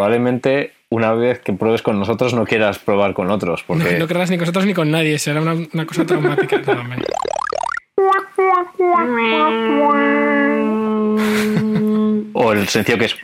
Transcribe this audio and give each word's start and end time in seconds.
probablemente 0.00 0.72
una 0.88 1.12
vez 1.12 1.40
que 1.40 1.52
pruebes 1.52 1.82
con 1.82 1.98
nosotros 1.98 2.32
no 2.32 2.46
quieras 2.46 2.78
probar 2.78 3.12
con 3.12 3.30
otros. 3.30 3.62
Porque... 3.66 3.92
No, 3.92 3.98
no 3.98 4.06
querrás 4.06 4.30
ni 4.30 4.38
con 4.38 4.44
nosotros 4.44 4.64
ni 4.64 4.72
con 4.72 4.90
nadie, 4.90 5.18
será 5.18 5.42
una, 5.42 5.52
una 5.52 5.84
cosa 5.84 6.06
traumática. 6.06 6.56
O 12.32 12.52
el 12.52 12.68
sencillo 12.68 12.96
que 12.96 13.04
es... 13.04 13.16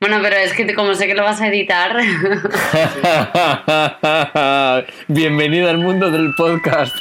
Bueno, 0.00 0.20
pero 0.22 0.36
es 0.36 0.54
que 0.54 0.74
como 0.74 0.94
sé 0.94 1.06
que 1.06 1.14
lo 1.14 1.24
vas 1.24 1.42
a 1.42 1.48
editar, 1.48 1.94
Bienvenido 5.08 5.68
al 5.68 5.76
mundo 5.76 6.10
del 6.10 6.32
podcast. 6.34 6.96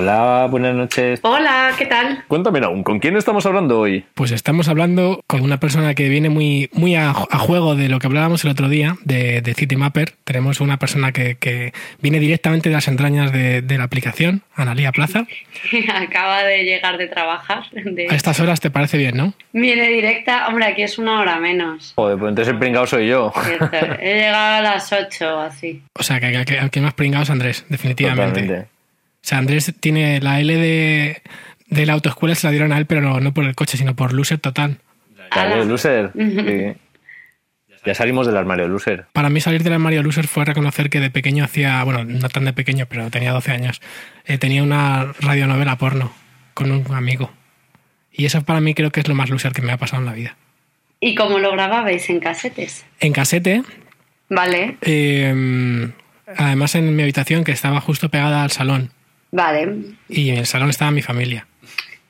Hola, 0.00 0.46
buenas 0.50 0.74
noches. 0.74 1.20
hola, 1.22 1.70
¿qué 1.78 1.86
tal? 1.86 2.22
Cuéntame, 2.28 2.60
Naum, 2.60 2.82
¿con 2.82 2.98
quién 2.98 3.16
estamos 3.16 3.46
hablando 3.46 3.80
hoy? 3.80 4.04
pues 4.12 4.30
estamos 4.30 4.68
hablando 4.68 5.22
con 5.26 5.40
una 5.40 5.58
persona 5.58 5.94
que 5.94 6.10
viene 6.10 6.28
muy, 6.28 6.68
muy 6.74 6.94
a, 6.96 7.08
a 7.12 7.38
juego 7.38 7.74
de 7.76 7.88
lo 7.88 7.98
que 7.98 8.06
hablábamos 8.06 8.44
el 8.44 8.50
otro 8.50 8.68
día, 8.68 8.96
de, 9.04 9.40
de 9.40 9.54
CityMapper. 9.54 10.12
Tenemos 10.24 10.60
una 10.60 10.76
persona 10.78 11.12
que, 11.12 11.36
que 11.36 11.72
viene 12.02 12.20
directamente 12.20 12.68
de 12.68 12.74
las 12.74 12.88
entrañas 12.88 13.32
de, 13.32 13.62
de 13.62 13.78
la 13.78 13.84
aplicación, 13.84 14.42
Analía 14.54 14.92
Plaza. 14.92 15.26
Acaba 15.94 16.42
de 16.42 16.64
llegar 16.64 16.98
de 16.98 17.06
trabajar. 17.06 17.62
de- 17.72 18.08
A 18.10 18.14
estas 18.14 18.38
horas 18.40 18.60
te 18.60 18.70
parece 18.70 18.98
bien, 18.98 19.16
¿no? 19.16 19.32
Viene 19.54 19.88
directa, 19.88 20.46
hombre, 20.48 20.66
aquí 20.66 20.82
es 20.82 20.98
una 20.98 21.20
hora 21.20 21.38
menos. 21.40 21.94
Joder, 21.96 22.18
pues 22.18 22.28
entonces 22.28 22.52
el 22.52 22.58
pringao 22.58 22.86
soy 22.86 23.08
yo. 23.08 23.32
Cierto. 23.44 23.70
He 23.98 24.14
llegado 24.16 24.56
a 24.56 24.60
las 24.60 24.92
8 24.92 25.36
o 25.36 25.40
así. 25.40 25.80
O 25.98 26.02
sea, 26.02 26.20
que, 26.20 26.44
que 26.70 26.80
más 26.82 26.92
pringado 26.92 27.22
es 27.22 27.30
Andrés, 27.30 27.64
definitivamente. 27.70 28.42
Totalmente. 28.42 28.75
O 29.26 29.28
sea, 29.28 29.38
Andrés 29.38 29.74
tiene 29.80 30.20
la 30.20 30.38
L 30.40 30.56
de, 30.56 31.20
de 31.66 31.84
la 31.84 31.94
autoescuela, 31.94 32.36
se 32.36 32.46
la 32.46 32.52
dieron 32.52 32.70
a 32.72 32.78
él, 32.78 32.86
pero 32.86 33.00
no, 33.00 33.18
no 33.18 33.34
por 33.34 33.44
el 33.44 33.56
coche, 33.56 33.76
sino 33.76 33.96
por 33.96 34.12
loser 34.12 34.38
total. 34.38 34.78
Claro, 35.30 35.54
Ala. 35.54 35.64
loser. 35.64 36.12
Sí. 36.14 36.80
Ya 37.84 37.94
salimos 37.94 38.28
del 38.28 38.36
armario, 38.36 38.68
loser. 38.68 39.06
Para 39.12 39.28
mí 39.28 39.40
salir 39.40 39.64
del 39.64 39.72
armario 39.72 40.04
loser 40.04 40.28
fue 40.28 40.44
reconocer 40.44 40.90
que 40.90 41.00
de 41.00 41.10
pequeño 41.10 41.42
hacía, 41.44 41.82
bueno, 41.82 42.04
no 42.04 42.28
tan 42.28 42.44
de 42.44 42.52
pequeño, 42.52 42.86
pero 42.88 43.10
tenía 43.10 43.32
12 43.32 43.50
años, 43.50 43.80
eh, 44.26 44.38
tenía 44.38 44.62
una 44.62 45.12
radionovela 45.20 45.76
porno 45.76 46.12
con 46.54 46.70
un 46.70 46.94
amigo. 46.94 47.32
Y 48.12 48.26
eso 48.26 48.42
para 48.42 48.60
mí 48.60 48.74
creo 48.74 48.92
que 48.92 49.00
es 49.00 49.08
lo 49.08 49.16
más 49.16 49.28
loser 49.28 49.52
que 49.52 49.62
me 49.62 49.72
ha 49.72 49.76
pasado 49.76 50.02
en 50.02 50.06
la 50.06 50.14
vida. 50.14 50.36
¿Y 51.00 51.16
cómo 51.16 51.40
lo 51.40 51.50
grababais 51.50 52.08
en 52.10 52.20
casetes? 52.20 52.84
En 53.00 53.12
casete, 53.12 53.62
Vale, 54.28 54.76
eh, 54.82 55.90
además 56.36 56.76
en 56.76 56.94
mi 56.94 57.02
habitación 57.02 57.42
que 57.42 57.52
estaba 57.52 57.80
justo 57.80 58.08
pegada 58.08 58.44
al 58.44 58.52
salón. 58.52 58.90
Vale. 59.36 59.68
Y 60.08 60.30
en 60.30 60.38
el 60.38 60.46
salón 60.46 60.70
estaba 60.70 60.90
mi 60.90 61.02
familia. 61.02 61.46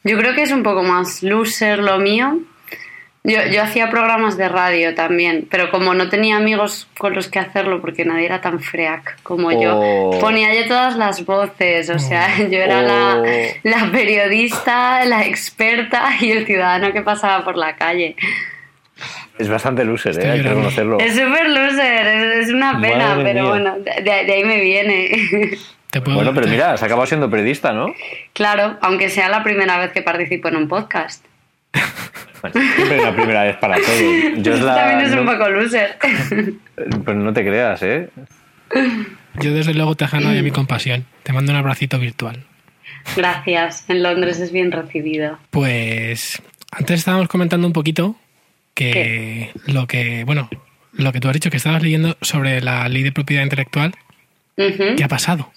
Yo 0.05 0.17
creo 0.17 0.35
que 0.35 0.43
es 0.43 0.53
un 0.53 0.63
poco 0.63 0.83
más 0.83 1.23
loser 1.23 1.81
lo 1.81 1.99
mío. 1.99 2.39
Yo, 3.25 3.45
yo 3.53 3.61
hacía 3.65 3.91
programas 3.91 4.37
de 4.37 4.49
radio 4.49 4.95
también, 4.95 5.49
pero 5.51 5.69
como 5.73 5.95
no 5.95 6.09
tenía 6.09 6.37
amigos 6.37 6.87
con 6.97 7.13
los 7.13 7.27
que 7.27 7.41
hacerlo, 7.41 7.81
porque 7.81 8.05
nadie 8.05 8.27
era 8.27 8.41
tan 8.41 8.61
freak 8.61 9.21
como 9.25 9.49
Oh. 9.49 10.13
yo, 10.13 10.21
ponía 10.21 10.55
yo 10.55 10.69
todas 10.69 10.95
las 10.97 11.25
voces, 11.25 11.91
o 11.91 11.99
sea, 11.99 12.39
yo 12.39 12.59
era 12.59 12.83
la, 12.83 13.17
Oh. 13.17 13.25
la 13.65 13.91
periodista, 13.91 15.05
la 15.07 15.27
experta 15.27 16.11
y 16.21 16.31
el 16.31 16.47
ciudadano 16.47 16.93
que 16.93 17.03
pasaba 17.03 17.45
por 17.45 17.57
la 17.57 17.75
calle. 17.75 18.15
Es 19.41 19.49
bastante 19.49 19.85
loser, 19.85 20.13
Estoy 20.13 20.29
¿eh? 20.29 20.31
Hay 20.31 20.43
que 20.43 20.49
reconocerlo. 20.49 20.99
Es 21.01 21.15
súper 21.15 21.49
loser, 21.51 22.07
es, 22.07 22.47
es 22.47 22.55
una 22.55 22.81
pena, 22.81 23.09
Madre 23.17 23.25
pero 23.25 23.41
mía. 23.43 23.51
bueno, 23.51 23.77
de, 23.81 24.03
de 24.25 24.33
ahí 24.33 24.45
me 24.45 24.61
viene. 24.61 25.11
Te 25.97 26.03
puedo- 26.03 26.17
Bueno, 26.17 26.35
pero 26.35 26.47
mira, 26.47 26.73
has 26.73 26.83
acabado 26.83 27.07
siendo 27.07 27.31
periodista, 27.31 27.73
¿no? 27.73 27.87
claro, 28.35 28.77
aunque 28.83 29.09
sea 29.09 29.29
la 29.31 29.43
primera 29.43 29.79
vez 29.79 29.93
que 29.93 30.03
participo 30.03 30.49
en 30.49 30.57
un 30.57 30.69
podcast. 30.69 31.25
Bueno, 32.43 32.61
siempre 32.75 32.97
es 32.99 33.03
la 33.03 33.15
primera 33.15 33.45
vez 33.45 33.57
para 33.57 33.77
todo. 33.77 33.89
Yo 34.37 34.53
es 34.53 34.59
Eso 34.59 34.67
la, 34.67 34.75
también 34.77 35.01
es 35.01 35.13
un 35.19 35.25
no, 35.25 35.33
poco 35.33 35.49
loser. 35.49 35.97
Pues 37.05 37.17
no 37.17 37.33
te 37.33 37.43
creas, 37.45 37.83
¿eh? 37.83 38.11
Yo 39.41 39.53
desde 39.55 39.73
luego 39.75 39.95
te 39.95 40.07
gano 40.07 40.31
de 40.31 40.43
mi 40.43 40.51
compasión. 40.51 41.07
Te 41.23 41.33
mando 41.33 41.53
un 41.53 41.59
abracito 41.59 41.99
virtual. 41.99 42.45
Gracias, 43.17 43.89
en 43.89 44.03
Londres 44.03 44.39
es 44.41 44.53
bien 44.53 44.71
recibido. 44.73 45.39
Pues 45.51 46.43
antes 46.71 46.99
estábamos 47.01 47.29
comentando 47.29 47.67
un 47.67 47.73
poquito 47.73 48.17
que 48.75 49.51
lo 49.67 49.87
que, 49.87 50.25
bueno, 50.25 50.49
lo 50.93 51.13
que 51.13 51.21
tú 51.21 51.29
has 51.29 51.35
dicho 51.35 51.51
que 51.51 51.57
estabas 51.57 51.83
leyendo 51.83 52.17
sobre 52.21 52.61
la 52.61 52.89
ley 52.89 53.03
de 53.03 53.13
propiedad 53.13 53.43
intelectual, 53.43 53.95
Ujú. 54.59 54.95
¿qué 54.97 55.05
ha 55.05 55.09
pasado? 55.09 55.51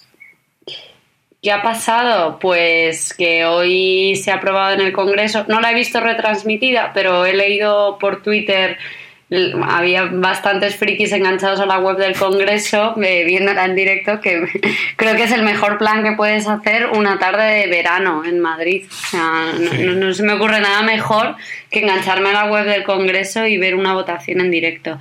¿Qué 1.42 1.50
ha 1.52 1.62
pasado? 1.62 2.38
Pues 2.38 3.14
que 3.14 3.46
hoy 3.46 4.14
se 4.16 4.30
ha 4.30 4.34
aprobado 4.34 4.74
en 4.74 4.82
el 4.82 4.92
Congreso. 4.92 5.46
No 5.48 5.60
la 5.60 5.70
he 5.70 5.74
visto 5.74 5.98
retransmitida, 6.00 6.90
pero 6.92 7.24
he 7.24 7.32
leído 7.32 7.98
por 7.98 8.22
Twitter. 8.22 8.76
Había 9.68 10.06
bastantes 10.06 10.74
frikis 10.76 11.12
enganchados 11.12 11.60
a 11.60 11.64
la 11.66 11.78
web 11.78 11.96
del 11.96 12.14
Congreso 12.16 12.94
eh, 13.00 13.24
viéndola 13.24 13.64
en 13.64 13.74
directo, 13.76 14.20
que 14.20 14.44
creo 14.96 15.14
que 15.16 15.22
es 15.22 15.32
el 15.32 15.42
mejor 15.44 15.78
plan 15.78 16.02
que 16.02 16.12
puedes 16.12 16.46
hacer 16.48 16.88
una 16.88 17.18
tarde 17.18 17.44
de 17.60 17.66
verano 17.68 18.22
en 18.24 18.40
Madrid. 18.40 18.84
O 18.90 19.06
sea, 19.06 19.52
no, 19.58 19.72
no- 19.72 19.94
no 19.94 20.12
se 20.12 20.24
me 20.24 20.32
ocurre 20.34 20.60
nada 20.60 20.82
mejor 20.82 21.36
que 21.70 21.78
engancharme 21.80 22.30
a 22.30 22.44
la 22.44 22.50
web 22.50 22.66
del 22.66 22.82
Congreso 22.82 23.46
y 23.46 23.56
ver 23.56 23.76
una 23.76 23.94
votación 23.94 24.40
en 24.40 24.50
directo. 24.50 24.98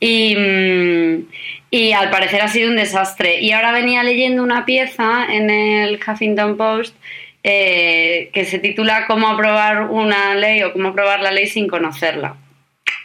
Y, 0.00 0.36
mm, 0.36 1.26
y 1.74 1.92
al 1.92 2.10
parecer 2.10 2.42
ha 2.42 2.48
sido 2.48 2.68
un 2.68 2.76
desastre. 2.76 3.40
Y 3.40 3.52
ahora 3.52 3.72
venía 3.72 4.02
leyendo 4.02 4.42
una 4.42 4.66
pieza 4.66 5.24
en 5.30 5.48
el 5.48 5.98
Huffington 6.06 6.58
Post 6.58 6.94
eh, 7.42 8.28
que 8.34 8.44
se 8.44 8.58
titula 8.58 9.06
Cómo 9.06 9.26
aprobar 9.26 9.84
una 9.84 10.34
ley 10.34 10.62
o 10.62 10.74
cómo 10.74 10.90
aprobar 10.90 11.20
la 11.20 11.32
ley 11.32 11.46
sin 11.46 11.68
conocerla. 11.68 12.36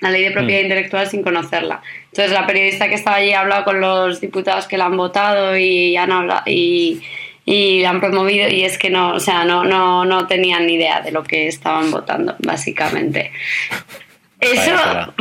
La 0.01 0.11
ley 0.11 0.21
de 0.21 0.31
propiedad 0.31 0.63
intelectual 0.63 1.07
sin 1.07 1.23
conocerla. 1.23 1.81
Entonces 2.07 2.33
la 2.33 2.45
periodista 2.45 2.89
que 2.89 2.95
estaba 2.95 3.15
allí 3.15 3.31
ha 3.31 3.39
hablado 3.39 3.63
con 3.63 3.79
los 3.79 4.19
diputados 4.19 4.67
que 4.67 4.77
la 4.77 4.87
han 4.87 4.97
votado 4.97 5.57
y 5.57 5.95
han 5.95 6.11
hablado 6.11 6.43
y, 6.45 7.01
y 7.45 7.81
la 7.81 7.91
han 7.91 8.01
promovido 8.01 8.49
y 8.49 8.65
es 8.65 8.77
que 8.77 8.89
no, 8.89 9.13
o 9.13 9.19
sea, 9.21 9.45
no, 9.45 9.63
no, 9.63 10.03
no 10.03 10.27
tenían 10.27 10.67
ni 10.67 10.73
idea 10.73 10.99
de 10.99 11.11
lo 11.11 11.23
que 11.23 11.47
estaban 11.47 11.89
votando, 11.89 12.35
básicamente. 12.39 13.31
Eso 14.41 14.73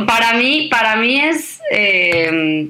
para 0.05 0.33
mí, 0.33 0.67
para 0.69 0.97
mí 0.97 1.21
es 1.21 1.61
eh, 1.71 2.67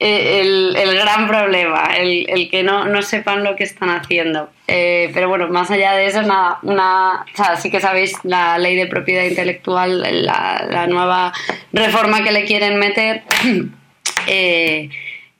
el, 0.00 0.74
el 0.76 0.94
gran 0.94 1.28
problema, 1.28 1.90
el, 1.94 2.24
el 2.28 2.50
que 2.50 2.62
no, 2.62 2.86
no 2.86 3.02
sepan 3.02 3.44
lo 3.44 3.54
que 3.54 3.64
están 3.64 3.90
haciendo. 3.90 4.48
Eh, 4.66 5.10
pero 5.12 5.28
bueno, 5.28 5.48
más 5.48 5.70
allá 5.70 5.92
de 5.92 6.06
eso, 6.06 6.22
nada, 6.22 6.58
una, 6.62 7.26
o 7.32 7.36
sea, 7.36 7.56
sí 7.56 7.70
que 7.70 7.80
sabéis 7.80 8.14
la 8.22 8.56
ley 8.58 8.76
de 8.76 8.86
propiedad 8.86 9.24
intelectual, 9.24 10.00
la, 10.24 10.66
la 10.70 10.86
nueva 10.86 11.32
reforma 11.72 12.24
que 12.24 12.32
le 12.32 12.46
quieren 12.46 12.78
meter, 12.78 13.24
eh, 14.26 14.88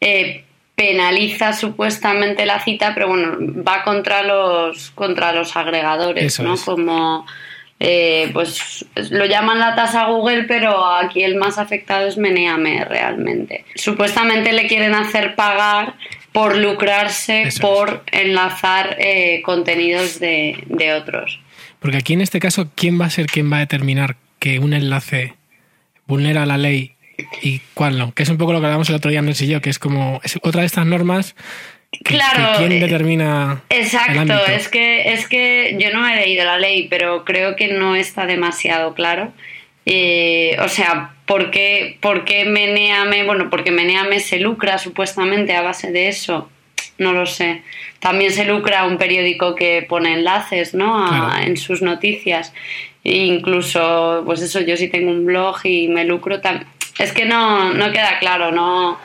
eh, 0.00 0.44
penaliza 0.74 1.54
supuestamente 1.54 2.44
la 2.44 2.60
cita, 2.60 2.92
pero 2.94 3.08
bueno, 3.08 3.38
va 3.66 3.82
contra 3.82 4.22
los, 4.22 4.90
contra 4.90 5.32
los 5.32 5.56
agregadores, 5.56 6.24
Eso 6.24 6.42
¿no? 6.42 6.54
es. 6.54 6.62
Como 6.64 7.26
eh, 7.80 8.28
pues 8.34 8.84
lo 9.10 9.24
llaman 9.24 9.58
la 9.58 9.74
tasa 9.74 10.04
Google, 10.06 10.44
pero 10.44 10.84
aquí 10.94 11.22
el 11.24 11.36
más 11.36 11.56
afectado 11.58 12.06
es 12.06 12.18
Meneame 12.18 12.84
realmente. 12.84 13.64
Supuestamente 13.74 14.52
le 14.52 14.66
quieren 14.66 14.94
hacer 14.94 15.34
pagar 15.34 15.94
por 16.32 16.56
lucrarse, 16.56 17.42
Eso 17.42 17.48
es. 17.48 17.60
por 17.60 18.04
enlazar 18.12 18.96
eh, 19.00 19.40
contenidos 19.44 20.20
de, 20.20 20.62
de 20.66 20.92
otros. 20.92 21.40
Porque 21.80 21.96
aquí 21.96 22.12
en 22.12 22.20
este 22.20 22.38
caso, 22.38 22.68
¿quién 22.74 23.00
va 23.00 23.06
a 23.06 23.10
ser 23.10 23.26
quien 23.26 23.50
va 23.50 23.56
a 23.56 23.60
determinar 23.60 24.16
que 24.38 24.58
un 24.58 24.74
enlace 24.74 25.34
vulnera 26.06 26.44
la 26.44 26.58
ley 26.58 26.94
y 27.42 27.60
cuál 27.72 27.98
no? 27.98 28.12
Que 28.12 28.22
es 28.24 28.28
un 28.28 28.36
poco 28.36 28.52
lo 28.52 28.60
que 28.60 28.66
hablábamos 28.66 28.90
el 28.90 28.96
otro 28.96 29.10
día, 29.10 29.20
Andrés 29.20 29.40
y 29.40 29.46
yo, 29.48 29.62
que 29.62 29.70
es 29.70 29.78
como 29.78 30.20
es 30.22 30.38
otra 30.42 30.60
de 30.60 30.66
estas 30.66 30.84
normas 30.84 31.34
Claro, 32.04 32.58
quién 32.58 32.72
eh, 32.72 32.80
determina 32.80 33.62
Exacto, 33.68 34.34
es 34.46 34.68
que, 34.68 35.12
es 35.12 35.26
que 35.26 35.76
yo 35.78 35.90
no 35.92 36.06
he 36.08 36.14
leído 36.16 36.44
la 36.44 36.56
ley, 36.58 36.86
pero 36.88 37.24
creo 37.24 37.56
que 37.56 37.68
no 37.68 37.96
está 37.96 38.26
demasiado 38.26 38.94
claro. 38.94 39.32
Eh, 39.86 40.56
o 40.62 40.68
sea, 40.68 41.14
¿por 41.26 41.50
qué, 41.50 41.98
por 42.00 42.24
qué 42.24 42.44
Meneame? 42.44 43.24
Bueno, 43.24 43.50
porque 43.50 43.72
Meneame 43.72 44.20
se 44.20 44.38
lucra 44.38 44.78
supuestamente 44.78 45.54
a 45.56 45.62
base 45.62 45.90
de 45.90 46.08
eso. 46.08 46.48
No 46.98 47.12
lo 47.12 47.26
sé. 47.26 47.62
También 47.98 48.30
se 48.30 48.44
lucra 48.44 48.84
un 48.84 48.96
periódico 48.98 49.54
que 49.56 49.84
pone 49.88 50.14
enlaces, 50.14 50.74
¿no? 50.74 51.04
A- 51.04 51.08
Claro. 51.30 51.46
En 51.46 51.56
sus 51.56 51.82
noticias. 51.82 52.52
E 53.02 53.16
incluso, 53.16 54.22
pues 54.26 54.42
eso, 54.42 54.60
yo 54.60 54.76
sí 54.76 54.88
tengo 54.88 55.10
un 55.10 55.26
blog 55.26 55.56
y 55.64 55.88
me 55.88 56.04
lucro 56.04 56.40
también. 56.40 56.68
Es 56.98 57.12
que 57.12 57.24
no, 57.24 57.72
no 57.72 57.90
queda 57.90 58.18
claro, 58.20 58.52
¿no? 58.52 58.90
O 58.92 58.98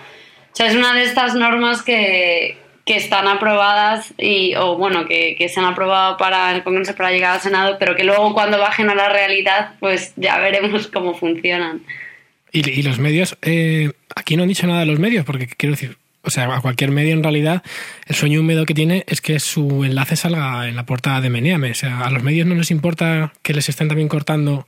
sea, 0.52 0.68
es 0.68 0.76
una 0.76 0.94
de 0.94 1.04
estas 1.04 1.34
normas 1.36 1.82
que, 1.82 2.58
que 2.86 2.96
están 2.98 3.28
aprobadas 3.28 4.14
y, 4.18 4.54
o 4.56 4.78
bueno, 4.78 5.08
que, 5.08 5.36
que 5.38 5.50
se 5.50 5.60
han 5.60 5.66
aprobado 5.66 6.18
para 6.18 6.56
el 6.56 6.64
Congreso 6.64 6.96
para 6.96 7.12
llegar 7.12 7.34
al 7.34 7.42
Senado, 7.42 7.78
pero 7.80 7.96
que 7.96 8.04
luego 8.04 8.34
cuando 8.34 8.60
bajen 8.60 8.90
a 8.92 8.96
la 8.96 9.10
realidad, 9.10 9.74
pues 9.80 10.14
ya 10.18 10.38
veremos 10.40 10.88
cómo 10.94 11.14
funcionan. 11.16 11.82
Y, 12.52 12.84
los 12.84 13.00
medios, 13.00 13.38
eh, 13.42 13.92
aquí 14.16 14.38
no 14.38 14.44
han 14.44 14.50
dicho 14.50 14.66
nada 14.68 14.82
de 14.82 14.86
los 14.86 15.00
medios, 15.00 15.26
porque 15.26 15.48
quiero 15.48 15.74
decir, 15.76 15.98
o 16.22 16.30
sea, 16.30 16.46
a 16.56 16.62
cualquier 16.62 16.90
medio 16.92 17.14
en 17.14 17.22
realidad, 17.22 17.64
el 18.08 18.16
sueño 18.16 18.40
húmedo 18.40 18.66
que 18.66 18.74
tiene 18.74 19.04
es 19.08 19.20
que 19.20 19.40
su 19.42 19.84
enlace 19.84 20.16
salga 20.16 20.68
en 20.70 20.76
la 20.76 20.86
portada 20.86 21.20
de 21.22 21.30
Meneame. 21.30 21.72
O 21.72 21.76
sea, 21.76 22.02
a 22.02 22.10
los 22.12 22.24
medios 22.24 22.48
no 22.48 22.56
les 22.56 22.72
importa 22.72 23.34
que 23.42 23.54
les 23.54 23.68
estén 23.68 23.88
también 23.90 24.08
cortando 24.08 24.68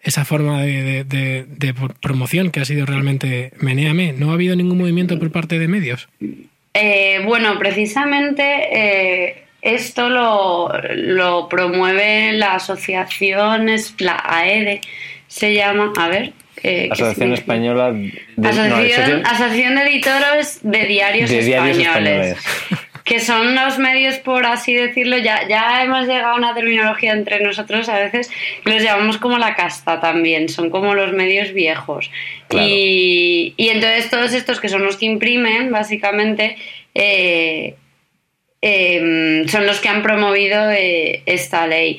esa 0.00 0.24
forma 0.24 0.60
de, 0.62 1.04
de- 1.04 1.44
de 1.48 1.74
promoción 2.02 2.50
que 2.50 2.60
ha 2.60 2.64
sido 2.64 2.84
realmente 2.84 3.52
Meneame. 3.60 4.12
No 4.12 4.30
ha 4.30 4.34
habido 4.34 4.54
ningún 4.54 4.78
movimiento 4.78 5.18
por 5.18 5.32
parte 5.32 5.58
de 5.58 5.66
medios. 5.66 6.08
Eh, 6.80 7.20
bueno, 7.24 7.58
precisamente 7.58 8.42
eh, 8.44 9.44
esto 9.60 10.08
lo, 10.08 10.70
lo 10.94 11.48
promueve 11.48 12.32
la 12.34 12.54
asociación, 12.54 13.66
la 13.98 14.22
AEDE, 14.24 14.80
se 15.26 15.54
llama, 15.54 15.92
a 15.98 16.08
ver. 16.08 16.32
eh, 16.62 16.86
¿qué 16.86 16.92
Asociación? 16.92 17.32
Española 17.34 17.90
de, 17.90 18.12
Asociación, 18.48 19.26
Asociación 19.26 19.26
Asociación 19.26 19.74
de 19.74 19.82
Editores 19.82 20.60
de 20.62 20.84
Diarios, 20.86 21.30
de 21.30 21.42
Diarios 21.42 21.78
Españoles. 21.78 22.36
Españoles. 22.36 22.87
Que 23.08 23.20
son 23.20 23.54
los 23.54 23.78
medios, 23.78 24.18
por 24.18 24.44
así 24.44 24.74
decirlo, 24.74 25.16
ya, 25.16 25.48
ya 25.48 25.82
hemos 25.82 26.06
llegado 26.06 26.34
a 26.34 26.36
una 26.36 26.54
terminología 26.54 27.12
entre 27.12 27.40
nosotros 27.40 27.88
a 27.88 27.98
veces 27.98 28.30
los 28.64 28.82
llamamos 28.82 29.16
como 29.16 29.38
la 29.38 29.54
casta 29.54 29.98
también, 29.98 30.50
son 30.50 30.68
como 30.68 30.94
los 30.94 31.14
medios 31.14 31.54
viejos. 31.54 32.10
Claro. 32.48 32.68
Y, 32.68 33.54
y 33.56 33.68
entonces 33.70 34.10
todos 34.10 34.34
estos 34.34 34.60
que 34.60 34.68
son 34.68 34.84
los 34.84 34.98
que 34.98 35.06
imprimen, 35.06 35.72
básicamente, 35.72 36.56
eh, 36.94 37.76
eh, 38.60 39.44
son 39.48 39.66
los 39.66 39.80
que 39.80 39.88
han 39.88 40.02
promovido 40.02 40.70
eh, 40.70 41.22
esta 41.24 41.66
ley. 41.66 41.98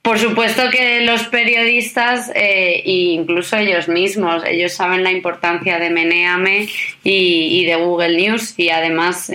Por 0.00 0.18
supuesto 0.18 0.70
que 0.70 1.02
los 1.02 1.24
periodistas, 1.24 2.30
eh, 2.34 2.82
e 2.86 3.12
incluso 3.12 3.58
ellos 3.58 3.88
mismos, 3.88 4.42
ellos 4.46 4.72
saben 4.72 5.04
la 5.04 5.10
importancia 5.10 5.78
de 5.78 5.90
Meneame 5.90 6.68
y, 7.04 7.60
y 7.60 7.64
de 7.66 7.74
Google 7.74 8.16
News 8.16 8.54
y 8.56 8.70
además 8.70 9.30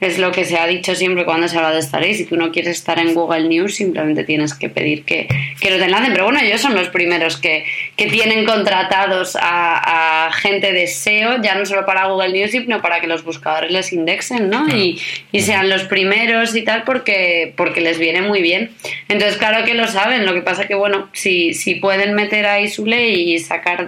es 0.00 0.18
lo 0.18 0.30
que 0.30 0.44
se 0.44 0.58
ha 0.58 0.66
dicho 0.66 0.94
siempre 0.94 1.24
cuando 1.24 1.48
se 1.48 1.56
habla 1.56 1.72
de 1.72 2.00
ley. 2.00 2.14
Si 2.14 2.26
tú 2.26 2.36
no 2.36 2.52
quieres 2.52 2.78
estar 2.78 2.98
en 2.98 3.14
Google 3.14 3.48
News, 3.48 3.76
simplemente 3.76 4.24
tienes 4.24 4.54
que 4.54 4.68
pedir 4.68 5.04
que, 5.04 5.26
que 5.60 5.70
lo 5.70 5.78
te 5.78 5.84
enlacen. 5.84 6.12
Pero 6.12 6.24
bueno, 6.24 6.40
ellos 6.40 6.60
son 6.60 6.74
los 6.74 6.88
primeros 6.88 7.38
que, 7.38 7.64
que 7.96 8.06
tienen 8.06 8.44
contratados 8.44 9.36
a, 9.40 10.26
a 10.26 10.32
gente 10.32 10.72
de 10.72 10.86
SEO, 10.86 11.42
ya 11.42 11.54
no 11.54 11.64
solo 11.64 11.86
para 11.86 12.06
Google 12.06 12.32
News, 12.32 12.50
sino 12.50 12.82
para 12.82 13.00
que 13.00 13.06
los 13.06 13.24
buscadores 13.24 13.70
les 13.70 13.92
indexen, 13.92 14.50
¿no? 14.50 14.68
Y, 14.68 15.00
y 15.32 15.40
sean 15.40 15.70
los 15.70 15.84
primeros 15.84 16.54
y 16.54 16.62
tal, 16.62 16.84
porque, 16.84 17.54
porque 17.56 17.80
les 17.80 17.98
viene 17.98 18.20
muy 18.20 18.42
bien. 18.42 18.72
Entonces, 19.08 19.38
claro 19.38 19.64
que 19.64 19.74
lo 19.74 19.88
saben. 19.88 20.26
Lo 20.26 20.34
que 20.34 20.42
pasa 20.42 20.66
que, 20.66 20.74
bueno, 20.74 21.08
si, 21.12 21.54
si 21.54 21.76
pueden 21.76 22.14
meter 22.14 22.46
ahí 22.46 22.68
su 22.68 22.84
ley 22.84 23.32
y 23.32 23.38
sacar 23.38 23.86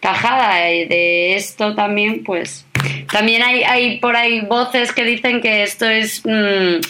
tajada 0.00 0.64
de 0.64 1.34
esto 1.34 1.74
también, 1.74 2.24
pues 2.24 2.66
también 3.10 3.42
hay, 3.42 3.62
hay 3.62 3.98
por 3.98 4.16
ahí 4.16 4.40
voces 4.40 4.92
que 4.92 5.04
dicen 5.04 5.40
que 5.40 5.62
esto 5.62 5.86
es 5.88 6.22
mm, 6.24 6.80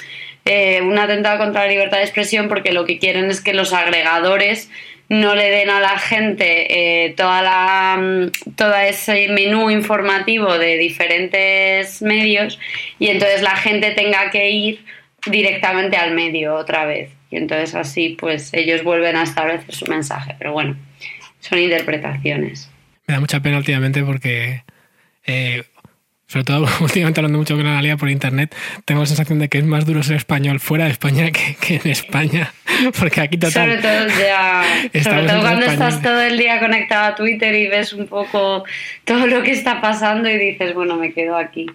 eh, 0.44 0.80
un 0.82 0.98
atentado 0.98 1.38
contra 1.38 1.62
la 1.62 1.70
libertad 1.70 1.98
de 1.98 2.04
expresión 2.04 2.48
porque 2.48 2.72
lo 2.72 2.84
que 2.84 2.98
quieren 2.98 3.26
es 3.26 3.40
que 3.40 3.54
los 3.54 3.72
agregadores 3.72 4.70
no 5.08 5.34
le 5.34 5.50
den 5.50 5.70
a 5.70 5.80
la 5.80 5.98
gente 5.98 7.04
eh, 7.04 7.10
toda 7.10 7.42
la 7.42 7.96
mm, 8.00 8.54
todo 8.56 8.74
ese 8.76 9.28
menú 9.28 9.70
informativo 9.70 10.58
de 10.58 10.78
diferentes 10.78 12.02
medios 12.02 12.58
y 12.98 13.08
entonces 13.08 13.42
la 13.42 13.56
gente 13.56 13.90
tenga 13.92 14.30
que 14.30 14.50
ir 14.50 14.84
directamente 15.26 15.96
al 15.96 16.14
medio 16.14 16.54
otra 16.54 16.84
vez. 16.84 17.10
Y 17.30 17.36
entonces 17.36 17.74
así 17.74 18.16
pues 18.18 18.52
ellos 18.52 18.82
vuelven 18.84 19.16
a 19.16 19.22
establecer 19.22 19.74
su 19.74 19.86
mensaje. 19.86 20.34
Pero 20.38 20.52
bueno 20.52 20.76
son 21.42 21.58
interpretaciones. 21.58 22.70
Me 23.06 23.14
da 23.14 23.20
mucha 23.20 23.40
pena 23.40 23.58
últimamente 23.58 24.02
porque, 24.02 24.62
eh, 25.26 25.64
sobre 26.32 26.44
todo 26.44 26.66
últimamente 26.80 27.20
hablando 27.20 27.38
mucho 27.38 27.56
con 27.56 27.66
Analia 27.66 27.98
por 27.98 28.08
internet, 28.08 28.56
tengo 28.86 29.02
la 29.02 29.06
sensación 29.06 29.38
de 29.38 29.50
que 29.50 29.58
es 29.58 29.64
más 29.64 29.84
duro 29.84 30.02
ser 30.02 30.16
español 30.16 30.60
fuera 30.60 30.86
de 30.86 30.92
España 30.92 31.30
que, 31.30 31.56
que 31.56 31.74
en 31.84 31.90
España. 31.90 32.54
Porque 32.98 33.20
aquí 33.20 33.36
total. 33.36 33.52
Sobre 33.52 33.76
todo, 33.76 34.06
ya, 34.18 34.64
sobre 35.02 35.26
todo 35.26 35.40
cuando 35.42 35.66
estás 35.66 36.00
todo 36.00 36.22
el 36.22 36.38
día 36.38 36.58
conectado 36.58 37.12
a 37.12 37.14
Twitter 37.14 37.54
y 37.54 37.68
ves 37.68 37.92
un 37.92 38.06
poco 38.06 38.64
todo 39.04 39.26
lo 39.26 39.42
que 39.42 39.50
está 39.50 39.82
pasando 39.82 40.30
y 40.30 40.38
dices, 40.38 40.72
bueno, 40.74 40.96
me 40.96 41.12
quedo 41.12 41.36
aquí. 41.36 41.66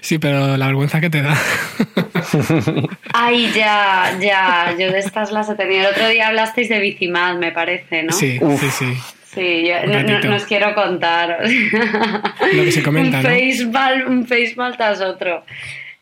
Sí, 0.00 0.18
pero 0.18 0.56
la 0.56 0.66
vergüenza 0.66 1.02
que 1.02 1.10
te 1.10 1.20
da. 1.20 1.36
Ay, 3.12 3.52
ya, 3.54 4.16
ya, 4.18 4.74
yo 4.78 4.90
de 4.90 4.98
estas 4.98 5.30
las 5.30 5.50
he 5.50 5.56
tenido. 5.56 5.82
El 5.82 5.86
otro 5.88 6.08
día 6.08 6.28
hablasteis 6.28 6.70
de 6.70 6.78
Bicimad, 6.78 7.36
me 7.36 7.52
parece, 7.52 8.04
¿no? 8.04 8.12
Sí, 8.12 8.38
Uf. 8.40 8.60
sí, 8.60 8.70
sí. 8.70 8.96
Sí, 9.34 9.66
yo 9.66 9.74
no, 9.86 9.92
no- 10.02 10.08
ratito. 10.08 10.28
no 10.28 10.36
os 10.36 10.44
quiero 10.44 10.74
contar. 10.74 11.38
Lo 12.52 12.64
que 12.64 12.72
se 12.72 12.82
comenta, 12.84 13.18
un 13.18 13.22
¿no? 13.24 13.28
facepalm, 13.30 14.10
un 14.10 14.26
tras 14.76 15.00
otro. 15.00 15.44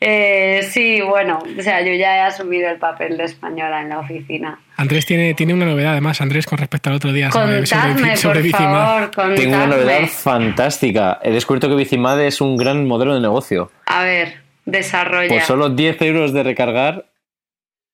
Eh, 0.05 0.61
sí, 0.63 0.99
bueno, 1.01 1.39
o 1.57 1.61
sea, 1.61 1.81
yo 1.81 1.93
ya 1.93 2.17
he 2.17 2.19
asumido 2.21 2.69
el 2.69 2.77
papel 2.77 3.15
de 3.15 3.23
española 3.23 3.81
en 3.81 3.87
la 3.89 3.99
oficina. 3.99 4.59
Andrés 4.75 5.05
tiene, 5.05 5.33
tiene 5.33 5.53
una 5.53 5.65
novedad 5.65 5.93
además, 5.93 6.19
Andrés, 6.19 6.45
con 6.45 6.57
respecto 6.57 6.89
al 6.89 6.95
otro 6.97 7.13
día 7.13 7.31
sobre, 7.31 7.65
sobre, 7.65 7.81
Contadme, 7.93 8.17
sobre 8.17 8.39
por 8.39 8.43
Bicimad. 8.43 8.73
favor, 8.85 9.01
contadme. 9.05 9.35
Tengo 9.35 9.55
una 9.55 9.67
novedad 9.67 10.07
fantástica. 10.07 11.19
He 11.23 11.31
descubierto 11.31 11.69
que 11.69 11.75
Bicimad 11.75 12.21
es 12.21 12.41
un 12.41 12.57
gran 12.57 12.85
modelo 12.85 13.13
de 13.15 13.21
negocio. 13.21 13.71
A 13.85 14.03
ver, 14.03 14.41
desarrolla. 14.65 15.29
Por 15.29 15.41
solo 15.43 15.69
10 15.69 16.01
euros 16.01 16.33
de 16.33 16.43
recargar 16.43 17.05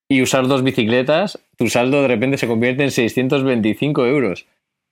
y 0.07 0.23
usar 0.23 0.47
dos 0.47 0.63
bicicletas, 0.63 1.37
tu 1.59 1.67
saldo 1.69 2.01
de 2.01 2.07
repente 2.07 2.37
se 2.39 2.47
convierte 2.47 2.83
en 2.83 2.89
625 2.89 4.07
euros. 4.07 4.47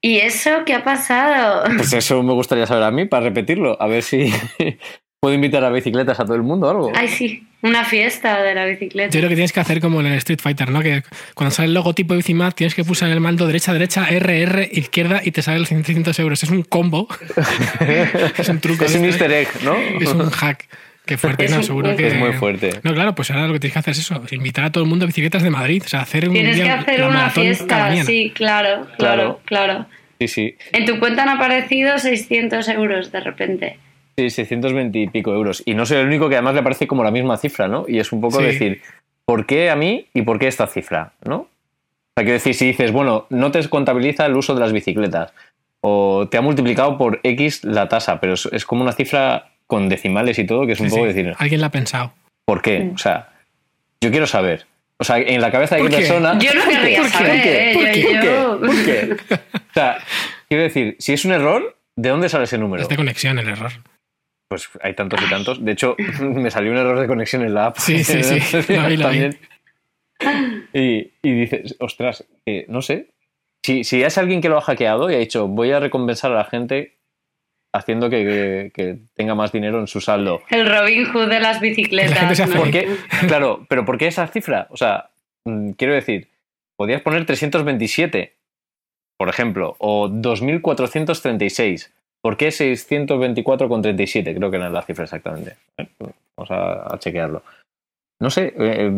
¿Y 0.07 0.19
eso 0.19 0.63
qué 0.65 0.73
ha 0.73 0.85
pasado? 0.85 1.65
Pues 1.75 1.91
eso 1.91 2.23
me 2.23 2.31
gustaría 2.31 2.65
saber 2.65 2.83
a 2.83 2.91
mí 2.91 3.05
para 3.05 3.25
repetirlo. 3.25 3.75
A 3.81 3.87
ver 3.87 4.03
si 4.03 4.31
puedo 5.19 5.35
invitar 5.35 5.65
a 5.65 5.69
bicicletas 5.69 6.17
a 6.21 6.23
todo 6.23 6.35
el 6.35 6.43
mundo 6.43 6.67
o 6.67 6.69
algo. 6.69 6.91
Ay, 6.95 7.09
sí, 7.09 7.45
una 7.61 7.83
fiesta 7.83 8.41
de 8.41 8.55
la 8.55 8.65
bicicleta. 8.65 9.09
Yo 9.09 9.19
creo 9.19 9.27
que 9.27 9.35
tienes 9.35 9.51
que 9.51 9.59
hacer 9.59 9.81
como 9.81 9.99
en 9.99 10.05
el 10.05 10.13
Street 10.13 10.39
Fighter, 10.41 10.71
¿no? 10.71 10.79
Que 10.81 11.03
cuando 11.33 11.53
sale 11.53 11.67
el 11.67 11.73
logotipo 11.73 12.13
de 12.13 12.19
Bicimad 12.19 12.53
tienes 12.53 12.73
que 12.73 12.85
pulsar 12.85 13.09
el 13.09 13.19
mando 13.19 13.47
derecha, 13.47 13.73
derecha, 13.73 14.07
RR, 14.09 14.69
izquierda 14.71 15.19
y 15.25 15.31
te 15.31 15.41
sale 15.41 15.59
los 15.59 15.67
600 15.67 16.17
euros. 16.19 16.41
Es 16.41 16.51
un 16.51 16.63
combo. 16.63 17.09
es 18.37 18.47
un 18.47 18.61
truco. 18.61 18.85
es 18.85 18.95
un 18.95 19.03
easter 19.03 19.29
egg, 19.29 19.49
¿no? 19.63 19.75
Es 19.75 20.13
un 20.13 20.29
hack. 20.29 20.69
Qué 21.07 21.17
fuerte, 21.17 21.45
Es 21.45 21.51
no, 21.55 21.63
seguro 21.63 21.95
que. 21.95 22.07
Es 22.07 22.15
muy 22.15 22.33
fuerte. 22.33 22.71
No, 22.83 22.93
claro, 22.93 23.15
pues 23.15 23.31
ahora 23.31 23.47
lo 23.47 23.53
que 23.53 23.59
tienes 23.59 23.73
que 23.73 23.79
hacer 23.79 23.91
es 23.93 23.99
eso: 23.99 24.21
invitar 24.31 24.65
a 24.65 24.71
todo 24.71 24.83
el 24.83 24.89
mundo 24.89 25.05
a 25.05 25.07
bicicletas 25.07 25.41
de 25.41 25.49
Madrid. 25.49 25.81
O 25.85 25.89
sea, 25.89 26.01
hacer 26.01 26.27
un 26.27 26.33
Tienes 26.35 26.55
día 26.55 26.65
que 26.65 26.71
hacer 26.71 27.03
una 27.07 27.29
fiesta, 27.29 28.03
sí, 28.03 28.31
claro, 28.35 28.85
claro, 28.97 29.39
claro. 29.45 29.85
Sí, 30.19 30.27
sí. 30.27 30.55
En 30.73 30.85
tu 30.85 30.99
cuenta 30.99 31.23
han 31.23 31.29
aparecido 31.29 31.97
600 31.97 32.67
euros 32.69 33.11
de 33.11 33.19
repente. 33.19 33.79
Sí, 34.17 34.29
620 34.31 34.97
y 34.99 35.07
pico 35.07 35.31
euros. 35.33 35.61
Y 35.65 35.75
no 35.75 35.85
soy 35.85 35.97
el 35.97 36.07
único 36.07 36.27
que 36.27 36.35
además 36.35 36.55
le 36.55 36.63
parece 36.63 36.87
como 36.87 37.03
la 37.03 37.11
misma 37.11 37.37
cifra, 37.37 37.67
¿no? 37.67 37.85
Y 37.87 37.99
es 37.99 38.11
un 38.11 38.19
poco 38.19 38.39
Sí. 38.39 38.45
decir, 38.45 38.81
¿por 39.25 39.45
qué 39.45 39.69
a 39.69 39.75
mí 39.75 40.07
y 40.13 40.23
por 40.23 40.39
qué 40.39 40.47
esta 40.47 40.65
cifra? 40.65 41.13
¿No? 41.23 41.35
O 41.35 41.47
sea, 42.17 42.23
quiero 42.23 42.33
decir, 42.33 42.55
si 42.55 42.65
dices, 42.65 42.91
bueno, 42.91 43.27
no 43.29 43.51
te 43.51 43.67
contabiliza 43.69 44.25
el 44.25 44.35
uso 44.35 44.55
de 44.55 44.61
las 44.61 44.73
bicicletas 44.73 45.33
o 45.81 46.27
te 46.31 46.37
ha 46.37 46.41
multiplicado 46.41 46.97
por 46.97 47.19
X 47.21 47.63
la 47.63 47.87
tasa, 47.87 48.19
pero 48.19 48.33
es, 48.33 48.49
es 48.51 48.65
como 48.65 48.81
una 48.81 48.93
cifra 48.93 49.51
con 49.67 49.89
decimales 49.89 50.39
y 50.39 50.45
todo, 50.45 50.65
que 50.65 50.73
es 50.73 50.79
un 50.79 50.89
Sí, 50.89 50.95
poco 50.95 51.07
sí. 51.09 51.13
decir, 51.13 51.33
Alguien 51.37 51.61
la 51.61 51.67
ha 51.67 51.71
pensado. 51.71 52.13
¿por 52.45 52.61
qué? 52.61 52.91
O 52.93 52.97
sea, 52.97 53.29
yo 54.01 54.09
quiero 54.11 54.25
saber. 54.25 54.65
O 54.99 55.03
sea, 55.03 55.17
en 55.19 55.41
la 55.41 55.51
cabeza 55.51 55.75
de 55.75 55.81
¿Por 55.81 55.91
qué 55.91 55.97
qué? 55.97 56.01
persona... 56.03 56.39
Yo 56.39 56.53
no 56.53 56.61
¿Por 56.63 56.69
qué? 56.69 56.75
querría 56.79 56.97
¿Por 57.01 57.05
qué? 57.11 57.11
saber, 57.17 57.31
¿Por 57.33 57.43
qué? 57.43 57.71
¿eh? 57.71 57.73
¿Por 57.73 57.83
qué? 57.91 58.01
¿Por 58.03 58.13
yo- 58.13 58.61
qué? 58.61 58.65
¿Por 58.67 58.85
qué? 59.27 59.33
O 59.69 59.73
sea, 59.73 59.97
quiero 60.47 60.63
decir, 60.63 60.95
si 60.99 61.13
es 61.13 61.25
un 61.25 61.33
error, 61.33 61.77
¿de 61.95 62.09
dónde 62.09 62.29
sale 62.29 62.45
ese 62.45 62.57
número? 62.57 62.81
Es 62.81 62.89
de 62.89 62.95
conexión 62.95 63.37
el 63.37 63.47
error. 63.49 63.71
Pues 64.49 64.69
hay 64.81 64.93
tantos 64.95 65.21
y 65.21 65.29
tantos. 65.29 65.63
De 65.63 65.73
hecho, 65.73 65.95
me 66.21 66.49
salió 66.49 66.71
un 66.71 66.77
error 66.77 66.99
de 66.99 67.05
conexión 67.07 67.43
en 67.43 67.53
la 67.53 67.65
app. 67.67 67.77
Sí, 67.77 68.03
sí, 68.03 68.23
sí. 68.23 68.35
Vi, 68.69 68.77
vi. 68.95 68.97
También. 68.97 69.37
Y, 70.73 71.11
y 71.21 71.31
dices, 71.31 71.75
ostras, 71.79 72.23
que 72.45 72.65
no 72.69 72.81
sé. 72.81 73.09
Si, 73.63 73.83
si 73.83 74.01
es 74.01 74.17
alguien 74.17 74.41
que 74.41 74.49
lo 74.49 74.57
ha 74.57 74.61
hackeado 74.61 75.11
y 75.11 75.15
ha 75.15 75.19
dicho, 75.19 75.47
voy 75.47 75.71
a 75.71 75.79
recompensar 75.79 76.31
a 76.31 76.35
la 76.35 76.45
gente 76.45 76.96
haciendo 77.73 78.09
que, 78.09 78.23
que- 78.23 78.71
que 78.73 78.97
tenga 79.15 79.35
más 79.35 79.51
dinero 79.51 79.79
en 79.79 79.87
su 79.87 80.01
saldo. 80.01 80.41
El 80.49 80.67
Robin 80.69 81.05
Hood 81.11 81.29
de 81.29 81.39
las 81.39 81.59
bicicletas. 81.61 82.35
se 82.37 82.43
hace 82.43 82.53
¿no? 82.55 82.61
¿Por 82.61 82.71
qué? 82.71 82.87
Claro, 83.27 83.65
pero 83.69 83.85
¿por 83.85 83.97
qué 83.97 84.07
esa 84.07 84.27
cifra? 84.27 84.67
O 84.69 84.77
sea, 84.77 85.09
mm, 85.45 85.71
quiero 85.71 85.93
decir, 85.93 86.27
podías 86.77 87.01
poner 87.01 87.25
327, 87.25 88.33
por 89.17 89.29
ejemplo, 89.29 89.75
o 89.79 90.07
2436. 90.09 91.93
¿Por 92.23 92.35
qué 92.37 92.47
624,37? 92.49 94.35
Creo 94.35 94.49
que 94.51 94.57
era 94.57 94.69
la 94.69 94.81
cifra 94.81 95.03
exactamente. 95.05 95.55
¿eh? 95.77 95.87
Vamos 96.35 96.51
a, 96.51 96.93
a 96.93 96.99
chequearlo. 96.99 97.43
No 98.19 98.29
sé, 98.29 98.53
eh, 98.57 98.91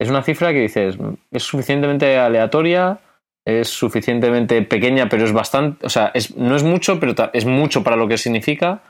es 0.00 0.08
una 0.08 0.22
cifra 0.22 0.52
que 0.52 0.60
dices, 0.60 0.96
es 1.32 1.42
suficientemente 1.42 2.16
aleatoria, 2.16 2.98
es 3.46 3.68
suficientemente 3.68 4.60
pequeña, 4.62 5.08
pero 5.08 5.24
es 5.24 5.32
bastante, 5.32 5.84
o 5.86 5.90
sea, 5.90 6.10
es, 6.14 6.36
no 6.36 6.54
es 6.56 6.62
mucho, 6.62 7.00
pero 7.00 7.14
es 7.32 7.44
mucho 7.44 7.82
para 7.82 7.96
lo 7.96 8.06
que 8.08 8.18
significa. 8.18 8.82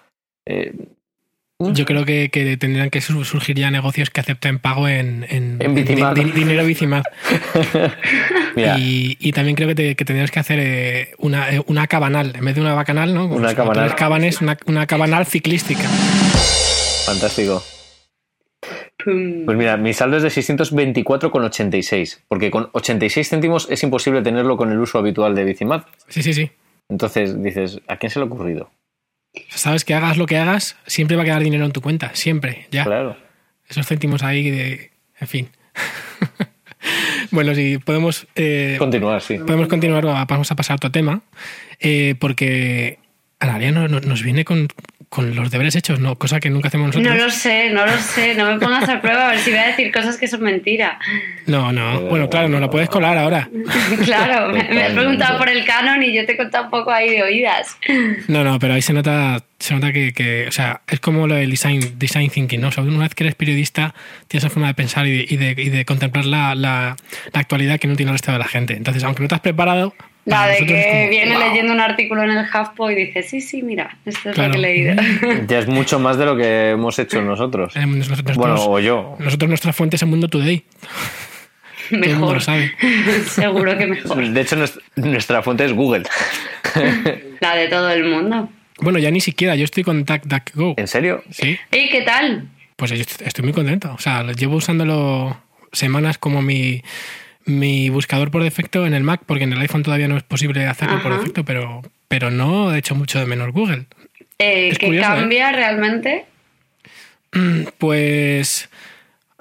Eh, 0.46 0.74
yo 1.62 1.84
creo 1.84 2.06
que, 2.06 2.30
que 2.30 2.56
tendrían 2.56 2.88
que 2.88 3.02
sur- 3.02 3.24
surgir 3.26 3.54
ya 3.56 3.70
negocios 3.70 4.08
que 4.08 4.20
acepten 4.20 4.58
pago 4.60 4.88
en, 4.88 5.26
en, 5.28 5.58
En 5.60 5.74
Bicimad. 5.74 6.14
di- 6.14 6.24
di- 6.24 6.30
dinero 6.32 6.64
Bicimad. 6.64 7.02
Y, 8.78 9.16
y 9.20 9.32
también 9.32 9.56
creo 9.56 9.68
que, 9.68 9.74
te- 9.74 9.94
que 9.94 10.04
tendrías 10.04 10.30
que 10.30 10.40
hacer 10.40 10.58
eh, 10.60 11.14
una, 11.18 11.50
eh, 11.54 11.62
una 11.66 11.86
cabanal, 11.86 12.32
en 12.36 12.44
vez 12.44 12.54
de 12.54 12.60
una 12.60 12.74
bacanal, 12.74 13.14
¿no? 13.14 13.26
Una 13.26 13.50
no 13.50 13.54
cabanal. 13.54 13.94
cabanes, 13.94 14.40
una, 14.40 14.58
una 14.66 14.86
cabanal 14.86 15.24
ciclística. 15.26 15.84
fantástico. 17.06 17.62
Pum. 19.04 19.44
Pues 19.46 19.56
mira, 19.58 19.76
mi 19.76 19.92
saldo 19.92 20.16
es 20.16 20.22
de 20.22 20.28
624,86, 20.30 22.20
porque 22.28 22.50
con 22.50 22.70
86 22.72 23.28
céntimos 23.28 23.68
es 23.70 23.82
imposible 23.82 24.22
tenerlo 24.22 24.56
con 24.56 24.70
el 24.72 24.78
uso 24.78 24.98
habitual 24.98 25.34
de 25.34 25.44
Bicimad. 25.44 25.82
Sí, 26.08 26.22
sí, 26.22 26.32
sí. 26.34 26.50
Entonces 26.88 27.40
dices, 27.42 27.80
¿a 27.88 27.96
quién 27.96 28.10
se 28.10 28.18
le 28.18 28.24
ha 28.24 28.26
ocurrido? 28.28 28.70
Sabes 29.50 29.84
que 29.84 29.94
hagas 29.94 30.16
lo 30.16 30.26
que 30.26 30.36
hagas, 30.38 30.76
siempre 30.86 31.16
va 31.16 31.22
a 31.22 31.24
quedar 31.24 31.42
dinero 31.42 31.64
en 31.64 31.72
tu 31.72 31.80
cuenta, 31.80 32.10
siempre, 32.14 32.66
ya. 32.70 32.84
Claro. 32.84 33.16
Esos 33.68 33.86
céntimos 33.86 34.22
ahí 34.24 34.50
de... 34.50 34.90
En 35.20 35.28
fin. 35.28 35.48
bueno, 37.30 37.54
si 37.54 37.78
podemos... 37.78 38.26
eh, 38.34 38.76
Continuar, 38.78 39.20
sí. 39.22 39.38
podemos 39.38 39.68
continuar, 39.68 40.04
vamos 40.26 40.50
a 40.50 40.56
pasar 40.56 40.74
a 40.74 40.76
otro 40.76 40.90
tema, 40.90 41.22
eh, 41.78 42.14
porque 42.18 42.98
Analia 43.38 43.70
no- 43.70 43.86
no- 43.88 44.00
nos 44.00 44.22
viene 44.22 44.44
con, 44.44 44.66
con 45.10 45.34
los 45.34 45.50
deberes 45.50 45.74
hechos, 45.74 45.98
¿no? 45.98 46.14
Cosa 46.14 46.38
que 46.38 46.50
nunca 46.50 46.68
hacemos 46.68 46.86
nosotros. 46.86 47.16
No 47.16 47.24
lo 47.24 47.30
sé, 47.30 47.70
no 47.70 47.84
lo 47.84 47.98
sé. 47.98 48.36
No 48.36 48.46
me 48.46 48.60
pongas 48.60 48.88
a 48.88 49.00
prueba 49.00 49.26
a 49.26 49.30
ver 49.32 49.40
si 49.40 49.50
voy 49.50 49.58
a 49.58 49.66
decir 49.66 49.90
cosas 49.90 50.16
que 50.16 50.28
son 50.28 50.40
mentira. 50.40 51.00
No, 51.46 51.72
no. 51.72 52.02
Bueno, 52.02 52.30
claro, 52.30 52.48
nos 52.48 52.60
la 52.60 52.70
puedes 52.70 52.88
colar 52.88 53.18
ahora. 53.18 53.50
Claro, 54.04 54.52
me, 54.52 54.62
me 54.72 54.84
has 54.84 54.92
preguntado 54.92 55.36
por 55.36 55.48
el 55.48 55.64
canon 55.64 56.02
y 56.02 56.14
yo 56.14 56.24
te 56.24 56.32
he 56.32 56.36
contado 56.36 56.64
un 56.64 56.70
poco 56.70 56.92
ahí 56.92 57.10
de 57.10 57.24
oídas. 57.24 57.76
No, 58.28 58.44
no, 58.44 58.58
pero 58.60 58.74
ahí 58.74 58.82
se 58.82 58.92
nota, 58.92 59.42
se 59.58 59.74
nota 59.74 59.92
que, 59.92 60.12
que, 60.12 60.46
o 60.46 60.52
sea, 60.52 60.82
es 60.86 61.00
como 61.00 61.26
lo 61.26 61.34
del 61.34 61.50
design, 61.50 61.98
design 61.98 62.30
thinking, 62.30 62.60
¿no? 62.60 62.68
O 62.68 62.72
sea, 62.72 62.84
una 62.84 63.00
vez 63.00 63.14
que 63.16 63.24
eres 63.24 63.34
periodista, 63.34 63.94
tienes 64.28 64.44
esa 64.44 64.50
forma 64.52 64.68
de 64.68 64.74
pensar 64.74 65.06
y 65.08 65.10
de, 65.10 65.26
y 65.28 65.36
de, 65.36 65.62
y 65.62 65.70
de 65.70 65.84
contemplar 65.84 66.24
la, 66.24 66.54
la, 66.54 66.96
la 67.32 67.40
actualidad 67.40 67.80
que 67.80 67.88
no 67.88 67.96
tiene 67.96 68.10
el 68.12 68.14
resto 68.14 68.30
de 68.30 68.38
la 68.38 68.46
gente. 68.48 68.74
Entonces, 68.74 69.02
aunque 69.02 69.22
no 69.22 69.28
te 69.28 69.34
has 69.34 69.40
preparado... 69.40 69.92
La 70.30 70.46
de 70.46 70.58
que 70.66 70.84
como, 70.98 71.08
viene 71.10 71.34
"Wow". 71.36 71.48
leyendo 71.48 71.72
un 71.72 71.80
artículo 71.80 72.22
en 72.22 72.30
el 72.30 72.44
HuffPo 72.46 72.90
y 72.90 72.94
dice, 72.94 73.22
sí, 73.22 73.40
sí, 73.40 73.62
mira, 73.62 73.98
esto 74.06 74.30
es 74.30 74.34
Claro. 74.34 74.54
lo 74.54 74.54
que 74.54 74.58
he 74.58 74.62
leído. 74.62 74.94
Ya 75.48 75.58
es 75.58 75.66
mucho 75.68 75.98
más 75.98 76.16
de 76.18 76.24
lo 76.26 76.36
que 76.36 76.70
hemos 76.70 76.98
hecho 76.98 77.20
nosotros. 77.22 77.74
Eh, 77.76 77.84
nosotros, 77.86 78.36
Bueno, 78.36 78.54
nosotros- 78.54 78.76
o 78.76 78.80
yo. 78.80 79.16
nosotros 79.18 79.48
nuestra 79.48 79.72
fuente 79.72 79.96
es 79.96 80.02
el 80.02 80.08
Mundo 80.08 80.28
Today. 80.28 80.64
Todo 81.90 81.98
el 82.04 82.10
mundo 82.10 82.18
mejor. 82.18 82.34
lo 82.34 82.40
sabe. 82.40 82.72
Seguro 83.26 83.76
que 83.76 83.86
mejor. 83.86 84.24
De 84.28 84.40
hecho, 84.40 84.56
nues- 84.56 84.80
nuestra 84.96 85.42
fuente 85.42 85.64
es 85.64 85.72
Google. 85.72 86.04
La 87.40 87.56
de 87.56 87.66
todo 87.68 87.90
el 87.90 88.04
mundo. 88.04 88.48
Bueno, 88.80 88.98
ya 89.00 89.10
ni 89.10 89.20
siquiera, 89.20 89.56
yo 89.56 89.64
estoy 89.64 89.82
con 89.82 90.04
DuckDuckGo. 90.04 90.74
¿En 90.76 90.86
serio? 90.86 91.22
Sí, 91.30 91.58
¿Y 91.72 91.88
qué 91.90 92.02
tal? 92.02 92.48
pues 92.76 92.92
yo 92.92 92.96
est- 92.96 93.20
estoy 93.22 93.42
muy 93.44 93.52
contento. 93.52 93.92
O 93.92 93.98
sea, 93.98 94.22
llevo 94.32 94.56
usándolo 94.56 95.36
semanas 95.72 96.16
como 96.16 96.40
mi, 96.42 96.82
mi 97.58 97.90
buscador 97.90 98.30
por 98.30 98.42
defecto 98.42 98.86
en 98.86 98.94
el 98.94 99.02
Mac, 99.02 99.22
porque 99.26 99.44
en 99.44 99.52
el 99.52 99.60
iPhone 99.60 99.82
todavía 99.82 100.08
no 100.08 100.16
es 100.16 100.22
posible 100.22 100.66
hacerlo 100.66 101.02
por 101.02 101.16
defecto, 101.18 101.44
pero, 101.44 101.82
pero 102.08 102.30
no 102.30 102.74
he 102.74 102.78
hecho 102.78 102.94
mucho 102.94 103.18
de 103.18 103.26
menos 103.26 103.52
Google. 103.52 103.86
Eh, 104.38 104.70
¿Qué 104.78 104.86
curioso, 104.86 105.12
¿eh? 105.12 105.16
cambia 105.16 105.52
realmente? 105.52 106.24
Pues, 107.78 108.68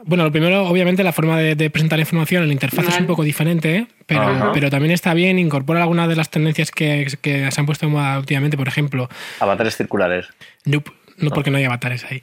bueno, 0.03 0.23
lo 0.23 0.31
primero, 0.31 0.67
obviamente, 0.67 1.03
la 1.03 1.13
forma 1.13 1.39
de, 1.39 1.55
de 1.55 1.69
presentar 1.69 1.99
información, 1.99 2.45
la 2.45 2.53
interfaz 2.53 2.87
es 2.87 2.99
un 2.99 3.07
poco 3.07 3.23
diferente, 3.23 3.75
¿eh? 3.75 3.87
pero, 4.05 4.21
Ajá. 4.23 4.51
pero 4.53 4.69
también 4.69 4.91
está 4.91 5.13
bien, 5.13 5.39
incorpora 5.39 5.81
algunas 5.81 6.07
de 6.07 6.15
las 6.15 6.29
tendencias 6.29 6.71
que, 6.71 7.07
que 7.21 7.49
se 7.51 7.59
han 7.59 7.65
puesto 7.65 7.87
últimamente, 7.87 8.57
por 8.57 8.67
ejemplo, 8.67 9.09
Avatares 9.39 9.77
circulares. 9.77 10.27
Nope, 10.65 10.91
no 11.17 11.29
porque 11.31 11.49
no 11.51 11.57
hay 11.57 11.63
avatares 11.63 12.05
ahí. 12.05 12.21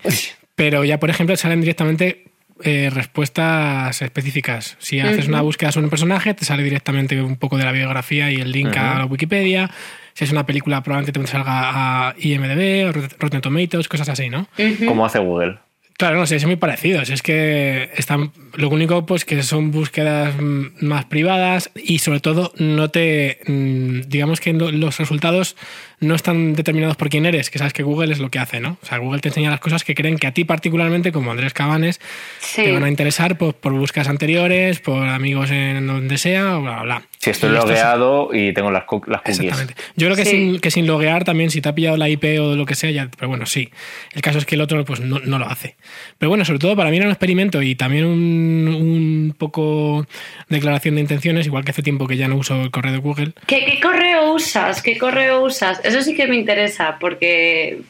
Pero 0.55 0.85
ya, 0.85 0.99
por 0.99 1.11
ejemplo, 1.11 1.37
salen 1.37 1.61
directamente 1.61 2.26
eh, 2.63 2.91
respuestas 2.93 4.01
específicas. 4.03 4.77
Si 4.79 5.01
haces 5.01 5.29
una 5.29 5.41
búsqueda 5.43 5.73
sobre 5.73 5.85
un 5.85 5.91
personaje, 5.91 6.35
te 6.35 6.45
sale 6.45 6.63
directamente 6.63 7.21
un 7.21 7.37
poco 7.37 7.57
de 7.59 7.65
la 7.65 7.73
biografía 7.73 8.31
y 8.31 8.37
el 8.37 8.53
link 8.53 8.77
a 8.77 8.99
la 9.01 9.05
Wikipedia. 9.07 9.71
Si 10.15 10.25
es 10.25 10.33
una 10.33 10.47
película, 10.47 10.83
probablemente 10.83 11.19
te 11.21 11.27
salga 11.27 12.09
a 12.09 12.15
IMDB, 12.19 12.89
o 12.89 12.93
Rot- 12.93 13.17
Rotten 13.19 13.41
Tomatoes, 13.43 13.89
cosas 13.89 14.09
así, 14.09 14.31
¿no? 14.31 14.49
Como 14.87 15.05
hace 15.05 15.19
Google. 15.19 15.59
Claro, 15.99 16.17
no 16.19 16.27
sé, 16.27 16.39
son 16.41 16.51
muy 16.51 16.57
parecidos. 16.57 17.09
Es 17.09 17.23
que 17.23 17.89
están. 17.97 18.31
Lo 18.55 18.69
único, 18.69 19.07
pues, 19.07 19.25
que 19.25 19.43
son 19.43 19.71
búsquedas 19.71 20.35
más 20.39 21.07
privadas 21.07 21.71
y 21.75 22.01
sobre 22.01 22.21
todo 22.21 22.53
no 22.59 22.91
te. 22.91 23.39
mm, 23.47 24.01
Digamos 24.07 24.41
que 24.41 24.53
los 24.53 24.99
resultados 24.99 25.57
no 26.01 26.15
están 26.15 26.55
determinados 26.55 26.97
por 26.97 27.09
quién 27.09 27.25
eres, 27.27 27.49
que 27.51 27.59
sabes 27.59 27.73
que 27.73 27.83
Google 27.83 28.13
es 28.13 28.19
lo 28.19 28.31
que 28.31 28.39
hace, 28.39 28.61
¿no? 28.61 28.77
O 28.83 28.87
sea, 28.87 28.99
Google 28.99 29.21
te 29.21 29.29
enseña 29.29 29.51
las 29.51 29.61
cosas 29.61 29.83
que 29.85 29.95
creen 29.95 30.19
que 30.19 30.27
a 30.27 30.33
ti 30.33 30.45
particularmente, 30.45 31.11
como 31.13 31.31
Andrés 31.31 31.55
Cabanes, 31.55 32.01
Sí. 32.41 32.65
te 32.65 32.73
van 32.73 32.85
a 32.85 32.89
interesar 32.89 33.39
pues, 33.39 33.55
por 33.55 33.73
búsquedas 33.73 34.09
anteriores, 34.09 34.81
por 34.81 35.07
amigos 35.07 35.51
en 35.51 35.87
donde 35.87 36.19
sea, 36.19 36.57
bla, 36.59 36.61
bla, 36.61 36.83
bla. 36.83 37.03
Si 37.19 37.31
estoy 37.31 37.51
Y 37.51 37.53
logueado 37.55 38.29
y 38.33 38.53
tengo 38.53 38.71
las, 38.71 38.83
las 39.07 39.23
cookies. 39.23 39.41
Exactamente. 39.41 39.75
Yo 39.97 40.07
creo 40.07 40.17
que, 40.17 40.25
Sí. 40.25 40.31
sin, 40.33 40.61
que 40.61 40.71
sin 40.71 40.87
loguear 40.87 41.25
también, 41.25 41.51
si 41.51 41.61
te 41.61 41.69
ha 41.69 41.75
pillado 41.75 41.97
la 41.97 42.09
IP 42.09 42.39
o 42.41 42.55
lo 42.55 42.67
que 42.67 42.75
sea, 42.75 42.91
ya, 42.91 43.09
pero 43.17 43.29
bueno, 43.29 43.47
sí. 43.47 43.71
El 44.13 44.23
caso 44.23 44.39
es 44.39 44.45
que 44.47 44.55
el 44.55 44.61
otro 44.61 44.85
pues 44.85 45.01
no, 45.01 45.19
no 45.21 45.39
lo 45.39 45.47
hace. 45.49 45.77
Pero 46.19 46.29
bueno, 46.29 46.45
sobre 46.45 46.59
todo 46.59 46.77
para 46.77 46.91
mí 46.91 46.99
era 46.99 47.07
un 47.07 47.13
experimento 47.13 47.63
y 47.63 47.75
también 47.75 48.05
un, 48.05 48.69
un 48.69 49.35
poco 49.37 50.07
declaración 50.49 50.95
de 50.97 51.01
intenciones, 51.01 51.47
igual 51.47 51.65
que 51.65 51.71
hace 51.73 51.83
tiempo 51.83 52.07
que 52.07 52.17
ya 52.17 52.29
no 52.29 52.37
uso 52.37 52.61
el 52.63 52.71
correo 52.71 52.93
de 52.93 52.99
Google. 52.99 53.33
¿Qué, 53.47 53.65
qué 53.65 53.81
correo 53.81 54.35
usas? 54.35 54.83
¿Qué 54.83 54.97
correo 54.99 55.43
usas? 55.45 55.81
Eso 55.87 56.03
sí 56.03 56.15
que 56.15 56.27
me 56.27 56.37
interesa 56.37 56.99
porque 56.99 57.81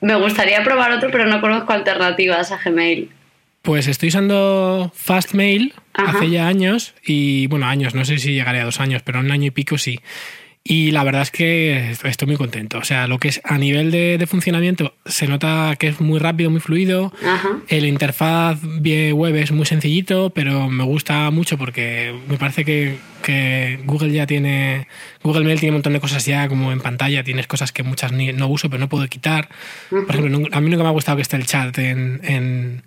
me 0.00 0.14
gustaría 0.16 0.62
probar 0.62 0.92
otro, 0.92 1.10
pero 1.10 1.26
no 1.26 1.40
conozco 1.40 1.72
alternativas 1.72 2.52
a 2.52 2.58
Gmail. 2.58 3.10
Pues 3.62 3.88
estoy 3.88 4.10
usando 4.10 4.92
Fastmail 4.94 5.74
Ajá. 5.92 6.18
hace 6.18 6.30
ya 6.30 6.46
años 6.46 6.94
y 7.04 7.48
bueno, 7.48 7.66
años, 7.66 7.94
no 7.94 8.04
sé 8.04 8.18
si 8.18 8.32
llegaré 8.32 8.60
a 8.60 8.64
dos 8.64 8.80
años, 8.80 9.02
pero 9.04 9.18
un 9.18 9.30
año 9.30 9.46
y 9.46 9.50
pico 9.50 9.76
sí. 9.76 10.00
Y 10.68 10.90
la 10.90 11.04
verdad 11.04 11.22
es 11.22 11.30
que 11.30 11.92
estoy 12.02 12.26
muy 12.26 12.36
contento. 12.36 12.78
O 12.78 12.82
sea, 12.82 13.06
lo 13.06 13.18
que 13.18 13.28
es 13.28 13.40
a 13.44 13.56
nivel 13.56 13.92
de, 13.92 14.18
de 14.18 14.26
funcionamiento, 14.26 14.96
se 15.04 15.28
nota 15.28 15.76
que 15.78 15.86
es 15.86 16.00
muy 16.00 16.18
rápido, 16.18 16.50
muy 16.50 16.58
fluido. 16.58 17.12
Ajá. 17.24 17.60
El 17.68 17.86
interfaz 17.86 18.58
vía 18.62 19.14
web 19.14 19.36
es 19.36 19.52
muy 19.52 19.64
sencillito, 19.64 20.30
pero 20.30 20.68
me 20.68 20.82
gusta 20.82 21.30
mucho 21.30 21.56
porque 21.56 22.18
me 22.28 22.36
parece 22.36 22.64
que, 22.64 22.98
que 23.22 23.78
Google 23.84 24.10
ya 24.10 24.26
tiene. 24.26 24.88
Google 25.22 25.44
Mail 25.44 25.60
tiene 25.60 25.70
un 25.70 25.76
montón 25.76 25.92
de 25.92 26.00
cosas 26.00 26.26
ya 26.26 26.48
como 26.48 26.72
en 26.72 26.80
pantalla, 26.80 27.22
tienes 27.22 27.46
cosas 27.46 27.70
que 27.70 27.84
muchas 27.84 28.10
ni, 28.10 28.32
no 28.32 28.48
uso, 28.48 28.68
pero 28.68 28.80
no 28.80 28.88
puedo 28.88 29.06
quitar. 29.06 29.48
Por 29.88 30.10
ejemplo, 30.10 30.48
a 30.50 30.60
mí 30.60 30.68
nunca 30.68 30.82
me 30.82 30.88
ha 30.88 30.92
gustado 30.92 31.14
que 31.14 31.22
esté 31.22 31.36
el 31.36 31.46
chat 31.46 31.78
en, 31.78 32.20
en 32.24 32.82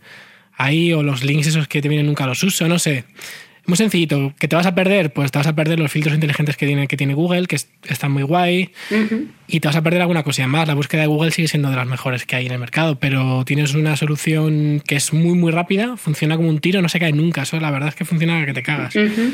ahí 0.58 0.92
o 0.92 1.02
los 1.02 1.24
links 1.24 1.48
esos 1.48 1.70
que 1.70 1.82
te 1.82 1.88
vienen 1.88 2.08
nunca 2.08 2.28
los 2.28 2.44
uso, 2.44 2.68
no 2.68 2.78
sé. 2.78 3.06
Muy 3.66 3.78
sencillito. 3.78 4.34
¿Que 4.39 4.48
te 4.48 4.56
vas 4.56 4.66
a 4.66 4.74
perder? 4.74 5.13
Pues 5.13 5.32
te 5.32 5.38
vas 5.38 5.48
a 5.48 5.54
perder 5.56 5.80
los 5.80 5.92
filtros 5.92 6.16
inteligentes 6.16 6.58
que 6.58 6.66
tiene, 6.66 6.88
que 6.88 6.98
tiene 6.98 7.13
Google, 7.13 7.46
que 7.48 7.56
es- 7.58 7.70
están 7.88 8.12
muy 8.12 8.24
guay. 8.24 8.72
Ujú. 8.89 9.28
Y 9.48 9.60
te 9.60 9.68
vas 9.68 9.75
a 9.75 9.84
perder 9.84 10.01
alguna 10.01 10.24
cosilla 10.24 10.48
más. 10.48 10.68
La 10.68 10.74
búsqueda 10.74 11.01
de 11.01 11.08
Google 11.08 11.32
sigue 11.32 11.48
siendo 11.48 11.70
de 11.70 11.75
las 11.75 11.86
mejores 11.88 12.25
que 12.25 12.36
hay 12.36 12.46
en 12.48 12.51
el 12.54 12.60
mercado, 12.60 13.00
pero 13.00 13.44
tienes 13.46 13.74
una 13.75 13.96
solución 13.96 14.82
que 14.88 14.96
es 14.96 15.13
muy, 15.13 15.38
muy 15.38 15.51
rápida, 15.51 15.98
funciona 15.98 16.36
como 16.38 16.50
un 16.50 16.60
tiro, 16.60 16.82
no 16.82 16.89
se 16.89 17.00
cae 17.00 17.12
nunca. 17.12 17.44
Eso 17.44 17.60
la 17.60 17.70
verdad 17.72 17.89
es 17.89 17.96
que 17.96 18.06
funciona 18.06 18.46
que 18.46 18.54
te 18.54 18.63
cagas. 18.63 18.96
Ujú. 18.96 19.34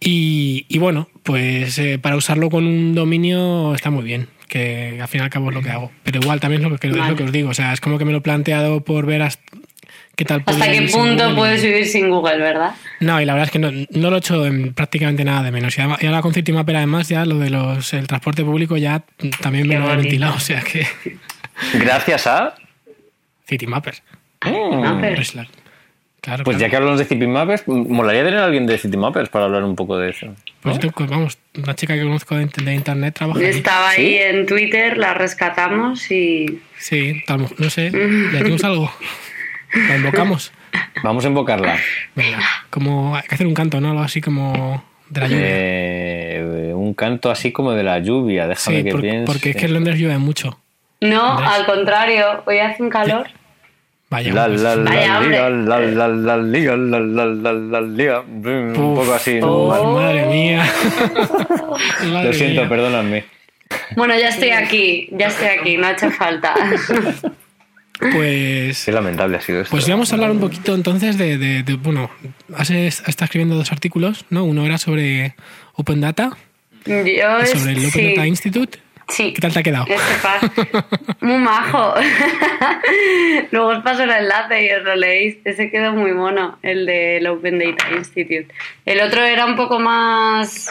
Y, 0.00 0.66
y 0.68 0.78
bueno, 0.78 1.08
pues 1.22 1.78
eh, 1.78 1.98
para 1.98 2.16
usarlo 2.16 2.50
con 2.50 2.66
un 2.66 2.94
dominio 2.94 3.74
está 3.74 3.90
muy 3.90 4.04
bien, 4.04 4.28
que 4.46 4.98
al 5.00 5.08
fin 5.08 5.20
y 5.22 5.24
al 5.24 5.30
cabo 5.30 5.48
es 5.48 5.54
lo 5.54 5.62
que 5.62 5.70
hago. 5.70 5.90
Pero 6.04 6.20
igual 6.20 6.38
también 6.38 6.62
es 6.64 6.70
lo 6.70 6.76
que, 6.78 6.88
es 6.88 6.96
Vale. 6.96 7.10
lo 7.12 7.16
que 7.16 7.24
os 7.24 7.32
digo. 7.32 7.48
O 7.50 7.54
sea, 7.54 7.72
es 7.72 7.80
como 7.80 7.98
que 7.98 8.04
me 8.04 8.12
lo 8.12 8.18
he 8.18 8.20
planteado 8.20 8.82
por 8.84 9.06
ver 9.06 9.22
hasta 9.22 9.42
qué 10.16 10.24
tal. 10.24 10.42
¿Hasta 10.46 10.70
qué 10.72 10.82
punto 10.92 11.34
puedes 11.36 11.62
vivir 11.62 11.86
sin 11.86 12.08
Google, 12.10 12.38
verdad? 12.38 12.74
no, 13.00 13.20
y 13.20 13.24
la 13.24 13.34
verdad 13.34 13.46
es 13.46 13.52
que 13.52 13.58
no, 13.58 13.70
no 13.70 14.10
lo 14.10 14.16
he 14.16 14.18
hecho 14.18 14.44
en 14.46 14.72
prácticamente 14.74 15.24
nada 15.24 15.42
de 15.42 15.52
menos. 15.52 15.76
Y 15.78 15.82
ahora 15.82 15.98
y 16.00 16.06
ahora 16.06 16.22
con 16.22 16.32
Citymapper, 16.34 16.76
además, 16.76 17.08
ya 17.08 17.24
lo 17.24 17.38
de 17.38 17.50
los 17.50 17.92
el 17.94 18.06
transporte 18.06 18.42
público 18.44 18.76
ya 18.76 19.02
también 19.40 19.68
me 19.68 19.78
lo 19.78 19.90
he 19.92 19.96
ventilado. 19.96 20.34
O 20.34 20.40
sea 20.40 20.60
que 20.62 20.86
Gracias 21.74 22.26
a. 22.26 22.54
Citymapper. 23.48 23.94
No, 24.44 24.98
Pues, 25.00 25.34
la- 25.34 25.46
claro, 26.20 26.44
Pues 26.44 26.56
ya 26.56 26.68
claro. 26.68 26.70
que 26.70 26.76
hablamos 26.76 26.98
de 26.98 27.04
Citymappers, 27.06 27.66
molaría 27.68 28.24
tener 28.24 28.40
a 28.40 28.44
alguien 28.46 28.66
de 28.66 28.76
Citymappers 28.78 29.28
para 29.28 29.44
hablar 29.46 29.62
un 29.64 29.76
poco 29.76 29.96
de 29.98 30.10
eso. 30.10 30.34
Pues 30.60 30.78
yo 30.78 30.90
tengo- 30.90 31.06
vamos, 31.10 31.38
una 31.56 31.74
chica 31.74 31.94
que 31.94 32.02
conozco 32.02 32.34
de, 32.36 32.46
de 32.46 32.74
internet 32.74 33.14
trabaja. 33.14 33.40
Estaba 33.40 33.90
ahí 33.90 34.08
¿Sí? 34.08 34.18
en 34.18 34.46
Twitter, 34.46 34.98
la 34.98 35.14
rescatamos 35.14 36.10
y 36.10 36.60
Sí, 36.78 37.22
tal, 37.26 37.46
no 37.56 37.70
sé, 37.70 37.90
le 37.90 38.38
decimos 38.38 38.64
algo. 38.64 38.90
La 39.72 39.96
invocamos. 39.96 40.52
Vamos 41.02 41.24
a 41.24 41.28
invocarla. 41.28 41.76
Venga, 42.14 42.40
como 42.70 43.16
hay 43.16 43.22
que 43.22 43.34
hacer 43.34 43.46
un 43.46 43.54
canto, 43.54 43.80
¿no? 43.80 43.90
Algo 43.90 44.02
así 44.02 44.20
como 44.20 44.82
de 45.08 45.20
la 45.20 45.26
lluvia. 45.28 45.40
Eh, 45.48 46.72
un 46.74 46.94
canto 46.94 47.30
así 47.30 47.52
como 47.52 47.72
de 47.72 47.82
la 47.82 47.98
lluvia, 47.98 48.46
déjame 48.46 48.78
sí, 48.78 48.84
que 48.84 48.90
por- 48.92 49.00
piense. 49.00 49.26
porque 49.26 49.50
es 49.50 49.56
que 49.56 49.66
en 49.66 49.74
Londres 49.74 49.98
llueve 49.98 50.18
mucho. 50.18 50.58
no, 51.00 51.32
Andrés. 51.32 51.50
al 51.50 51.66
contrario, 51.66 52.42
hoy 52.46 52.58
hace 52.58 52.82
un 52.82 52.90
calor. 52.90 53.26
Vaya, 54.08 54.32
La, 54.32 54.46
la, 54.48 54.76
la, 54.76 54.90
Vaya, 54.90 55.18
hombre. 55.18 55.30
liga, 55.30 55.50
la, 55.50 55.80
la, 55.80 56.08
la, 56.08 56.36
liga, 56.36 56.76
la, 56.76 57.00
la, 57.00 57.24
la, 57.26 57.52
la, 57.52 57.80
liga. 57.80 58.20
Un 58.20 58.72
poco 58.94 59.12
así. 59.14 59.40
Oh. 59.42 59.94
madre 59.94 60.26
mía. 60.26 60.64
Madre 62.12 62.26
Lo 62.28 62.32
siento, 62.32 62.60
mía. 62.60 62.68
perdóname. 62.68 63.24
Bueno, 63.96 64.14
ya 64.16 64.28
estoy 64.28 64.50
aquí, 64.50 65.08
ya 65.10 65.26
estoy 65.26 65.48
aquí, 65.48 65.76
no 65.76 65.88
ha 65.88 65.92
hecho 65.92 66.08
falta. 66.12 66.54
Pues. 67.98 68.84
Qué 68.84 68.92
lamentable 68.92 69.36
ha 69.36 69.40
sido 69.40 69.60
esto. 69.62 69.70
Pues 69.70 69.88
vamos 69.88 70.10
a 70.12 70.16
hablar 70.16 70.30
un 70.30 70.40
poquito 70.40 70.74
entonces 70.74 71.16
de. 71.18 71.38
de- 71.38 71.62
de- 71.62 71.74
bueno, 71.74 72.10
has 72.56 72.70
está 72.70 73.24
escribiendo 73.24 73.54
dos 73.56 73.72
artículos, 73.72 74.24
¿no? 74.30 74.44
Uno 74.44 74.64
era 74.66 74.78
sobre 74.78 75.34
Open 75.74 76.00
Data 76.00 76.36
Yo 76.84 76.94
sobre 77.46 77.72
el 77.72 77.78
Open 77.78 77.90
sí, 77.90 78.08
Data 78.14 78.26
Institute. 78.26 78.78
sí. 79.08 79.32
¿Qué 79.32 79.40
tal 79.40 79.52
te 79.52 79.60
ha 79.60 79.62
quedado? 79.62 79.86
Este 79.88 80.84
Muy 81.20 81.38
majo. 81.38 81.94
Luego 83.50 83.68
os 83.68 83.82
paso 83.82 84.02
el 84.04 84.10
enlace 84.10 84.66
y 84.66 84.70
os 84.72 84.82
lo 84.84 84.94
leéis. 84.96 85.36
Ese 85.44 85.70
quedó 85.70 85.92
muy 85.92 86.12
mono, 86.12 86.58
el 86.62 86.86
del 86.86 87.26
Open 87.26 87.58
Data 87.58 87.86
Institute. 87.96 88.48
El 88.84 89.00
otro 89.00 89.22
era 89.24 89.46
un 89.46 89.56
poco 89.56 89.78
más, 89.78 90.70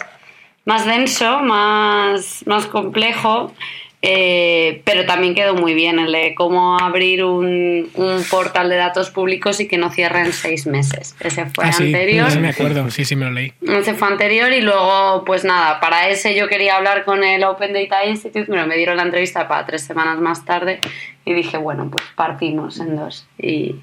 más 0.65 0.85
denso, 0.85 1.39
más, 1.41 2.43
más 2.45 2.65
complejo, 2.67 3.53
eh, 4.01 4.81
pero 4.85 5.05
también 5.05 5.33
quedó 5.33 5.55
muy 5.55 5.73
bien 5.73 5.97
el 5.99 6.11
de 6.11 6.35
cómo 6.35 6.77
abrir 6.79 7.23
un, 7.23 7.89
un 7.95 8.23
portal 8.29 8.69
de 8.69 8.75
datos 8.75 9.09
públicos 9.09 9.59
y 9.59 9.67
que 9.67 9.77
no 9.77 9.89
cierre 9.91 10.19
en 10.19 10.31
seis 10.33 10.67
meses. 10.67 11.15
Ese 11.19 11.45
fue 11.47 11.65
Ah, 11.65 11.71
sí, 11.71 11.85
anterior. 11.87 12.27
ese 12.27 12.39
me 12.39 12.49
acuerdo, 12.49 12.89
sí, 12.91 13.03
sí, 13.05 13.15
me 13.15 13.25
lo 13.25 13.31
leí. 13.31 13.53
Ese 13.67 13.93
fue 13.95 14.07
anterior 14.07 14.51
y 14.51 14.61
luego, 14.61 15.23
pues 15.25 15.43
nada, 15.43 15.79
para 15.79 16.09
ese 16.09 16.35
yo 16.35 16.47
quería 16.47 16.75
hablar 16.77 17.03
con 17.03 17.23
el 17.23 17.43
Open 17.43 17.73
Data 17.73 18.05
Institute, 18.05 18.45
pero 18.47 18.67
me 18.67 18.77
dieron 18.77 18.97
la 18.97 19.03
entrevista 19.03 19.47
para 19.47 19.65
tres 19.65 19.83
semanas 19.83 20.19
más 20.19 20.45
tarde 20.45 20.79
y 21.25 21.33
dije, 21.33 21.57
bueno, 21.57 21.89
pues 21.89 22.03
partimos 22.15 22.79
en 22.79 22.95
dos 22.95 23.27
y, 23.39 23.75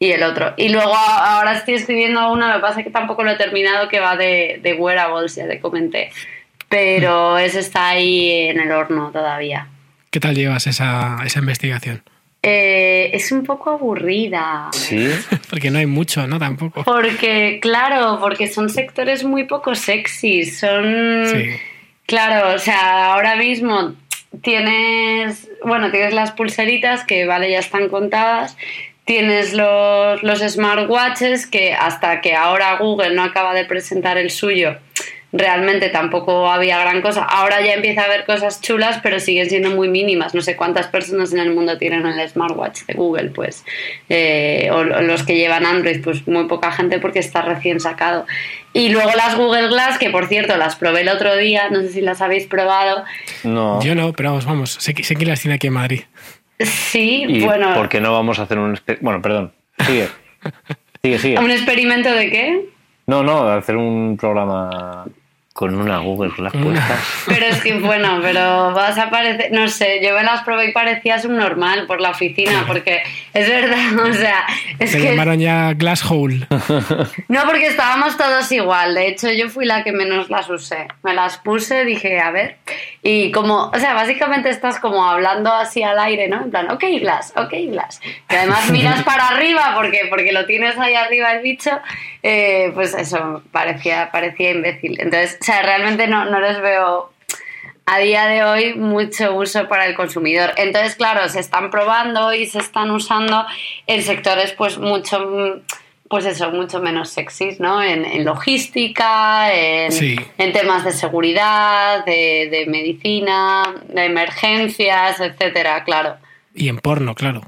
y 0.00 0.10
el 0.10 0.22
otro. 0.24 0.54
Y 0.56 0.70
luego 0.70 0.92
ahora 0.94 1.52
estoy 1.52 1.74
escribiendo 1.74 2.32
uno, 2.32 2.48
lo 2.48 2.54
que 2.54 2.60
pasa 2.60 2.80
es 2.80 2.86
que 2.86 2.90
tampoco 2.92 3.22
lo 3.22 3.30
he 3.30 3.36
terminado, 3.36 3.88
que 3.88 4.00
va 4.00 4.16
de, 4.16 4.58
de 4.62 4.72
wearables, 4.74 5.36
ya 5.36 5.46
te 5.46 5.60
comenté, 5.60 6.10
pero 6.70 7.36
ese 7.36 7.58
está 7.58 7.88
ahí 7.88 8.30
en 8.48 8.60
el 8.60 8.70
horno 8.70 9.10
todavía. 9.10 9.66
¿Qué 10.10 10.20
tal 10.20 10.36
llevas 10.36 10.68
esa, 10.68 11.18
esa 11.26 11.40
investigación? 11.40 12.02
Eh, 12.42 13.10
es 13.12 13.32
un 13.32 13.42
poco 13.42 13.70
aburrida. 13.70 14.68
Sí. 14.72 15.10
Porque 15.50 15.70
no 15.70 15.80
hay 15.80 15.86
mucho, 15.86 16.26
¿no? 16.28 16.38
Tampoco. 16.38 16.84
Porque, 16.84 17.58
claro, 17.60 18.18
porque 18.20 18.48
son 18.48 18.70
sectores 18.70 19.24
muy 19.24 19.44
poco 19.44 19.74
sexys, 19.74 20.58
son... 20.60 21.26
Sí. 21.26 21.50
Claro, 22.06 22.54
o 22.54 22.58
sea, 22.58 23.12
ahora 23.12 23.36
mismo 23.36 23.94
tienes, 24.42 25.48
bueno, 25.64 25.90
tienes 25.90 26.14
las 26.14 26.32
pulseritas 26.32 27.04
que, 27.04 27.26
vale, 27.26 27.50
ya 27.50 27.58
están 27.58 27.88
contadas. 27.88 28.56
Tienes 29.04 29.54
los, 29.54 30.22
los 30.22 30.38
smartwatches 30.38 31.46
que 31.46 31.72
hasta 31.72 32.20
que 32.20 32.34
ahora 32.34 32.76
Google 32.78 33.14
no 33.14 33.24
acaba 33.24 33.54
de 33.54 33.64
presentar 33.64 34.18
el 34.18 34.30
suyo, 34.30 34.76
realmente 35.32 35.88
tampoco 35.90 36.50
había 36.50 36.78
gran 36.80 37.00
cosa. 37.02 37.22
Ahora 37.24 37.60
ya 37.60 37.74
empieza 37.74 38.02
a 38.02 38.04
haber 38.06 38.24
cosas 38.24 38.60
chulas, 38.60 38.98
pero 39.02 39.20
siguen 39.20 39.48
siendo 39.48 39.70
muy 39.70 39.88
mínimas. 39.88 40.34
No 40.34 40.40
sé 40.40 40.56
cuántas 40.56 40.88
personas 40.88 41.32
en 41.32 41.38
el 41.38 41.54
mundo 41.54 41.78
tienen 41.78 42.04
el 42.06 42.28
smartwatch 42.28 42.80
de 42.86 42.94
Google, 42.94 43.30
pues, 43.30 43.64
eh, 44.08 44.68
o 44.72 44.82
lo- 44.84 45.02
los 45.02 45.22
que 45.22 45.36
llevan 45.36 45.64
Android, 45.66 46.02
pues 46.02 46.26
muy 46.26 46.44
poca 46.46 46.72
gente 46.72 46.98
porque 46.98 47.20
está 47.20 47.42
recién 47.42 47.78
sacado. 47.80 48.26
Y 48.72 48.88
luego 48.90 49.10
las 49.16 49.36
Google 49.36 49.68
Glass, 49.68 49.98
que 49.98 50.10
por 50.10 50.26
cierto 50.26 50.56
las 50.56 50.76
probé 50.76 51.02
el 51.02 51.08
otro 51.08 51.36
día, 51.36 51.70
no 51.70 51.80
sé 51.80 51.88
si 51.90 52.00
las 52.00 52.20
habéis 52.20 52.46
probado. 52.46 53.04
No. 53.44 53.80
Yo 53.82 53.94
no, 53.94 54.12
pero 54.12 54.30
vamos, 54.30 54.46
vamos. 54.46 54.70
Sé, 54.80 54.94
que- 54.94 55.04
sé 55.04 55.16
que 55.16 55.26
las 55.26 55.40
tiene 55.40 55.54
aquí 55.56 55.68
en 55.68 55.72
Madrid. 55.74 56.00
Sí, 56.58 57.24
¿Y 57.26 57.40
bueno, 57.44 57.72
por 57.74 57.88
qué 57.88 58.00
no 58.00 58.12
vamos 58.12 58.38
a 58.38 58.42
hacer 58.42 58.58
un... 58.58 58.78
Bueno, 59.00 59.22
perdón. 59.22 59.52
Sigue. 59.86 60.08
Sigue, 61.02 61.18
sigue. 61.18 61.38
¿un 61.38 61.50
experimento 61.50 62.10
de 62.12 62.30
qué? 62.30 62.64
No, 63.06 63.22
no, 63.22 63.48
hacer 63.48 63.76
un 63.76 64.16
programa 64.18 65.06
con 65.52 65.74
una 65.74 65.98
Google 65.98 66.30
Glass 66.36 66.52
Con 66.52 66.62
una- 66.68 66.80
puesta. 66.86 67.04
Pero 67.26 67.46
es 67.46 67.60
que, 67.62 67.74
bueno, 67.80 68.18
pero 68.22 68.72
vas 68.72 68.96
a 68.96 69.10
parecer, 69.10 69.50
no 69.52 69.68
sé, 69.68 70.00
yo 70.02 70.14
me 70.14 70.22
las 70.22 70.42
probé 70.42 70.66
y 70.68 70.72
parecía 70.72 71.18
subnormal 71.18 71.86
por 71.86 72.00
la 72.00 72.10
oficina, 72.10 72.64
porque 72.66 73.02
es 73.34 73.48
verdad, 73.48 73.98
o 74.08 74.12
sea, 74.12 74.44
es 74.78 74.90
Se 74.92 74.98
que... 74.98 75.10
llamaron 75.10 75.38
ya 75.40 75.72
Glass 75.74 76.04
Hole. 76.10 76.46
No, 77.28 77.42
porque 77.46 77.66
estábamos 77.66 78.16
todos 78.16 78.50
igual. 78.52 78.94
De 78.94 79.08
hecho, 79.08 79.30
yo 79.32 79.48
fui 79.48 79.66
la 79.66 79.82
que 79.84 79.92
menos 79.92 80.30
las 80.30 80.48
usé. 80.48 80.86
Me 81.02 81.14
las 81.14 81.36
puse, 81.38 81.84
dije, 81.84 82.20
a 82.20 82.30
ver. 82.30 82.56
Y 83.02 83.30
como, 83.32 83.70
o 83.74 83.78
sea, 83.78 83.94
básicamente 83.94 84.50
estás 84.50 84.78
como 84.78 85.04
hablando 85.04 85.52
así 85.52 85.82
al 85.82 85.98
aire, 85.98 86.28
¿no? 86.28 86.42
En 86.44 86.50
plan, 86.50 86.70
ok, 86.70 86.84
Glass, 87.00 87.32
ok, 87.36 87.52
Glass. 87.70 88.00
Y 88.30 88.34
además 88.34 88.70
miras 88.70 89.02
para 89.02 89.28
arriba 89.28 89.72
porque, 89.76 90.06
porque 90.08 90.32
lo 90.32 90.46
tienes 90.46 90.78
ahí 90.78 90.94
arriba 90.94 91.32
el 91.32 91.42
bicho. 91.42 91.70
Eh, 92.22 92.70
pues 92.74 92.94
eso, 92.94 93.42
parecía, 93.52 94.10
parecía 94.12 94.50
imbécil. 94.50 94.98
Entonces, 95.00 95.38
o 95.40 95.44
sea, 95.44 95.62
realmente 95.62 96.06
no, 96.06 96.24
no 96.26 96.40
les 96.40 96.60
veo 96.60 97.12
a 97.86 97.98
día 97.98 98.26
de 98.26 98.44
hoy 98.44 98.74
mucho 98.74 99.34
uso 99.34 99.66
para 99.68 99.86
el 99.86 99.94
consumidor. 99.96 100.52
Entonces, 100.56 100.94
claro, 100.94 101.28
se 101.28 101.40
están 101.40 101.70
probando 101.70 102.32
y 102.32 102.46
se 102.46 102.58
están 102.58 102.90
usando 102.90 103.44
en 103.86 104.02
sectores 104.02 104.52
pues 104.52 104.78
mucho 104.78 105.62
pues 106.08 106.26
eso, 106.26 106.50
mucho 106.50 106.80
menos 106.80 107.08
sexys, 107.10 107.60
¿no? 107.60 107.80
En, 107.80 108.04
en 108.04 108.24
logística, 108.24 109.54
en, 109.54 109.92
Sí. 109.92 110.16
en 110.38 110.52
temas 110.52 110.84
de 110.84 110.90
seguridad, 110.90 112.04
de, 112.04 112.48
de 112.50 112.66
medicina, 112.66 113.62
de 113.88 114.06
emergencias, 114.06 115.20
etcétera, 115.20 115.84
claro. 115.84 116.16
Y 116.52 116.68
en 116.68 116.78
porno, 116.78 117.14
claro. 117.14 117.42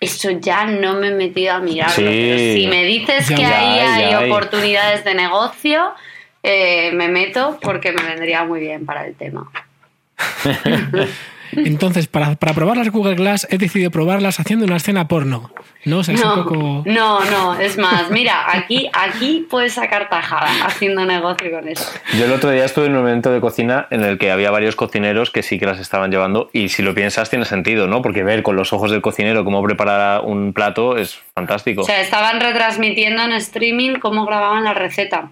Eso 0.00 0.30
ya 0.32 0.66
no 0.66 0.94
me 0.94 1.08
he 1.08 1.10
metido 1.12 1.54
a 1.54 1.60
mirarlo, 1.60 1.94
Sí. 1.94 2.02
pero 2.04 2.38
si 2.38 2.66
me 2.68 2.84
dices 2.84 3.28
Ya 3.28 3.36
que 3.36 3.44
hay, 3.44 3.78
ahí 3.78 3.78
ya 3.78 3.94
hay 3.94 4.14
hay. 4.14 4.30
oportunidades 4.30 5.04
de 5.04 5.14
negocio, 5.14 5.92
eh, 6.42 6.90
me 6.92 7.08
meto 7.08 7.58
porque 7.62 7.92
me 7.92 8.02
vendría 8.02 8.44
muy 8.44 8.60
bien 8.60 8.84
para 8.84 9.06
el 9.06 9.14
tema. 9.14 9.50
Entonces, 11.56 12.06
para, 12.06 12.34
para 12.36 12.52
probar 12.54 12.76
las 12.76 12.90
Google 12.90 13.14
Glass, 13.14 13.46
he 13.50 13.58
decidido 13.58 13.90
probarlas 13.90 14.40
haciendo 14.40 14.64
una 14.66 14.76
escena 14.76 15.08
porno. 15.08 15.50
¿No? 15.84 15.98
O 15.98 16.02
sea, 16.04 16.14
es 16.14 16.22
un 16.22 16.28
No, 16.30 16.34
poco. 16.44 16.82
no, 16.86 17.22
no, 17.30 17.54
es 17.60 17.76
más, 17.76 18.10
mira, 18.10 18.44
aquí, 18.50 18.88
aquí 18.94 19.46
puedes 19.50 19.74
sacar 19.74 20.08
tajada 20.08 20.48
haciendo 20.66 21.04
negocio 21.04 21.50
con 21.50 21.68
eso. 21.68 21.84
Yo 22.18 22.24
el 22.24 22.32
otro 22.32 22.50
día 22.50 22.64
estuve 22.64 22.86
en 22.86 22.96
un 22.96 23.06
evento 23.06 23.30
de 23.30 23.40
cocina 23.42 23.86
en 23.90 24.02
el 24.02 24.16
que 24.16 24.30
había 24.30 24.50
varios 24.50 24.76
cocineros 24.76 25.30
que 25.30 25.42
sí 25.42 25.58
que 25.58 25.66
las 25.66 25.78
estaban 25.78 26.10
llevando 26.10 26.48
y 26.54 26.70
si 26.70 26.82
lo 26.82 26.94
piensas 26.94 27.28
tiene 27.28 27.44
sentido, 27.44 27.86
¿no? 27.86 28.00
Porque 28.00 28.22
ver 28.22 28.42
con 28.42 28.56
los 28.56 28.72
ojos 28.72 28.90
del 28.90 29.02
cocinero 29.02 29.44
cómo 29.44 29.62
preparar 29.62 30.22
un 30.24 30.54
plato 30.54 30.96
es 30.96 31.18
fantástico. 31.34 31.82
O 31.82 31.84
sea, 31.84 32.00
estaban 32.00 32.40
retransmitiendo 32.40 33.22
en 33.22 33.32
streaming 33.32 33.96
cómo 34.00 34.24
grababan 34.24 34.64
la 34.64 34.72
receta. 34.72 35.30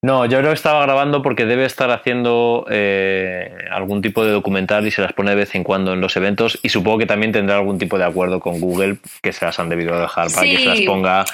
No, 0.00 0.26
yo 0.26 0.38
creo 0.38 0.50
que 0.50 0.54
estaba 0.54 0.80
grabando 0.82 1.22
porque 1.22 1.44
debe 1.44 1.64
estar 1.64 1.90
haciendo 1.90 2.66
eh, 2.70 3.52
algún 3.70 4.00
tipo 4.00 4.24
de 4.24 4.30
documental 4.30 4.86
y 4.86 4.92
se 4.92 5.02
las 5.02 5.12
pone 5.12 5.30
de 5.30 5.36
vez 5.36 5.56
en 5.56 5.64
cuando 5.64 5.92
en 5.92 6.00
los 6.00 6.16
eventos 6.16 6.60
y 6.62 6.68
supongo 6.68 6.98
que 6.98 7.06
también 7.06 7.32
tendrá 7.32 7.56
algún 7.56 7.78
tipo 7.78 7.98
de 7.98 8.04
acuerdo 8.04 8.38
con 8.38 8.60
Google 8.60 8.98
que 9.22 9.32
se 9.32 9.44
las 9.44 9.58
han 9.58 9.68
debido 9.68 10.00
dejar 10.00 10.30
para 10.30 10.46
que 10.46 10.58
se 10.58 10.64
las 10.66 10.80
ponga. 10.82 11.24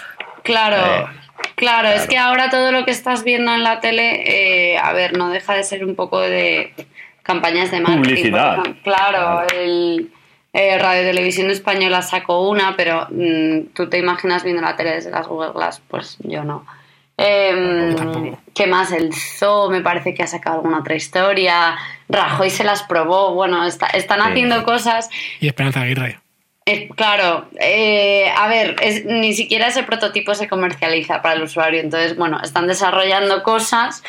Claro, 0.43 0.77
Eh, 0.77 1.07
claro, 1.57 1.89
es 1.89 2.07
que 2.07 2.17
ahora 2.17 2.49
todo 2.49 2.73
lo 2.73 2.87
que 2.87 2.91
estás 2.91 3.23
viendo 3.23 3.53
en 3.55 3.65
la 3.65 3.81
tele, 3.81 4.73
eh, 4.73 4.79
a 4.79 4.95
ver, 4.95 5.17
no 5.17 5.29
deja 5.29 5.55
de 5.55 5.65
ser 5.65 5.85
un 5.85 5.95
poco 5.95 6.21
de 6.21 6.73
campañas 7.23 7.71
de 7.71 7.81
marketing. 7.81 8.03
Publicidad. 8.03 8.63
Claro, 8.83 9.43
el 9.55 10.11
eh, 10.55 10.79
Radio 10.79 11.03
Televisión 11.03 11.51
Española 11.51 12.01
sacó 12.01 12.49
una, 12.49 12.77
pero 12.77 13.09
mm, 13.11 13.75
tú 13.75 13.91
te 13.91 13.99
imaginas 13.99 14.43
viendo 14.43 14.63
la 14.63 14.75
tele 14.75 14.93
desde 14.93 15.11
las 15.11 15.27
Google 15.27 15.53
Glass, 15.53 15.83
pues 15.87 16.17
yo 16.21 16.45
no. 16.45 16.65
Em, 17.17 17.95
Tampoco. 17.95 18.39
¿Qué 18.55 18.67
más? 18.67 18.93
El 18.93 19.13
Zoo 19.15 19.71
me 19.71 19.81
parece 19.81 20.15
que 20.15 20.23
ha 20.23 20.27
sacado 20.27 20.57
alguna 20.57 20.79
otra 20.81 20.95
historia. 20.95 21.77
Rajoy 22.09 22.51
se 22.51 22.65
las 22.65 22.83
probó. 22.83 23.35
Bueno, 23.35 23.65
está- 23.67 23.87
están 23.89 24.21
Sí. 24.23 24.29
haciendo 24.31 24.65
cosas 24.65 25.11
Y 25.41 25.47
Esperanza 25.49 25.81
Aguirre. 25.83 26.19
eh, 26.67 26.89
claro, 26.97 27.47
eh, 27.61 28.31
a 28.37 28.49
ver, 28.49 28.77
es- 28.81 29.05
ni 29.05 29.33
siquiera 29.35 29.69
ese 29.69 29.83
prototipo 29.85 30.35
se 30.35 30.49
comercializa 30.49 31.21
para 31.23 31.35
el 31.35 31.43
usuario, 31.43 31.81
entonces, 31.81 32.17
bueno, 32.17 32.41
están 32.43 32.67
desarrollando 32.67 33.43
cosas 33.43 34.03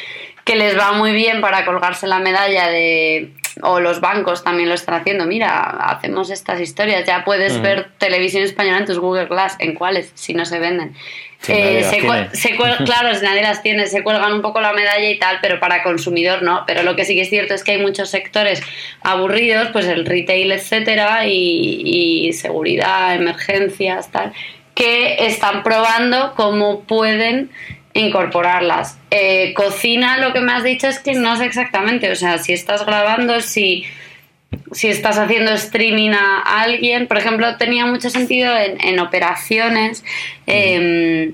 que 0.46 0.56
les 0.56 0.78
va 0.78 0.94
muy 0.94 1.12
bien 1.12 1.42
para 1.42 1.66
colgarse 1.66 2.08
la 2.08 2.20
medalla 2.20 2.68
de, 2.70 3.34
o 3.62 3.80
los 3.80 4.02
bancos 4.02 4.44
también 4.44 4.70
lo 4.70 4.76
están 4.76 4.96
haciendo, 4.96 5.26
mira, 5.26 5.62
hacemos 5.62 6.30
estas 6.30 6.60
historias, 6.60 7.06
ya 7.06 7.24
puedes 7.24 7.54
Ujú. 7.54 7.62
ver 7.64 7.88
televisión 7.98 8.44
española 8.44 8.80
en 8.80 8.86
tus 8.86 9.00
Google 9.00 9.26
Glass, 9.26 9.56
¿en 9.60 9.74
cuáles? 9.74 10.12
Si 10.14 10.34
no 10.34 10.46
se 10.46 10.60
venden. 10.60 10.96
Si 11.40 11.54
las 11.54 11.86
se 11.86 12.00
tiene. 12.00 12.30
claro, 12.86 13.14
si 13.14 13.24
nadie 13.24 13.44
las 13.44 13.62
tiene, 13.62 13.86
se 13.88 14.04
cuelgan 14.04 14.34
un 14.34 14.42
poco 14.42 14.62
la 14.62 14.74
medalla 14.74 15.10
y 15.10 15.20
tal, 15.20 15.38
pero 15.42 15.60
para 15.60 15.84
consumidor 15.84 16.42
no. 16.42 16.64
Pero 16.66 16.84
lo 16.84 16.96
que 16.96 17.06
sí 17.06 17.16
que 17.16 17.22
es 17.22 17.30
cierto 17.30 17.54
es 17.54 17.64
que 17.64 17.74
hay 17.74 17.82
muchos 17.82 18.10
sectores 18.10 18.62
aburridos, 19.02 19.70
pues 19.72 19.86
el 19.86 20.06
retail, 20.06 20.52
etcétera, 20.52 21.28
y, 21.28 22.28
y 22.28 22.34
seguridad, 22.34 23.16
emergencias, 23.16 24.12
tal, 24.12 24.34
que 24.74 25.26
están 25.28 25.64
probando 25.64 26.34
cómo 26.36 26.82
pueden 26.82 27.52
incorporarlas. 27.96 29.00
Eh, 29.10 29.54
cocina, 29.56 30.20
lo 30.20 30.34
que 30.34 30.42
me 30.42 30.52
has 30.52 30.64
dicho 30.64 30.88
es 30.88 31.00
que 31.00 31.14
no 31.14 31.36
sé 31.38 31.46
exactamente, 31.46 32.12
o 32.12 32.16
sea, 32.16 32.38
si 32.38 32.54
estás 32.54 32.86
grabando, 32.86 33.42
si 33.42 33.86
si 34.72 34.88
estás 34.88 35.18
haciendo 35.18 35.52
streaming 35.52 36.12
a 36.12 36.62
alguien, 36.62 37.08
por 37.08 37.18
ejemplo, 37.18 37.58
tenía 37.58 37.86
mucho 37.86 38.10
sentido 38.10 38.56
en, 38.58 38.80
en 38.80 39.00
operaciones, 39.00 40.04
eh, 40.48 41.34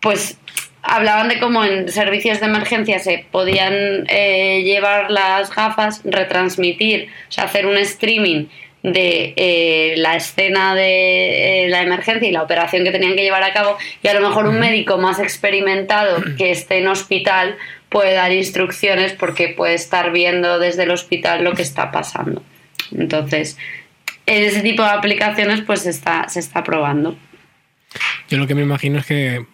pues 0.00 0.38
hablaban 0.82 1.28
de 1.28 1.38
cómo 1.38 1.64
en 1.64 1.90
servicios 1.90 2.40
de 2.40 2.46
emergencia 2.46 2.98
se 2.98 3.26
podían 3.30 4.06
eh, 4.08 4.62
llevar 4.64 5.10
las 5.10 5.54
gafas, 5.54 6.00
retransmitir, 6.04 7.08
o 7.28 7.32
sea, 7.32 7.44
hacer 7.44 7.66
un 7.66 7.76
streaming 7.78 8.46
de 8.82 9.32
eh, 9.36 9.94
la 9.96 10.16
escena 10.16 10.74
de 10.74 11.64
eh, 11.64 11.68
la 11.68 11.82
emergencia 11.82 12.28
y 12.28 12.32
la 12.32 12.42
operación 12.42 12.84
que 12.84 12.90
tenían 12.90 13.14
que 13.14 13.22
llevar 13.22 13.42
a 13.44 13.52
cabo 13.52 13.78
y 14.02 14.08
a 14.08 14.14
lo 14.14 14.28
mejor 14.28 14.46
un 14.46 14.58
médico 14.58 14.98
más 14.98 15.20
experimentado 15.20 16.22
que 16.36 16.50
esté 16.50 16.78
en 16.78 16.88
hospital 16.88 17.56
puede 17.88 18.14
dar 18.14 18.32
instrucciones 18.32 19.12
porque 19.12 19.48
puede 19.48 19.74
estar 19.74 20.12
viendo 20.12 20.58
desde 20.58 20.84
el 20.84 20.90
hospital 20.90 21.44
lo 21.44 21.52
que 21.52 21.62
está 21.62 21.92
pasando. 21.92 22.42
Entonces, 22.90 23.58
en 24.26 24.44
ese 24.44 24.62
tipo 24.62 24.82
de 24.82 24.90
aplicaciones 24.90 25.60
pues 25.60 25.82
se 25.82 25.90
está, 25.90 26.28
se 26.28 26.40
está 26.40 26.64
probando. 26.64 27.16
Yo 28.28 28.38
lo 28.38 28.46
que 28.46 28.54
me 28.54 28.62
imagino 28.62 28.98
es 28.98 29.06
que 29.06 29.44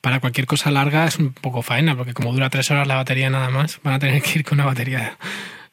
para 0.00 0.20
cualquier 0.20 0.46
cosa 0.46 0.70
larga 0.70 1.06
es 1.06 1.18
un 1.18 1.32
poco 1.32 1.62
faena, 1.62 1.96
porque 1.96 2.12
como 2.12 2.32
dura 2.32 2.50
tres 2.50 2.70
horas 2.70 2.86
la 2.86 2.96
batería 2.96 3.30
nada 3.30 3.48
más, 3.48 3.80
van 3.82 3.94
a 3.94 3.98
tener 3.98 4.20
que 4.20 4.40
ir 4.40 4.44
con 4.44 4.58
una 4.58 4.66
batería 4.66 5.16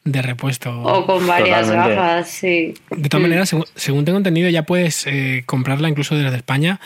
de 0.04 0.22
repuesto. 0.22 0.80
O 0.82 1.06
con 1.06 1.26
varias 1.26 1.66
Totalmente. 1.66 1.94
gafas, 1.94 2.28
sí. 2.30 2.74
De 2.90 3.08
todas 3.08 3.20
Mm. 3.20 3.22
maneras, 3.22 3.48
según, 3.48 3.64
según 3.76 4.04
tengo 4.04 4.18
entendido, 4.18 4.48
ya 4.50 4.64
puedes 4.64 5.06
eh, 5.06 5.42
comprarla 5.46 5.88
incluso 5.88 6.16
desde 6.16 6.36
España. 6.36 6.80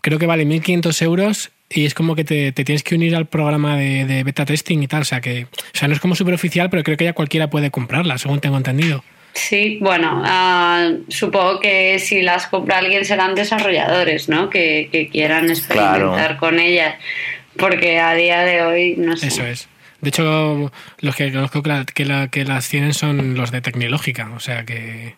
Creo 0.00 0.18
que 0.18 0.26
vale 0.26 0.44
1.500 0.44 1.00
euros 1.02 1.50
y 1.70 1.86
es 1.86 1.94
como 1.94 2.14
que 2.14 2.24
te, 2.24 2.52
te 2.52 2.64
tienes 2.64 2.82
que 2.82 2.94
unir 2.94 3.16
al 3.16 3.26
programa 3.26 3.76
de, 3.78 4.04
de 4.04 4.22
beta 4.24 4.44
testing 4.44 4.82
y 4.82 4.86
tal. 4.88 5.02
O 5.02 5.04
sea, 5.04 5.20
que 5.20 5.44
o 5.44 5.48
sea, 5.78 5.88
no 5.88 5.94
es 5.94 6.00
como 6.00 6.14
súper 6.14 6.34
oficial, 6.34 6.68
pero 6.70 6.82
creo 6.82 6.96
que 6.96 7.04
ya 7.04 7.12
cualquiera 7.14 7.48
puede 7.48 7.70
comprarla, 7.70 8.18
según 8.18 8.40
tengo 8.40 8.56
entendido. 8.56 9.02
Sí, 9.34 9.78
bueno, 9.80 10.20
ah, 10.26 10.90
supongo 11.08 11.58
que 11.58 11.98
si 12.00 12.20
las 12.20 12.48
compra 12.48 12.78
alguien 12.78 13.06
serán 13.06 13.34
desarrolladores, 13.34 14.28
¿no? 14.28 14.50
Que, 14.50 14.90
que 14.92 15.08
quieran 15.08 15.48
experimentar 15.48 16.36
con 16.36 16.58
ellas, 16.58 16.96
porque 17.56 17.98
a 17.98 18.12
día 18.12 18.42
de 18.42 18.60
hoy 18.60 18.94
no 18.98 19.16
sé. 19.16 19.28
Eso 19.28 19.46
es. 19.46 19.68
De 20.02 20.08
hecho, 20.10 20.70
los 21.00 21.16
que 21.16 21.32
conozco 21.32 21.62
que, 21.62 21.68
la- 21.70 21.84
que, 21.86 22.04
la- 22.04 22.28
que 22.28 22.44
las 22.44 22.68
tienen 22.68 22.92
son 22.92 23.34
los 23.34 23.50
de 23.50 23.60
Tecnológica, 23.62 24.30
o 24.36 24.40
sea 24.40 24.64
que, 24.64 25.14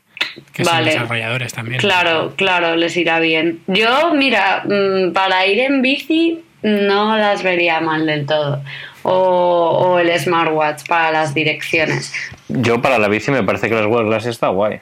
que 0.53 0.65
son 0.65 0.75
Vale. 0.75 0.91
desarrolladores 0.93 1.53
también. 1.53 1.81
Claro, 1.81 2.35
claro, 2.37 2.77
les 2.77 2.97
irá 2.97 3.19
bien. 3.19 3.61
Yo, 3.67 4.15
mira, 4.15 4.63
mm, 4.65 5.13
para 5.13 5.47
ir 5.47 5.59
en 5.61 5.83
bici 5.83 6.45
no 6.63 7.17
las 7.17 7.43
vería 7.43 7.81
mal 7.81 8.07
del 8.07 8.27
todo. 8.27 8.63
O, 9.03 9.11
o 9.13 9.99
el 9.99 10.17
smartwatch 10.19 10.87
para 10.87 11.11
las 11.11 11.35
direcciones. 11.35 12.13
Yo 12.49 12.81
para 12.81 12.99
la 12.99 13.09
bici 13.09 13.31
me 13.31 13.43
parece 13.43 13.69
que 13.69 13.75
las 13.75 13.87
Google 13.87 14.07
Glass 14.07 14.27
está 14.27 14.49
guay. 14.49 14.81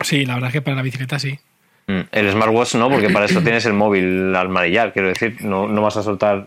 Sí, 0.00 0.24
la 0.24 0.34
verdad 0.34 0.48
es 0.48 0.52
que 0.54 0.62
para 0.62 0.76
la 0.76 0.82
bicicleta 0.82 1.18
sí. 1.20 1.38
Mm, 1.86 2.00
El 2.12 2.30
smartwatch 2.32 2.74
no, 2.76 2.88
porque 2.90 3.10
para 3.10 3.26
eso 3.26 3.40
tienes 3.42 3.64
el 3.66 3.72
móvil 3.72 4.34
al 4.34 4.48
manillar, 4.48 4.92
quiero 4.92 5.08
decir, 5.08 5.36
no, 5.44 5.68
no 5.68 5.82
vas 5.82 5.96
a 5.96 6.02
soltar, 6.02 6.46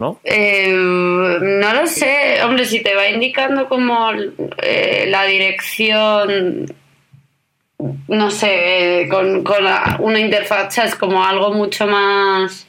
¿no? 0.00 0.18
Eh, 0.24 0.72
no 0.72 1.74
lo 1.74 1.86
sé, 1.86 2.42
hombre, 2.42 2.64
si 2.64 2.82
te 2.82 2.94
va 2.94 3.08
indicando 3.08 3.68
como 3.68 4.10
eh, 4.62 5.04
la 5.08 5.24
dirección, 5.24 6.64
no 8.08 8.30
sé, 8.30 9.02
eh, 9.02 9.08
con, 9.08 9.44
con 9.44 9.62
la- 9.62 9.96
una 10.00 10.18
interfaz, 10.18 10.78
es 10.78 10.94
como 10.96 11.24
algo 11.24 11.52
mucho 11.52 11.86
más, 11.86 12.66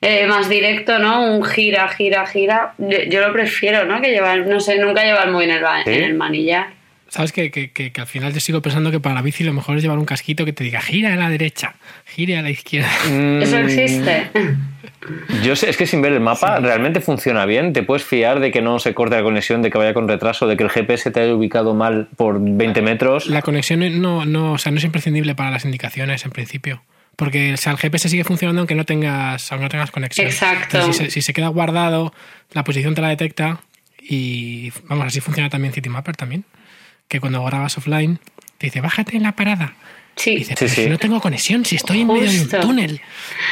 eh, 0.00 0.26
más 0.26 0.48
directo, 0.48 0.98
¿no? 0.98 1.24
Un 1.34 1.44
gira, 1.44 1.88
gira, 1.88 2.26
gira. 2.26 2.74
Yo, 2.78 2.98
yo 3.08 3.20
lo 3.26 3.32
prefiero, 3.32 3.84
¿no? 3.84 4.00
Que 4.00 4.10
llevar, 4.10 4.46
no 4.46 4.58
sé, 4.60 4.78
nunca 4.78 5.02
llevar 5.04 5.30
muy 5.30 5.44
en 5.44 5.50
el, 5.50 5.64
en 5.86 6.02
el 6.04 6.14
manillar. 6.14 6.68
¿Sabes 7.10 7.32
que, 7.32 7.50
que, 7.50 7.70
que- 7.72 7.90
que 7.92 8.00
al 8.00 8.06
final 8.06 8.32
te 8.32 8.40
sigo 8.40 8.62
pensando 8.62 8.90
que 8.90 9.00
para 9.00 9.16
la 9.16 9.22
bici 9.22 9.44
lo 9.44 9.52
mejor 9.52 9.76
es 9.76 9.82
llevar 9.82 9.98
un 9.98 10.04
casquito 10.06 10.44
que 10.44 10.52
te 10.52 10.64
diga 10.64 10.80
gira 10.80 11.12
a 11.12 11.16
la 11.16 11.28
derecha, 11.28 11.74
gire 12.06 12.38
a 12.38 12.42
la 12.42 12.50
izquierda? 12.50 12.88
Eso 13.04 13.56
Mm, 13.58 13.64
existe. 13.64 14.30
Yo 15.42 15.56
sé, 15.56 15.68
es 15.70 15.76
que 15.76 15.86
sin 15.86 16.02
ver 16.02 16.12
el 16.12 16.20
mapa 16.20 16.60
realmente 16.60 17.00
funciona 17.00 17.46
bien. 17.46 17.72
Te 17.72 17.82
puedes 17.82 18.04
fiar 18.04 18.38
de 18.40 18.50
que 18.52 18.62
no 18.62 18.78
se 18.78 18.94
corte 18.94 19.16
la 19.16 19.22
conexión, 19.22 19.60
de 19.62 19.70
que 19.70 19.78
vaya 19.78 19.92
con 19.94 20.06
retraso, 20.08 20.46
de 20.46 20.56
que 20.56 20.62
el 20.62 20.70
GPS 20.70 21.10
te 21.10 21.20
haya 21.20 21.34
ubicado 21.34 21.74
mal 21.74 22.08
por 22.16 22.38
20 22.40 22.80
metros. 22.82 23.26
La 23.26 23.42
conexión 23.42 23.80
no, 24.00 24.24
no, 24.24 24.52
o 24.52 24.58
sea, 24.58 24.70
no 24.72 24.78
es 24.78 24.84
imprescindible 24.84 25.34
para 25.34 25.50
las 25.50 25.64
indicaciones 25.64 26.24
en 26.24 26.30
principio. 26.30 26.82
Porque 27.16 27.54
o 27.54 27.56
sea, 27.56 27.72
el 27.72 27.78
GPS 27.78 28.08
sigue 28.08 28.24
funcionando 28.24 28.60
aunque 28.60 28.74
no 28.74 28.84
tengas, 28.84 29.50
aunque 29.50 29.64
no 29.64 29.68
tengas 29.70 29.90
conexión. 29.90 30.26
Exacto. 30.26 30.76
Entonces, 30.78 30.96
si, 30.96 31.04
se, 31.06 31.10
si 31.10 31.22
se 31.22 31.32
queda 31.32 31.48
guardado, 31.48 32.14
la 32.52 32.62
posición 32.62 32.94
te 32.94 33.00
la 33.00 33.08
detecta 33.08 33.60
y 34.00 34.72
vamos, 34.88 35.06
así 35.06 35.20
funciona 35.20 35.50
también 35.50 35.72
Citymapper 35.72 36.16
también. 36.16 36.44
Que 37.10 37.20
cuando 37.20 37.44
grabas 37.44 37.76
offline 37.76 38.18
te 38.56 38.68
dice, 38.68 38.80
bájate 38.80 39.16
en 39.16 39.24
la 39.24 39.32
parada. 39.32 39.74
Sí. 40.16 40.44
Sí, 40.44 40.54
sí. 40.56 40.68
si 40.68 40.86
no 40.88 40.96
tengo 40.98 41.20
conexión, 41.20 41.64
si 41.64 41.76
estoy 41.76 42.02
en 42.02 42.06
medio 42.08 42.30
de 42.30 42.40
un 42.40 42.48
túnel. 42.48 43.00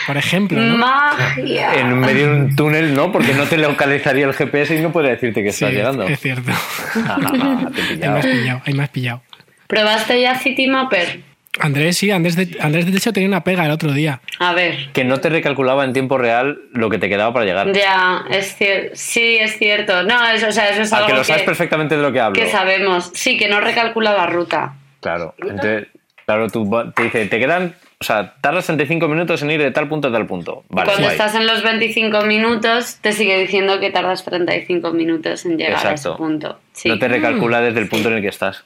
Por 0.07 0.17
ejemplo, 0.17 0.61
¿no? 0.61 0.77
Magia. 0.77 1.75
En 1.75 1.99
medio 1.99 2.27
de 2.35 2.41
un 2.43 2.57
túnel 2.57 2.95
no, 2.95 3.11
porque 3.11 3.35
no 3.35 3.45
te 3.45 3.57
localizaría 3.57 4.27
el 4.27 4.33
GPS 4.35 4.77
y 4.77 4.81
no 4.81 4.93
podría 4.93 5.13
decirte 5.13 5.43
que 5.43 5.51
Sí, 5.53 5.65
estás 5.65 5.73
llegando. 5.73 6.05
es 6.07 6.21
cierto. 6.21 6.53
Ah, 7.07 7.69
te 7.75 7.81
he 7.81 7.85
pillado. 7.97 8.17
has 8.19 8.27
pillado, 8.27 8.63
ahí 8.65 8.75
me 8.75 8.83
has 8.85 8.89
pillado. 8.91 9.23
¿Probaste 9.67 10.21
ya 10.21 10.39
Citymapper? 10.39 11.23
Andrés, 11.61 11.97
sí, 11.99 12.11
Andrés 12.11 12.37
de, 12.37 12.57
Andrés 12.61 12.91
de 12.91 12.97
hecho 12.97 13.13
tenía 13.13 13.29
una 13.29 13.43
pega 13.43 13.65
el 13.65 13.71
otro 13.73 13.93
día. 13.93 14.21
A 14.39 14.53
ver. 14.53 14.93
Que 14.93 15.05
no 15.05 15.19
te 15.19 15.29
recalculaba 15.29 15.85
en 15.85 15.93
tiempo 15.93 16.17
real 16.19 16.61
lo 16.73 16.89
que 16.91 16.99
te 16.99 17.09
quedaba 17.09 17.33
para 17.33 17.47
llegar. 17.47 17.73
Ya, 17.73 18.25
es 18.31 18.55
cierto. 18.57 18.91
Sí, 18.95 19.37
es 19.41 19.59
cierto. 19.59 20.03
No, 20.05 20.29
eso, 20.29 20.49
o 20.49 20.53
sea, 20.53 20.71
eso 20.71 20.83
es 20.83 20.93
algo 20.93 21.09
que 21.09 21.15
lo 21.15 21.25
sabes 21.25 21.43
que, 21.43 21.47
perfectamente 21.47 21.97
de 21.97 22.03
lo 22.03 22.13
que 22.13 22.21
hablo. 22.21 22.41
que 22.41 22.49
sabemos. 22.49 23.11
Sí, 23.15 23.37
que 23.37 23.49
no 23.49 23.61
recalcula 23.61 24.13
la 24.13 24.27
ruta. 24.27 24.75
Claro. 25.01 25.35
Entonces, 25.39 25.89
claro, 26.27 26.49
tú 26.49 26.71
te 26.95 27.03
dice, 27.05 27.27
te 27.27 27.39
quedan, 27.41 27.75
o 28.01 28.05
sea, 28.05 28.35
tardas 28.41 28.67
35 28.67 29.09
minutos 29.09 29.43
en 29.43 29.51
ir 29.51 29.61
de 29.61 29.71
tal 29.73 29.89
punto 29.89 30.09
a 30.09 30.13
tal 30.13 30.27
punto. 30.27 30.65
Vale, 30.69 30.87
Cuando 30.87 31.05
guay. 31.05 31.13
estás 31.17 31.35
en 31.35 31.47
los 31.47 31.63
25 31.65 32.21
minutos, 32.23 32.99
te 33.01 33.13
sigue 33.13 33.39
diciendo 33.39 33.81
que 33.81 33.91
tardas 33.91 34.25
35 34.25 34.93
minutos 34.93 35.45
en 35.47 35.57
llegar 35.57 35.75
a 35.75 35.79
ese 35.79 35.89
Exacto. 36.09 36.17
punto. 36.19 36.61
Sí, 36.73 36.89
No 36.89 36.99
te 36.99 37.09
recalcula 37.09 37.61
desde 37.61 37.81
el 37.81 37.89
punto 37.89 38.09
en 38.11 38.17
el 38.17 38.23
que 38.23 38.29
estás. 38.29 38.65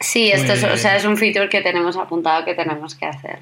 Sí 0.00 0.30
esto 0.32 0.52
es, 0.54 0.60
Pues- 0.60 0.72
o 0.74 0.76
sea, 0.76 0.96
es 0.96 1.04
un 1.04 1.16
feature 1.16 1.48
que 1.48 1.60
tenemos 1.60 1.96
apuntado 1.96 2.44
que 2.44 2.54
tenemos 2.54 2.94
que 2.94 3.06
hacer. 3.06 3.38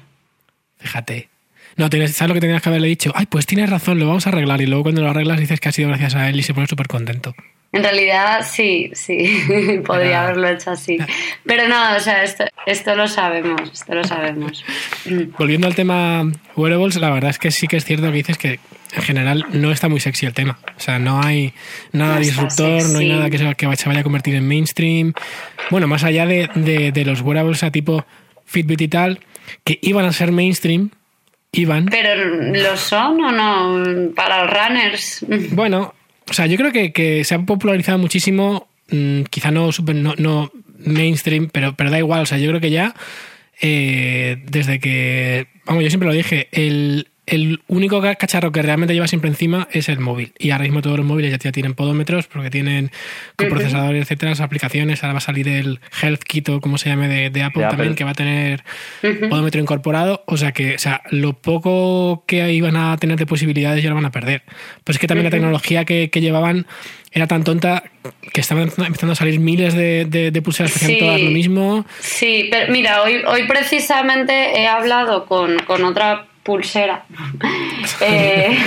Fíjate. 0.77 1.29
No, 1.77 1.89
tienes- 1.89 2.13
¿sabes 2.13 2.29
lo 2.29 2.33
que 2.35 2.41
tenías 2.41 2.61
que 2.61 2.69
haberle 2.69 2.87
dicho? 2.89 3.11
Ay, 3.15 3.25
pues 3.25 3.45
tienes 3.45 3.69
razón, 3.69 3.99
lo 3.99 4.07
vamos 4.07 4.25
a 4.27 4.29
arreglar. 4.31 4.59
Y 4.61 4.65
luego 4.65 4.83
cuando 4.83 5.01
lo 5.01 5.09
arreglas 5.09 5.39
dices 5.39 5.59
que 5.59 5.69
ha 5.69 5.71
sido 5.71 5.87
gracias 5.89 6.15
a 6.15 6.27
él 6.29 6.39
y 6.39 6.43
se 6.43 6.53
pone 6.53 6.67
súper 6.67 6.87
contento. 6.87 7.33
En 7.71 7.83
realidad, 7.83 8.45
sí, 8.49 8.89
sí, 8.93 9.39
podría 9.85 10.23
haberlo 10.23 10.49
hecho 10.49 10.71
así. 10.71 10.97
Pero 11.45 11.67
no, 11.67 11.95
o 11.95 11.99
sea, 11.99 12.23
esto, 12.23 12.43
esto 12.65 12.95
lo 12.95 13.07
sabemos, 13.07 13.61
esto 13.71 13.93
lo 13.93 14.03
sabemos. 14.03 14.65
Volviendo 15.37 15.67
al 15.67 15.75
tema 15.75 16.29
wearables, 16.55 16.95
la 16.97 17.11
verdad 17.11 17.29
es 17.29 17.37
que 17.39 17.51
sí 17.51 17.67
que 17.67 17.77
es 17.77 17.85
cierto 17.85 18.07
que 18.07 18.17
dices 18.17 18.37
que 18.37 18.59
en 18.93 19.01
general 19.03 19.45
no 19.53 19.71
está 19.71 19.87
muy 19.89 19.99
sexy 19.99 20.25
el 20.25 20.33
tema. 20.33 20.59
O 20.77 20.79
sea, 20.79 20.99
no 20.99 21.21
hay 21.21 21.53
nada 21.91 22.15
No 22.15 22.19
disruptor, 22.21 22.89
no 22.89 22.99
hay 22.99 23.09
nada 23.09 23.29
que 23.29 23.37
se, 23.37 23.55
que 23.55 23.75
se 23.75 23.87
vaya 23.89 23.99
a 24.01 24.03
convertir 24.03 24.35
en 24.35 24.47
mainstream. 24.47 25.13
Bueno, 25.69 25.87
más 25.87 26.03
allá 26.03 26.25
de, 26.25 26.49
de- 26.55 26.91
de 26.91 27.05
los 27.05 27.21
wearables 27.21 27.63
a 27.63 27.71
tipo 27.71 28.05
Fitbit 28.45 28.81
y 28.81 28.87
tal, 28.87 29.19
que 29.63 29.77
iban 29.81 30.05
a 30.05 30.13
ser 30.13 30.31
mainstream, 30.31 30.89
iban. 31.51 31.85
Pero 31.85 32.25
¿lo 32.53 32.77
son 32.77 33.21
o 33.21 33.31
no? 33.31 34.11
Para 34.15 34.43
los 34.45 34.51
runners. 34.53 35.25
Bueno, 35.51 35.93
o 36.29 36.33
sea, 36.33 36.45
yo 36.47 36.57
creo 36.57 36.71
que, 36.71 36.91
que 36.91 37.23
se 37.23 37.35
ha 37.35 37.39
popularizado 37.39 37.97
muchísimo, 37.97 38.67
mm, 38.89 39.21
quizá 39.29 39.51
no, 39.51 39.71
super- 39.71 39.95
no, 39.95 40.13
no 40.17 40.51
mainstream, 40.79 41.49
pero, 41.51 41.75
pero 41.75 41.91
da 41.91 41.97
igual, 41.99 42.21
o 42.21 42.25
sea, 42.25 42.37
yo 42.37 42.47
creo 42.49 42.61
que 42.61 42.71
ya, 42.71 42.95
eh, 43.61 44.37
desde 44.49 44.79
que, 44.79 45.47
vamos, 45.65 45.83
yo 45.83 45.89
siempre 45.89 46.07
lo 46.07 46.13
dije, 46.15 46.47
el, 46.51 47.08
el 47.29 47.61
único 47.67 48.01
ca- 48.01 48.15
cacharro 48.15 48.51
que 48.51 48.61
realmente 48.61 48.93
lleva 48.93 49.07
siempre 49.07 49.29
encima 49.29 49.67
es 49.71 49.89
el 49.89 49.99
móvil. 49.99 50.33
Y 50.39 50.51
ahora 50.51 50.63
mismo 50.63 50.81
todos 50.81 50.97
los 50.97 51.05
móviles 51.05 51.37
ya 51.39 51.51
tienen 51.51 51.73
podómetros 51.73 52.27
porque 52.27 52.49
tienen 52.49 52.91
coprocesadores, 53.35 54.01
etcétera, 54.03 54.31
las 54.31 54.41
aplicaciones. 54.41 55.03
Ahora 55.03 55.13
va 55.13 55.17
a 55.19 55.21
salir 55.21 55.47
el 55.47 55.79
Health 56.01 56.23
Kit 56.23 56.49
o 56.49 56.61
como 56.61 56.77
se 56.77 56.89
llame 56.89 57.07
de, 57.07 57.29
de 57.29 57.43
Apple 57.43 57.63
De 57.63 57.69
también, 57.69 57.89
Apple. 57.89 57.95
que 57.97 58.03
va 58.03 58.11
a 58.11 58.13
tener 58.15 58.63
podómetro 59.29 59.61
incorporado. 59.61 60.23
O 60.27 60.37
sea 60.37 60.51
que, 60.51 60.75
o 60.75 60.79
sea, 60.79 61.01
lo 61.11 61.33
poco 61.33 62.23
que 62.27 62.51
iban 62.53 62.75
a 62.75 62.97
tener 62.97 63.17
de 63.17 63.25
posibilidades 63.25 63.83
ya 63.83 63.89
lo 63.89 63.95
van 63.95 64.05
a 64.05 64.11
perder. 64.11 64.43
Pues 64.83 64.95
es 64.95 64.99
que 64.99 65.07
también 65.07 65.25
la 65.25 65.31
tecnología 65.31 65.85
que, 65.85 66.09
que 66.09 66.21
llevaban 66.21 66.65
era 67.11 67.25
tan 67.27 67.43
tonta 67.43 67.83
que 68.33 68.41
estaban 68.41 68.63
empezando 68.77 69.13
a 69.13 69.15
salir 69.15 69.39
miles 69.39 69.73
de, 69.73 70.05
de, 70.05 70.29
de 70.31 70.41
pulseras 70.41 70.73
que 70.73 70.85
Sí. 70.85 70.97
todas 70.99 71.19
lo 71.21 71.31
mismo. 71.31 71.85
Sí, 71.99 72.47
pero 72.51 72.71
mira, 72.71 73.01
hoy, 73.01 73.21
hoy 73.27 73.47
precisamente 73.47 74.59
he 74.59 74.67
hablado 74.67 75.25
con, 75.25 75.57
con 75.59 75.83
otra 75.83 76.27
pulsera. 76.49 77.05
Eh, 78.01 78.57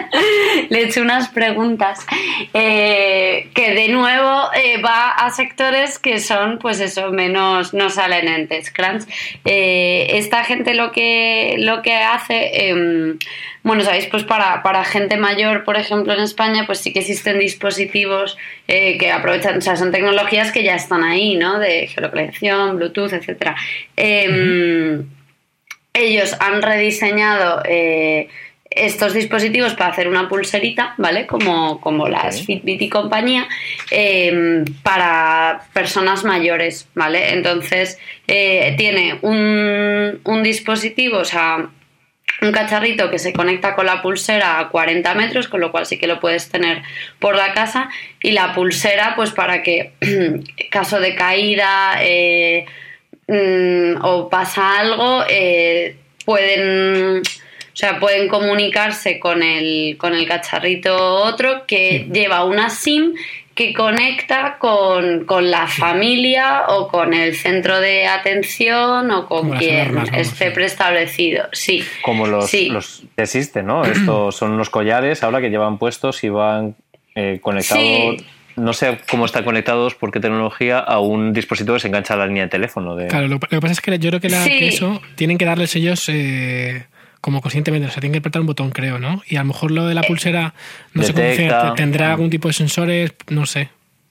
le 0.70 0.78
he 0.78 0.84
hecho 0.84 1.00
unas 1.00 1.28
preguntas 1.28 2.06
eh, 2.54 3.48
que 3.54 3.74
de 3.74 3.88
nuevo 3.88 4.50
eh, 4.54 4.80
va 4.80 5.10
a 5.10 5.30
sectores 5.30 5.98
que 5.98 6.18
son, 6.18 6.58
pues 6.58 6.80
eso, 6.80 7.10
menos, 7.10 7.72
no 7.72 7.88
salen 7.90 8.28
en 8.28 8.48
TechCrunch. 8.48 9.04
Eh, 9.44 10.06
esta 10.18 10.44
gente 10.44 10.74
lo 10.74 10.92
que, 10.92 11.56
lo 11.58 11.82
que 11.82 11.94
hace, 11.94 12.68
em, 12.68 13.18
bueno, 13.62 13.82
sabéis, 13.82 14.06
pues 14.06 14.24
para, 14.24 14.62
para 14.62 14.84
gente 14.84 15.16
mayor, 15.16 15.64
por 15.64 15.76
ejemplo, 15.76 16.12
en 16.12 16.20
España, 16.20 16.64
pues 16.66 16.78
sí 16.80 16.92
que 16.92 17.00
existen 17.00 17.38
dispositivos 17.38 18.36
que 18.66 19.10
aprovechan, 19.12 19.58
o 19.58 19.60
sea, 19.60 19.76
son 19.76 19.92
tecnologías 19.92 20.52
que 20.52 20.62
ya 20.62 20.74
están 20.74 21.04
ahí, 21.04 21.36
¿no? 21.36 21.58
De 21.58 21.88
geolocalización, 21.88 22.76
Bluetooth, 22.76 23.12
etcétera. 23.12 23.56
Em, 23.96 25.04
ellos 25.94 26.34
han 26.40 26.62
rediseñado 26.62 27.62
eh, 27.64 28.28
estos 28.70 29.12
dispositivos 29.12 29.74
para 29.74 29.90
hacer 29.90 30.08
una 30.08 30.28
pulserita, 30.28 30.94
¿vale? 30.96 31.26
Como, 31.26 31.80
como 31.80 32.08
las 32.08 32.44
Fitbit 32.44 32.80
y 32.82 32.88
compañía, 32.88 33.46
em, 33.90 34.64
para 34.82 35.62
personas 35.72 36.24
mayores, 36.24 36.88
¿vale? 36.94 37.32
Entonces, 37.32 37.98
eh, 38.26 38.74
tiene 38.78 39.18
un, 39.22 40.20
un 40.24 40.42
dispositivo, 40.42 41.18
o 41.18 41.24
sea, 41.24 41.68
un 42.40 42.52
cacharrito 42.52 43.10
que 43.10 43.18
se 43.18 43.32
conecta 43.32 43.74
con 43.74 43.86
la 43.86 44.02
pulsera 44.02 44.58
a 44.58 44.68
40 44.68 45.14
metros, 45.14 45.48
con 45.48 45.60
lo 45.60 45.70
cual 45.70 45.86
sí 45.86 45.98
que 45.98 46.06
lo 46.06 46.18
puedes 46.18 46.48
tener 46.48 46.82
por 47.18 47.36
la 47.36 47.52
casa, 47.52 47.88
y 48.22 48.32
la 48.32 48.54
pulsera, 48.54 49.14
pues 49.14 49.30
para 49.30 49.62
que, 49.62 49.92
caso 50.70 50.98
de 50.98 51.14
caída 51.14 51.98
eh, 52.00 52.66
mm, 53.32 54.04
o 54.04 54.28
pasa 54.28 54.78
algo, 54.78 55.24
eh, 55.28 55.96
pueden, 56.24 57.18
o 57.20 57.76
sea, 57.76 57.98
pueden 57.98 58.28
comunicarse 58.28 59.18
con 59.18 59.42
el, 59.42 59.96
con 59.98 60.14
el 60.14 60.26
cacharrito 60.26 60.96
otro 60.96 61.66
que 61.66 62.08
lleva 62.12 62.44
una 62.44 62.70
SIM 62.70 63.14
que 63.54 63.74
conecta 63.74 64.56
con, 64.58 65.26
la 65.50 65.66
familia 65.66 66.64
o 66.68 66.88
con 66.88 67.12
el 67.12 67.34
centro 67.34 67.80
de 67.80 68.06
atención 68.06 69.10
o 69.10 69.26
con 69.26 69.50
quien 69.58 69.98
esté 70.14 70.50
preestablecido. 70.50 71.48
Sí. 71.52 71.84
Como 72.02 72.26
los, 72.26 72.52
los 72.70 73.02
existen, 73.16 73.66
¿no? 73.66 73.84
Estos 73.84 74.36
son 74.36 74.56
los 74.56 74.70
collares 74.70 75.22
ahora 75.22 75.40
que 75.40 75.50
llevan 75.50 75.78
puestos 75.78 76.24
y 76.24 76.30
van 76.30 76.76
eh, 77.14 77.40
conectados. 77.42 78.22
No 78.56 78.72
sé 78.72 78.98
cómo 79.10 79.24
están 79.24 79.44
conectados, 79.44 79.94
por 79.94 80.12
qué 80.12 80.20
tecnología, 80.20 80.78
a 80.78 81.00
un 81.00 81.32
dispositivo 81.32 81.74
que 81.74 81.80
se 81.80 81.88
engancha 81.88 82.14
a 82.14 82.16
la 82.16 82.26
línea 82.26 82.44
de 82.44 82.48
teléfono. 82.48 82.96
De... 82.96 83.08
Claro, 83.08 83.28
lo, 83.28 83.40
que 83.40 83.60
pasa 83.60 83.72
es 83.72 83.80
que 83.80 83.98
yo 83.98 84.10
creo 84.10 84.20
que, 84.20 84.28
la, 84.28 84.44
eso 84.46 85.00
tienen 85.14 85.38
que 85.38 85.44
darles 85.44 85.74
ellos 85.76 86.08
eh, 86.08 86.86
como 87.20 87.40
conscientemente, 87.40 87.88
o 87.88 87.90
sea, 87.90 88.00
tiene 88.00 88.14
que 88.14 88.18
apretar 88.18 88.40
un 88.40 88.46
botón, 88.46 88.70
creo, 88.70 88.98
¿no? 88.98 89.22
Y 89.26 89.36
a 89.36 89.40
lo 89.40 89.46
mejor 89.46 89.70
lo 89.70 89.86
de 89.86 89.94
la 89.94 90.02
eh, 90.02 90.06
pulsera, 90.08 90.54
no 90.92 91.02
sé 91.02 91.12
cómo 91.12 91.74
tendrá 91.74 92.10
algún 92.10 92.30
tipo 92.30 92.48
de 92.48 92.54
sensores, 92.54 93.14
no 93.28 93.46
sé. 93.46 93.70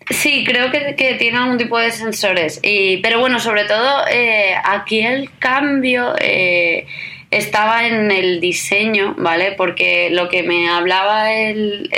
Sí, 0.10 0.44
creo 0.46 0.72
que, 0.72 1.16
tiene 1.20 1.38
algún 1.38 1.58
tipo 1.58 1.78
de 1.78 1.92
sensores. 1.92 2.60
Y, 2.64 2.98
pero 2.98 3.20
bueno, 3.20 3.40
sobre 3.40 3.66
todo 3.66 4.08
eh, 4.12 4.54
aquí 4.64 5.02
el 5.02 5.30
cambio 5.38 6.16
eh, 6.20 6.88
estaba 7.32 7.88
en 7.88 8.12
el 8.12 8.42
diseño, 8.42 9.16
¿vale? 9.18 9.54
Porque 9.54 10.10
lo 10.12 10.28
que 10.28 10.44
me 10.44 10.70
hablaba 10.70 11.34
el, 11.34 11.90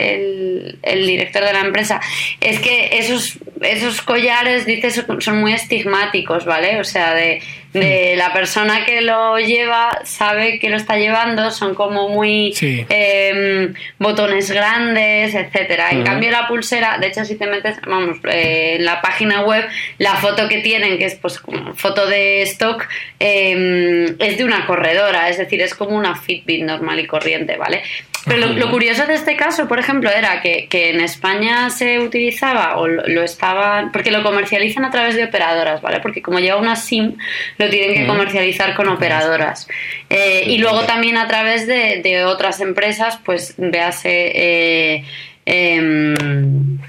el, 0.84 1.06
director 1.08 1.44
de 1.44 1.54
la 1.54 1.62
empresa 1.62 2.00
es 2.40 2.60
que 2.60 3.00
esos, 3.00 3.40
esos 3.62 4.04
collares, 4.04 4.68
dices, 4.68 5.04
son 5.20 5.42
muy 5.42 5.54
estigmáticos, 5.54 6.46
¿vale? 6.46 6.80
O 6.80 6.84
sea, 6.84 7.16
de 7.16 7.42
de 7.74 8.16
la 8.16 8.32
persona 8.34 8.86
que 8.86 9.02
lo 9.02 9.40
lleva 9.40 10.00
sabe 10.04 10.60
que 10.60 10.70
lo 10.70 10.78
está 10.78 10.98
llevando, 10.98 11.52
son 11.52 11.74
como 11.74 12.10
muy 12.10 12.54
em, 12.62 13.74
botones 13.98 14.52
grandes, 14.52 15.34
etcétera. 15.34 15.90
En 15.92 16.04
cambio 16.04 16.32
la 16.32 16.48
pulsera, 16.48 16.98
de 17.00 17.08
hecho 17.08 17.26
si 17.26 17.36
te 17.36 17.48
metes, 17.48 17.78
vamos, 17.88 18.18
eh, 18.30 18.76
en 18.78 18.86
la 18.86 19.02
página 19.02 19.42
web, 19.42 19.66
la 19.98 20.16
foto 20.16 20.48
que 20.48 20.60
tienen, 20.60 20.98
que 20.98 21.06
es 21.06 21.16
pues 21.16 21.40
como 21.40 21.74
foto 21.74 22.06
de 22.06 22.44
stock, 22.44 22.88
em, 23.20 24.16
es 24.20 24.38
de 24.38 24.44
una 24.44 24.66
corredora, 24.66 25.30
es 25.30 25.38
decir, 25.38 25.62
es 25.62 25.74
como 25.74 25.98
una 25.98 26.16
Fitbit 26.16 26.64
normal 26.64 27.00
y 27.00 27.08
corriente, 27.08 27.58
¿vale? 27.58 27.84
Pero 28.26 28.48
lo, 28.48 28.72
curioso 28.72 29.06
de 29.06 29.16
este 29.16 29.36
caso, 29.36 29.68
por 29.68 29.80
ejemplo, 29.80 30.10
era 30.10 30.42
que, 30.42 30.68
en 30.72 31.02
España 31.02 31.70
se 31.70 32.00
utilizaba 32.00 32.78
o 32.78 32.88
lo, 32.88 33.22
estaban, 33.22 33.92
porque 33.92 34.12
lo 34.12 34.24
comercializan 34.24 34.86
a 34.86 34.92
través 34.92 35.16
de 35.16 35.26
operadoras, 35.26 35.82
¿vale? 35.82 36.00
Porque 36.00 36.22
como 36.22 36.40
lleva 36.40 36.58
una 36.58 36.76
SIM, 36.76 37.18
lo 37.58 37.70
tienen 37.70 37.96
que 37.96 38.08
comercializar 38.08 38.76
con 38.76 38.88
operadoras. 38.88 39.68
Eh, 40.10 40.46
y 40.48 40.58
luego 40.58 40.84
también 40.84 41.18
a 41.18 41.28
través 41.28 41.68
de, 41.68 42.24
otras 42.26 42.60
empresas, 42.62 43.20
pues 43.24 43.56
véase... 43.58 44.32
Eh, 44.34 45.06
em, 45.46 46.80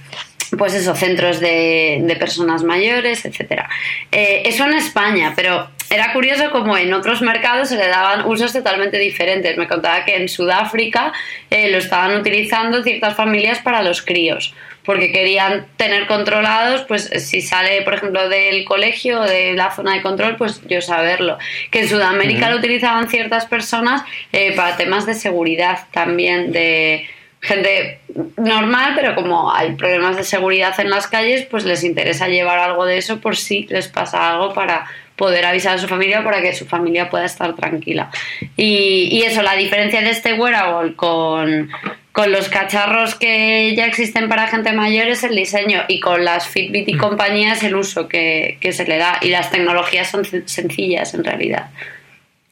pues 0.57 0.75
eso, 0.75 0.95
centros 0.95 1.41
de, 1.41 2.17
personas 2.19 2.63
mayores, 2.63 3.25
etcétera. 3.25 3.69
Eh, 4.13 4.43
eso 4.45 4.65
en 4.65 4.75
España, 4.75 5.33
pero 5.35 5.69
era 5.91 6.13
curioso 6.13 6.51
como 6.51 6.77
en 6.77 6.93
otros 6.93 7.23
mercados 7.23 7.69
se 7.69 7.77
le 7.77 7.89
daban 7.89 8.27
usos 8.27 8.53
totalmente 8.53 8.99
diferentes. 8.99 9.57
Me 9.57 9.69
contaba 9.69 10.05
que 10.05 10.17
en 10.17 10.29
Sudáfrica 10.29 11.13
eh, 11.51 11.71
lo 11.71 11.79
estaban 11.79 12.17
utilizando 12.17 12.83
ciertas 12.83 13.15
familias 13.15 13.61
para 13.61 13.83
los 13.83 14.03
críos, 14.03 14.55
porque 14.85 15.13
querían 15.13 15.67
tener 15.77 16.07
controlados, 16.07 16.83
pues 16.83 17.11
si 17.19 17.41
sale, 17.41 17.83
por 17.83 17.95
ejemplo, 17.95 18.29
del 18.29 18.65
colegio 18.65 19.21
o 19.21 19.25
de 19.25 19.55
la 19.55 19.71
zona 19.71 19.95
de 19.95 20.03
control, 20.03 20.37
pues 20.37 20.63
yo 20.67 20.81
saberlo. 20.81 21.39
Que 21.71 21.81
en 21.81 21.89
Sudamérica 21.89 22.51
lo 22.51 22.57
utilizaban 22.57 23.09
ciertas 23.09 23.47
personas 23.47 24.03
eh, 24.33 24.53
para 24.57 24.77
temas 24.77 25.07
de 25.07 25.15
seguridad 25.15 25.87
también, 25.93 26.53
de 26.53 27.09
gente 27.45 28.01
normal, 28.39 28.95
pero 28.97 29.15
como 29.15 29.53
hay 29.53 29.73
problemas 29.75 30.17
de 30.17 30.25
seguridad 30.25 30.79
en 30.81 30.89
las 30.89 31.07
calles, 31.07 31.47
pues 31.51 31.65
les 31.65 31.85
interesa 31.85 32.27
llevar 32.27 32.59
algo 32.59 32.87
de 32.87 32.97
eso 32.97 33.21
por 33.21 33.37
si 33.37 33.67
les 33.69 33.89
pasa 33.89 34.31
algo 34.31 34.55
para 34.55 34.87
poder 35.17 35.45
avisar 35.45 35.77
a 35.77 35.79
su 35.79 35.89
familia 35.89 36.25
para 36.25 36.43
que 36.43 36.55
su 36.55 36.67
familia 36.67 37.11
pueda 37.11 37.25
estar 37.25 37.55
tranquila. 37.55 38.11
Y, 38.57 39.23
eso, 39.23 39.43
la 39.43 39.55
diferencia 39.55 40.01
de 40.01 40.11
este 40.11 40.35
wearable 40.35 40.95
con, 40.97 41.71
con 42.13 42.33
los 42.33 42.49
cacharros 42.49 43.15
que 43.15 43.75
ya 43.77 43.87
existen 43.87 44.29
para 44.29 44.49
gente 44.49 44.73
mayor 44.73 45.09
es 45.09 45.25
el 45.25 45.37
diseño 45.37 45.83
y 45.89 46.01
con 46.01 46.25
las 46.25 46.49
Fitbit 46.49 46.89
y 46.89 46.95
mm. 46.95 46.99
compañías 46.99 47.63
el 47.63 47.77
uso 47.77 48.09
que, 48.09 48.59
que 48.61 48.73
se 48.73 48.87
le 48.87 48.99
da 48.99 49.19
y 49.23 49.29
las 49.29 49.51
tecnologías 49.51 50.11
son 50.11 50.25
sencillas 50.25 51.15
en 51.15 51.25
realidad. 51.25 51.71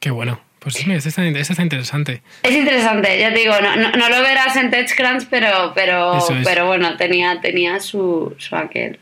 Qué 0.00 0.10
bueno. 0.10 0.40
Pues 0.62 0.76
sí, 0.76 0.92
este 0.92 1.08
está, 1.08 1.24
está, 1.26 1.60
interesante. 1.60 2.22
Es 2.44 2.52
interesante, 2.52 3.18
ya 3.18 3.34
te 3.34 3.40
digo, 3.40 3.54
no, 3.60 3.74
no, 3.74 4.08
lo 4.08 4.22
verás 4.22 4.54
en 4.54 4.70
TechCrunch, 4.70 5.26
pero, 5.28 5.72
pero, 5.74 6.24
pero 6.44 6.66
bueno, 6.68 6.96
tenía, 6.96 7.40
tenía 7.40 7.80
su, 7.80 8.32
su 8.38 8.54
aquel. 8.54 9.00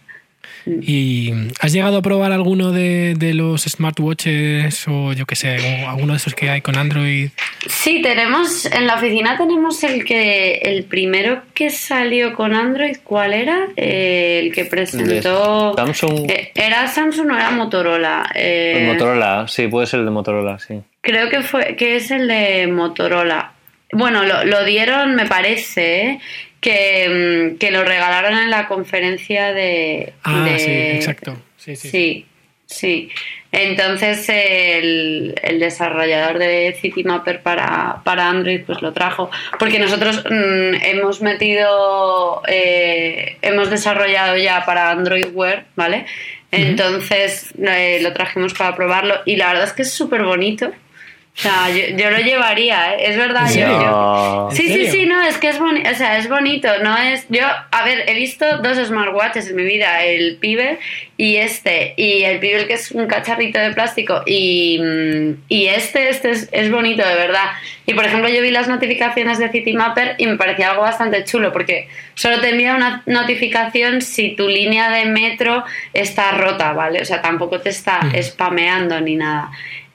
¿Y 0.67 1.33
has 1.61 1.73
llegado 1.73 1.99
a 1.99 2.03
probar 2.03 2.33
alguno 2.33 2.73
de, 2.73 3.17
los 3.35 3.63
smartwatches 3.63 4.87
o 4.89 5.13
yo 5.13 5.27
qué 5.27 5.37
sé, 5.37 5.85
alguno 5.87 6.13
de 6.13 6.17
esos 6.19 6.35
que 6.35 6.51
hay 6.51 6.61
con 6.61 6.77
Android? 6.77 7.31
Sí, 7.67 8.03
tenemos, 8.03 8.67
en 8.67 8.87
la 8.87 8.97
oficina 8.97 9.37
tenemos 9.37 9.83
el 9.85 10.05
que, 10.05 10.61
el 10.63 10.85
primero 10.85 11.43
que 11.55 11.71
salió 11.71 12.35
con 12.35 12.55
Android, 12.55 12.97
¿cuál 13.05 13.33
era? 13.33 13.69
Eh, 13.77 14.41
el 14.43 14.53
que 14.53 14.65
presentó... 14.65 15.75
Samsung. 15.77 16.31
Eh, 16.31 16.53
¿Era 16.55 16.87
Samsung 16.89 17.31
o 17.31 17.37
era 17.37 17.51
Motorola? 17.51 18.31
Eh, 18.35 18.85
Motorola, 18.87 19.47
sí, 19.49 19.69
puede 19.69 19.87
ser 19.87 20.01
el 20.01 20.07
de 20.07 20.13
Motorola, 20.13 20.59
sí. 20.59 20.81
Creo 21.01 21.31
que 21.31 21.43
fue, 21.43 21.77
que 21.77 21.97
es 21.97 22.11
el 22.11 22.29
de 22.29 22.67
Motorola. 22.67 23.53
Bueno, 23.93 24.25
lo, 24.25 24.45
lo 24.45 24.65
dieron, 24.65 25.15
me 25.15 25.27
parece, 25.27 26.21
que, 26.61 27.53
mm, 27.55 27.59
que, 27.59 27.71
lo 27.71 27.85
regalaron 27.85 28.39
en 28.39 28.51
la 28.51 28.69
conferencia 28.69 29.53
de... 29.53 30.13
Ah, 30.23 30.47
sí, 30.59 30.71
exacto. 30.71 31.37
Sí, 31.57 31.77
sí. 31.77 32.27
sí, 32.67 33.11
Entonces 33.53 34.29
el, 34.29 35.35
el, 35.43 35.61
desarrollador 35.61 36.39
de 36.39 36.77
CityMapper 36.81 37.43
para, 37.43 38.01
para 38.05 38.29
Android 38.29 38.63
pues 38.65 38.81
lo 38.81 38.93
trajo. 38.93 39.31
Porque 39.59 39.79
nosotros 39.79 40.25
mm, 40.25 40.75
hemos 40.83 41.21
metido, 41.21 42.43
eh, 42.47 43.37
hemos 43.43 43.71
desarrollado 43.71 44.37
ya 44.37 44.65
para 44.65 44.91
Android 44.91 45.27
Wear, 45.33 45.67
¿vale? 45.77 46.07
Entonces 46.53 47.53
eh, 47.63 48.01
lo 48.03 48.13
trajimos 48.13 48.55
para 48.55 48.75
probarlo 48.75 49.21
y 49.25 49.37
la 49.37 49.49
verdad 49.49 49.65
es 49.65 49.73
que 49.73 49.83
es 49.83 49.93
súper 49.93 50.25
bonito. 50.25 50.73
O 51.41 51.43
sea, 51.43 51.71
yo, 51.71 52.11
lo 52.11 52.19
llevaría, 52.19 52.93
¿eh? 52.95 53.09
es 53.09 53.17
verdad. 53.17 53.51
Yo, 53.51 54.51
Sí, 54.53 54.69
sí, 54.69 54.91
sí, 54.91 55.07
no, 55.07 55.23
es 55.23 55.39
que 55.39 55.49
es 55.49 55.59
bonito, 55.59 55.89
o 55.91 55.95
sea, 55.95 56.19
es 56.19 56.29
bonito, 56.29 56.69
no 56.83 56.99
es... 56.99 57.25
Yo, 57.31 57.47
a 57.71 57.83
ver, 57.83 58.05
he 58.07 58.15
visto 58.15 58.59
dos 58.59 58.77
smartwatches 58.77 59.49
en 59.49 59.57
mi 59.57 59.65
vida, 59.65 60.05
el 60.05 60.37
Pibe 60.37 60.79
y 61.17 61.37
este, 61.37 61.95
y 61.97 62.25
el 62.25 62.41
Pibe 62.41 62.67
que 62.67 62.75
es 62.75 62.91
un 62.91 63.07
cacharrito 63.07 63.59
de 63.59 63.73
plástico 63.73 64.23
y, 64.27 64.81
y 65.49 65.67
este, 65.69 66.11
este 66.11 66.31
es, 66.31 66.71
bonito, 66.71 67.07
de 67.09 67.15
verdad. 67.15 67.53
Y 67.87 67.95
por 67.95 68.05
ejemplo, 68.05 68.29
yo 68.29 68.43
vi 68.43 68.51
las 68.51 68.69
notificaciones 68.69 69.39
de 69.39 69.49
Citymapper 69.49 70.17
y 70.19 70.27
me 70.27 70.37
parecía 70.37 70.73
algo 70.73 70.83
bastante 70.83 71.25
chulo, 71.25 71.55
porque 71.55 71.89
solo 72.15 72.39
te 72.41 72.51
envía 72.51 72.75
una 72.75 73.03
notificación 73.07 74.03
si 74.03 74.37
tu 74.37 74.47
línea 74.47 74.91
de 74.91 75.07
metro 75.07 75.65
está 75.95 76.33
rota, 76.33 76.75
¿vale? 76.75 77.01
O 77.01 77.05
sea, 77.07 77.23
tampoco 77.23 77.61
te 77.61 77.71
está 77.71 78.03
mm. 78.03 78.23
spameando 78.23 79.01
ni 79.01 79.17
nada. 79.17 79.51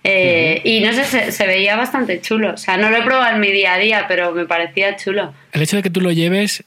Eh, 0.08 0.62
y 0.64 0.82
no 0.82 0.94
sé, 0.94 1.32
se, 1.32 1.48
veía 1.48 1.76
bastante 1.76 2.22
chulo. 2.22 2.54
O 2.54 2.58
sea, 2.58 2.78
no 2.78 2.92
lo 2.92 2.98
he 2.98 3.02
probado 3.02 3.34
en 3.34 3.42
mi 3.42 3.52
día 3.52 3.74
a 3.74 3.78
día, 3.80 4.06
pero 4.08 4.34
me 4.34 4.46
parecía 4.46 4.96
chulo. 4.96 5.34
El 5.52 5.64
hecho 5.64 5.78
de 5.78 5.84
que 5.84 5.90
tú 5.90 6.00
lo 6.00 6.12
lleves 6.12 6.64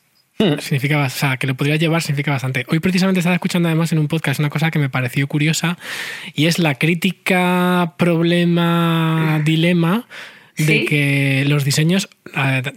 significa, 0.59 1.05
o 1.05 1.09
sea, 1.09 1.37
que 1.37 1.47
lo 1.47 1.55
podrías 1.55 1.79
llevar 1.79 2.03
significa 2.03 2.33
bastante. 2.33 2.67
Hoy 2.69 2.81
precisamente 2.81 3.21
estaba 3.21 3.37
escuchando 3.37 3.69
además 3.69 3.93
en 3.93 4.01
un 4.01 4.09
podcast 4.09 4.41
una 4.41 4.51
cosa 4.51 4.73
que 4.73 4.81
me 4.81 4.91
pareció 4.91 5.29
curiosa 5.29 5.79
y 6.35 6.47
es 6.47 6.59
la 6.59 6.75
crítica, 6.75 7.95
problema, 7.97 9.41
dilema 9.45 10.09
de 10.57 10.85
que 10.85 11.45
los 11.47 11.65
diseños, 11.65 12.09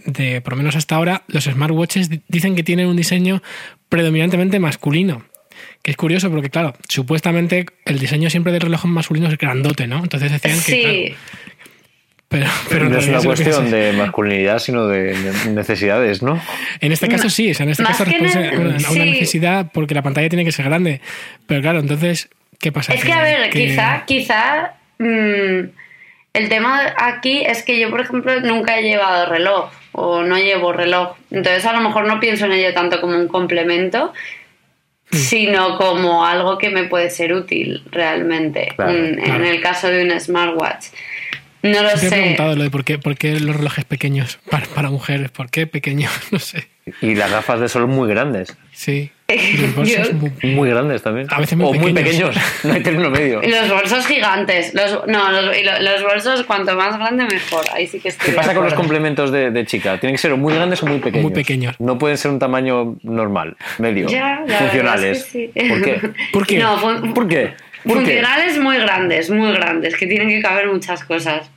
de, 0.06 0.40
por 0.42 0.52
lo 0.52 0.58
menos 0.58 0.76
hasta 0.76 0.94
ahora, 0.94 1.24
los 1.26 1.44
smartwatches 1.44 2.08
dicen 2.28 2.54
que 2.54 2.62
tienen 2.62 2.86
un 2.86 2.96
diseño 2.96 3.42
predominantemente 3.88 4.60
masculino. 4.60 5.24
Que 5.82 5.90
es 5.90 5.96
curioso 5.96 6.30
porque, 6.30 6.48
claro, 6.48 6.74
supuestamente 6.88 7.66
el 7.84 7.98
diseño 7.98 8.30
siempre 8.30 8.52
de 8.52 8.60
reloj 8.60 8.84
masculino 8.84 9.28
es 9.28 9.36
grandote, 9.36 9.86
¿no? 9.88 9.98
Entonces 9.98 10.30
decían 10.30 10.58
que. 10.64 11.16
Pero, 12.28 12.46
pero 12.70 12.88
no 12.88 12.96
es 12.98 13.08
una 13.08 13.20
cuestión 13.20 13.66
es. 13.66 13.70
de 13.72 13.92
masculinidad, 13.92 14.58
sino 14.58 14.86
de 14.86 15.14
necesidades, 15.50 16.22
¿no? 16.22 16.40
En 16.80 16.90
este 16.92 17.06
caso 17.08 17.28
sí, 17.28 17.50
o 17.50 17.54
sea, 17.54 17.64
en 17.64 17.70
este 17.72 17.82
Más 17.82 17.92
caso 17.98 18.04
responde 18.06 18.48
a 18.56 18.60
una, 18.60 18.78
sí. 18.78 18.98
necesidad 19.00 19.66
porque 19.70 19.94
la 19.94 20.00
pantalla 20.00 20.30
tiene 20.30 20.44
que 20.44 20.52
ser 20.52 20.64
grande. 20.64 21.02
Pero 21.46 21.60
claro, 21.60 21.80
entonces, 21.80 22.30
¿qué 22.58 22.72
pasa? 22.72 22.94
Es 22.94 23.04
que, 23.04 23.12
a 23.12 23.22
ver, 23.22 23.50
que- 23.50 23.66
quizá, 23.66 24.04
quizá 24.06 24.74
mm, 24.98 25.68
el 26.32 26.48
tema 26.48 26.94
aquí 26.96 27.42
es 27.44 27.62
que 27.64 27.78
yo, 27.78 27.90
por 27.90 28.00
ejemplo, 28.00 28.40
nunca 28.40 28.78
he 28.78 28.82
llevado 28.82 29.26
reloj 29.30 29.70
o 29.92 30.22
no 30.22 30.38
llevo 30.38 30.72
reloj. 30.72 31.16
Entonces, 31.30 31.66
a 31.66 31.74
lo 31.74 31.82
mejor 31.82 32.06
no 32.06 32.18
pienso 32.18 32.46
en 32.46 32.52
ello 32.52 32.72
tanto 32.72 32.98
como 33.02 33.14
un 33.18 33.28
complemento. 33.28 34.14
Sino 35.12 35.76
como 35.76 36.24
algo 36.26 36.58
que 36.58 36.70
me 36.70 36.84
puede 36.84 37.10
ser 37.10 37.32
útil 37.32 37.82
realmente. 37.90 38.72
Claro, 38.76 38.92
mm, 38.92 39.14
claro. 39.22 39.34
En 39.44 39.44
el 39.50 39.60
caso 39.60 39.88
de 39.88 40.04
un 40.04 40.18
smartwatch. 40.18 40.86
No 41.62 41.80
lo 41.82 41.88
Siempre 41.90 42.06
he 42.06 42.10
sé. 42.10 42.16
preguntado 42.16 42.56
lo 42.56 42.62
de 42.64 42.70
por 42.70 42.84
qué, 42.84 42.98
por 42.98 43.16
qué 43.16 43.38
los 43.38 43.54
relojes 43.56 43.84
pequeños 43.84 44.38
para, 44.50 44.66
para 44.66 44.90
mujeres, 44.90 45.30
¿por 45.30 45.48
qué 45.50 45.66
pequeños? 45.66 46.10
No 46.32 46.38
sé. 46.40 46.66
Y 47.00 47.14
las 47.14 47.30
gafas 47.30 47.60
de 47.60 47.68
sol 47.68 47.86
muy 47.86 48.08
grandes. 48.08 48.56
Sí. 48.72 49.10
Y 49.32 49.56
los 49.56 49.74
bolsos 49.76 50.12
muy- 50.14 50.32
Muy 50.42 50.68
grandes 50.68 51.00
también. 51.02 51.26
A 51.30 51.38
veces 51.40 51.56
muy 51.56 51.66
o 51.78 51.80
muy 51.80 51.92
pequeños. 51.94 52.36
No 52.64 52.74
hay 52.74 52.82
término 52.82 53.08
medio. 53.10 53.40
Y 53.42 53.48
Los 53.48 53.68
bolsos 53.70 54.06
gigantes. 54.06 54.74
Los, 54.74 55.06
no, 55.06 55.30
los, 55.30 55.44
los 55.80 56.02
bolsos 56.02 56.42
cuanto 56.44 56.74
más 56.76 56.98
grande 56.98 57.24
mejor. 57.24 57.64
Ahí 57.72 57.86
sí 57.86 57.98
que 57.98 58.08
estoy 58.08 58.30
¿Qué 58.30 58.36
pasa 58.36 58.52
con 58.54 58.64
los 58.64 58.74
complementos 58.74 59.30
de, 59.32 59.50
de 59.50 59.64
chica? 59.64 59.98
Tienen 59.98 60.16
que 60.16 60.20
ser 60.20 60.32
o 60.32 60.36
muy 60.36 60.52
grandes 60.54 60.82
o 60.82 60.86
muy 60.86 60.98
pequeños. 60.98 61.22
Muy 61.22 61.32
pequeños. 61.32 61.76
No 61.80 61.96
pueden 61.98 62.18
ser 62.18 62.30
un 62.30 62.38
tamaño 62.38 62.96
normal, 63.04 63.56
medio, 63.78 64.08
Ya, 64.08 64.42
funcionales. 64.58 64.72
verdad 64.72 65.06
es 65.06 65.24
que 65.24 65.50
sí. 65.62 65.68
¿Por 65.68 65.82
qué? 65.82 66.00
¿Por 66.32 66.46
qué? 66.46 66.58
No, 66.58 66.76
fun- 66.78 67.14
¿Por 67.14 67.26
qué? 67.28 67.54
¿Por 67.84 67.98
qué? 68.00 68.04
funcionales 68.04 68.58
muy 68.58 68.76
grandes, 68.76 69.30
muy 69.30 69.52
grandes, 69.52 69.96
que 69.96 70.06
tienen 70.06 70.28
que 70.28 70.42
caber 70.42 70.66
muchas 70.68 71.04
cosas. 71.04 71.50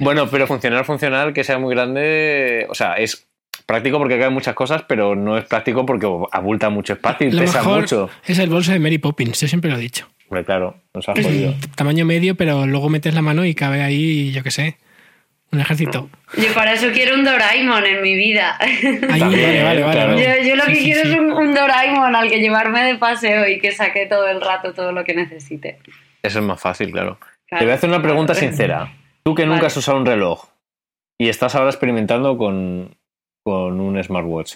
Bueno, 0.00 0.28
pero 0.28 0.48
funcional, 0.48 0.84
funcional, 0.84 1.32
que 1.32 1.44
sea 1.44 1.58
muy 1.58 1.72
grande, 1.74 2.66
o 2.68 2.74
sea, 2.74 2.94
es 2.94 3.28
práctico 3.70 3.98
porque 3.98 4.18
caben 4.18 4.34
muchas 4.34 4.54
cosas, 4.54 4.82
pero 4.86 5.14
no 5.14 5.38
es 5.38 5.44
práctico 5.44 5.86
porque 5.86 6.06
abulta 6.32 6.68
mucho 6.70 6.92
espacio 6.94 7.28
y 7.28 7.32
Lo 7.32 7.40
pesa 7.40 7.58
mejor 7.60 7.80
mucho. 7.80 8.10
es 8.26 8.38
el 8.38 8.50
bolso 8.50 8.72
de 8.72 8.78
Mary 8.78 8.98
Poppins, 8.98 9.40
yo 9.40 9.48
siempre 9.48 9.70
lo 9.70 9.76
he 9.76 9.80
dicho. 9.80 10.08
Hombre, 10.28 10.44
claro, 10.44 10.76
nos 10.94 11.08
ha 11.08 11.12
jodido. 11.12 11.54
Tamaño 11.74 12.04
medio, 12.04 12.34
pero 12.36 12.66
luego 12.66 12.88
metes 12.88 13.14
la 13.14 13.22
mano 13.22 13.44
y 13.44 13.54
cabe 13.54 13.82
ahí, 13.82 14.30
yo 14.32 14.42
qué 14.44 14.50
sé, 14.50 14.76
un 15.52 15.60
ejército. 15.60 16.08
Yo 16.36 16.52
para 16.54 16.72
eso 16.74 16.88
quiero 16.92 17.14
un 17.16 17.24
Doraemon 17.24 17.84
en 17.84 18.02
mi 18.02 18.14
vida. 18.14 18.56
Ahí, 18.60 19.00
vale, 19.20 19.62
vale, 19.64 19.82
vale. 19.82 19.82
claro. 19.82 20.18
Yo, 20.18 20.48
yo 20.48 20.54
lo 20.56 20.64
Sí, 20.66 20.72
que 20.72 20.78
sí, 20.78 20.84
quiero 20.84 21.02
sí. 21.02 21.08
es 21.12 21.18
un, 21.18 21.32
un 21.32 21.54
Doraemon 21.54 22.14
al 22.14 22.28
que 22.30 22.38
llevarme 22.38 22.84
de 22.84 22.94
paseo 22.96 23.48
y 23.48 23.58
que 23.58 23.72
saque 23.72 24.06
todo 24.06 24.28
el 24.28 24.40
rato 24.40 24.72
todo 24.72 24.92
lo 24.92 25.02
que 25.04 25.14
necesite. 25.14 25.78
Eso 26.22 26.38
es 26.38 26.44
más 26.44 26.60
fácil, 26.60 26.92
claro. 26.92 27.18
Claro. 27.48 27.60
Te 27.60 27.64
voy 27.64 27.72
a 27.72 27.74
hacer 27.74 27.88
una 27.90 28.00
pregunta 28.02 28.34
sincera. 28.34 28.92
Tú 29.24 29.34
que 29.34 29.42
nunca 29.44 29.56
Vale. 29.56 29.66
has 29.66 29.76
usado 29.76 29.98
un 29.98 30.06
reloj 30.06 30.44
y 31.18 31.28
estás 31.28 31.54
ahora 31.56 31.70
experimentando 31.70 32.38
con, 32.38 32.94
con 33.44 33.80
un 33.80 34.02
smartwatch, 34.02 34.54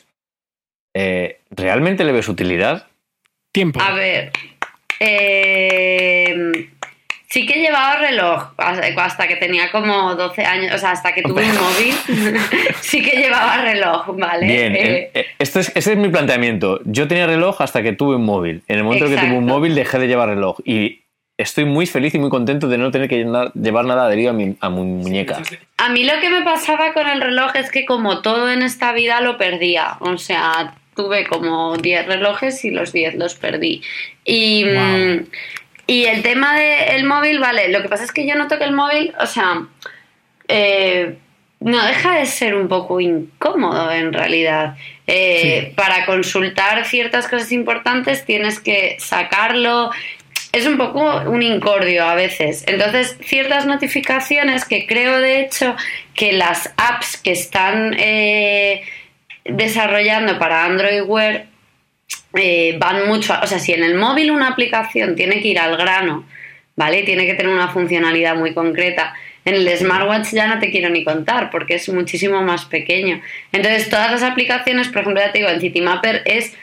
eh, 0.95 1.41
¿realmente 1.51 2.05
le 2.05 2.13
ves 2.13 2.29
utilidad? 2.29 2.87
Tiempo. 3.53 3.81
A 3.81 3.93
ver, 3.95 4.31
eh, 5.01 6.35
sí 7.29 7.47
que 7.47 7.61
llevaba 7.61 7.97
reloj 7.99 8.53
hasta 8.59 9.27
que 9.29 9.37
tenía 9.37 9.71
como 9.71 10.15
12 10.15 10.43
años, 10.45 10.75
o 10.75 10.79
sea, 10.79 10.93
hasta 10.93 11.13
que 11.15 11.23
tuve 11.23 11.45
un 11.45 11.57
móvil, 11.61 11.95
sí 12.81 13.03
que 13.03 13.17
llevaba 13.17 13.63
reloj, 13.63 14.07
¿vale? 14.17 14.47
Bien, 14.47 14.75
Eh, 14.77 15.11
eh, 15.15 15.27
este, 15.39 15.61
es, 15.61 15.73
este 15.75 15.93
es 15.93 15.97
mi 15.99 16.09
planteamiento. 16.09 16.81
Yo 16.85 17.09
tenía 17.09 17.27
reloj 17.27 17.61
hasta 17.61 17.83
que 17.83 17.93
tuve 17.93 18.17
un 18.17 18.25
móvil. 18.25 18.63
En 18.69 18.79
el 18.79 18.85
momento 18.85 19.07
que 19.07 19.13
tuve 19.17 19.27
un 19.27 19.33
Exacto. 19.35 19.55
móvil 19.55 19.75
dejé 19.75 19.99
de 19.99 20.07
llevar 20.09 20.29
reloj 20.29 20.59
y 20.65 21.04
estoy 21.37 21.65
muy 21.65 21.87
feliz 21.87 22.15
y 22.15 22.19
muy 22.19 22.31
contento 22.31 22.69
de 22.69 22.79
no 22.79 22.91
tener 22.91 23.09
que 23.09 23.25
llevar 23.55 23.85
nada 23.85 24.07
adherido 24.07 24.31
a 24.31 24.33
mi, 24.33 24.57
a 24.61 24.71
mi 24.71 24.83
muñeca. 24.83 25.43
A 25.79 25.89
mí 25.89 26.05
lo 26.05 26.21
que 26.21 26.31
me 26.31 26.43
pasaba 26.43 26.93
con 26.93 27.09
el 27.09 27.21
reloj 27.21 27.57
es 27.57 27.71
que 27.71 27.85
como 27.85 28.23
todo 28.23 28.51
en 28.51 28.63
esta 28.63 28.93
vida 28.93 29.21
lo 29.21 29.37
perdía. 29.37 29.97
O 30.01 30.17
sea, 30.19 30.75
tuve 30.95 31.27
como 31.27 31.77
10 31.77 32.07
relojes 32.07 32.65
y 32.65 32.71
los 32.71 32.93
10 32.93 33.17
los 33.17 33.35
perdí. 33.35 33.83
Y, 34.25 34.65
Wow. 34.65 35.27
y 35.89 36.05
el 36.05 36.23
tema 36.23 36.57
del 36.59 37.05
móvil, 37.05 37.41
vale, 37.41 37.69
lo 37.71 37.83
que 37.83 37.89
pasa 37.89 38.05
es 38.05 38.13
que 38.13 38.27
yo 38.27 38.37
noto 38.37 38.57
que 38.59 38.65
el 38.65 38.73
móvil, 38.73 39.13
o 39.21 39.27
sea, 39.27 39.67
eh, 40.49 41.17
no 41.61 41.85
deja 41.85 42.17
de 42.17 42.27
ser 42.27 42.55
un 42.55 42.69
poco 42.69 43.01
incómodo 43.01 43.91
en 43.91 44.13
realidad. 44.13 44.77
Eh, 45.07 45.67
Sí. 45.69 45.75
Para 45.75 46.07
consultar 46.07 46.85
ciertas 46.87 47.27
cosas 47.29 47.51
importantes 47.53 48.25
tienes 48.25 48.61
que 48.61 48.97
sacarlo. 49.01 49.91
Es 50.55 50.67
un 50.67 50.79
poco 50.79 51.23
un 51.29 51.43
incordio 51.43 52.05
a 52.05 52.15
veces. 52.15 52.63
Entonces, 52.69 53.19
ciertas 53.25 53.67
notificaciones 53.67 54.65
que 54.65 54.87
creo 54.87 55.19
de 55.19 55.41
hecho 55.41 55.75
que 56.15 56.33
las 56.33 56.73
apps 56.77 57.17
que 57.17 57.33
están 57.33 57.97
eh, 57.99 58.83
desarrollando 59.45 60.39
para 60.39 60.65
Android 60.65 61.03
Wear 61.03 61.47
eh, 62.35 62.77
van 62.79 63.09
mucho, 63.09 63.35
o 63.43 63.47
sea, 63.49 63.59
si 63.59 63.73
en 63.73 63.83
el 63.83 63.97
móvil 63.97 64.31
una 64.31 64.47
aplicación 64.47 65.17
tiene 65.17 65.43
que 65.43 65.49
ir 65.49 65.59
al 65.59 65.77
grano, 65.77 66.25
¿vale? 66.77 67.03
Tiene 67.03 67.27
que 67.27 67.35
tener 67.35 67.53
una 67.53 67.73
funcionalidad 67.73 68.37
muy 68.37 68.55
concreta. 68.55 69.13
En 69.45 69.55
el 69.55 69.69
smartwatch 69.77 70.35
ya 70.35 70.47
no 70.47 70.61
te 70.61 70.71
quiero 70.71 70.89
ni 70.89 71.03
contar 71.03 71.51
porque 71.51 71.75
es 71.75 71.89
muchísimo 71.89 72.43
más 72.43 72.65
pequeño. 72.67 73.21
Entonces, 73.51 73.91
todas 73.91 74.13
las 74.13 74.23
aplicaciones, 74.23 74.87
por 74.87 75.03
ejemplo, 75.03 75.21
ya 75.21 75.33
te 75.33 75.39
digo, 75.41 75.51
en 75.51 75.61
Citymapper 75.61 76.23
es 76.27 76.55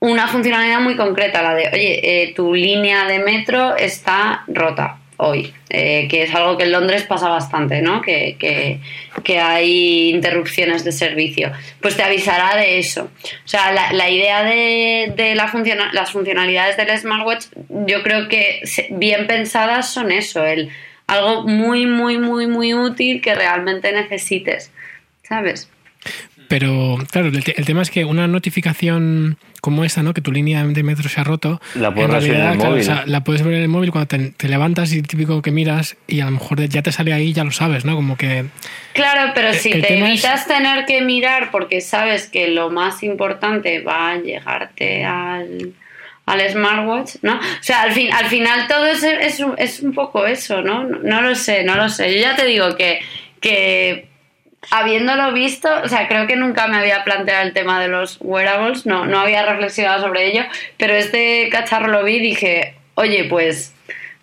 una 0.00 0.28
funcionalidad 0.28 0.80
muy 0.80 0.96
concreta, 0.96 1.42
la 1.42 1.54
de, 1.54 1.68
oye, 1.72 2.22
eh, 2.22 2.32
tu 2.34 2.54
línea 2.54 3.04
de 3.06 3.18
metro 3.18 3.76
está 3.76 4.44
rota 4.46 4.98
hoy, 5.20 5.52
eh, 5.68 6.06
que 6.08 6.22
es 6.22 6.32
algo 6.34 6.56
que 6.56 6.62
en 6.62 6.70
Londres 6.70 7.02
pasa 7.02 7.28
bastante, 7.28 7.82
¿no? 7.82 8.00
Que, 8.02 8.36
que- 8.38 8.78
que 9.24 9.40
hay 9.40 10.10
interrupciones 10.10 10.84
de 10.84 10.92
servicio. 10.92 11.50
Pues 11.82 11.96
te 11.96 12.04
avisará 12.04 12.54
de 12.54 12.78
eso. 12.78 13.10
O 13.24 13.48
sea, 13.48 13.72
la, 13.72 13.92
la 13.92 14.08
idea 14.08 14.44
de, 14.44 15.12
de 15.16 15.34
la 15.34 15.48
funciona- 15.48 15.90
las 15.92 16.12
funcionalidades 16.12 16.76
del 16.76 16.96
smartwatch, 16.96 17.46
yo 17.68 18.04
creo 18.04 18.28
que 18.28 18.60
bien 18.90 19.26
pensadas 19.26 19.92
son 19.92 20.12
eso, 20.12 20.46
el 20.46 20.70
algo 21.08 21.42
muy, 21.48 21.86
muy, 21.86 22.18
muy, 22.18 22.46
muy 22.46 22.74
útil 22.74 23.20
que 23.20 23.34
realmente 23.34 23.90
necesites, 23.90 24.70
¿sabes? 25.24 25.68
Pero, 26.48 26.96
claro, 27.10 27.28
el, 27.28 27.44
te- 27.44 27.58
el 27.60 27.66
tema 27.66 27.82
es 27.82 27.90
que 27.90 28.06
una 28.06 28.26
notificación 28.26 29.36
como 29.60 29.84
esta, 29.84 30.02
¿no? 30.02 30.14
Que 30.14 30.22
tu 30.22 30.32
línea 30.32 30.64
de 30.64 30.82
metro 30.82 31.06
se 31.08 31.20
ha 31.20 31.24
roto. 31.24 31.60
La 31.74 31.92
puedes 31.92 32.24
en 32.24 32.30
en 32.30 32.36
el 32.36 32.56
claro, 32.56 32.70
móvil. 32.70 32.80
o 32.80 32.84
sea, 32.84 33.02
la 33.06 33.22
puedes 33.22 33.42
ver 33.42 33.54
en 33.54 33.62
el 33.62 33.68
móvil 33.68 33.90
cuando 33.90 34.06
te, 34.08 34.30
te 34.30 34.48
levantas 34.48 34.92
y 34.94 35.02
típico 35.02 35.42
que 35.42 35.50
miras 35.50 35.96
y 36.06 36.20
a 36.20 36.24
lo 36.24 36.30
mejor 36.30 36.66
ya 36.66 36.80
te 36.82 36.90
sale 36.90 37.12
ahí, 37.12 37.34
ya 37.34 37.44
lo 37.44 37.50
sabes, 37.50 37.84
¿no? 37.84 37.94
Como 37.96 38.16
que. 38.16 38.46
Claro, 38.94 39.32
pero 39.34 39.52
si 39.52 39.72
te 39.72 39.94
es- 39.94 40.02
evitas 40.02 40.46
tener 40.46 40.86
que 40.86 41.02
mirar 41.02 41.50
porque 41.50 41.82
sabes 41.82 42.28
que 42.28 42.48
lo 42.48 42.70
más 42.70 43.02
importante 43.02 43.80
va 43.82 44.12
a 44.12 44.16
llegarte 44.16 45.04
al, 45.04 45.74
al 46.24 46.50
smartwatch, 46.50 47.16
¿no? 47.20 47.34
O 47.36 47.62
sea, 47.62 47.82
al, 47.82 47.92
fin, 47.92 48.10
al 48.10 48.24
final 48.26 48.66
todo 48.68 48.86
es, 48.86 49.02
es, 49.02 49.40
un- 49.40 49.54
es 49.58 49.80
un 49.80 49.92
poco 49.92 50.26
eso, 50.26 50.62
¿no? 50.62 50.84
¿no? 50.84 50.98
No 51.02 51.20
lo 51.20 51.34
sé, 51.34 51.62
no 51.64 51.74
lo 51.76 51.90
sé. 51.90 52.14
Yo 52.14 52.20
ya 52.22 52.36
te 52.36 52.46
digo 52.46 52.74
que, 52.74 53.00
que 53.40 54.07
habiéndolo 54.70 55.32
visto, 55.32 55.68
o 55.84 55.88
sea, 55.88 56.08
creo 56.08 56.26
que 56.26 56.36
nunca 56.36 56.66
me 56.68 56.76
había 56.76 57.04
planteado 57.04 57.46
el 57.46 57.52
tema 57.52 57.80
de 57.80 57.88
los 57.88 58.18
wearables, 58.20 58.86
no, 58.86 59.06
no 59.06 59.20
había 59.20 59.44
reflexionado 59.46 60.02
sobre 60.02 60.26
ello, 60.30 60.42
pero 60.76 60.94
este 60.94 61.48
cacharro 61.50 61.88
lo 61.88 62.04
vi 62.04 62.16
y 62.16 62.20
dije, 62.20 62.74
oye, 62.94 63.24
pues... 63.24 63.74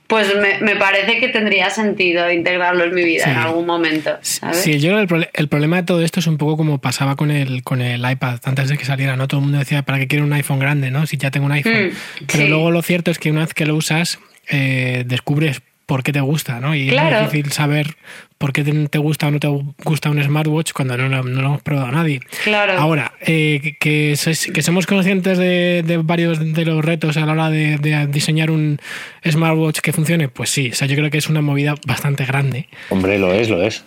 Pues 0.07 0.35
me, 0.35 0.59
me 0.59 0.75
parece 0.75 1.17
que 1.19 1.29
tendría 1.29 1.71
sentido 1.71 2.29
integrarlo 2.31 2.83
en 2.83 2.93
mi 2.93 3.03
vida 3.03 3.23
Sí. 3.23 3.29
en 3.31 3.37
algún 3.37 3.65
momento. 3.65 4.15
¿sabes? 4.21 4.57
Sí, 4.61 4.79
yo 4.79 4.91
creo 4.91 5.07
que 5.07 5.29
el, 5.33 5.47
problema 5.47 5.77
de 5.77 5.81
todo 5.83 6.03
esto 6.03 6.19
es 6.19 6.27
un 6.27 6.37
poco 6.37 6.57
como 6.57 6.77
pasaba 6.79 7.15
con 7.15 7.31
el, 7.31 7.63
con 7.63 7.81
el 7.81 8.07
iPad 8.07 8.37
antes 8.43 8.69
de 8.69 8.77
que 8.77 8.85
saliera, 8.85 9.15
¿no? 9.15 9.27
Todo 9.27 9.39
el 9.39 9.45
mundo 9.45 9.57
decía, 9.57 9.81
¿para 9.81 9.97
qué 9.97 10.05
quiero 10.07 10.23
un 10.23 10.33
iPhone 10.33 10.59
grande, 10.59 10.91
no? 10.91 11.07
Si 11.07 11.17
ya 11.17 11.31
tengo 11.31 11.47
un 11.47 11.53
iPhone. 11.53 11.87
Mm, 11.87 12.25
Pero 12.27 12.43
sí. 12.43 12.47
luego 12.49 12.69
lo 12.69 12.83
cierto 12.83 13.09
es 13.09 13.17
que 13.17 13.31
una 13.31 13.39
vez 13.39 13.55
que 13.55 13.65
lo 13.65 13.73
usas, 13.73 14.19
eh, 14.47 15.05
descubres 15.07 15.63
por 15.85 16.01
qué 16.03 16.11
te 16.11 16.21
gusta, 16.21 16.59
¿no? 16.59 16.73
Y 16.75 16.87
es 16.87 16.93
Claro. 16.93 17.21
difícil 17.25 17.51
saber 17.51 17.95
por 18.37 18.51
qué 18.53 18.63
te, 18.63 18.97
gusta 18.97 19.27
o 19.27 19.31
no 19.31 19.39
te 19.39 19.47
gusta 19.83 20.09
un 20.09 20.21
smartwatch 20.23 20.73
cuando 20.73 20.97
no, 20.97 21.07
lo- 21.07 21.23
no 21.23 21.41
lo 21.41 21.47
hemos 21.47 21.61
probado 21.61 21.91
nadie. 21.91 22.19
Claro. 22.43 22.73
Ahora, 22.77 23.13
eh, 23.21 23.59
que, 23.61 23.77
que 23.77 24.13
sois- 24.13 24.51
que 24.51 24.61
somos 24.61 24.87
conscientes 24.87 25.37
de, 25.37 25.83
de 25.85 25.97
varios 25.97 26.39
de 26.53 26.65
los 26.65 26.83
retos 26.83 27.17
a 27.17 27.25
la 27.25 27.31
hora 27.33 27.49
de, 27.49 27.77
de 27.77 28.07
diseñar 28.07 28.51
un 28.51 28.79
smartwatch 29.27 29.79
que 29.79 29.93
funcione, 29.93 30.27
pues 30.27 30.49
sí, 30.49 30.69
o 30.71 30.75
sea, 30.75 30.87
yo 30.87 30.95
creo 30.95 31.09
que 31.09 31.17
es 31.19 31.29
una 31.29 31.41
movida 31.41 31.75
bastante 31.85 32.25
grande. 32.25 32.67
Hombre, 32.89 33.17
lo 33.19 33.31
es, 33.33 33.49
lo 33.49 33.61
es. 33.63 33.85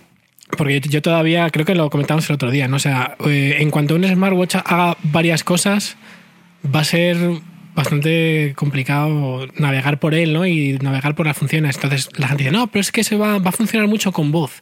Porque 0.57 0.81
yo, 0.81 0.91
yo 0.91 1.03
todavía, 1.03 1.51
creo 1.51 1.67
que 1.67 1.75
lo 1.75 1.91
comentamos 1.91 2.29
el 2.31 2.35
otro 2.35 2.51
día, 2.51 2.69
¿no? 2.69 2.77
O 2.77 2.81
sea, 2.81 3.17
eh, 3.27 3.57
en 3.59 3.71
cuanto 3.71 3.95
un 3.97 4.05
smartwatch 4.05 4.55
haga 4.65 4.97
varias 5.03 5.45
cosas, 5.45 5.97
va 6.75 6.81
a 6.81 6.85
ser 6.85 7.17
bastante 7.79 8.53
complicado 8.57 9.47
navegar 9.57 9.99
por 9.99 10.15
él, 10.15 10.33
¿no? 10.33 10.47
Y 10.47 10.79
navegar 10.83 11.15
por 11.15 11.27
las 11.27 11.37
funciones. 11.37 11.77
Entonces 11.77 12.09
la 12.17 12.29
gente 12.29 12.45
dice, 12.45 12.55
no, 12.55 12.67
pero 12.67 12.81
es 12.81 12.93
que 12.93 13.05
se 13.05 13.17
va, 13.17 13.39
va 13.39 13.51
a 13.51 13.53
funcionar 13.53 13.89
mucho 13.89 14.13
con 14.13 14.31
voz. 14.33 14.61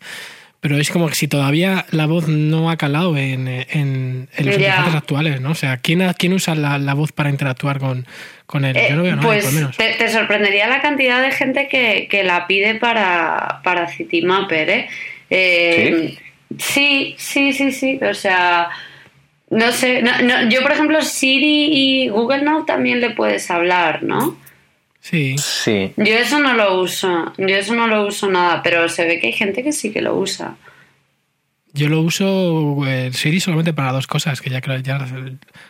Pero 0.61 0.79
es 0.79 0.91
como 0.91 1.07
que 1.09 1.15
si 1.15 1.29
todavía 1.29 1.85
la 1.91 2.07
voz 2.07 2.29
no 2.29 2.71
ha 2.71 2.77
calado 2.77 3.17
en, 3.17 3.47
en, 3.47 4.29
en 4.35 4.47
los 4.47 4.55
interfaces 4.57 4.95
actuales, 4.95 5.41
¿no? 5.41 5.51
O 5.51 5.55
sea, 5.55 5.77
¿quién, 5.77 6.03
quién 6.19 6.33
usa 6.33 6.55
la, 6.55 6.79
la 6.79 6.95
voz 6.95 7.13
para 7.13 7.31
interactuar 7.31 7.79
con, 7.79 8.07
con 8.47 8.65
él? 8.65 8.77
Eh, 8.77 8.87
Yo 8.91 8.97
no 8.97 9.03
veo 9.03 9.13
a 9.13 9.17
nadie, 9.17 9.29
pues 9.29 9.45
por 9.45 9.53
lo 9.53 9.61
menos. 9.61 9.77
te, 9.77 9.93
te 9.93 10.09
sorprendería 10.09 10.67
la 10.67 10.81
cantidad 10.81 11.23
de 11.23 11.31
gente 11.31 11.69
que, 11.69 12.09
que 12.11 12.25
la 12.25 12.47
pide 12.47 12.75
para, 12.77 13.61
para 13.63 13.87
Citymapper, 13.87 14.71
¿eh? 14.71 14.89
Eh, 15.31 16.17
¿Sí? 16.59 17.15
sí, 17.19 17.53
sí, 17.53 17.71
sí, 17.71 18.01
O 18.03 18.15
sea, 18.15 18.69
no 19.51 19.73
sé. 19.73 20.03
yo, 20.51 20.63
por 20.63 20.73
ejemplo, 20.73 21.03
Siri 21.03 21.69
y 21.73 22.09
Google 22.09 22.43
Now 22.43 22.65
también 22.65 23.01
le 23.01 23.11
puedes 23.11 23.51
hablar, 23.51 24.03
¿no? 24.03 24.37
Sí. 25.01 25.37
Sí. 25.39 25.93
Yo 25.97 26.15
eso 26.15 26.41
no 26.41 26.55
lo 26.55 26.81
uso. 26.81 27.33
Yo 27.39 27.57
eso 27.57 27.75
no 27.75 27.87
lo 27.87 28.07
uso 28.07 28.29
nada, 28.29 28.63
pero 28.63 28.89
se 28.89 29.05
ve 29.07 29.21
que 29.21 29.29
hay 29.29 29.33
gente 29.33 29.63
que 29.63 29.73
sí 29.73 29.93
que 29.93 30.03
lo 30.03 30.17
usa. 30.17 30.57
Yo 31.77 31.91
lo 31.91 32.01
uso 32.01 32.87
el 32.87 33.13
Siri 33.13 33.39
solamente 33.39 33.75
para 33.75 33.93
dos 33.93 34.07
cosas, 34.07 34.41
que 34.41 34.49
ya, 34.49 34.61
ya 34.83 34.99
las, 34.99 35.13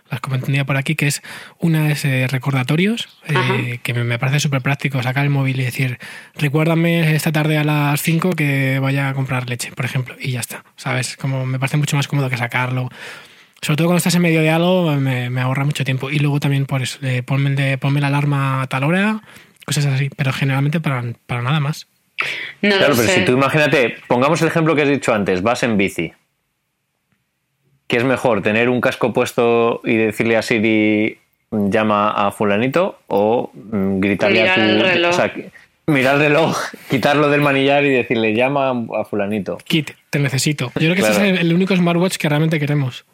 las 0.09 0.20
comenté 0.20 0.64
por 0.64 0.77
aquí, 0.77 0.95
que 0.95 1.09
es 1.09 1.20
una 1.59 1.91
es 1.91 2.05
eh, 2.05 2.29
recordatorios, 2.29 3.09
eh, 3.27 3.81
que 3.83 3.93
me, 3.93 4.16
parece 4.16 4.39
súper 4.39 4.62
práctico 4.62 5.03
sacar 5.03 5.24
el 5.24 5.31
móvil 5.31 5.61
y 5.61 5.64
decir, 5.64 5.99
recuérdame 6.37 7.16
esta 7.16 7.33
tarde 7.33 7.59
a 7.59 7.64
las 7.64 8.01
5 8.03 8.31
que 8.31 8.79
vaya 8.79 9.09
a 9.09 9.14
comprar 9.14 9.51
leche, 9.51 9.72
por 9.72 9.85
ejemplo, 9.85 10.14
y 10.20 10.31
ya 10.31 10.41
está, 10.41 10.64
¿sabes? 10.77 11.16
Como 11.16 11.45
me 11.45 11.59
parece 11.59 11.77
mucho 11.77 11.97
más 11.97 12.07
cómodo 12.07 12.31
que 12.31 12.37
sacarlo. 12.37 12.89
Sobre 13.63 13.77
todo 13.77 13.89
cuando 13.89 13.99
estás 13.99 14.15
en 14.15 14.23
medio 14.23 14.43
de 14.43 14.51
algo, 14.51 14.95
me, 14.97 15.41
ahorra 15.41 15.65
mucho 15.65 15.85
tiempo. 15.85 16.11
Y 16.11 16.19
luego 16.19 16.41
también, 16.41 16.67
pues, 16.67 16.99
eh, 17.03 17.23
ponme, 17.23 17.79
ponme 17.79 18.01
la 18.01 18.09
alarma 18.09 18.63
a 18.63 18.67
tal 18.67 18.85
hora, 18.85 19.23
cosas 19.65 19.87
así, 19.87 20.11
pero 20.17 20.33
generalmente 20.33 20.81
para, 20.81 21.03
para 21.27 21.43
nada 21.43 21.61
más 21.61 21.89
claro, 22.61 22.95
pero 22.97 23.09
si 23.09 23.25
tú 23.25 23.33
imagínate, 23.33 23.97
pongamos 24.07 24.41
el 24.43 24.49
ejemplo 24.49 24.75
que 24.75 24.83
has 24.83 24.89
dicho 24.89 25.13
antes, 25.13 25.43
vas 25.43 25.63
en 25.63 25.77
bici. 25.77 26.13
¿Qué 27.87 27.99
es 27.99 28.05
mejor, 28.05 28.43
tener 28.43 28.69
un 28.69 28.81
casco 28.81 29.13
puesto 29.13 29.81
y 29.85 29.95
decirle 29.95 30.37
a 30.37 30.43
Siri 30.43 31.19
llama 31.53 32.11
a 32.11 32.33
fulanito 32.33 32.99
o 33.07 33.51
mm, 33.55 34.01
gritarle 34.01 34.49
a 34.49 34.55
tu... 34.55 34.61
El 34.61 34.81
reloj. 34.81 35.11
O 35.11 35.17
sea, 35.17 35.33
mirar 35.87 36.17
el 36.17 36.23
reloj, 36.23 36.59
quitarlo 36.91 37.31
del 37.31 37.43
manillar 37.43 37.85
y 37.85 37.91
decirle 37.91 38.35
llama 38.35 38.71
a 38.71 39.05
fulanito. 39.05 39.59
Kit, 39.65 39.93
te 40.11 40.19
necesito. 40.19 40.73
Yo 40.75 40.93
creo 40.93 40.95
que 40.95 41.03
ese 41.03 41.31
es 41.31 41.41
el 41.41 41.55
único 41.55 41.77
smartwatch 41.77 42.17
que 42.17 42.29
realmente 42.29 42.59
queremos. 42.59 43.05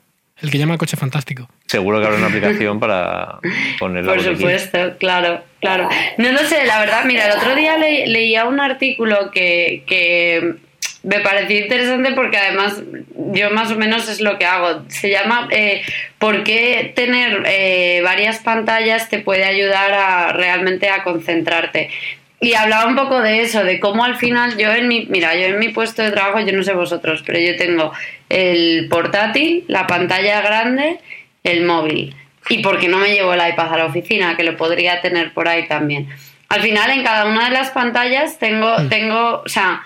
El 0.42 0.50
que 0.50 0.58
llama 0.58 0.76
coche 0.76 0.96
fantástico. 0.96 1.48
Seguro 1.66 2.00
que 2.00 2.06
habrá 2.06 2.18
una 2.18 2.26
aplicación 2.26 2.80
para 2.80 3.38
ponerlo. 3.78 4.12
Por 4.12 4.22
supuesto, 4.22 4.96
claro, 4.98 5.42
claro. 5.60 5.88
No 6.18 6.32
lo 6.32 6.40
sé, 6.40 6.66
la 6.66 6.80
verdad, 6.80 7.04
mira, 7.04 7.26
el 7.26 7.38
otro 7.38 7.54
día 7.54 7.76
leía 7.78 8.44
un 8.44 8.60
artículo 8.60 9.30
que, 9.30 10.54
me 11.04 11.18
pareció 11.18 11.58
interesante 11.58 12.12
porque 12.12 12.36
además 12.36 12.80
yo 13.32 13.50
más 13.50 13.72
o 13.72 13.76
menos 13.76 14.08
es 14.08 14.20
lo 14.20 14.38
que 14.38 14.46
hago. 14.46 14.84
Se 14.88 15.10
llama 15.10 15.48
eh, 15.50 15.82
¿Por 16.18 16.44
qué 16.44 16.92
tener 16.94 17.42
eh, 17.46 18.00
varias 18.04 18.38
pantallas 18.38 19.08
te 19.08 19.18
puede 19.18 19.44
ayudar 19.44 19.92
a 19.92 20.32
realmente 20.32 20.88
a 20.88 21.02
concentrarte? 21.02 21.90
Y 22.42 22.54
hablaba 22.54 22.86
un 22.86 22.96
poco 22.96 23.20
de 23.20 23.42
eso, 23.42 23.62
de 23.62 23.78
cómo 23.78 24.02
al 24.04 24.16
final 24.16 24.58
yo 24.58 24.72
en 24.72 24.88
mi, 24.88 25.06
mira, 25.08 25.36
yo 25.36 25.46
en 25.46 25.60
mi 25.60 25.68
puesto 25.68 26.02
de 26.02 26.10
trabajo, 26.10 26.40
yo 26.40 26.52
no 26.52 26.64
sé 26.64 26.72
vosotros, 26.72 27.22
pero 27.24 27.38
yo 27.38 27.56
tengo 27.56 27.92
el 28.28 28.88
portátil, 28.90 29.64
la 29.68 29.86
pantalla 29.86 30.40
grande, 30.40 30.98
el 31.44 31.64
móvil. 31.64 32.16
Y 32.48 32.58
porque 32.58 32.88
no 32.88 32.98
me 32.98 33.14
llevo 33.14 33.32
el 33.32 33.48
iPad 33.48 33.72
a 33.72 33.78
la 33.78 33.84
oficina, 33.84 34.36
que 34.36 34.42
lo 34.42 34.56
podría 34.56 35.00
tener 35.00 35.32
por 35.32 35.46
ahí 35.46 35.68
también. 35.68 36.08
Al 36.48 36.62
final 36.62 36.90
en 36.90 37.04
cada 37.04 37.26
una 37.26 37.44
de 37.44 37.52
las 37.52 37.70
pantallas 37.70 38.40
tengo, 38.40 38.88
tengo, 38.88 39.42
o 39.44 39.48
sea, 39.48 39.84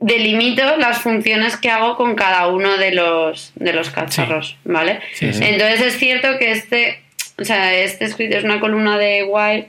delimito 0.00 0.78
las 0.78 1.02
funciones 1.02 1.58
que 1.58 1.68
hago 1.68 1.98
con 1.98 2.14
cada 2.14 2.48
uno 2.48 2.78
de 2.78 2.92
los, 2.92 3.52
de 3.56 3.74
los 3.74 3.90
cacharros, 3.90 4.56
¿vale? 4.64 5.00
Entonces 5.20 5.82
es 5.82 5.98
cierto 5.98 6.38
que 6.38 6.52
este, 6.52 7.02
o 7.38 7.44
sea, 7.44 7.74
este 7.74 8.06
escrito 8.06 8.38
es 8.38 8.44
una 8.44 8.58
columna 8.58 8.96
de 8.96 9.24
Wild 9.24 9.66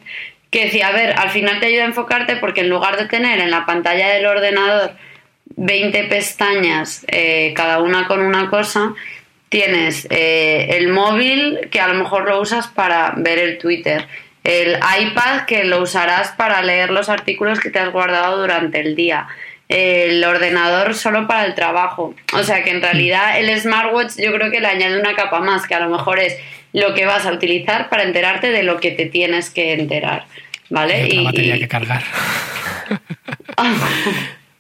que 0.50 0.66
decía, 0.66 0.88
a 0.88 0.92
ver, 0.92 1.14
al 1.18 1.30
final 1.30 1.60
te 1.60 1.68
ayuda 1.68 1.84
a 1.84 1.88
enfocarte 1.88 2.36
porque 2.38 2.62
en 2.62 2.70
lugar 2.70 2.98
de 2.98 3.06
tener 3.06 3.40
en 3.40 3.52
la 3.52 3.66
pantalla 3.66 4.10
del 4.10 4.26
ordenador 4.26 4.94
20 5.56 6.06
pestañas, 6.06 7.06
eh, 7.08 7.54
cada 7.56 7.80
una 7.82 8.08
con 8.08 8.22
una 8.22 8.50
cosa, 8.50 8.94
tienes 9.50 10.08
eh, 10.10 10.78
el 10.78 10.90
móvil 10.90 11.70
que 11.72 11.80
a 11.80 11.88
lo 11.88 11.96
mejor 11.96 12.28
lo 12.28 12.40
usas 12.40 12.68
para 12.68 13.14
ver 13.18 13.40
el 13.40 13.58
Twitter, 13.58 14.08
el 14.44 14.78
iPad 15.02 15.46
que 15.46 15.64
lo 15.66 15.82
usarás 15.82 16.30
para 16.30 16.62
leer 16.62 16.92
los 16.92 17.10
artículos 17.10 17.60
que 17.60 17.70
te 17.70 17.80
has 17.80 17.92
guardado 17.92 18.40
durante 18.40 18.80
el 18.80 18.96
día, 18.96 19.28
el 19.68 20.24
ordenador 20.24 20.96
solo 20.96 21.28
para 21.28 21.46
el 21.46 21.54
trabajo. 21.56 22.16
O 22.34 22.44
sea 22.44 22.64
que 22.64 22.72
en 22.72 22.82
realidad 22.82 23.40
el 23.40 23.56
smartwatch 23.60 24.16
yo 24.18 24.34
creo 24.34 24.50
que 24.50 24.62
le 24.62 24.68
añade 24.68 25.00
una 25.00 25.16
capa 25.16 25.42
más, 25.42 25.68
que 25.68 25.76
a 25.76 25.80
lo 25.80 25.90
mejor 25.90 26.20
es 26.20 26.38
lo 26.74 26.94
que 26.94 27.06
vas 27.06 27.26
a 27.26 27.34
utilizar 27.34 27.90
para 27.90 28.04
enterarte 28.04 28.52
de 28.52 28.64
lo 28.64 28.80
que 28.80 28.92
te 28.92 29.06
tienes 29.06 29.50
que 29.50 29.74
enterar. 29.74 30.26
¿Vale? 30.70 31.08
Y, 31.08 31.24
batería 31.24 31.58
que 31.58 31.68
cargar. 31.68 32.04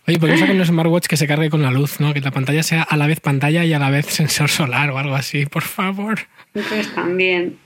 Oye, 0.07 0.18
¿por 0.18 0.30
qué 0.30 0.38
sacan 0.38 0.60
un 0.60 0.66
smartwatch 0.66 1.05
que 1.05 1.18
se 1.18 1.28
cargue 1.28 1.51
con 1.51 1.62
la 1.62 1.70
luz, 1.70 1.99
¿no? 1.99 2.16
Que 2.16 2.22
la 2.22 2.32
pantalla 2.32 2.64
sea 2.64 2.82
a 2.82 2.97
la 2.97 3.05
vez 3.05 3.20
pantalla 3.20 3.64
y 3.64 3.74
a 3.74 3.80
la 3.80 3.91
vez 3.91 4.07
sensor 4.07 4.49
solar 4.49 4.89
o 4.89 4.97
algo 4.97 5.14
así, 5.14 5.45
por 5.45 5.62
favor. 5.62 6.20
Pues 6.51 6.93
también. 6.95 7.57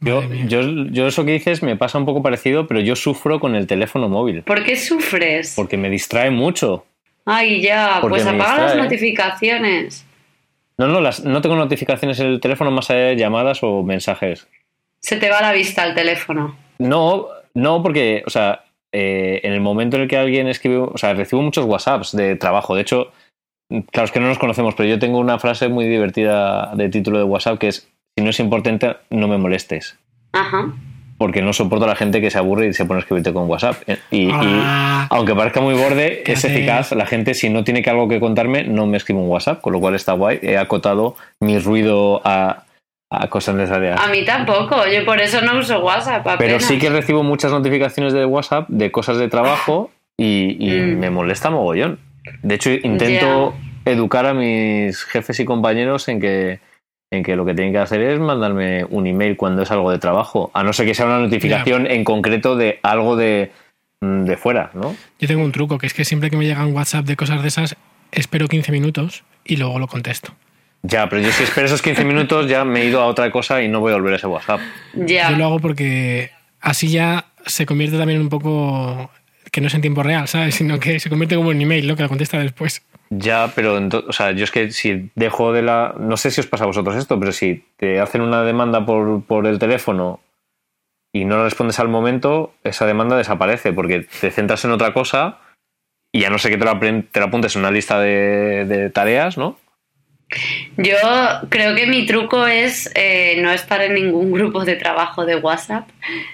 Yo, 0.00 0.22
yo, 0.46 0.86
yo, 0.86 1.08
eso 1.08 1.26
que 1.26 1.32
dices 1.32 1.62
me 1.62 1.76
pasa 1.76 1.98
un 1.98 2.06
poco 2.06 2.22
parecido, 2.22 2.66
pero 2.66 2.80
yo 2.80 2.96
sufro 2.96 3.38
con 3.38 3.54
el 3.54 3.66
teléfono 3.66 4.08
móvil. 4.08 4.42
¿Por 4.44 4.64
qué 4.64 4.76
sufres? 4.76 5.52
Porque 5.56 5.76
me 5.76 5.90
distrae 5.90 6.30
mucho. 6.30 6.86
Ay, 7.26 7.60
ya, 7.60 7.98
pues 8.00 8.24
apaga 8.24 8.68
las 8.68 8.76
notificaciones. 8.76 10.06
No, 10.78 10.86
no, 10.86 11.00
las, 11.00 11.24
no 11.24 11.40
tengo 11.40 11.56
notificaciones 11.56 12.20
en 12.20 12.28
el 12.28 12.40
teléfono 12.40 12.70
más 12.70 12.88
allá 12.90 13.06
de 13.06 13.16
llamadas 13.16 13.62
o 13.62 13.82
mensajes. 13.82 14.48
Se 15.00 15.16
te 15.16 15.28
va 15.28 15.40
la 15.40 15.52
vista 15.52 15.82
al 15.82 15.94
teléfono. 15.94 16.56
No, 16.78 17.26
no, 17.54 17.82
porque, 17.82 18.22
o 18.26 18.30
sea, 18.30 18.64
eh, 18.92 19.40
en 19.42 19.52
el 19.52 19.60
momento 19.60 19.96
en 19.96 20.02
el 20.02 20.08
que 20.08 20.16
alguien 20.16 20.46
escribe, 20.46 20.78
o 20.78 20.96
sea, 20.96 21.14
recibo 21.14 21.42
muchos 21.42 21.66
WhatsApps 21.66 22.16
de 22.16 22.36
trabajo. 22.36 22.76
De 22.76 22.82
hecho, 22.82 23.12
claro, 23.90 24.06
es 24.06 24.12
que 24.12 24.20
no 24.20 24.28
nos 24.28 24.38
conocemos, 24.38 24.74
pero 24.74 24.88
yo 24.88 24.98
tengo 24.98 25.18
una 25.18 25.38
frase 25.38 25.68
muy 25.68 25.86
divertida 25.86 26.72
de 26.74 26.88
título 26.88 27.18
de 27.18 27.24
WhatsApp 27.24 27.58
que 27.58 27.68
es, 27.68 27.88
si 28.16 28.24
no 28.24 28.30
es 28.30 28.40
importante, 28.40 28.96
no 29.10 29.26
me 29.26 29.38
molestes. 29.38 29.98
Ajá. 30.32 30.72
Porque 31.18 31.42
no 31.42 31.52
soporto 31.52 31.84
a 31.84 31.88
la 31.88 31.96
gente 31.96 32.20
que 32.20 32.30
se 32.30 32.38
aburre 32.38 32.68
y 32.68 32.72
se 32.72 32.84
pone 32.84 32.98
a 32.98 33.00
escribirte 33.00 33.32
con 33.32 33.48
WhatsApp. 33.48 33.76
Y, 34.10 34.30
ah. 34.32 35.08
aunque 35.10 35.34
parezca 35.34 35.60
muy 35.60 35.74
borde, 35.74 36.22
es 36.24 36.44
eficaz. 36.44 36.92
La 36.92 37.06
gente, 37.06 37.34
si 37.34 37.50
no 37.50 37.64
tiene 37.64 37.82
que 37.82 37.90
algo 37.90 38.08
que 38.08 38.20
contarme, 38.20 38.64
no 38.64 38.86
me 38.86 38.96
escribe 38.96 39.20
un 39.20 39.28
WhatsApp, 39.28 39.60
con 39.60 39.72
lo 39.72 39.80
cual 39.80 39.96
está 39.96 40.12
guay. 40.12 40.38
He 40.42 40.56
acotado 40.56 41.16
mi 41.40 41.58
ruido 41.58 42.22
a, 42.24 42.64
a 43.10 43.28
cosas 43.28 43.54
necesarias. 43.56 44.00
A 44.00 44.08
mí 44.08 44.24
tampoco, 44.24 44.86
yo 44.86 45.04
por 45.04 45.20
eso 45.20 45.40
no 45.40 45.58
uso 45.58 45.80
WhatsApp. 45.80 46.26
Pero 46.38 46.60
sí 46.60 46.78
que 46.78 46.90
recibo 46.90 47.22
muchas 47.22 47.50
notificaciones 47.50 48.12
de 48.12 48.24
WhatsApp 48.24 48.68
de 48.68 48.90
cosas 48.90 49.18
de 49.18 49.28
trabajo 49.28 49.90
y, 50.16 50.56
mm. 50.60 50.98
me 50.98 51.10
molesta 51.10 51.50
mogollón. 51.50 51.98
De 52.42 52.56
hecho, 52.56 52.70
intento 52.70 53.54
educar 53.84 54.26
a 54.26 54.34
mis 54.34 55.02
jefes 55.04 55.40
y 55.40 55.44
compañeros 55.44 56.08
en 56.08 56.20
que, 56.20 56.60
en 57.10 57.22
que 57.22 57.36
lo 57.36 57.44
que 57.44 57.54
tienen 57.54 57.72
que 57.72 57.78
hacer 57.78 58.00
es 58.02 58.18
mandarme 58.20 58.84
un 58.84 59.06
email 59.06 59.36
cuando 59.36 59.62
es 59.62 59.70
algo 59.70 59.90
de 59.90 59.98
trabajo, 59.98 60.50
a 60.54 60.62
no 60.62 60.72
ser 60.72 60.86
que 60.86 60.94
sea 60.94 61.06
una 61.06 61.18
notificación 61.18 61.86
en 61.86 62.04
concreto 62.04 62.56
de 62.56 62.80
algo 62.82 63.16
de, 63.16 63.50
mm, 64.00 64.24
de 64.24 64.36
fuera, 64.36 64.70
¿no? 64.74 64.94
Yo 65.18 65.28
tengo 65.28 65.42
un 65.42 65.52
truco, 65.52 65.78
que 65.78 65.86
es 65.86 65.94
que 65.94 66.04
siempre 66.04 66.30
que 66.30 66.36
me 66.36 66.44
llegan 66.44 66.74
WhatsApp 66.74 67.06
de 67.06 67.16
cosas 67.16 67.42
de 67.42 67.48
esas, 67.48 67.76
espero 68.12 68.48
15 68.48 68.72
minutos 68.72 69.24
y 69.44 69.56
luego 69.56 69.78
lo 69.78 69.86
contesto. 69.86 70.34
Ya, 70.82 71.08
pero 71.08 71.22
yo 71.22 71.32
si 71.32 71.42
espero 71.42 71.66
esos 71.66 71.82
15 71.82 72.04
minutos 72.04 72.48
ya 72.48 72.64
me 72.64 72.82
he 72.82 72.84
ido 72.86 73.00
a 73.00 73.06
otra 73.06 73.30
cosa 73.30 73.62
y 73.62 73.68
no 73.68 73.80
voy 73.80 73.92
a 73.92 73.96
volver 73.96 74.12
a 74.12 74.16
ese 74.16 74.26
WhatsApp. 74.26 74.60
Ya. 74.94 75.30
Yo 75.30 75.36
lo 75.36 75.46
hago 75.46 75.60
porque 75.60 76.30
así 76.60 76.88
ya 76.88 77.26
se 77.46 77.66
convierte 77.66 77.98
también 77.98 78.20
un 78.20 78.28
poco 78.28 79.10
que 79.50 79.60
no 79.60 79.66
es 79.66 79.74
en 79.74 79.80
tiempo 79.80 80.02
real, 80.02 80.28
¿sabes? 80.28 80.54
Sino 80.54 80.78
que 80.78 81.00
se 81.00 81.08
convierte 81.08 81.36
como 81.36 81.52
en 81.52 81.62
email, 81.62 81.88
lo 81.88 81.96
que 81.96 82.02
la 82.02 82.08
contesta 82.08 82.38
después. 82.38 82.82
Ya, 83.10 83.52
pero 83.54 83.78
o 84.06 84.12
sea, 84.12 84.32
yo 84.32 84.44
es 84.44 84.50
que 84.50 84.70
si 84.70 85.10
dejo 85.14 85.52
de 85.52 85.62
la. 85.62 85.94
No 85.98 86.16
sé 86.16 86.30
si 86.30 86.40
os 86.40 86.46
pasa 86.46 86.64
a 86.64 86.66
vosotros 86.66 86.96
esto, 86.96 87.18
pero 87.18 87.32
si 87.32 87.64
te 87.76 88.00
hacen 88.00 88.20
una 88.20 88.42
demanda 88.42 88.84
por, 88.84 89.24
por 89.24 89.46
el 89.46 89.58
teléfono 89.58 90.20
y 91.12 91.24
no 91.24 91.42
respondes 91.42 91.80
al 91.80 91.88
momento, 91.88 92.52
esa 92.64 92.86
demanda 92.86 93.16
desaparece 93.16 93.72
porque 93.72 94.06
te 94.20 94.30
centras 94.30 94.64
en 94.64 94.72
otra 94.72 94.92
cosa 94.92 95.38
y 96.12 96.20
ya 96.20 96.30
no 96.30 96.38
sé 96.38 96.50
que 96.50 96.58
te 96.58 96.64
la, 96.64 96.78
te 97.10 97.20
apuntes 97.20 97.56
en 97.56 97.60
una 97.60 97.70
lista 97.70 97.98
de, 97.98 98.66
de 98.66 98.90
tareas, 98.90 99.38
¿no? 99.38 99.56
Yo 100.76 100.96
creo 101.48 101.74
que 101.74 101.86
mi 101.86 102.04
truco 102.04 102.46
es 102.46 102.90
eh, 102.94 103.38
no 103.40 103.50
estar 103.50 103.80
en 103.80 103.94
ningún 103.94 104.30
grupo 104.30 104.64
de 104.64 104.76
trabajo 104.76 105.24
de 105.24 105.36
WhatsApp, 105.36 105.88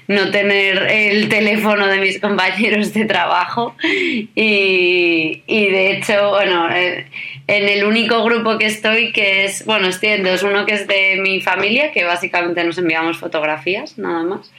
no 0.08 0.30
tener 0.32 0.88
el 0.90 1.28
teléfono 1.28 1.86
de 1.86 1.98
mis 1.98 2.20
compañeros 2.20 2.92
de 2.92 3.04
trabajo 3.04 3.76
y, 3.84 5.42
de 5.46 5.92
hecho, 5.92 6.30
bueno, 6.30 6.68
eh, 6.74 7.06
en 7.46 7.68
el 7.68 7.84
único 7.84 8.24
grupo 8.24 8.58
que 8.58 8.66
estoy, 8.66 9.12
que 9.12 9.44
es, 9.44 9.64
bueno, 9.64 9.86
estoy 9.86 10.10
en 10.10 10.24
dos, 10.24 10.42
uno 10.42 10.66
que 10.66 10.74
es 10.74 10.88
de 10.88 11.20
mi 11.22 11.40
familia, 11.40 11.92
que 11.92 12.04
básicamente 12.04 12.64
nos 12.64 12.76
enviamos 12.78 13.18
fotografías, 13.18 13.96
nada 13.96 14.24
más. 14.24 14.52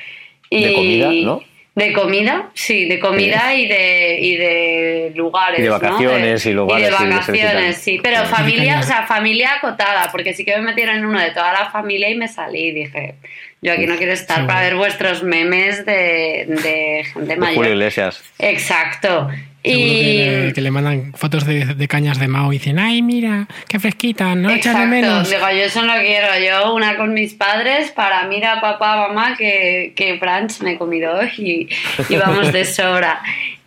Y, 0.50 0.64
de 0.64 0.74
comida, 0.74 1.12
¿no? 1.12 1.55
De 1.76 1.92
comida, 1.92 2.52
sí, 2.54 2.86
de 2.86 3.00
comida 3.00 3.54
y 3.54 3.68
de, 3.68 4.18
y 4.22 4.38
de 4.38 5.12
lugares. 5.14 5.60
Y 5.60 5.64
de 5.64 5.70
vacaciones 5.70 6.46
y 6.46 6.54
lugares. 6.54 6.88
Y 6.88 6.90
de 6.90 7.10
vacaciones, 7.10 7.78
sí. 7.78 8.00
Pero 8.02 8.24
familia, 8.26 8.80
o 8.80 8.84
sea, 8.84 9.06
familia 9.06 9.56
acotada, 9.56 10.10
porque 10.10 10.34
sí 10.34 10.46
que 10.46 10.56
me 10.56 10.64
metieron 10.64 10.96
en 10.96 11.06
uno 11.06 11.20
de 11.20 11.32
toda 11.32 11.52
la 11.52 11.70
familia 11.72 12.10
y 12.10 12.16
me 12.16 12.30
salí 12.30 12.68
y 12.68 12.72
dije, 12.72 13.16
Yo 13.62 13.74
aquí 13.74 13.88
no 13.88 13.98
quiero 13.98 14.14
estar 14.14 14.48
para 14.48 14.62
ver 14.62 14.76
vuestros 14.76 15.22
memes 15.24 15.86
de, 15.86 16.46
de 16.48 17.04
gente 17.12 17.36
Julio 17.36 17.38
mayor. 17.38 17.68
Iglesias. 17.68 18.24
Exacto. 18.40 19.30
Seguro 19.66 19.88
Y 19.88 20.02
que, 20.02 20.44
le, 20.46 20.54
que 20.54 20.62
le 20.62 20.72
mandan 20.72 21.14
fotos 21.14 21.46
de, 21.46 21.66
de 21.66 21.88
cañas 21.88 22.20
de 22.20 22.28
Mao 22.28 22.54
y 22.54 22.58
dicen, 22.58 22.78
ay, 22.78 23.02
mira, 23.02 23.48
qué 23.68 23.80
fresquita, 23.80 24.36
no 24.36 24.50
echas 24.50 24.78
de 24.78 24.86
menos. 24.86 25.30
digo, 25.30 25.50
yo 25.50 25.64
eso 25.64 25.82
no 25.82 25.94
quiero, 25.96 26.28
yo 26.40 26.74
una 26.74 26.98
con 26.98 27.14
mis 27.14 27.34
padres 27.34 27.92
para 27.92 28.28
mira 28.28 28.62
papá, 28.62 29.08
mamá, 29.08 29.36
que, 29.36 29.94
que 29.96 30.14
brunch 30.18 30.62
me 30.62 30.74
he 30.74 30.78
comido 30.78 31.16
hoy 31.18 31.32
y, 31.38 32.14
y 32.14 32.18
vamos 32.18 32.54
de 32.54 32.64
sobra. 32.66 33.22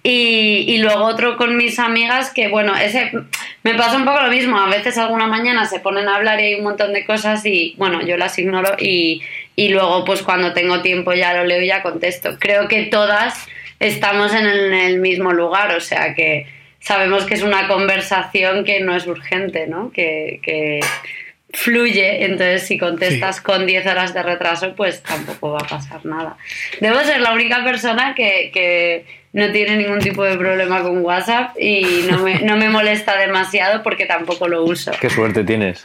Y, 0.05 0.65
y 0.69 0.79
luego 0.79 1.05
otro 1.05 1.37
con 1.37 1.57
mis 1.57 1.79
amigas 1.79 2.31
que, 2.33 2.49
bueno, 2.49 2.75
ese 2.77 3.11
me 3.65 3.75
pasa 3.75 3.97
un 3.97 4.05
poco 4.05 4.23
lo 4.23 4.31
mismo, 4.31 4.57
a 4.57 4.69
veces 4.69 4.97
alguna 4.97 5.27
mañana 5.27 5.67
se 5.67 5.81
ponen 5.81 6.09
a 6.09 6.17
hablar 6.17 6.41
y 6.41 6.45
hay 6.45 6.55
un 6.55 6.65
montón 6.65 6.93
de 6.93 7.05
cosas 7.05 7.45
y, 7.45 7.75
bueno, 7.77 8.01
yo 8.03 8.17
las 8.17 8.39
ignoro 8.39 8.77
y, 8.79 9.21
y 9.57 9.69
luego 9.69 10.05
pues 10.05 10.23
cuando 10.23 10.53
tengo 10.53 10.81
tiempo 10.81 11.13
ya 11.13 11.35
lo 11.35 11.45
leo 11.45 11.61
y 11.61 11.67
ya 11.67 11.83
contesto. 11.83 12.37
Creo 12.39 12.69
que 12.69 12.85
todas 12.85 13.49
estamos 13.81 14.35
en 14.35 14.47
el, 14.47 14.99
mismo 14.99 15.33
lugar, 15.33 15.75
o 15.75 15.81
sea 15.81 16.15
que 16.15 16.47
sabemos 16.81 17.25
que 17.25 17.35
es 17.35 17.43
una 17.43 17.69
conversación 17.69 18.65
que 18.65 18.81
no 18.81 18.97
es 18.97 19.07
urgente, 19.07 19.67
¿no? 19.67 19.91
Que, 19.91 20.41
que 20.43 20.81
fluye, 21.51 22.25
entonces 22.25 22.67
si 22.67 22.79
contestas 22.79 23.41
con 23.41 23.67
10 23.67 23.87
horas 23.87 24.15
de 24.15 24.23
retraso, 24.23 24.75
pues 24.75 25.03
tampoco 25.03 25.53
va 25.53 25.61
a 25.61 25.67
pasar 25.67 26.05
nada. 26.05 26.37
Debo 26.81 27.01
ser 27.01 27.21
la 27.21 27.33
única 27.33 27.65
persona 27.65 28.15
que, 28.15 28.51
que 28.53 29.07
no 29.33 29.51
tiene 29.53 29.77
ningún 29.77 30.01
tipo 30.01 30.25
de 30.25 30.37
problema 30.37 30.83
con 30.83 31.05
WhatsApp 31.05 31.57
y 31.59 32.07
no 32.11 32.19
me, 32.19 32.41
no 32.41 32.57
me 32.57 32.69
molesta 32.69 33.17
demasiado 33.17 33.83
porque 33.83 34.07
tampoco 34.07 34.49
lo 34.49 34.65
uso. 34.65 34.93
Qué 35.01 35.11
suerte 35.11 35.45
tienes. 35.45 35.83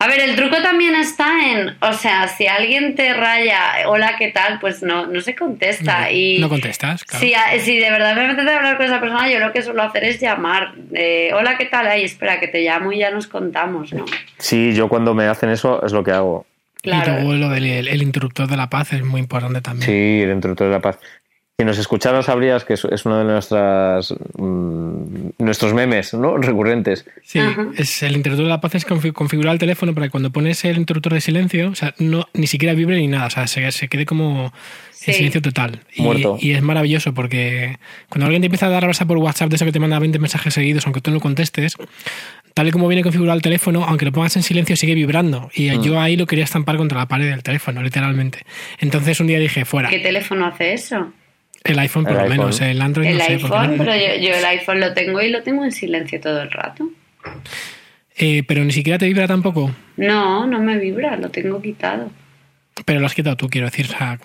A 0.00 0.06
ver, 0.06 0.20
el 0.20 0.36
truco 0.36 0.62
también 0.62 0.94
está 0.94 1.28
en, 1.50 1.76
o 1.80 1.92
sea, 1.92 2.28
si 2.28 2.46
alguien 2.46 2.94
te 2.94 3.12
raya, 3.14 3.60
hola, 3.88 4.14
¿qué 4.16 4.28
tal? 4.28 4.60
Pues 4.60 4.80
no, 4.80 5.06
no 5.08 5.20
se 5.20 5.34
contesta. 5.34 6.02
No, 6.02 6.10
y 6.12 6.38
no 6.38 6.48
contestas, 6.48 7.02
claro. 7.02 7.24
si, 7.26 7.60
si 7.62 7.78
de 7.78 7.90
verdad 7.90 8.14
me 8.14 8.26
apetece 8.26 8.48
hablar 8.54 8.76
con 8.76 8.86
esa 8.86 9.00
persona, 9.00 9.28
yo 9.28 9.40
lo 9.40 9.52
que 9.52 9.60
suelo 9.60 9.82
hacer 9.82 10.04
es 10.04 10.20
llamar. 10.20 10.74
eh, 10.94 11.30
hola, 11.34 11.58
¿qué 11.58 11.64
tal? 11.66 11.88
Ay, 11.88 12.04
espera, 12.04 12.38
que 12.38 12.46
te 12.46 12.60
llamo 12.62 12.92
y 12.92 12.98
ya 12.98 13.10
nos 13.10 13.26
contamos, 13.26 13.92
¿no? 13.92 14.04
Sí, 14.38 14.72
yo 14.72 14.88
cuando 14.88 15.14
me 15.14 15.24
hacen 15.24 15.50
eso 15.50 15.84
es 15.84 15.90
lo 15.90 16.04
que 16.04 16.12
hago. 16.12 16.46
Y 16.80 16.90
Claro. 16.90 17.14
luego 17.14 17.32
lo 17.32 17.48
del 17.48 17.88
el 17.88 18.00
interruptor 18.02 18.46
de 18.46 18.56
la 18.56 18.70
paz 18.70 18.92
es 18.92 19.02
muy 19.02 19.20
importante 19.20 19.60
también. 19.60 19.84
Sí, 19.90 20.22
el 20.22 20.30
interruptor 20.30 20.68
de 20.68 20.74
la 20.74 20.80
paz. 20.80 21.00
Si 21.60 21.64
nos 21.64 21.76
escucharon 21.76 22.22
sabrías 22.22 22.62
que 22.64 22.74
es, 22.74 22.84
uno 23.04 23.18
de 23.18 23.24
nuestras 23.24 24.14
mm, 24.36 25.30
nuestros 25.38 25.74
memes 25.74 26.14
¿no? 26.14 26.36
recurrentes. 26.36 27.04
Sí, 27.24 27.40
Ajá. 27.40 27.66
es 27.76 28.00
el 28.04 28.14
interruptor 28.14 28.44
de 28.44 28.50
la 28.50 28.60
paz 28.60 28.76
es 28.76 28.86
confi- 28.86 29.12
configurar 29.12 29.54
el 29.54 29.58
teléfono 29.58 29.92
para 29.92 30.06
que 30.06 30.12
cuando 30.12 30.30
pones 30.30 30.64
el 30.64 30.76
interruptor 30.76 31.14
de 31.14 31.20
silencio, 31.20 31.70
o 31.70 31.74
sea, 31.74 31.94
no, 31.98 32.28
ni 32.32 32.46
siquiera 32.46 32.74
vibre 32.74 32.96
ni 32.98 33.08
nada, 33.08 33.26
o 33.26 33.30
sea, 33.30 33.48
se, 33.48 33.72
se 33.72 33.88
quede 33.88 34.06
como 34.06 34.52
Sí. 34.92 35.10
en 35.10 35.16
silencio 35.16 35.42
total. 35.42 35.80
Y, 35.96 36.02
Muerto. 36.02 36.38
y 36.40 36.52
es 36.52 36.62
maravilloso 36.62 37.12
porque 37.12 37.76
cuando 38.08 38.26
alguien 38.26 38.42
te 38.42 38.46
empieza 38.46 38.66
a 38.66 38.70
dar 38.70 38.84
abrazar 38.84 39.08
por 39.08 39.16
WhatsApp 39.18 39.48
de 39.50 39.56
eso 39.56 39.64
que 39.64 39.72
te 39.72 39.80
manda 39.80 39.98
20 39.98 40.20
mensajes 40.20 40.54
seguidos, 40.54 40.86
aunque 40.86 41.00
tú 41.00 41.10
no 41.10 41.18
contestes, 41.18 41.74
tal 42.54 42.68
y 42.68 42.70
como 42.70 42.86
viene 42.86 43.02
configurado 43.02 43.34
el 43.36 43.42
teléfono, 43.42 43.82
aunque 43.84 44.04
lo 44.04 44.12
pongas 44.12 44.36
en 44.36 44.44
silencio, 44.44 44.76
sigue 44.76 44.94
vibrando. 44.94 45.50
Y 45.56 45.70
Mm. 45.70 45.82
yo 45.82 46.00
ahí 46.00 46.16
lo 46.16 46.26
quería 46.26 46.44
estampar 46.44 46.76
contra 46.76 46.98
la 46.98 47.06
pared 47.06 47.28
del 47.30 47.42
teléfono, 47.42 47.82
literalmente. 47.82 48.44
Entonces 48.78 49.18
un 49.18 49.26
día 49.26 49.40
dije, 49.40 49.64
fuera. 49.64 49.88
¿Qué 49.88 49.98
teléfono 49.98 50.46
hace 50.46 50.72
eso? 50.72 51.12
El 51.64 51.78
iPhone 51.78 52.04
por 52.04 52.12
El 52.12 52.18
lo 52.18 52.22
iPhone. 52.24 52.38
menos, 52.38 52.60
el 52.60 52.80
Android 52.80 53.08
El 53.08 53.18
no 53.18 53.24
sé. 53.24 53.32
iPhone, 53.34 53.76
no- 53.76 53.84
pero 53.84 53.94
yo, 53.96 54.14
yo 54.28 54.34
el 54.34 54.44
iPhone 54.44 54.80
lo 54.80 54.94
tengo 54.94 55.20
y 55.22 55.28
lo 55.30 55.42
tengo 55.42 55.64
en 55.64 55.72
silencio 55.72 56.20
todo 56.20 56.40
el 56.42 56.50
rato. 56.50 56.88
Eh, 58.16 58.42
pero 58.46 58.64
ni 58.64 58.72
siquiera 58.72 58.98
te 58.98 59.06
vibra 59.06 59.26
tampoco. 59.28 59.70
No, 59.96 60.46
no 60.46 60.60
me 60.60 60.78
vibra, 60.78 61.16
lo 61.16 61.28
tengo 61.30 61.60
quitado. 61.62 62.10
Pero 62.84 63.00
lo 63.00 63.06
has 63.06 63.14
quitado 63.14 63.36
tú, 63.36 63.48
quiero 63.48 63.66
decir. 63.68 63.86
O 63.86 63.88
sea, 63.96 64.18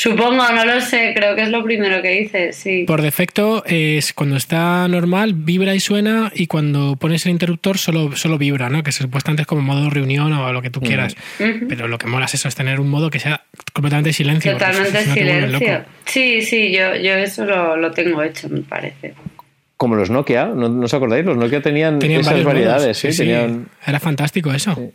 Supongo, 0.00 0.44
no 0.52 0.64
lo 0.64 0.80
sé, 0.80 1.12
creo 1.12 1.34
que 1.34 1.42
es 1.42 1.48
lo 1.48 1.64
primero 1.64 2.00
que 2.00 2.20
hice, 2.20 2.52
sí. 2.52 2.84
por 2.86 3.02
defecto, 3.02 3.64
es 3.66 4.12
cuando 4.12 4.36
está 4.36 4.86
normal, 4.86 5.34
vibra 5.34 5.74
y 5.74 5.80
suena, 5.80 6.30
y 6.32 6.46
cuando 6.46 6.94
pones 6.94 7.26
el 7.26 7.32
interruptor 7.32 7.78
solo, 7.78 8.14
solo 8.14 8.38
vibra, 8.38 8.70
¿no? 8.70 8.84
Que 8.84 8.92
supuestamente 8.92 9.42
es 9.42 9.48
como 9.48 9.60
modo 9.62 9.90
reunión 9.90 10.32
o 10.32 10.52
lo 10.52 10.62
que 10.62 10.70
tú 10.70 10.80
quieras. 10.80 11.16
Ujú. 11.40 11.66
Pero 11.68 11.88
lo 11.88 11.98
que 11.98 12.06
mola 12.06 12.26
es 12.26 12.34
eso, 12.34 12.46
es 12.46 12.54
tener 12.54 12.78
un 12.78 12.88
modo 12.88 13.10
que 13.10 13.18
sea 13.18 13.42
completamente 13.72 14.12
silencio. 14.12 14.52
Totalmente 14.52 15.02
si 15.02 15.08
no 15.08 15.14
silencio. 15.14 15.84
Sí, 16.04 16.42
sí, 16.42 16.70
yo, 16.72 16.94
yo 16.94 17.14
eso 17.14 17.44
lo, 17.44 17.76
lo 17.76 17.90
tengo 17.90 18.22
hecho, 18.22 18.48
me 18.48 18.60
parece. 18.60 19.14
Como 19.76 19.96
los 19.96 20.10
Nokia, 20.10 20.44
¿no, 20.46 20.68
no 20.68 20.84
os 20.84 20.94
acordáis? 20.94 21.24
Los 21.24 21.36
Nokia 21.36 21.60
tenían, 21.60 21.98
Tenían 21.98 22.20
esas 22.20 22.44
variedades, 22.44 23.02
modos. 23.04 23.16
sí, 23.16 23.22
tenían... 23.24 23.66
Era 23.84 23.98
fantástico 23.98 24.52
eso. 24.52 24.76
Sí. 24.76 24.90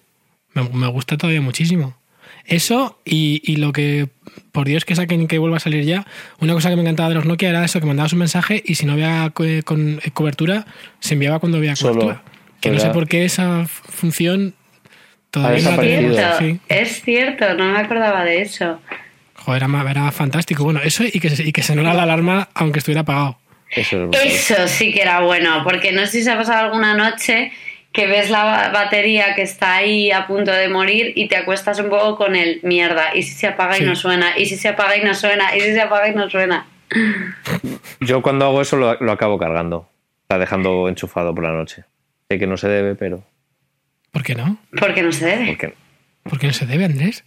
Me, 0.54 0.70
me 0.70 0.88
gusta 0.88 1.18
todavía 1.18 1.42
muchísimo. 1.42 1.98
Eso 2.46 3.00
y, 3.06 3.42
y 3.44 3.56
lo 3.56 3.72
que, 3.72 4.10
por 4.52 4.68
Dios 4.68 4.84
que 4.86 4.96
saquen 4.96 5.28
que 5.28 5.38
vuelva 5.38 5.58
a 5.58 5.60
salir 5.62 5.86
ya, 5.86 6.06
una 6.40 6.54
cosa 6.54 6.70
que 6.70 6.76
me 6.76 6.82
encantaba 6.82 7.10
de 7.10 7.16
los 7.16 7.26
Nokia 7.26 7.50
era 7.50 7.64
eso, 7.64 7.80
que 7.80 7.86
mandabas 7.86 8.14
un 8.14 8.20
mensaje 8.20 8.62
y 8.66 8.76
si 8.76 8.86
no 8.86 8.94
había 8.94 9.30
co- 9.34 9.44
con, 9.64 10.00
eh, 10.04 10.12
cobertura, 10.12 10.66
se 11.00 11.14
enviaba 11.14 11.40
cuando 11.40 11.58
había 11.58 11.76
Solo. 11.76 11.94
cobertura. 11.94 12.24
Que 12.60 12.72
no 12.72 12.80
sé 12.80 12.90
por 12.90 13.08
qué 13.08 13.26
esa 13.26 13.66
función 13.68 14.54
todavía 15.32 15.64
no 16.02 16.10
la 16.10 16.38
Sí. 16.38 16.60
es 16.70 17.02
cierto, 17.02 17.54
no 17.56 17.66
me 17.72 17.80
acordaba 17.80 18.24
de 18.24 18.42
eso. 18.42 18.80
Joder, 19.36 19.64
era, 19.64 19.92
era 19.92 20.12
fantástico. 20.12 20.64
Bueno, 20.64 20.80
eso 20.84 21.04
y 21.04 21.20
que, 21.20 21.30
se- 21.30 21.44
y 21.44 21.52
que 21.52 21.62
sonara 21.64 21.94
la 21.94 22.04
alarma 22.04 22.50
aunque 22.54 22.80
estuviera 22.80 23.02
apagado. 23.02 23.38
Eso 23.70 24.10
es. 24.14 24.50
Eso 24.52 24.68
sí 24.68 24.94
que 24.94 25.02
era 25.02 25.22
bueno, 25.22 25.62
porque 25.64 25.92
no 25.92 26.02
sé 26.06 26.12
si 26.12 26.24
se 26.24 26.32
ha 26.32 26.38
pasado 26.38 26.66
alguna 26.66 26.94
noche 26.96 27.52
que 27.94 28.08
ves 28.08 28.30
la 28.32 28.44
ba- 28.44 28.70
batería 28.70 29.36
que 29.36 29.44
está 29.44 29.76
ahí 29.76 30.12
a 30.12 30.28
punto 30.28 30.52
de 30.52 30.68
morir 30.68 31.14
y 31.16 31.28
te 31.28 31.38
acuestas 31.38 31.80
un 31.80 31.90
poco 31.90 32.18
con 32.18 32.36
el 32.36 32.60
mierda. 32.64 33.16
Y 33.16 33.24
si 33.24 33.32
se 33.34 33.48
apaga 33.48 33.76
Sí. 33.76 33.84
y 33.84 33.86
no 33.86 33.96
suena, 33.96 34.38
y 34.38 34.46
si 34.48 34.58
se 34.58 34.68
apaga 34.70 34.98
y 34.98 35.04
no 35.04 35.14
suena, 35.14 35.56
y 35.56 35.62
si 35.62 35.74
se 35.74 35.82
apaga 35.82 36.10
y 36.10 36.16
no 36.16 36.30
suena. 36.30 36.66
Yo 38.02 38.22
cuando 38.22 38.46
hago 38.46 38.62
eso 38.62 38.76
lo, 38.78 38.96
lo 39.00 39.12
acabo 39.12 39.38
cargando. 39.38 39.88
Está 40.24 40.38
dejando 40.40 40.90
enchufado 40.90 41.34
por 41.36 41.44
la 41.44 41.52
noche. 41.52 41.84
Sé 42.30 42.40
que 42.40 42.48
no 42.48 42.58
se 42.58 42.68
debe, 42.68 42.96
pero... 42.96 43.24
¿Por 44.12 44.24
qué 44.24 44.36
no? 44.36 44.58
Porque 44.80 45.02
no 45.04 45.12
se 45.12 45.26
debe. 45.26 45.46
¿Por 45.48 45.58
qué? 45.58 45.74
¿Por 46.24 46.40
qué 46.40 46.48
no 46.48 46.54
se 46.54 46.66
debe, 46.66 46.86
Andrés? 46.86 47.24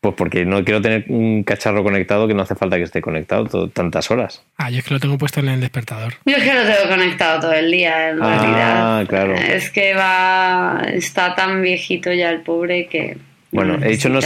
Pues 0.00 0.14
porque 0.16 0.46
no 0.46 0.64
quiero 0.64 0.80
tener 0.80 1.04
un 1.08 1.42
cacharro 1.44 1.82
conectado 1.82 2.26
que 2.26 2.32
no 2.32 2.42
hace 2.42 2.54
falta 2.54 2.76
que 2.78 2.84
esté 2.84 3.02
conectado 3.02 3.44
to- 3.44 3.68
tantas 3.68 4.10
horas. 4.10 4.42
Ah, 4.56 4.70
yo 4.70 4.78
es 4.78 4.84
que 4.84 4.94
lo 4.94 5.00
tengo 5.00 5.18
puesto 5.18 5.40
en 5.40 5.48
el 5.48 5.60
despertador. 5.60 6.14
Yo 6.24 6.36
es 6.38 6.42
que 6.42 6.54
lo 6.54 6.62
tengo 6.62 6.88
conectado 6.88 7.40
todo 7.40 7.52
el 7.52 7.70
día, 7.70 8.08
en 8.10 8.22
Ah, 8.22 8.38
realidad. 8.40 9.06
claro. 9.08 9.34
Es 9.34 9.68
que 9.70 9.92
va. 9.92 10.82
Está 10.94 11.34
tan 11.34 11.60
viejito 11.60 12.10
ya 12.14 12.30
el 12.30 12.40
pobre 12.40 12.86
que. 12.86 13.18
Bueno, 13.52 13.78
he 13.82 13.90
dicho, 13.90 14.08
no 14.08 14.20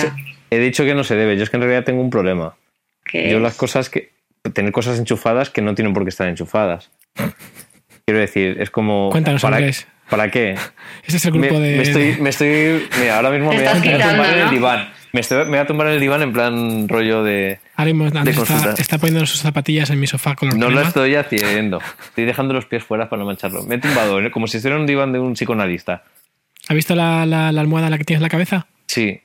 he 0.50 0.58
dicho 0.58 0.84
que 0.84 0.94
no 0.94 1.02
se 1.02 1.16
debe. 1.16 1.36
Yo 1.36 1.42
es 1.42 1.50
que 1.50 1.56
en 1.56 1.62
realidad 1.62 1.82
tengo 1.84 2.00
un 2.02 2.10
problema. 2.10 2.54
Yo 3.12 3.38
las 3.40 3.54
cosas 3.54 3.90
que... 3.90 4.10
Tener 4.52 4.72
cosas 4.72 4.98
enchufadas 4.98 5.48
que 5.50 5.62
no 5.62 5.74
tienen 5.74 5.92
por 5.94 6.04
qué 6.04 6.10
estar 6.10 6.28
enchufadas. 6.28 6.90
Quiero 8.04 8.20
decir, 8.20 8.58
es 8.60 8.70
como... 8.70 9.08
Cuéntanos, 9.10 9.40
¿para, 9.42 9.56
Andrés. 9.56 9.86
¿Para 10.10 10.30
qué? 10.30 10.54
Ese 11.06 11.16
es 11.16 11.24
el 11.24 11.32
Me, 11.32 11.46
grupo 11.48 11.60
de. 11.60 11.76
me 11.76 11.82
estoy, 11.82 12.16
me 12.20 12.28
estoy... 12.30 12.86
Mira, 13.00 13.16
ahora 13.16 13.30
mismo 13.30 13.50
me 13.52 13.58
voy, 13.58 13.66
a, 13.66 13.74
me 13.74 13.80
quitando, 13.80 14.24
en 14.24 14.34
el 14.34 14.44
¿no? 14.44 14.50
diván. 14.50 14.88
Me, 15.14 15.20
estoy- 15.20 15.44
me 15.44 15.50
voy 15.50 15.58
a 15.58 15.66
tumbar 15.66 15.86
en 15.86 15.92
el 15.94 16.00
diván 16.00 16.22
en 16.22 16.32
plan 16.32 16.88
rollo 16.88 17.22
de... 17.22 17.60
Mismo 17.78 18.06
Andrés 18.06 18.36
está, 18.78 18.98
poniendo 18.98 19.24
sus 19.26 19.40
zapatillas 19.40 19.88
en 19.90 20.00
mi 20.00 20.08
sofá 20.08 20.34
color 20.34 20.56
No 20.56 20.70
lo 20.70 20.80
estoy 20.80 21.14
haciendo. 21.14 21.80
Estoy 22.08 22.24
dejando 22.24 22.52
los 22.52 22.66
pies 22.66 22.82
fuera 22.82 23.08
para 23.08 23.20
no 23.20 23.26
mancharlo. 23.26 23.62
Me 23.62 23.76
he 23.76 23.78
tumbado, 23.78 24.20
¿eh? 24.20 24.32
como 24.32 24.48
si 24.48 24.56
estuviera 24.56 24.74
en 24.74 24.80
un 24.82 24.86
diván 24.88 25.12
de 25.12 25.20
un 25.20 25.34
psicoanalista. 25.34 26.02
¿Has 26.68 26.74
visto 26.74 26.96
la, 26.96 27.24
la, 27.26 27.52
la 27.52 27.60
almohada 27.60 27.86
en 27.86 27.90
la 27.92 27.98
que 27.98 28.04
tienes 28.04 28.22
la 28.22 28.28
cabeza? 28.28 28.66
Sí. 28.88 29.20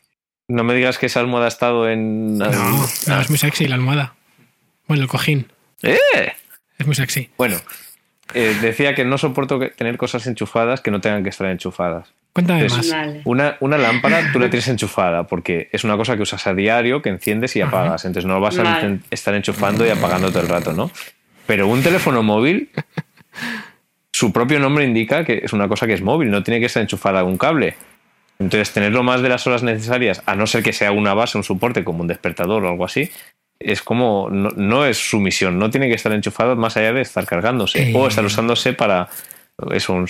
No 0.47 0.63
me 0.63 0.75
digas 0.75 0.99
que 0.99 1.07
esa 1.07 1.21
almohada 1.21 1.45
ha 1.45 1.49
estado 1.49 1.89
en... 1.89 2.37
No, 2.37 2.45
no, 2.51 3.19
es 3.21 3.29
muy 3.29 3.39
sexy 3.39 3.67
la 3.67 3.73
almohada. 3.75 4.13
Bueno, 4.87 5.01
el 5.03 5.09
cojín. 5.09 5.51
¡Eh! 5.81 5.97
Es 6.77 6.85
muy 6.85 6.93
sexy. 6.95 7.29
Bueno, 7.35 7.57
eh, 8.35 8.55
decía 8.61 8.93
que 8.93 9.05
no 9.05 9.17
soporto 9.17 9.59
tener 9.71 9.97
cosas 9.97 10.27
enchufadas 10.27 10.81
que 10.81 10.91
no 10.91 11.01
tengan 11.01 11.23
que 11.23 11.29
estar 11.29 11.47
enchufadas. 11.47 12.13
Cuéntame 12.33 12.67
más. 12.69 12.89
Vale. 12.91 13.21
Una, 13.25 13.57
una 13.59 13.77
lámpara 13.77 14.31
tú 14.31 14.39
la 14.39 14.49
tienes 14.49 14.67
enchufada 14.67 15.25
porque 15.27 15.69
es 15.71 15.83
una 15.83 15.97
cosa 15.97 16.15
que 16.15 16.21
usas 16.23 16.45
a 16.47 16.53
diario, 16.53 17.01
que 17.01 17.09
enciendes 17.09 17.55
y 17.55 17.61
apagas. 17.61 18.05
Entonces 18.05 18.27
no 18.27 18.39
vas 18.39 18.57
a 18.59 18.63
Vale. 18.63 18.99
estar 19.09 19.33
enchufando 19.33 19.85
y 19.85 19.89
apagando 19.89 20.29
todo 20.29 20.41
el 20.43 20.47
rato, 20.49 20.73
¿no? 20.73 20.91
Pero 21.47 21.67
un 21.67 21.81
teléfono 21.81 22.21
móvil, 22.23 22.69
su 24.11 24.31
propio 24.31 24.59
nombre 24.59 24.85
indica 24.85 25.23
que 25.25 25.41
es 25.43 25.53
una 25.53 25.67
cosa 25.67 25.87
que 25.87 25.93
es 25.93 26.01
móvil, 26.01 26.29
no 26.29 26.43
tiene 26.43 26.59
que 26.59 26.65
estar 26.67 26.81
enchufada 26.81 27.21
a 27.21 27.23
un 27.23 27.37
cable. 27.37 27.75
Entonces 28.37 28.71
tenerlo 28.71 29.03
más 29.03 29.21
de 29.21 29.29
las 29.29 29.45
horas 29.47 29.63
necesarias, 29.63 30.21
a 30.25 30.35
no 30.35 30.47
ser 30.47 30.63
que 30.63 30.71
sea 30.73 30.91
una 30.91 31.13
base, 31.13 31.37
un 31.37 31.43
soporte 31.43 31.83
como 31.83 32.01
un 32.01 32.07
despertador 32.07 32.63
o 32.63 32.69
algo 32.69 32.85
así, 32.85 33.09
es 33.59 33.81
como, 33.81 34.29
no, 34.31 34.49
no 34.55 34.85
es 34.85 34.97
su 34.97 35.19
misión, 35.19 35.59
no 35.59 35.69
tiene 35.69 35.89
que 35.89 35.95
estar 35.95 36.13
enchufado 36.13 36.55
más 36.55 36.77
allá 36.77 36.93
de 36.93 37.01
estar 37.01 37.25
cargándose 37.25 37.89
Eh. 37.89 37.93
o 37.93 38.07
estar 38.07 38.23
usándose 38.23 38.71
para 38.73 39.09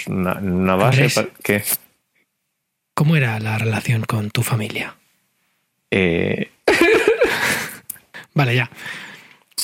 una, 0.07 0.33
una 0.35 0.75
base. 0.75 0.97
Andrés. 0.97 1.15
para- 1.15 1.27
¿qué? 1.43 1.63
¿Cómo 2.99 3.15
era 3.15 3.39
la 3.39 3.57
relación 3.57 4.01
con 4.03 4.29
tu 4.29 4.43
familia? 4.43 4.93
Eh, 5.89 6.51
Vale, 8.33 8.53
ya. 8.53 8.69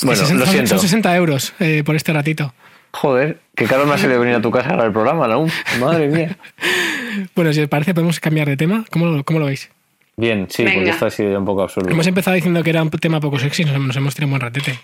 Bueno, 0.00 0.22
lo 0.32 0.46
siento. 0.46 0.70
Son 0.70 0.78
60 0.80 1.14
euros 1.16 1.52
eh, 1.60 1.82
por 1.84 1.96
este 1.96 2.14
ratito. 2.14 2.54
Joder, 2.92 3.40
que 3.54 3.66
caro 3.66 3.84
me 3.84 3.92
ha 3.92 3.98
salido 3.98 4.20
venir 4.20 4.36
a 4.36 4.40
tu 4.40 4.50
casa 4.50 4.68
a 4.68 4.72
grabar 4.72 4.86
el 4.86 4.92
programa, 4.94 5.26
aún. 5.26 5.52
Madre 5.78 6.08
mía. 6.08 6.38
Bueno, 7.34 7.52
si 7.52 7.60
os 7.60 7.68
parece, 7.68 7.92
podemos 7.92 8.20
cambiar 8.20 8.48
de 8.48 8.56
tema. 8.56 8.86
¿Cómo, 8.90 9.04
lo- 9.04 9.22
cómo 9.22 9.38
lo 9.38 9.44
veis? 9.46 9.68
Bien, 10.16 10.46
sí, 10.48 10.62
porque 10.64 10.88
esto 10.88 11.04
ha 11.04 11.10
sido 11.10 11.30
ya 11.32 11.38
un 11.38 11.44
poco 11.44 11.62
absurdo. 11.62 11.90
Hemos 11.90 12.06
empezado 12.06 12.34
diciendo 12.36 12.62
que 12.62 12.70
era 12.70 12.82
un 12.82 12.88
tema 12.88 13.20
poco 13.20 13.38
sexy, 13.38 13.66
nos, 13.66 13.78
nos 13.78 13.96
hemos 13.96 14.14
tirado 14.14 14.28
un 14.28 14.38
buen 14.38 14.40
ratete. 14.40 14.78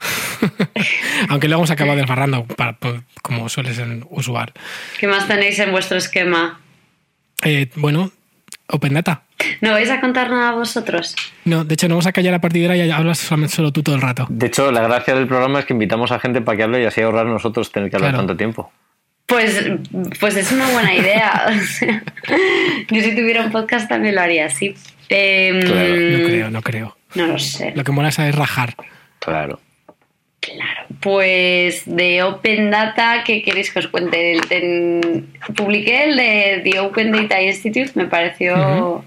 Aunque 1.30 1.48
luego 1.48 1.60
hemos 1.62 1.70
acabado 1.70 1.96
desbarrando, 1.96 2.44
para- 2.44 2.76
como 3.22 3.48
suele 3.48 3.72
ser 3.72 3.88
usual. 4.10 4.52
¿Qué 5.00 5.06
más 5.06 5.26
tenéis 5.26 5.58
en 5.60 5.70
vuestro 5.72 5.96
esquema? 5.96 6.60
Eh, 7.44 7.68
bueno, 7.76 8.10
Open 8.68 8.94
Data. 8.94 9.22
¿No 9.60 9.72
vais 9.72 9.90
a 9.90 10.00
contar 10.00 10.30
nada 10.30 10.52
vosotros? 10.52 11.14
No, 11.44 11.64
de 11.64 11.74
hecho, 11.74 11.88
no 11.88 11.94
vamos 11.94 12.06
a 12.06 12.12
callar 12.12 12.34
a 12.34 12.40
partir 12.40 12.62
de 12.62 12.66
ahora 12.68 12.76
y 12.86 12.90
hablas 12.90 13.18
solamente 13.18 13.54
solo 13.54 13.72
tú 13.72 13.82
todo 13.82 13.94
el 13.94 14.02
rato. 14.02 14.26
De 14.30 14.46
hecho, 14.46 14.70
la 14.72 14.80
gracia 14.82 15.14
del 15.14 15.26
programa 15.26 15.60
es 15.60 15.66
que 15.66 15.74
invitamos 15.74 16.10
a 16.10 16.18
gente 16.18 16.40
para 16.40 16.56
que 16.56 16.62
hable 16.64 16.82
y 16.82 16.86
así 16.86 17.00
ahorrar 17.02 17.26
nosotros 17.26 17.70
tener 17.70 17.90
que 17.90 17.96
hablar 17.96 18.12
Claro. 18.12 18.26
tanto 18.26 18.36
tiempo. 18.38 18.72
Pues, 19.26 19.60
pues 20.20 20.36
es 20.36 20.52
una 20.52 20.68
buena 20.70 20.94
idea. 20.94 21.46
O 21.60 21.64
sea, 21.64 22.02
yo 22.90 23.02
si 23.02 23.10
tuviera 23.14 23.42
un 23.44 23.52
podcast 23.52 23.88
también 23.88 24.14
lo 24.14 24.20
haría 24.22 24.46
así. 24.46 24.74
Em, 25.08 25.60
Claro, 25.60 25.96
No 25.96 26.26
creo, 26.26 26.50
no 26.50 26.62
creo. 26.62 26.96
No 27.14 27.26
lo 27.26 27.38
sé. 27.38 27.72
Lo 27.76 27.84
que 27.84 27.92
mola 27.92 28.08
es 28.08 28.34
rajar. 28.34 28.74
Claro. 29.18 29.60
Claro. 30.54 30.86
Pues 31.00 31.82
de 31.86 32.22
Open 32.22 32.70
Data, 32.70 33.22
¿qué 33.24 33.42
queréis 33.42 33.72
que 33.72 33.80
os 33.80 33.88
cuente? 33.88 34.32
El- 34.32 34.40
en- 34.50 35.26
publiqué 35.54 36.04
el 36.04 36.16
de 36.16 36.60
The 36.64 36.80
Open 36.80 37.12
Data 37.12 37.40
Institute, 37.42 37.90
me 37.94 38.06
pareció 38.06 39.04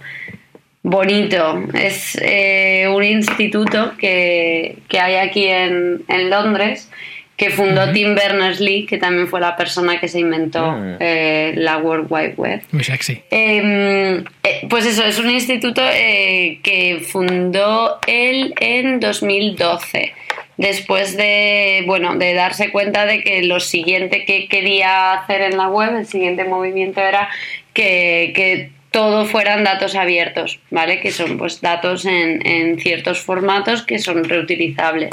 bonito. 0.83 1.63
Es 1.73 2.17
eh, 2.21 2.87
un 2.93 3.03
instituto 3.03 3.93
que, 3.97 4.77
que 4.87 4.99
hay 4.99 5.15
aquí 5.15 5.45
en, 5.47 6.03
en 6.07 6.29
Londres 6.29 6.89
que 7.35 7.51
fundó 7.51 7.93
Tim 7.93 8.15
Berners-Lee, 8.15 8.85
que 8.85 8.97
también 8.97 9.29
fue 9.29 9.39
la 9.39 9.55
persona 9.55 9.97
que 9.97 10.09
se 10.09 10.19
inventó 10.19 10.71
Mm. 10.73 10.97
eh, 10.99 11.53
la 11.55 11.77
World 11.77 12.07
Wide 12.09 12.33
Web. 12.35 12.61
Muy 12.73 12.83
sexy. 12.83 13.21
Eh, 13.31 14.21
eh, 14.43 14.67
pues 14.69 14.85
eso, 14.85 15.05
es 15.05 15.17
un 15.19 15.29
instituto 15.29 15.81
eh, 15.85 16.59
que 16.63 16.99
fundó 17.07 17.97
él 18.07 18.53
en 18.59 18.99
2012. 18.99 20.11
Después 20.59 21.15
de, 21.15 21.83
bueno, 21.87 22.15
de 22.15 22.33
darse 22.33 22.69
cuenta 22.69 23.05
de 23.05 23.23
que 23.23 23.43
lo 23.43 23.61
siguiente 23.61 24.25
que 24.25 24.49
quería 24.49 25.13
hacer 25.13 25.39
en 25.39 25.55
la 25.55 25.69
web, 25.69 25.95
el 25.95 26.05
siguiente 26.05 26.43
movimiento 26.43 26.99
era 26.99 27.29
que, 27.71 28.33
que 28.35 28.69
todo 28.91 29.25
fueran 29.25 29.63
datos 29.63 29.95
abiertos, 29.95 30.59
¿vale? 30.69 30.99
Que 30.99 31.11
son 31.11 31.37
pues 31.37 31.61
datos 31.61 32.03
en, 32.03 32.45
en 32.45 32.77
ciertos 32.77 33.21
formatos 33.21 33.83
que 33.83 33.99
son 33.99 34.25
reutilizables. 34.25 35.11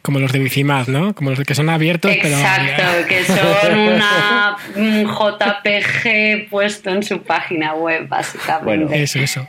Como 0.00 0.20
los 0.20 0.32
de 0.32 0.38
Bicimad, 0.38 0.86
¿no? 0.86 1.14
Como 1.14 1.28
los 1.28 1.38
de 1.38 1.44
que 1.44 1.54
son 1.54 1.68
abiertos, 1.68 2.10
Exacto, 2.10 2.82
pero. 2.96 3.06
que 3.08 3.24
son 3.24 3.78
una 3.78 4.56
un 4.74 5.04
JPG 5.04 6.48
puesto 6.48 6.88
en 6.88 7.02
su 7.02 7.22
página 7.24 7.74
web, 7.74 8.08
básicamente. 8.08 8.86
Bueno. 8.86 8.90
Eso, 8.90 9.18
eso. 9.18 9.46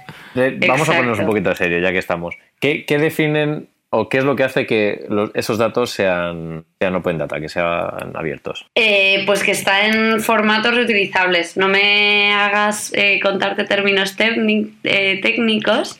Vamos 0.68 0.90
a 0.90 0.92
ponernos 0.92 1.20
un 1.20 1.28
poquito 1.28 1.48
de 1.52 1.56
serio, 1.56 1.80
ya 1.80 1.94
que 1.94 2.00
estamos. 2.00 2.36
¿Qué, 2.60 2.84
qué 2.86 2.98
definen 2.98 3.70
o 3.92 4.08
qué 4.08 4.20
es 4.20 4.24
lo 4.24 4.36
que 4.36 4.44
hace 4.44 4.66
que 4.66 5.06
los- 5.10 5.32
esos 5.34 5.58
datos 5.58 5.90
sean, 5.90 6.64
sean 6.80 6.96
open 6.96 7.18
data, 7.18 7.40
que 7.40 7.50
sean 7.50 8.16
abiertos? 8.16 8.66
Eh, 8.76 9.24
pues 9.26 9.44
que 9.44 9.52
está 9.52 9.86
en 9.88 10.22
formatos 10.22 10.76
reutilizables. 10.76 11.58
No 11.58 11.68
me 11.68 12.32
hagas 12.34 12.92
eh, 12.96 13.20
contarte 13.22 13.64
términos 13.64 14.16
eh, 14.20 15.20
técnicos. 15.22 16.00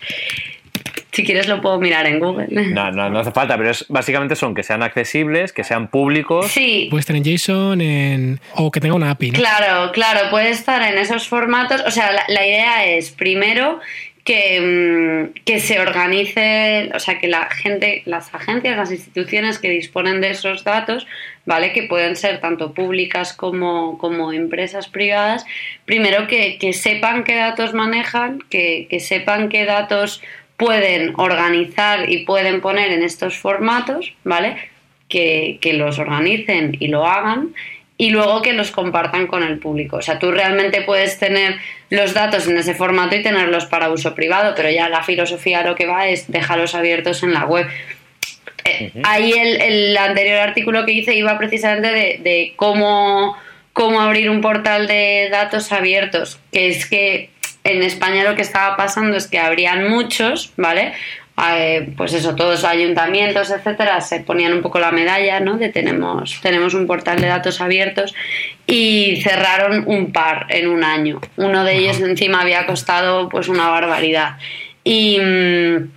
Si 1.12 1.24
quieres 1.26 1.48
lo 1.48 1.60
puedo 1.60 1.80
mirar 1.80 2.06
en 2.06 2.20
Google. 2.20 2.48
No, 2.74 2.92
no, 2.92 3.10
no 3.10 3.20
hace 3.20 3.32
falta, 3.32 3.58
pero 3.58 3.72
es, 3.72 3.86
básicamente 3.90 4.36
son 4.36 4.54
que 4.54 4.62
sean 4.64 4.84
accesibles, 4.84 5.52
que 5.52 5.64
sean 5.64 5.88
públicos. 5.88 6.48
Sí, 6.52 6.88
Puede 6.92 7.00
estar 7.02 7.16
en 7.16 7.24
JSON 7.24 7.82
en... 7.82 8.40
o 8.56 8.70
que 8.72 8.80
tenga 8.80 8.94
una 8.94 9.10
API, 9.12 9.32
¿no? 9.32 9.40
Claro, 9.40 9.92
claro, 9.92 10.30
puede 10.30 10.50
estar 10.52 10.82
en 10.84 10.98
esos 11.00 11.28
formatos. 11.28 11.82
O 11.88 11.92
sea, 11.92 12.12
la, 12.12 12.24
la 12.28 12.46
idea 12.46 12.86
es, 12.86 13.10
primero, 13.10 13.80
que, 14.30 14.62
mm, 14.62 15.40
que 15.44 15.60
se 15.60 15.80
organice, 15.80 16.92
o 16.94 17.00
sea, 17.00 17.18
que 17.18 17.28
la 17.28 17.50
gente, 17.50 18.04
las 18.06 18.32
agencias, 18.32 18.78
las 18.78 18.92
instituciones 18.92 19.58
que 19.58 19.72
disponen 19.72 20.22
de 20.22 20.30
esos 20.30 20.64
datos, 20.64 21.08
¿vale? 21.48 21.74
Que 21.74 21.88
pueden 21.88 22.16
ser 22.16 22.40
tanto 22.40 22.76
públicas 22.76 23.34
como, 23.34 23.98
como 23.98 24.32
empresas 24.32 24.88
privadas, 24.88 25.48
primero 25.86 26.28
que, 26.28 26.60
que 26.60 26.74
sepan 26.74 27.24
qué 27.24 27.38
datos 27.38 27.74
manejan, 27.74 28.38
que, 28.52 28.86
que 28.88 29.00
sepan 29.00 29.50
qué 29.50 29.66
datos 29.66 30.22
pueden 30.58 31.16
organizar 31.18 32.08
y 32.08 32.24
pueden 32.24 32.62
poner 32.62 32.92
en 32.92 33.02
estos 33.02 33.36
formatos, 33.36 34.14
¿vale? 34.24 34.58
Que, 35.08 35.58
que 35.60 35.74
los 35.74 35.98
organicen 35.98 36.78
y 36.80 36.90
lo 36.90 37.04
hagan 37.08 37.56
y 38.00 38.12
luego 38.12 38.42
que 38.42 38.54
los 38.54 38.72
compartan 38.72 39.28
con 39.28 39.44
el 39.44 39.60
público. 39.60 39.98
O 39.98 40.02
sea, 40.02 40.20
tú 40.20 40.32
realmente 40.32 40.82
puedes 40.82 41.20
tener 41.20 41.58
los 41.90 42.14
datos 42.14 42.48
en 42.48 42.58
ese 42.58 42.74
formato 42.74 43.18
y 43.18 43.22
tenerlos 43.22 43.66
para 43.66 43.92
uso 43.92 44.16
privado, 44.16 44.54
pero 44.56 44.72
ya 44.72 44.88
la 44.88 45.04
filosofía 45.04 45.64
lo 45.64 45.76
que 45.76 45.86
va 45.86 46.08
es 46.08 46.32
dejarlos 46.32 46.76
abiertos 46.76 47.24
en 47.24 47.34
la 47.34 47.44
web. 47.46 47.68
Eh, 48.64 48.94
Ahí 49.04 49.34
el, 49.34 49.62
el 49.62 49.98
anterior 49.98 50.38
artículo 50.38 50.86
que 50.86 50.94
hice 50.94 51.14
iba 51.14 51.38
precisamente 51.38 51.92
de, 51.92 52.20
de 52.24 52.54
cómo, 52.56 53.38
cómo 53.74 54.00
abrir 54.00 54.30
un 54.30 54.40
portal 54.40 54.88
de 54.88 55.28
datos 55.30 55.74
abiertos, 55.74 56.40
que 56.54 56.70
es 56.70 56.86
que 56.86 57.32
en 57.66 57.84
España 57.84 58.24
lo 58.24 58.36
que 58.36 58.44
estaba 58.44 58.78
pasando 58.78 59.18
es 59.18 59.28
que 59.28 59.40
habrían 59.40 59.90
muchos, 59.90 60.54
¿vale? 60.56 60.94
Eh, 61.54 61.94
pues 61.96 62.14
eso, 62.14 62.36
todos 62.36 62.52
los 62.52 62.64
ayuntamientos, 62.66 63.52
etcétera, 63.52 64.02
se 64.02 64.20
ponían 64.22 64.54
un 64.54 64.62
poco 64.62 64.80
la 64.80 64.92
medalla, 64.92 65.40
¿no? 65.40 65.58
De 65.58 65.70
tenemos, 65.70 66.40
tenemos 66.42 66.74
un 66.74 66.88
portal 66.88 67.22
de 67.22 67.28
datos 67.28 67.62
abiertos 67.62 68.14
y 68.68 69.22
cerraron 69.24 69.84
un 69.88 70.12
par 70.12 70.48
en 70.50 70.68
un 70.68 70.84
año. 70.84 71.22
Uno 71.38 71.64
de 71.64 71.78
ellos 71.78 72.00
encima 72.02 72.42
había 72.42 72.66
costado 72.66 73.30
pues 73.30 73.48
una 73.48 73.70
barbaridad. 73.70 74.38
Y, 74.84 75.20
mm, 75.20 75.92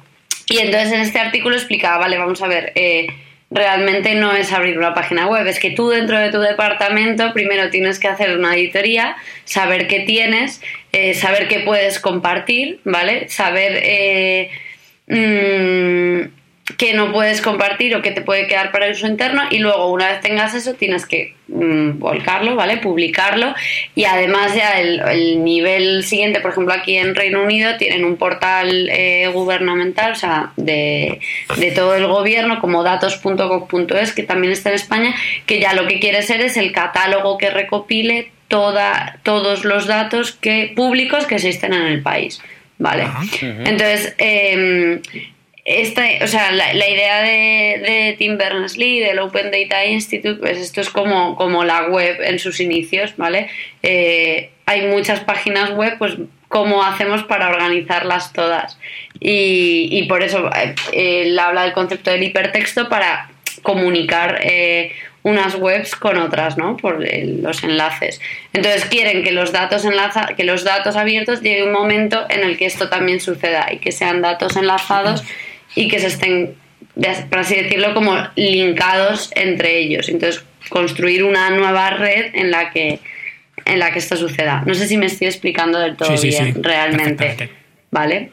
y 0.48 0.58
entonces 0.58 0.92
en 0.92 1.00
este 1.00 1.18
artículo 1.18 1.56
explicaba, 1.56 1.98
vale, 1.98 2.18
vamos 2.18 2.42
a 2.42 2.46
ver, 2.46 2.72
eh, 2.74 3.06
realmente 3.50 4.14
no 4.14 4.32
es 4.32 4.52
abrir 4.52 4.78
una 4.78 4.94
página 4.94 5.26
web, 5.26 5.46
es 5.46 5.58
que 5.58 5.70
tú 5.70 5.88
dentro 5.88 6.18
de 6.18 6.30
tu 6.30 6.40
departamento 6.40 7.32
primero 7.32 7.70
tienes 7.70 7.98
que 7.98 8.08
hacer 8.08 8.36
una 8.36 8.52
auditoría, 8.52 9.16
saber 9.44 9.86
qué 9.86 10.00
tienes, 10.00 10.62
eh, 10.92 11.14
saber 11.14 11.48
qué 11.48 11.60
puedes 11.60 11.98
compartir, 12.00 12.80
¿vale? 12.84 13.28
Saber 13.28 13.80
eh, 13.82 14.50
mm, 15.12 16.42
qué 16.76 16.94
no 16.94 17.12
puedes 17.12 17.40
compartir 17.40 17.94
o 17.94 18.02
qué 18.02 18.12
te 18.12 18.22
puede 18.22 18.46
quedar 18.46 18.70
para 18.70 18.86
el 18.86 18.92
uso 18.92 19.06
interno 19.06 19.42
y 19.50 19.58
luego 19.58 19.90
una 19.90 20.08
vez 20.08 20.20
tengas 20.20 20.54
eso 20.54 20.74
tienes 20.74 21.06
que 21.06 21.34
mm, 21.48 21.98
volcarlo, 21.98 22.54
¿vale? 22.56 22.76
Publicarlo 22.78 23.54
y 23.94 24.04
además 24.04 24.54
ya 24.54 24.80
el, 24.80 25.00
el 25.00 25.44
nivel 25.44 26.04
siguiente, 26.04 26.40
por 26.40 26.52
ejemplo 26.52 26.72
aquí 26.72 26.96
en 26.96 27.14
Reino 27.14 27.42
Unido 27.42 27.76
tienen 27.76 28.04
un 28.04 28.16
portal 28.16 28.88
eh, 28.90 29.28
gubernamental, 29.32 30.12
o 30.12 30.16
sea, 30.16 30.52
de, 30.56 31.20
de 31.56 31.70
todo 31.72 31.94
el 31.94 32.06
gobierno 32.06 32.60
como 32.60 32.82
datos.gov.es 32.82 34.12
que 34.12 34.22
también 34.22 34.52
está 34.52 34.70
en 34.70 34.76
España, 34.76 35.14
que 35.46 35.60
ya 35.60 35.74
lo 35.74 35.86
que 35.86 36.00
quiere 36.00 36.22
ser 36.22 36.40
es 36.40 36.56
el 36.56 36.72
catálogo 36.72 37.38
que 37.38 37.50
recopile 37.50 38.30
toda, 38.48 39.18
todos 39.22 39.64
los 39.64 39.86
datos 39.86 40.32
que, 40.32 40.72
públicos 40.76 41.26
que 41.26 41.36
existen 41.36 41.72
en 41.72 41.86
el 41.86 42.02
país, 42.02 42.40
¿vale? 42.82 43.06
Entonces, 43.40 44.14
eh, 44.18 45.00
esta, 45.64 46.02
o 46.22 46.26
sea, 46.26 46.50
la, 46.50 46.74
la 46.74 46.88
idea 46.88 47.22
de, 47.22 47.78
de 47.78 48.16
Tim 48.18 48.36
Berners-Lee, 48.36 48.98
del 48.98 49.20
Open 49.20 49.50
Data 49.52 49.86
Institute, 49.86 50.40
pues 50.40 50.58
esto 50.58 50.80
es 50.80 50.90
como, 50.90 51.36
como 51.36 51.64
la 51.64 51.86
web 51.86 52.18
en 52.20 52.38
sus 52.40 52.58
inicios, 52.58 53.16
¿vale? 53.16 53.48
Eh, 53.82 54.50
hay 54.66 54.82
muchas 54.88 55.20
páginas 55.20 55.70
web, 55.70 55.96
pues 55.98 56.16
cómo 56.48 56.82
hacemos 56.82 57.22
para 57.22 57.48
organizarlas 57.48 58.32
todas. 58.32 58.76
Y, 59.20 59.88
y 59.90 60.02
por 60.08 60.22
eso 60.22 60.50
eh, 60.54 60.74
él 61.22 61.38
habla 61.38 61.62
del 61.62 61.72
concepto 61.72 62.10
del 62.10 62.24
hipertexto 62.24 62.88
para 62.88 63.30
comunicar 63.62 64.40
eh, 64.42 64.92
unas 65.24 65.54
webs 65.54 65.94
con 65.94 66.16
otras, 66.18 66.58
¿no? 66.58 66.76
Por 66.76 67.04
el- 67.06 67.42
los 67.42 67.62
enlaces. 67.62 68.20
Entonces 68.52 68.84
quieren 68.86 69.22
que 69.22 69.30
los 69.30 69.52
datos 69.52 69.84
enlaza, 69.84 70.28
que 70.36 70.44
los 70.44 70.64
datos 70.64 70.96
abiertos 70.96 71.42
llegue 71.42 71.62
un 71.64 71.72
momento 71.72 72.26
en 72.28 72.42
el 72.42 72.56
que 72.56 72.66
esto 72.66 72.88
también 72.88 73.20
suceda 73.20 73.68
y 73.72 73.78
que 73.78 73.92
sean 73.92 74.20
datos 74.20 74.56
enlazados 74.56 75.22
y 75.76 75.88
que 75.88 76.00
se 76.00 76.08
estén, 76.08 76.54
por 77.30 77.38
así 77.38 77.54
decirlo, 77.54 77.94
como 77.94 78.16
linkados 78.34 79.30
entre 79.36 79.78
ellos. 79.78 80.08
Entonces 80.08 80.44
construir 80.68 81.22
una 81.24 81.50
nueva 81.50 81.90
red 81.90 82.34
en 82.34 82.50
la 82.50 82.70
que 82.70 82.98
en 83.64 83.78
la 83.78 83.92
que 83.92 84.00
esto 84.00 84.16
suceda. 84.16 84.64
No 84.66 84.74
sé 84.74 84.88
si 84.88 84.96
me 84.96 85.06
estoy 85.06 85.28
explicando 85.28 85.78
del 85.78 85.96
todo 85.96 86.16
Sí, 86.16 86.28
bien, 86.28 86.54
sí, 86.54 86.60
realmente. 86.62 87.50
¿Vale? 87.92 88.32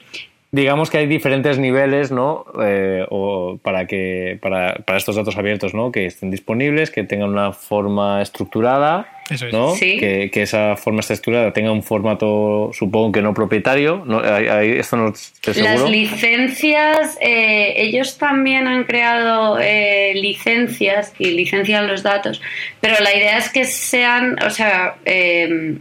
Digamos 0.52 0.90
que 0.90 0.98
hay 0.98 1.06
diferentes 1.06 1.60
niveles, 1.60 2.12
¿no? 2.12 2.46
Eh, 2.64 3.06
o 3.12 3.60
para 3.62 3.86
que 3.86 4.40
para, 4.42 4.74
para 4.86 4.98
estos 4.98 5.16
datos 5.16 5.38
abiertos, 5.38 5.76
¿no? 5.76 5.92
Que 5.92 6.08
estén 6.08 6.32
disponibles, 6.32 6.90
que 6.90 7.04
tengan 7.04 7.30
una 7.30 7.54
forma 7.54 8.20
estructurada, 8.24 9.08
Eso 9.30 9.46
es. 9.46 9.54
¿no? 9.54 9.76
Sí. 9.76 10.00
Que, 10.00 10.32
que 10.32 10.42
esa 10.42 10.76
forma 10.76 11.02
estructurada 11.02 11.54
tenga 11.54 11.72
un 11.72 11.84
formato, 11.84 12.72
supongo 12.74 13.12
que 13.12 13.22
no 13.22 13.36
propietario. 13.36 14.02
¿no? 14.08 14.22
Ahí- 14.22 14.48
ahí- 14.48 14.72
esto 14.80 14.98
no 14.98 15.10
estoy 15.10 15.54
seguro. 15.54 15.72
Las 15.84 15.90
licencias, 15.92 17.18
eh, 17.22 17.74
ellos 17.78 18.18
también 18.18 18.66
han 18.68 18.86
creado 18.86 19.60
eh, 19.62 20.14
licencias 20.16 21.14
y 21.20 21.26
licencian 21.32 21.86
los 21.88 22.02
datos, 22.02 22.42
pero 22.82 22.96
la 23.04 23.16
idea 23.16 23.38
es 23.38 23.50
que 23.50 23.66
sean, 23.66 24.36
o 24.44 24.50
sea, 24.50 24.96
eh, 25.06 25.78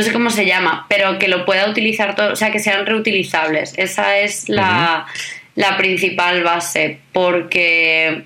no 0.00 0.06
sé 0.06 0.12
cómo 0.14 0.30
se 0.30 0.46
llama, 0.46 0.86
pero 0.88 1.18
que 1.18 1.28
lo 1.28 1.44
pueda 1.44 1.68
utilizar 1.68 2.16
todo, 2.16 2.32
o 2.32 2.36
sea, 2.36 2.50
que 2.50 2.58
sean 2.58 2.86
reutilizables. 2.86 3.74
Esa 3.76 4.18
es 4.18 4.48
la, 4.48 5.06
la 5.54 5.76
principal 5.76 6.42
base, 6.42 7.00
porque 7.12 8.24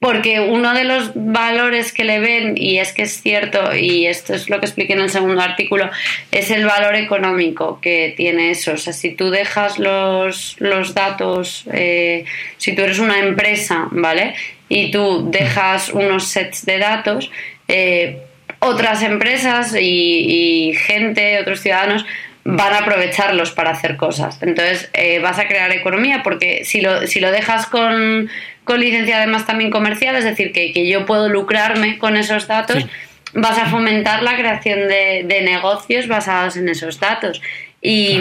porque 0.00 0.38
uno 0.38 0.74
de 0.74 0.84
los 0.84 1.10
valores 1.16 1.92
que 1.92 2.04
le 2.04 2.20
ven, 2.20 2.54
y 2.56 2.78
es 2.78 2.92
que 2.92 3.02
es 3.02 3.20
cierto, 3.20 3.74
y 3.74 4.06
esto 4.06 4.34
es 4.34 4.48
lo 4.48 4.60
que 4.60 4.66
expliqué 4.66 4.92
en 4.92 5.00
el 5.00 5.10
segundo 5.10 5.42
artículo, 5.42 5.90
es 6.30 6.52
el 6.52 6.64
valor 6.64 6.94
económico 6.94 7.80
que 7.80 8.14
tiene 8.16 8.52
eso. 8.52 8.74
O 8.74 8.76
sea, 8.76 8.92
si 8.92 9.10
tú 9.16 9.30
dejas 9.30 9.80
los, 9.80 10.54
los 10.60 10.94
datos, 10.94 11.64
eh, 11.72 12.24
si 12.56 12.76
tú 12.76 12.82
eres 12.82 13.00
una 13.00 13.18
empresa, 13.18 13.88
¿vale? 13.90 14.36
Y 14.68 14.92
tú 14.92 15.28
dejas 15.32 15.88
unos 15.88 16.28
sets 16.28 16.64
de 16.64 16.78
datos, 16.78 17.32
eh, 17.66 18.27
otras 18.60 19.02
empresas 19.02 19.74
y, 19.78 20.74
gente, 20.76 21.38
otros 21.40 21.60
ciudadanos, 21.60 22.04
van 22.44 22.72
a 22.72 22.78
aprovecharlos 22.78 23.50
para 23.52 23.70
hacer 23.70 23.96
cosas. 23.96 24.38
Entonces 24.42 24.88
eh, 24.94 25.18
vas 25.18 25.38
a 25.38 25.46
crear 25.46 25.70
economía 25.72 26.22
porque 26.22 26.64
si 26.64 26.80
lo, 26.80 27.06
si 27.06 27.20
lo 27.20 27.30
dejas 27.30 27.66
con, 27.66 28.30
con 28.68 28.80
licencia 28.80 29.16
además 29.16 29.46
también 29.46 29.70
comercial, 29.70 30.14
es 30.16 30.24
decir, 30.24 30.52
que, 30.52 30.86
yo 30.86 31.06
puedo 31.06 31.30
lucrarme 31.30 31.96
con 31.96 32.18
esos 32.18 32.46
datos, 32.46 32.84
vas 33.32 33.58
a 33.58 33.64
fomentar 33.64 34.22
la 34.22 34.36
creación 34.36 34.88
de, 34.88 35.40
negocios 35.42 36.06
basados 36.06 36.58
en 36.58 36.68
esos 36.68 37.00
datos. 37.00 37.40
Y, 37.80 38.18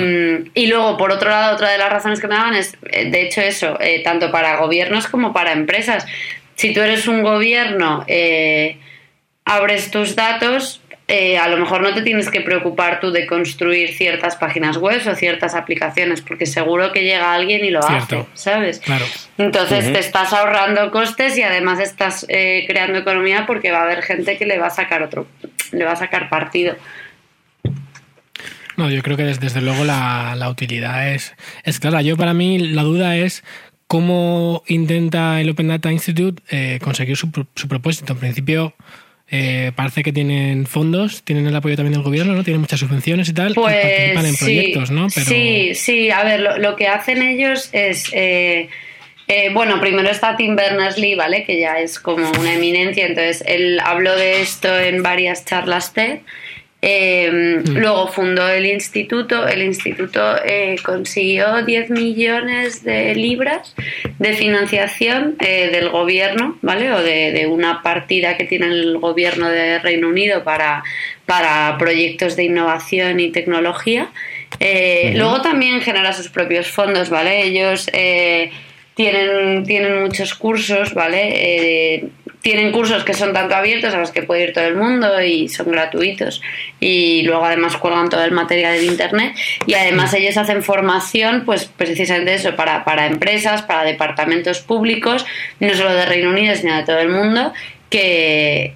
luego, 0.56 0.96
por 0.96 1.12
otro 1.12 1.30
lado, 1.30 1.54
otra 1.54 1.70
de 1.70 1.78
las 1.78 1.90
razones 1.90 2.22
que 2.22 2.28
me 2.30 2.36
daban 2.36 2.54
es, 2.54 2.78
eh, 2.92 3.10
de 3.10 3.24
hecho, 3.24 3.42
eso, 3.42 3.78
eh, 3.82 4.02
tanto 4.06 4.32
para 4.32 4.56
gobiernos 4.56 5.08
como 5.08 5.34
para 5.34 5.52
empresas. 5.52 6.06
Si 6.56 6.74
tú 6.74 6.80
eres 6.80 7.10
un 7.10 7.24
gobierno, 7.24 8.06
eh, 8.08 8.78
abres 9.48 9.90
tus 9.92 10.16
datos, 10.16 10.82
eh, 11.08 11.38
a 11.38 11.48
lo 11.48 11.56
mejor 11.56 11.82
no 11.82 11.94
te 11.94 12.02
tienes 12.02 12.30
que 12.30 12.42
preocupar 12.42 13.00
tú 13.00 13.12
de 13.12 13.26
construir 13.26 13.94
ciertas 13.94 14.36
páginas 14.36 14.76
web 14.76 15.02
o 15.08 15.16
ciertas 15.16 15.56
aplicaciones, 15.56 16.22
porque 16.22 16.46
seguro 16.46 16.92
que 16.92 17.04
llega 17.04 17.34
alguien 17.34 17.64
y 17.64 17.70
lo 17.70 17.80
hace, 17.80 18.26
¿sabes? 18.34 18.80
Claro. 18.80 19.06
Entonces 19.38 19.94
te 19.94 20.00
estás 20.00 20.34
ahorrando 20.34 20.92
costes 20.92 21.38
y 21.38 21.44
además 21.44 21.80
estás 21.80 22.26
eh, 22.28 22.66
creando 22.68 23.00
economía 23.00 23.46
porque 23.48 23.72
va 23.72 23.80
a 23.80 23.84
haber 23.84 24.04
gente 24.04 24.38
que 24.38 24.46
le 24.46 24.60
va 24.60 24.68
a 24.68 24.72
sacar 24.72 25.02
otro, 25.02 25.28
le 25.72 25.86
va 25.86 25.94
a 25.94 25.96
sacar 25.96 26.28
partido. 26.28 26.76
No, 28.76 28.92
yo 28.92 29.02
creo 29.02 29.16
que 29.16 29.24
desde, 29.24 29.62
luego 29.62 29.86
la, 29.86 30.46
utilidad 30.52 31.14
es, 31.14 31.34
es 31.64 31.80
clara. 31.80 32.02
Yo 32.02 32.18
para 32.18 32.34
mí 32.34 32.60
la 32.60 32.84
duda 32.84 33.16
es 33.16 33.46
cómo 33.88 34.62
intenta 34.68 35.40
el 35.40 35.50
Open 35.50 35.70
Data 35.70 35.90
Institute 35.90 36.44
eh, 36.50 36.80
conseguir 36.84 37.16
su, 37.16 37.32
su 37.56 37.68
propósito. 37.70 38.12
En 38.12 38.20
principio 38.20 38.76
eh, 39.30 39.72
parece 39.76 40.04
que 40.04 40.14
tienen 40.14 40.66
fondos, 40.66 41.24
tienen 41.24 41.48
el 41.48 41.56
apoyo 41.56 41.76
también 41.76 41.94
del 41.94 42.04
gobierno, 42.04 42.34
¿no? 42.34 42.44
Tienen 42.44 42.62
muchas 42.62 42.80
subvenciones 42.80 43.28
y 43.28 43.34
tal, 43.34 43.54
pues, 43.56 43.76
participan 43.76 44.26
en 44.26 44.36
proyectos, 44.36 44.92
¿no? 44.92 45.10
Sí, 45.10 45.76
sí, 45.76 46.12
a 46.12 46.24
ver, 46.24 46.40
lo, 46.60 46.76
que 46.76 46.88
hacen 46.88 47.22
ellos 47.22 47.70
es... 47.74 48.10
Eh, 48.14 48.70
eh, 49.30 49.50
bueno, 49.54 49.82
primero 49.82 50.10
está 50.10 50.38
Tim 50.38 50.56
Berners-Lee, 50.56 51.16
¿vale? 51.16 51.44
Que 51.44 51.60
ya 51.60 51.80
es 51.80 52.00
como 52.00 52.30
una 52.40 52.54
eminencia, 52.54 53.06
entonces 53.06 53.44
él 53.46 53.82
habló 53.84 54.16
de 54.16 54.42
esto 54.42 54.74
en 54.80 55.04
varias 55.04 55.44
charlas 55.44 55.92
TED. 55.92 56.20
Em, 56.80 57.64
mm. 57.64 57.78
Luego 57.78 58.08
fundó 58.08 58.48
el 58.50 58.66
instituto. 58.66 59.48
El 59.48 59.64
instituto 59.64 60.22
eh, 60.46 60.76
consiguió 60.84 61.64
10 61.66 61.90
millones 61.90 62.84
de 62.84 63.16
libras 63.16 63.76
de 64.20 64.34
financiación 64.34 65.36
eh, 65.40 65.70
del 65.72 65.90
gobierno, 65.90 66.58
¿vale? 66.62 66.92
O 66.94 67.02
de, 67.02 67.48
una 67.48 67.82
partida 67.82 68.38
que 68.38 68.44
tiene 68.44 68.68
el 68.68 69.00
gobierno 69.00 69.50
de 69.50 69.80
Reino 69.80 70.08
Unido 70.08 70.44
para, 70.44 70.84
para 71.26 71.76
proyectos 71.80 72.36
de 72.36 72.44
innovación 72.44 73.20
y 73.20 73.32
tecnología. 73.32 74.10
Eh, 74.60 75.14
luego 75.16 75.42
también 75.42 75.82
genera 75.82 76.14
sus 76.14 76.30
propios 76.30 76.68
fondos, 76.68 77.10
¿vale? 77.10 77.44
Ellos 77.44 77.88
tienen, 78.94 79.64
tienen 79.66 80.02
muchos 80.02 80.36
cursos, 80.36 80.94
¿vale? 80.94 82.10
Tienen 82.48 82.72
cursos 82.72 83.04
que 83.04 83.14
son 83.14 83.34
tanto 83.34 83.58
abiertos 83.58 83.94
a 83.94 83.98
los 83.98 84.12
que 84.12 84.24
puede 84.24 84.44
ir 84.46 84.54
todo 84.54 84.64
el 84.64 84.78
mundo 84.78 85.22
y 85.22 85.50
son 85.50 85.70
gratuitos 85.70 86.42
y 86.80 87.24
luego 87.24 87.44
además 87.44 87.76
cuelgan 87.76 88.08
todo 88.08 88.24
el 88.24 88.32
material 88.32 88.78
en 88.78 88.86
internet 88.86 89.36
y 89.66 89.74
además 89.74 90.14
ellos 90.14 90.38
hacen 90.38 90.64
formación 90.64 91.44
pues 91.46 91.66
precisamente 91.66 92.36
eso 92.36 92.56
para, 92.56 92.86
para 92.86 93.06
empresas, 93.06 93.64
para 93.64 93.84
departamentos 93.84 94.62
públicos, 94.62 95.26
no 95.60 95.76
solo 95.76 95.94
de 95.94 96.06
Reino 96.06 96.30
Unido 96.30 96.56
sino 96.56 96.78
de 96.78 96.84
todo 96.84 97.00
el 97.00 97.10
mundo 97.10 97.52
que, 97.90 98.76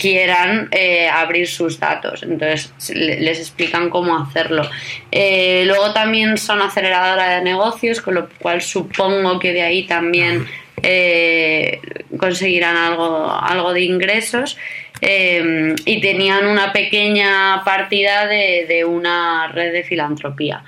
quieran 0.00 0.68
eh, 0.72 1.08
abrir 1.08 1.46
sus 1.46 1.78
datos. 1.78 2.24
Entonces 2.24 2.72
les 2.90 3.38
explican 3.38 3.88
cómo 3.88 4.18
hacerlo. 4.18 4.68
Eh, 5.12 5.62
luego 5.66 5.92
también 5.92 6.38
son 6.38 6.60
aceleradora 6.60 7.36
de 7.36 7.42
negocios, 7.42 8.00
con 8.00 8.14
lo 8.14 8.28
cual 8.40 8.62
supongo 8.62 9.38
que 9.38 9.52
de 9.52 9.62
ahí 9.62 9.84
también 9.84 10.46
eh, 10.82 11.80
conseguirán 12.18 12.76
algo, 12.76 13.30
algo 13.30 13.72
de 13.72 13.82
ingresos. 13.82 14.56
Eh, 15.00 15.74
y 15.84 16.00
tenían 16.00 16.46
una 16.46 16.72
pequeña 16.72 17.62
partida 17.64 18.26
de, 18.26 18.84
una 18.86 19.48
red 19.48 19.72
de 19.72 19.82
filantropía. 19.82 20.64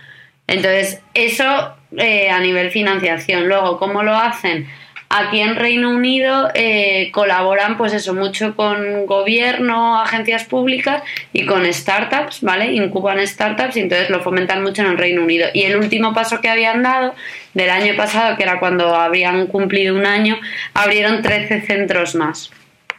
Entonces, 0.47 1.01
eso 1.15 1.75
eh, 1.97 2.31
a 2.31 2.41
nivel 2.41 2.71
financiación. 2.71 3.49
Luego, 3.49 3.79
¿cómo 3.79 4.03
lo 4.03 4.15
hacen? 4.15 4.69
Aquí 5.11 5.41
en 5.41 5.57
Reino 5.57 5.91
Unido 5.91 6.51
eh, 6.55 7.11
colaboran, 7.13 7.79
pues 7.79 7.95
eso, 7.95 8.13
mucho 8.13 8.55
con 8.55 9.07
gobierno, 9.07 10.03
agencias 10.03 10.45
públicas 10.45 11.03
y 11.33 11.47
con 11.47 11.65
startups, 11.73 12.43
¿vale? 12.43 12.73
Incuban 12.73 13.27
startups 13.27 13.79
y 13.79 13.81
entonces 13.81 14.11
lo 14.11 14.21
fomentan 14.21 14.63
mucho 14.63 14.83
en 14.83 14.89
el 14.89 14.99
Reino 14.99 15.23
Unido. 15.23 15.49
Y 15.55 15.63
el 15.63 15.77
último 15.77 16.13
paso 16.13 16.43
que 16.43 16.51
habían 16.51 16.83
dado 16.83 17.15
del 17.55 17.71
año 17.71 17.97
pasado, 17.97 18.37
que 18.37 18.43
era 18.43 18.61
cuando 18.61 18.95
habrían 18.95 19.47
cumplido 19.47 19.95
un 19.95 20.05
año, 20.05 20.39
abrieron 20.75 21.23
13 21.23 21.63
centros 21.63 22.15
más. 22.15 22.51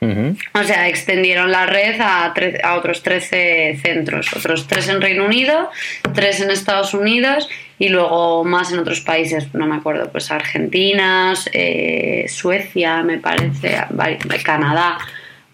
O 0.02 0.64
sea, 0.64 0.88
extendieron 0.88 1.52
la 1.52 1.66
red 1.66 2.00
a, 2.00 2.34
a 2.64 2.76
otros 2.76 3.04
13 3.04 3.80
centros, 3.84 4.34
otros 4.34 4.66
3 4.66 4.88
en 4.88 5.02
Reino 5.02 5.26
Unido, 5.26 5.70
3 6.16 6.42
en 6.42 6.52
Estados 6.52 6.94
Unidos 6.94 7.50
y 7.80 7.88
luego 7.90 8.44
más 8.44 8.72
en 8.74 8.80
otros 8.80 9.00
países, 9.00 9.48
no 9.54 9.66
me 9.66 9.78
acuerdo, 9.78 10.12
pues 10.12 10.30
Argentina, 10.30 11.34
eh, 11.54 12.26
Suecia, 12.28 13.02
me 13.04 13.18
parece, 13.18 13.78
Canadá, 14.44 14.98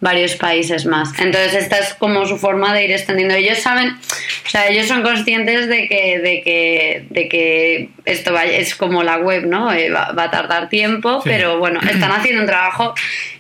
varios 0.02 0.36
países 0.36 0.88
más. 0.88 1.18
Entonces 1.20 1.54
esta 1.54 1.78
es 1.78 1.94
como 1.94 2.26
su 2.26 2.38
forma 2.38 2.74
de 2.74 2.86
ir 2.86 2.92
extendiendo. 2.92 3.36
Ellos 3.36 3.60
saben, 3.60 3.90
o 3.90 4.50
sea, 4.50 4.68
ellos 4.68 4.88
son 4.88 5.04
conscientes 5.04 5.68
de 5.68 5.88
que, 5.88 6.20
de 6.20 6.42
que, 6.42 7.06
de 7.12 7.30
que 7.30 7.90
esto 8.06 8.34
va, 8.34 8.46
es 8.46 8.76
como 8.76 9.04
la 9.04 9.18
web, 9.18 9.46
¿no? 9.46 9.72
Eh, 9.72 9.92
va, 9.92 10.12
a 10.16 10.32
tardar 10.32 10.68
tiempo, 10.68 11.22
pero 11.24 11.60
bueno, 11.60 11.80
están 11.82 12.12
haciendo 12.12 12.42
un 12.42 12.48
trabajo 12.48 12.96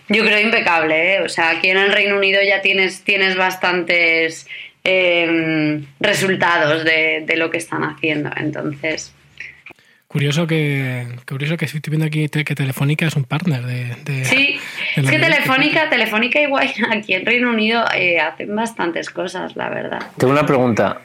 yo 0.07 0.23
creo 0.23 0.39
impecable, 0.39 1.15
¿eh? 1.15 1.21
O 1.21 1.29
sea, 1.29 1.49
aquí 1.49 1.69
en 1.69 1.77
el 1.77 1.91
Reino 1.91 2.17
Unido 2.17 2.39
ya 2.43 2.61
tienes, 2.61 3.03
tienes 3.03 3.36
bastantes 3.36 4.47
em, 4.86 5.86
resultados 5.99 6.86
de, 6.86 7.25
lo 7.36 7.49
que 7.49 7.57
están 7.57 7.83
haciendo. 7.83 8.29
Entonces. 8.38 9.13
Curioso 10.07 10.47
que, 10.47 11.07
curioso 11.27 11.57
que 11.57 11.65
estoy 11.65 11.81
viendo 11.89 12.05
aquí 12.05 12.29
que 12.29 12.55
Telefónica 12.55 13.05
es 13.05 13.15
un 13.17 13.25
partner 13.25 13.63
de. 13.63 14.23
sí, 14.23 14.57
es 14.95 15.09
que 15.09 15.19
Telefónica, 15.19 15.89
Telefónica 15.89 16.39
igual 16.39 16.69
aquí 16.91 17.13
en 17.13 17.25
Reino 17.25 17.49
Unido 17.49 17.83
eh, 17.93 18.19
hacen 18.19 18.55
bastantes 18.55 19.09
cosas, 19.09 19.55
la 19.57 19.69
verdad. 19.69 19.99
Tengo 20.17 20.31
una 20.31 20.45
pregunta 20.45 21.01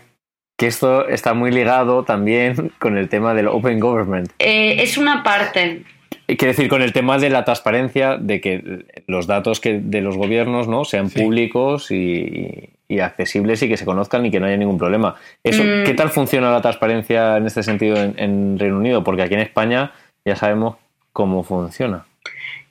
que 0.56 0.66
esto 0.66 1.08
está 1.08 1.32
muy 1.32 1.50
ligado 1.50 2.04
también 2.04 2.70
con 2.78 2.98
el 2.98 3.08
tema 3.08 3.34
del 3.34 3.48
Open 3.48 3.80
Government. 3.80 4.30
Eh, 4.38 4.82
es 4.82 4.98
una 4.98 5.22
parte. 5.22 5.82
Quiero 6.26 6.46
decir, 6.46 6.68
con 6.68 6.82
el 6.82 6.92
tema 6.92 7.18
de 7.18 7.30
la 7.30 7.44
transparencia, 7.44 8.16
de 8.16 8.40
que 8.40 8.84
los 9.08 9.26
datos 9.26 9.58
que 9.58 9.80
de 9.82 10.02
los 10.02 10.16
gobiernos 10.16 10.68
¿no? 10.68 10.84
sean 10.84 11.10
públicos 11.10 11.90
y, 11.90 12.70
accesibles 12.98 13.62
y 13.62 13.68
que 13.68 13.76
se 13.76 13.84
conozcan 13.84 14.26
y 14.26 14.30
que 14.30 14.40
no 14.40 14.46
haya 14.46 14.56
ningún 14.56 14.78
problema. 14.78 15.14
Eso, 15.44 15.62
mm. 15.62 15.84
¿Qué 15.84 15.94
tal 15.94 16.10
funciona 16.10 16.50
la 16.50 16.60
transparencia 16.60 17.36
en 17.36 17.46
este 17.46 17.62
sentido 17.62 17.96
en, 17.96 18.58
Reino 18.58 18.78
Unido? 18.78 19.04
Porque 19.04 19.22
aquí 19.22 19.34
en 19.34 19.40
España 19.40 19.92
ya 20.24 20.34
sabemos 20.34 20.76
cómo 21.12 21.44
funciona. 21.44 22.04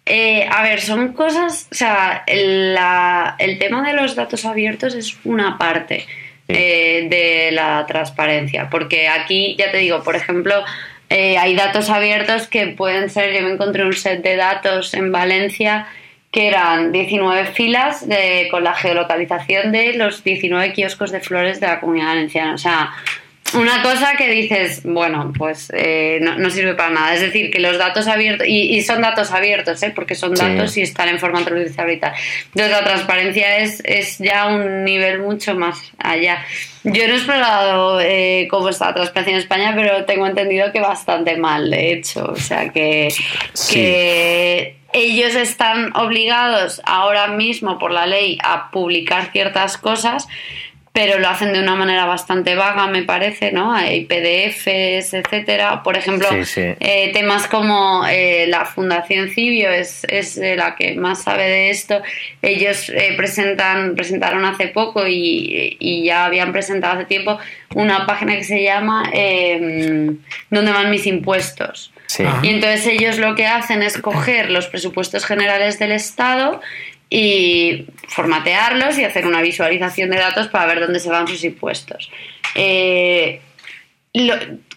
Eh, 0.06 0.46
a 0.52 0.64
ver, 0.64 0.82
son 0.82 1.14
cosas, 1.14 1.68
o 1.72 1.76
sea, 1.76 2.24
el 2.28 3.60
tema 3.60 3.88
de 3.88 3.94
los 3.94 4.16
datos 4.16 4.44
abiertos 4.44 4.96
es 4.96 5.18
una 5.24 5.58
parte 5.58 6.06
eh, 6.52 7.08
de 7.12 7.52
la 7.52 7.86
transparencia, 7.86 8.70
porque 8.72 9.08
aquí, 9.08 9.56
ya 9.56 9.70
te 9.70 9.78
digo, 9.78 10.02
por 10.02 10.16
ejemplo, 10.16 10.56
eh, 11.08 11.38
hay 11.38 11.56
datos 11.56 11.92
abiertos 11.92 12.48
que 12.48 12.66
pueden 12.68 13.12
ser, 13.12 13.36
yo 13.36 13.44
me 13.44 13.52
encontré 13.52 13.86
un 13.86 13.94
set 13.94 14.24
de 14.24 14.36
datos 14.36 14.96
en 14.96 15.12
Valencia 15.12 15.86
que 16.32 16.48
eran 16.48 16.92
19 16.92 17.46
filas 17.48 18.06
con 18.52 18.64
la 18.64 18.74
geolocalización 18.74 19.72
de 19.72 19.94
los 19.94 20.24
19 20.24 20.74
kioscos 20.74 21.12
de 21.12 21.22
flores 21.22 21.60
de 21.60 21.68
la 21.68 21.80
comunidad 21.80 22.08
valenciana. 22.08 22.54
O 22.54 22.58
sea, 22.58 22.92
una 23.54 23.82
cosa 23.82 24.14
que 24.18 24.30
dices, 24.30 24.82
bueno, 24.84 25.34
pues 25.38 25.72
eh, 25.76 26.20
no, 26.22 26.50
sirve 26.50 26.76
para 26.76 26.90
nada. 26.92 27.14
Es 27.14 27.22
decir, 27.22 27.52
que 27.52 27.60
los 27.60 27.78
datos 27.78 28.08
abiertos, 28.08 28.48
y, 28.48 28.82
son 28.82 29.02
datos 29.02 29.32
abiertos, 29.32 29.82
¿eh? 29.84 29.92
porque 29.94 30.16
son 30.16 30.34
datos 30.34 30.76
y 30.78 30.82
están 30.82 31.10
en 31.10 31.20
forma 31.20 31.40
reproducible 31.40 31.94
y 31.94 31.98
tal. 31.98 32.14
Entonces 32.46 32.72
la 32.72 32.84
transparencia 32.84 33.58
es, 33.58 33.82
es 33.86 34.18
ya 34.20 34.48
un 34.48 34.84
nivel 34.84 35.20
mucho 35.20 35.56
más 35.56 35.92
allá. 35.98 36.46
Yo 36.84 37.08
no 37.08 37.14
he 37.14 37.18
explorado 37.18 38.00
eh, 38.02 38.48
cómo 38.50 38.70
está 38.70 38.88
la 38.88 38.94
transparencia 38.94 39.34
en 39.34 39.40
España, 39.40 39.74
pero 39.76 40.06
tengo 40.06 40.28
entendido 40.28 40.72
que 40.72 40.80
bastante 40.80 41.38
mal, 41.38 41.70
de 41.70 41.94
hecho. 41.94 42.26
O 42.32 42.38
sea, 42.38 42.70
que, 42.70 43.10
que 43.72 44.78
ellos 44.94 45.36
están 45.36 45.96
obligados 45.96 46.82
ahora 46.86 47.28
mismo 47.28 47.78
por 47.78 47.92
la 47.92 48.06
ley 48.08 48.38
a 48.44 48.72
publicar 48.72 49.32
ciertas 49.32 49.78
cosas 49.78 50.28
pero 51.00 51.18
lo 51.18 51.30
hacen 51.30 51.54
de 51.54 51.62
una 51.62 51.76
manera 51.76 52.04
bastante 52.04 52.56
vaga, 52.56 52.88
me 52.88 53.04
parece, 53.04 53.54
¿no? 53.54 53.74
Hay 53.74 54.04
PDFs, 54.04 55.14
etcétera. 55.14 55.82
Por 55.82 55.96
ejemplo, 55.96 56.28
eh, 56.58 57.12
temas 57.14 57.48
como 57.48 58.06
eh, 58.06 58.48
la 58.50 58.66
Fundación 58.66 59.30
Cibio 59.30 59.70
es, 59.70 60.06
es 60.10 60.36
la 60.36 60.76
que 60.76 60.96
más 60.96 61.24
sabe 61.24 61.44
de 61.44 61.70
esto. 61.70 62.02
Ellos 62.42 62.90
eh, 62.90 63.14
presentan, 63.16 63.96
presentaron 63.96 64.44
hace 64.44 64.68
poco 64.68 65.08
y, 65.08 65.78
y, 65.80 66.04
ya 66.04 66.26
habían 66.26 66.52
presentado 66.52 66.96
hace 66.96 67.06
tiempo 67.06 67.40
una 67.76 68.06
página 68.06 68.36
que 68.36 68.44
se 68.44 68.62
llama 68.62 69.10
em, 69.14 70.18
¿Dónde 70.50 70.74
van 70.74 70.92
mis 70.92 71.08
impuestos? 71.08 71.94
Y 72.44 72.50
entonces 72.50 72.86
ellos 72.88 73.20
lo 73.20 73.36
que 73.36 73.46
hacen 73.46 73.84
es 73.84 73.98
coger 74.00 74.50
los 74.50 74.68
presupuestos 74.68 75.26
generales 75.26 75.80
del 75.80 75.94
Estado 75.94 76.60
y 77.10 77.86
formatearlos 78.08 78.98
y 78.98 79.04
hacer 79.04 79.26
una 79.26 79.42
visualización 79.42 80.10
de 80.12 80.18
datos 80.18 80.48
para 80.48 80.68
ver 80.68 80.80
dónde 80.80 81.00
se 81.00 81.10
van 81.10 81.28
sus 81.28 81.44
impuestos. 81.44 82.12
Eh, 82.56 83.42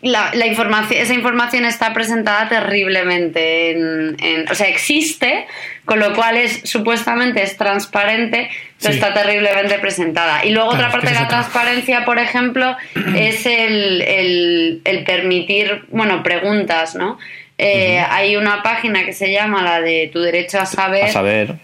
la, 0.02 0.46
información, 0.46 1.00
esa 1.00 1.14
información 1.14 1.64
está 1.64 1.94
presentada 1.94 2.48
terriblemente, 2.48 3.70
en, 3.70 4.46
o 4.50 4.54
sea, 4.54 4.68
existe, 4.68 5.46
con 5.84 6.00
lo 6.00 6.14
cual 6.14 6.36
es 6.36 6.60
supuestamente 6.64 7.42
es 7.42 7.56
transparente, 7.56 8.50
pero 8.80 8.94
está 8.94 9.14
terriblemente 9.14 9.78
presentada. 9.78 10.44
Y 10.44 10.50
luego 10.50 10.70
otra 10.70 10.90
parte 10.90 11.08
de 11.08 11.14
la 11.14 11.28
transparencia, 11.28 12.04
por 12.04 12.18
ejemplo, 12.18 12.76
es 13.16 13.46
el, 13.46 14.02
el, 14.02 14.82
el 14.84 15.04
permitir, 15.04 15.84
bueno, 15.90 16.22
preguntas, 16.22 16.94
¿no? 16.94 17.18
Eh, 17.58 17.98
hay 17.98 18.36
una 18.36 18.62
página 18.62 19.04
que 19.04 19.12
se 19.12 19.30
llama 19.30 19.62
la 19.62 19.80
de 19.80 20.10
Tu 20.12 20.18
Derecho 20.20 20.58
a 20.58 20.66
Saber. 20.66 21.04
A 21.04 21.08
saber. 21.12 21.54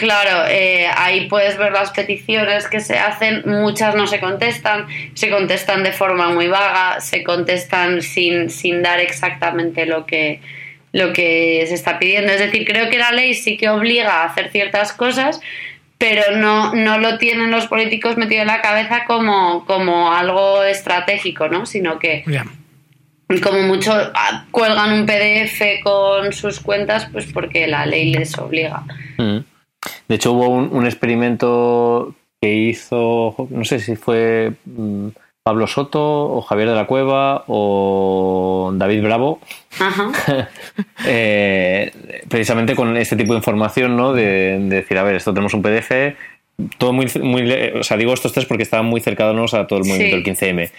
Claro, 0.00 0.46
eh, 0.48 0.88
ahí 0.96 1.26
puedes 1.28 1.58
ver 1.58 1.72
las 1.72 1.90
peticiones 1.90 2.66
que 2.68 2.80
se 2.80 2.98
hacen, 2.98 3.42
muchas 3.44 3.94
no 3.94 4.06
se 4.06 4.18
contestan, 4.18 4.86
se 5.12 5.28
contestan 5.28 5.82
de 5.82 5.92
forma 5.92 6.30
muy 6.30 6.48
vaga, 6.48 7.02
se 7.02 7.22
contestan 7.22 8.00
sin, 8.00 8.48
sin 8.48 8.82
dar 8.82 8.98
exactamente 8.98 9.84
lo 9.84 10.06
que, 10.06 10.40
lo 10.92 11.12
que 11.12 11.66
se 11.68 11.74
está 11.74 11.98
pidiendo. 11.98 12.32
Es 12.32 12.40
decir, 12.40 12.66
creo 12.66 12.88
que 12.88 12.96
la 12.96 13.12
ley 13.12 13.34
sí 13.34 13.58
que 13.58 13.68
obliga 13.68 14.22
a 14.22 14.24
hacer 14.24 14.50
ciertas 14.50 14.94
cosas, 14.94 15.42
pero 15.98 16.34
no, 16.34 16.74
no 16.74 16.96
lo 16.96 17.18
tienen 17.18 17.50
los 17.50 17.66
políticos 17.66 18.16
metido 18.16 18.40
en 18.40 18.48
la 18.48 18.62
cabeza 18.62 19.04
como, 19.04 19.66
como 19.66 20.14
algo 20.14 20.62
estratégico, 20.62 21.48
¿no? 21.48 21.66
Sino 21.66 21.98
que 21.98 22.24
como 23.42 23.60
mucho 23.64 23.92
ah, 23.92 24.46
cuelgan 24.50 24.94
un 24.94 25.04
PDF 25.04 25.82
con 25.84 26.32
sus 26.32 26.58
cuentas, 26.58 27.06
pues 27.12 27.26
porque 27.30 27.66
la 27.66 27.84
ley 27.84 28.14
les 28.14 28.38
obliga. 28.38 28.82
Mm. 29.18 29.49
De 30.08 30.14
hecho, 30.16 30.32
hubo 30.32 30.48
un, 30.48 30.86
experimento 30.86 32.14
que 32.40 32.54
hizo, 32.54 33.34
no 33.50 33.64
sé 33.64 33.80
si 33.80 33.96
fue 33.96 34.52
mm, 34.64 35.08
Pablo 35.42 35.66
Soto 35.66 36.24
o 36.24 36.42
Javier 36.42 36.68
de 36.68 36.74
la 36.74 36.86
Cueva 36.86 37.44
o 37.46 38.72
David 38.74 39.02
Bravo, 39.02 39.40
eh, 41.06 41.92
precisamente 42.28 42.74
con 42.76 42.96
este 42.96 43.16
tipo 43.16 43.32
de 43.32 43.38
información, 43.38 43.96
¿no? 43.96 44.12
De, 44.12 44.58
decir, 44.60 44.98
a 44.98 45.02
ver, 45.02 45.16
esto 45.16 45.32
tenemos 45.32 45.54
un 45.54 45.62
PDF, 45.62 45.90
todo 46.76 46.92
muy, 46.92 47.06
muy, 47.22 47.50
o 47.74 47.82
sea, 47.82 47.96
digo 47.96 48.12
estos 48.12 48.32
tres 48.32 48.44
porque 48.44 48.64
estaban 48.64 48.86
muy 48.86 49.00
cercanos 49.00 49.54
a 49.54 49.66
todo 49.66 49.78
el 49.78 49.86
movimiento 49.86 50.16
del 50.16 50.24
15M. 50.24 50.70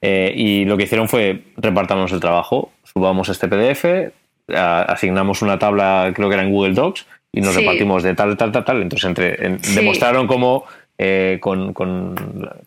Eh, 0.00 0.32
y 0.36 0.64
lo 0.64 0.76
que 0.76 0.84
hicieron 0.84 1.08
fue 1.08 1.42
repartamos 1.56 2.12
el 2.12 2.20
trabajo, 2.20 2.72
subamos 2.84 3.28
este 3.28 3.48
PDF, 3.48 4.12
asignamos 4.48 5.42
una 5.42 5.58
tabla, 5.58 6.12
creo 6.14 6.28
que 6.28 6.34
era 6.34 6.44
en 6.44 6.52
Google 6.52 6.74
Docs, 6.74 7.06
y 7.32 7.40
nos 7.40 7.54
repartimos 7.54 8.02
de 8.02 8.14
tal, 8.14 8.36
tal, 8.36 8.52
tal, 8.52 8.64
tal. 8.64 8.82
Entonces, 8.82 9.06
entre, 9.06 9.58
demostraron 9.74 10.26
cómo 10.26 10.64
eh, 10.96 11.38
con, 11.40 11.72
con, 11.72 12.14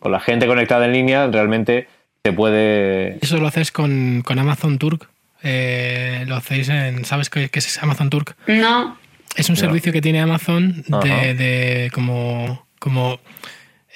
la 0.04 0.20
gente 0.20 0.48
conectada 0.48 0.86
en 0.86 0.94
línea 0.94 1.28
realmente 1.28 1.88
se 2.24 2.34
puede. 2.34 3.18
Eso 3.22 3.38
lo 3.38 3.48
haces 3.48 3.72
con, 3.72 4.22
con 4.24 4.40
Amazon 4.40 4.78
Turk. 4.78 5.10
Eh, 5.44 6.24
lo 6.28 6.36
hacéis 6.36 6.70
en. 6.70 7.06
¿Sabes 7.06 7.30
qué, 7.30 7.50
es 7.52 7.84
Amazon 7.84 8.10
Turk? 8.10 8.36
No. 8.48 8.98
Es 9.36 9.50
un 9.50 9.56
servicio 9.56 9.94
que 9.94 10.02
tiene 10.02 10.22
Amazon 10.22 10.84
de, 11.04 11.34
de 11.34 11.92
como. 11.94 12.68
como 12.80 13.20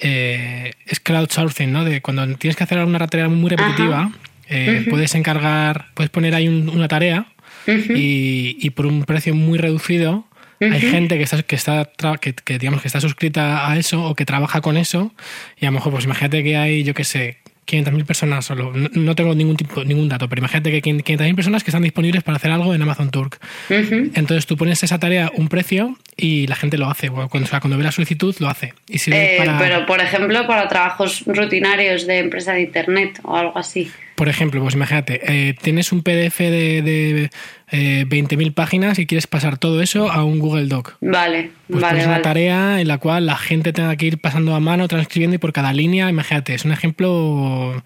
eh, 0.01 0.73
es 0.85 0.99
crowdsourcing, 0.99 1.71
¿no? 1.71 1.85
De 1.85 2.01
cuando 2.01 2.27
tienes 2.35 2.55
que 2.57 2.63
hacer 2.63 2.79
alguna 2.79 3.07
tarea 3.07 3.29
muy 3.29 3.49
repetitiva, 3.49 4.11
eh, 4.49 4.85
puedes 4.89 5.15
encargar, 5.15 5.87
puedes 5.93 6.09
poner 6.09 6.35
ahí 6.35 6.47
una 6.47 6.87
tarea 6.87 7.27
y, 7.65 8.69
por 8.71 8.85
un 8.85 9.05
precio 9.05 9.33
muy 9.33 9.57
reducido 9.57 10.25
hay 10.59 10.81
gente 10.81 11.17
que 11.17 11.23
está, 11.23 11.43
que 11.43 11.55
está 11.55 11.87
que, 12.17 12.57
digamos 12.57 12.81
que 12.81 12.87
está 12.87 13.01
suscrita 13.01 13.69
a 13.69 13.77
eso 13.77 14.03
o 14.03 14.15
que 14.15 14.25
trabaja 14.25 14.61
con 14.61 14.77
eso 14.77 15.13
y 15.59 15.65
a 15.65 15.69
lo 15.69 15.73
mejor 15.73 15.91
pues 15.91 16.05
imagínate 16.05 16.43
que 16.43 16.57
hay 16.57 16.83
yo 16.83 16.93
qué 16.93 17.03
sé 17.03 17.37
500.000 17.65 18.05
personas 18.05 18.45
solo. 18.45 18.71
No, 18.73 19.15
tengo 19.15 19.33
ningún 19.33 19.57
tipo, 19.57 19.83
ningún 19.83 20.07
dato, 20.07 20.29
pero 20.29 20.39
imagínate 20.39 20.71
que 20.71 20.81
500.000 20.81 21.35
personas 21.35 21.63
que 21.63 21.71
están 21.71 21.81
disponibles 21.81 22.23
para 22.23 22.37
hacer 22.37 22.51
algo 22.51 22.73
en 22.73 22.81
Amazon 22.81 23.09
Turk. 23.09 23.39
Entonces 23.69 24.45
tú 24.45 24.55
pones 24.55 24.83
esa 24.83 24.99
tarea 24.99 25.31
un 25.35 25.47
precio 25.47 25.97
y 26.15 26.47
la 26.47 26.55
gente 26.55 26.77
lo 26.77 26.89
hace. 26.89 27.09
Cuando, 27.09 27.49
cuando 27.49 27.77
ve 27.77 27.83
la 27.83 27.91
solicitud, 27.91 28.35
lo 28.39 28.49
hace. 28.49 28.73
Y 28.87 28.97
eh, 29.11 29.43
Pero, 29.59 29.85
por 29.85 29.99
ejemplo, 29.99 30.45
para 30.45 30.67
trabajos 30.67 31.23
rutinarios 31.25 32.05
de 32.05 32.19
empresa 32.19 32.53
de 32.53 32.61
Internet 32.61 33.19
o 33.23 33.35
algo 33.35 33.57
así. 33.57 33.91
Por 34.15 34.29
ejemplo, 34.29 34.61
pues 34.61 34.75
imagínate, 34.75 35.19
eh, 35.23 35.55
tienes 35.61 35.91
un 35.91 36.01
PDF 36.01 36.39
de, 36.39 36.81
de 36.81 37.29
eh, 37.71 38.05
20.000 38.07 38.53
páginas 38.53 38.97
y 38.97 39.05
quieres 39.05 39.27
pasar 39.27 39.57
todo 39.57 39.81
eso 39.81 40.09
a 40.09 40.23
un 40.23 40.39
Google 40.39 40.67
Doc. 40.67 40.95
Vale, 41.01 41.51
pues 41.69 41.81
vale. 41.81 41.99
Es 41.99 42.07
una 42.07 42.21
tarea 42.21 42.79
en 42.79 42.87
la 42.87 42.97
cual 42.97 43.25
la 43.25 43.35
gente 43.35 43.73
tenga 43.73 43.95
que 43.97 44.05
ir 44.05 44.17
pasando 44.19 44.55
a 44.55 44.61
mano, 44.61 44.87
transcribiendo 44.87 45.35
y 45.35 45.39
por 45.39 45.51
cada 45.51 45.73
línea, 45.73 46.09
imagínate, 46.09 46.53
es 46.53 46.63
un 46.63 46.71
ejemplo 46.71 47.83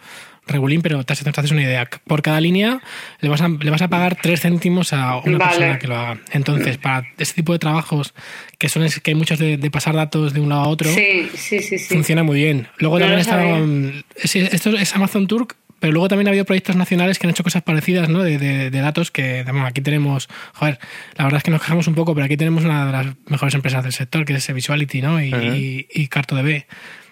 regulín, 0.49 0.81
pero 0.81 1.03
te 1.03 1.13
haces 1.13 1.51
una 1.51 1.61
idea. 1.61 1.87
Por 2.05 2.21
cada 2.21 2.41
línea 2.41 2.81
le 3.21 3.29
vas 3.29 3.41
a, 3.41 3.47
le 3.47 3.69
vas 3.71 3.81
a 3.81 3.87
pagar 3.87 4.17
3 4.21 4.41
céntimos 4.41 4.93
a 4.93 5.17
una 5.17 5.39
persona 5.39 5.79
que 5.79 5.87
lo 5.87 5.95
haga. 5.95 6.19
Entonces, 6.31 6.77
para 6.77 7.07
este 7.17 7.35
tipo 7.35 7.53
de 7.53 7.59
trabajos, 7.59 8.13
que 8.57 8.69
son 8.69 8.87
que 9.03 9.11
hay 9.11 9.15
muchos 9.15 9.39
de, 9.39 9.57
pasar 9.71 9.95
datos 9.95 10.33
de 10.33 10.41
un 10.41 10.49
lado 10.49 10.61
a 10.61 10.67
otro, 10.67 10.89
sí, 10.89 11.29
sí, 11.35 11.61
sí, 11.61 11.77
funciona 11.77 12.23
muy 12.23 12.37
bien. 12.37 12.67
Luego 12.77 12.99
también 12.99 13.19
está... 13.19 13.45
Esto 14.23 14.71
es 14.77 14.95
Amazon 14.95 15.27
Turk, 15.27 15.55
pero 15.79 15.93
luego 15.93 16.07
también 16.07 16.27
ha 16.27 16.31
habido 16.31 16.45
proyectos 16.45 16.75
nacionales 16.75 17.17
que 17.17 17.27
han 17.27 17.31
hecho 17.31 17.43
cosas 17.43 17.63
parecidas, 17.63 18.09
¿no? 18.09 18.23
De, 18.23 18.37
de, 18.37 18.79
datos 18.79 19.11
que, 19.11 19.43
bueno, 19.43 19.65
aquí 19.65 19.81
tenemos, 19.81 20.29
joder, 20.53 20.79
la 21.15 21.23
verdad 21.23 21.37
es 21.37 21.43
que 21.43 21.51
nos 21.51 21.61
quejamos 21.61 21.87
un 21.87 21.95
poco, 21.95 22.13
pero 22.13 22.25
aquí 22.25 22.37
tenemos 22.37 22.65
una 22.65 22.85
de 22.85 22.91
las 22.91 23.07
mejores 23.27 23.55
empresas 23.55 23.83
del 23.83 23.93
sector, 23.93 24.25
que 24.25 24.33
es 24.33 24.53
Visuality, 24.53 25.01
¿no? 25.01 25.21
Y, 25.23 25.87
y, 25.91 26.07
CartoDB. 26.07 26.65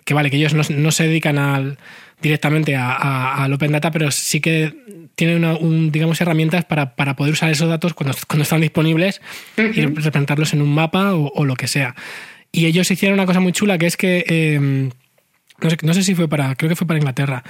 Que 0.04 0.14
vale, 0.14 0.30
que 0.30 0.38
ellos 0.38 0.54
no, 0.54 0.92
se 0.92 1.08
dedican 1.08 1.38
al, 1.38 1.78
directamente 2.22 2.76
al 2.76 3.52
Open 3.54 3.72
Data, 3.72 3.92
pero 3.92 4.12
sí 4.12 4.40
que 4.40 4.74
tienen 5.16 5.44
un, 5.44 5.92
digamos, 5.92 6.22
herramientas 6.22 6.64
para, 6.66 6.96
para, 6.96 7.16
poder 7.16 7.34
usar 7.34 7.50
esos 7.50 7.68
datos 7.68 7.94
cuando, 7.94 8.16
cuando 8.28 8.44
están 8.44 8.62
disponibles 8.62 9.22
y 9.58 9.82
representarlos 9.82 10.54
en 10.54 10.62
un 10.62 10.74
mapa 10.74 11.14
o, 11.14 11.44
lo 11.44 11.56
que 11.56 11.68
sea. 11.68 11.96
Y 12.52 12.66
ellos 12.66 12.90
hicieron 12.90 13.20
una 13.20 13.26
cosa 13.26 13.40
muy 13.40 13.52
chula, 13.52 13.78
que 13.78 13.88
es 13.88 13.98
que, 13.98 14.24
eh, 14.28 14.90
no, 15.60 15.70
sé, 15.70 15.78
no 15.82 15.94
sé 15.94 16.04
si 16.04 16.16
fue 16.16 16.30
para, 16.30 16.56
creo 16.56 16.70
que 16.70 16.76
fue 16.76 16.88
para 16.88 17.00
Inglaterra, 17.00 17.44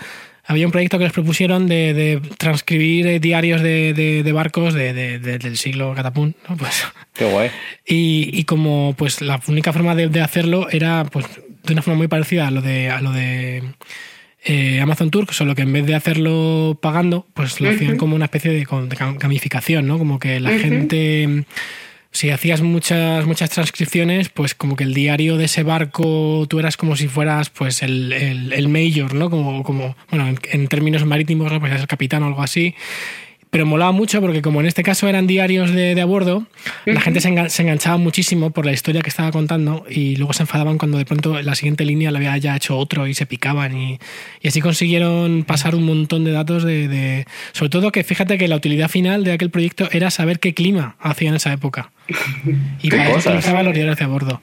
había 0.47 0.65
un 0.65 0.71
proyecto 0.71 0.97
que 0.97 1.03
les 1.03 1.13
propusieron 1.13 1.67
de, 1.67 2.21
transcribir 2.37 3.05
eh, 3.07 3.19
diarios 3.19 3.61
de, 3.61 4.31
barcos 4.33 4.73
del 4.73 5.57
siglo 5.57 5.93
Catapún. 5.93 6.35
Pues, 6.57 6.85
Qué 7.13 7.25
guay. 7.25 7.51
Y, 7.85 8.43
como 8.45 8.95
pues 8.97 9.21
la 9.21 9.39
única 9.47 9.73
forma 9.73 9.93
de, 9.95 10.21
hacerlo 10.21 10.69
era 10.69 11.05
pues 11.05 11.25
de 11.63 11.73
una 11.73 11.81
forma 11.81 11.97
muy 11.97 12.07
parecida 12.07 12.47
a 12.47 12.51
lo 12.51 12.61
de, 12.61 12.89
a 12.89 13.01
lo 13.01 13.11
de 13.11 13.63
eh, 14.45 14.79
Amazon 14.79 15.11
Turk, 15.11 15.33
solo 15.33 15.53
que 15.53 15.63
en 15.63 15.73
vez 15.73 15.85
de 15.85 15.95
hacerlo 15.95 16.79
pagando, 16.81 17.27
pues 17.33 17.59
lo 17.59 17.69
hacían 17.69 17.97
como 17.97 18.15
una 18.15 18.25
especie 18.25 18.51
de, 18.51 18.65
gamificación, 19.17 19.85
¿no? 19.85 19.97
Como 19.97 20.19
que 20.19 20.39
la 20.39 20.51
gente 20.51 21.45
si 22.11 22.29
hacías 22.29 22.61
muchas, 22.61 23.25
muchas 23.25 23.49
transcripciones, 23.49 24.29
pues 24.29 24.55
como 24.55 24.75
que 24.75 24.83
el 24.83 24.93
diario 24.93 25.37
de 25.37 25.45
ese 25.45 25.63
barco, 25.63 26.45
tú 26.49 26.59
eras 26.59 26.77
como 26.77 26.95
si 26.95 27.07
fueras 27.07 27.49
pues 27.49 27.83
el, 27.83 28.11
el, 28.13 28.67
mayor, 28.69 29.13
¿no? 29.13 29.29
Como, 29.29 29.63
como 29.63 29.95
bueno, 30.09 30.35
en, 30.51 30.67
términos 30.67 31.05
marítimos, 31.05 31.51
¿no? 31.51 31.59
pues 31.59 31.71
eres 31.71 31.81
el 31.81 31.87
capitán 31.87 32.23
o 32.23 32.27
algo 32.27 32.41
así. 32.41 32.75
Pero 33.49 33.65
molaba 33.65 33.91
mucho 33.91 34.21
porque 34.21 34.41
como 34.41 34.59
en 34.59 34.67
este 34.67 34.83
caso 34.83 35.07
eran 35.07 35.27
diarios 35.27 35.71
de, 35.71 35.99
a 35.99 36.05
bordo, 36.05 36.45
la 36.85 36.99
gente 36.99 37.21
se, 37.21 37.29
enganchaba 37.29 37.97
muchísimo 37.97 38.51
por 38.51 38.65
la 38.65 38.73
historia 38.73 39.01
que 39.01 39.09
estaba 39.09 39.31
contando 39.31 39.85
y 39.89 40.15
luego 40.17 40.33
se 40.33 40.43
enfadaban 40.43 40.77
cuando 40.77 40.97
de 40.97 41.05
pronto 41.05 41.41
la 41.41 41.55
siguiente 41.55 41.85
línea 41.85 42.11
la 42.11 42.19
había 42.19 42.37
ya 42.37 42.55
hecho 42.55 42.77
otro 42.77 43.07
y 43.07 43.13
se 43.13 43.25
picaban 43.25 43.77
y, 43.77 43.99
así 44.45 44.61
consiguieron 44.61 45.43
pasar 45.43 45.75
un 45.75 45.85
montón 45.85 46.23
de 46.23 46.31
datos 46.31 46.63
de, 46.63 47.25
Sobre 47.53 47.69
todo 47.69 47.91
que 47.91 48.03
fíjate 48.03 48.37
que 48.37 48.47
la 48.47 48.55
utilidad 48.55 48.89
final 48.89 49.23
de 49.23 49.33
aquel 49.33 49.49
proyecto 49.49 49.89
era 49.91 50.11
saber 50.11 50.39
qué 50.39 50.53
clima 50.53 50.95
hacía 50.99 51.29
en 51.29 51.35
esa 51.35 51.53
época. 51.53 51.91
Y 52.81 52.89
para 52.89 53.09
eso 53.09 53.29
utilizaban 53.29 53.65
los 53.65 53.73
diarios 53.73 53.97
de 53.97 54.05
a 54.05 54.07
bordo. 54.07 54.41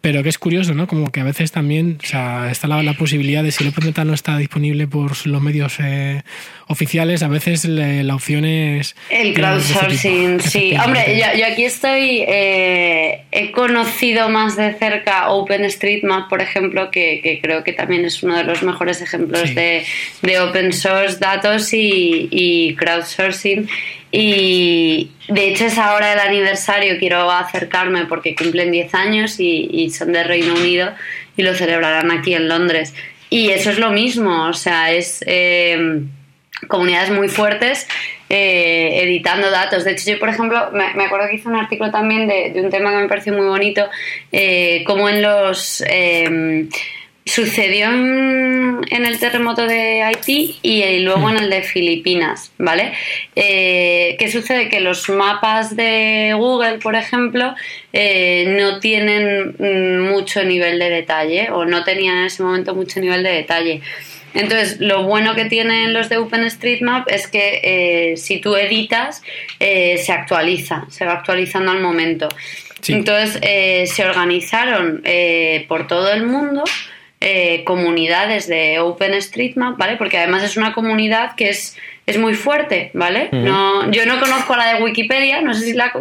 Pero 0.00 0.22
que 0.22 0.30
es 0.30 0.38
curioso, 0.38 0.72
¿no? 0.74 0.86
Como 0.86 1.12
que 1.12 1.20
a 1.20 1.24
veces 1.24 1.52
también 1.52 1.98
o 2.02 2.06
sea, 2.06 2.50
está 2.50 2.66
la, 2.68 2.82
la, 2.82 2.94
posibilidad 2.94 3.42
de 3.42 3.52
si 3.52 3.64
el 3.64 3.70
OpenData 3.70 4.04
no 4.04 4.14
está 4.14 4.38
disponible 4.38 4.86
por 4.86 5.26
los 5.26 5.42
medios 5.42 5.76
eh, 5.78 6.22
oficiales, 6.68 7.22
a 7.22 7.28
veces 7.28 7.66
la 7.66 8.14
opción 8.14 8.46
es... 8.46 8.96
El 9.10 9.34
crowdsourcing, 9.34 10.40
sí. 10.40 10.74
Hombre, 10.82 11.18
yo, 11.18 11.46
aquí 11.46 11.64
estoy... 11.64 12.24
Eh, 12.26 13.24
he 13.30 13.52
conocido 13.52 14.30
más 14.30 14.56
de 14.56 14.72
cerca 14.74 15.28
OpenStreetMap, 15.30 16.30
por 16.30 16.40
ejemplo, 16.40 16.90
que, 16.90 17.20
que, 17.22 17.40
creo 17.40 17.62
que 17.62 17.72
también 17.72 18.04
es 18.04 18.22
uno 18.22 18.36
de 18.36 18.44
los 18.44 18.62
mejores 18.62 19.02
ejemplos 19.02 19.54
de, 19.54 19.84
de, 20.22 20.40
open 20.40 20.72
source 20.72 21.18
datos 21.18 21.74
y, 21.74 22.28
y 22.30 22.74
crowdsourcing. 22.76 23.68
Y 24.12 25.12
de 25.28 25.48
hecho 25.48 25.66
es 25.66 25.78
ahora 25.78 26.12
el 26.12 26.18
aniversario, 26.18 26.98
quiero 26.98 27.30
acercarme 27.30 28.06
porque 28.06 28.34
cumplen 28.34 28.72
10 28.72 28.94
años 28.94 29.36
y, 29.38 29.90
son 29.90 30.12
de 30.12 30.24
Reino 30.24 30.54
Unido 30.54 30.92
y 31.36 31.42
lo 31.42 31.54
celebrarán 31.54 32.10
aquí 32.10 32.34
en 32.34 32.48
Londres. 32.48 32.94
Y 33.28 33.50
eso 33.50 33.70
es 33.70 33.78
lo 33.78 33.90
mismo, 33.90 34.48
o 34.48 34.52
sea, 34.52 34.90
es 34.90 35.22
eh, 35.26 36.02
comunidades 36.66 37.10
muy 37.10 37.28
fuertes 37.28 37.86
eh, 38.28 39.02
editando 39.02 39.50
datos. 39.50 39.84
De 39.84 39.92
hecho, 39.92 40.10
yo, 40.10 40.18
por 40.18 40.28
ejemplo, 40.28 40.70
me, 40.72 41.04
acuerdo 41.04 41.28
que 41.28 41.36
hice 41.36 41.48
un 41.48 41.54
artículo 41.54 41.92
también 41.92 42.26
de, 42.26 42.52
un 42.56 42.70
tema 42.70 42.90
que 42.90 42.96
me 42.96 43.08
pareció 43.08 43.32
muy 43.32 43.46
bonito, 43.46 43.88
eh, 44.32 44.82
como 44.84 45.08
en 45.08 45.22
los 45.22 45.84
sucedió 47.30 47.86
en, 47.86 48.84
el 48.90 49.18
terremoto 49.18 49.66
de 49.66 50.02
Haití 50.02 50.58
y 50.62 50.98
luego 50.98 51.30
en 51.30 51.36
el 51.36 51.50
de 51.50 51.62
Filipinas, 51.62 52.52
¿vale? 52.58 52.92
Eh, 53.36 54.16
¿Qué 54.18 54.30
sucede? 54.30 54.68
Que 54.68 54.80
los 54.80 55.08
mapas 55.08 55.76
de 55.76 56.34
Google, 56.36 56.78
por 56.78 56.96
ejemplo, 56.96 57.54
eh, 57.92 58.56
no 58.58 58.80
tienen 58.80 59.54
mm, 59.58 60.10
mucho 60.10 60.42
nivel 60.42 60.78
de 60.78 60.90
detalle 60.90 61.50
o 61.50 61.64
no 61.64 61.84
tenían 61.84 62.18
en 62.18 62.24
ese 62.24 62.42
momento 62.42 62.74
mucho 62.74 63.00
nivel 63.00 63.22
de 63.22 63.30
detalle. 63.30 63.80
Entonces, 64.34 64.80
lo 64.80 65.04
bueno 65.04 65.34
que 65.34 65.44
tienen 65.44 65.92
los 65.92 66.08
de 66.08 66.16
OpenStreetMap 66.18 67.08
es 67.10 67.28
que 67.28 67.60
eh, 67.62 68.16
si 68.16 68.40
tú 68.40 68.54
editas, 68.56 69.22
se 69.58 70.12
actualiza, 70.12 70.86
se 70.88 71.04
va 71.04 71.14
actualizando 71.14 71.72
al 71.72 71.80
momento. 71.80 72.28
Entonces, 72.86 73.90
se 73.90 74.04
organizaron 74.04 75.02
por 75.68 75.86
todo 75.88 76.12
el 76.12 76.26
mundo 76.26 76.62
eh, 77.20 77.64
comunidades 77.64 78.48
de 78.48 78.80
OpenStreetMap, 78.80 79.76
¿vale? 79.76 79.96
Porque 79.96 80.18
además 80.18 80.42
es 80.42 80.56
una 80.56 80.72
comunidad 80.72 81.34
que 81.36 81.50
es 81.50 81.76
es 82.06 82.18
muy 82.18 82.34
fuerte, 82.34 82.90
¿vale? 82.94 83.28
no, 83.32 83.90
yo 83.90 84.04
no 84.06 84.18
conozco 84.18 84.56
la 84.56 84.74
de 84.74 84.82
Wikipedia, 84.82 85.42
no 85.42 85.54
sé 85.54 85.66
si 85.66 85.72
la 85.74 85.92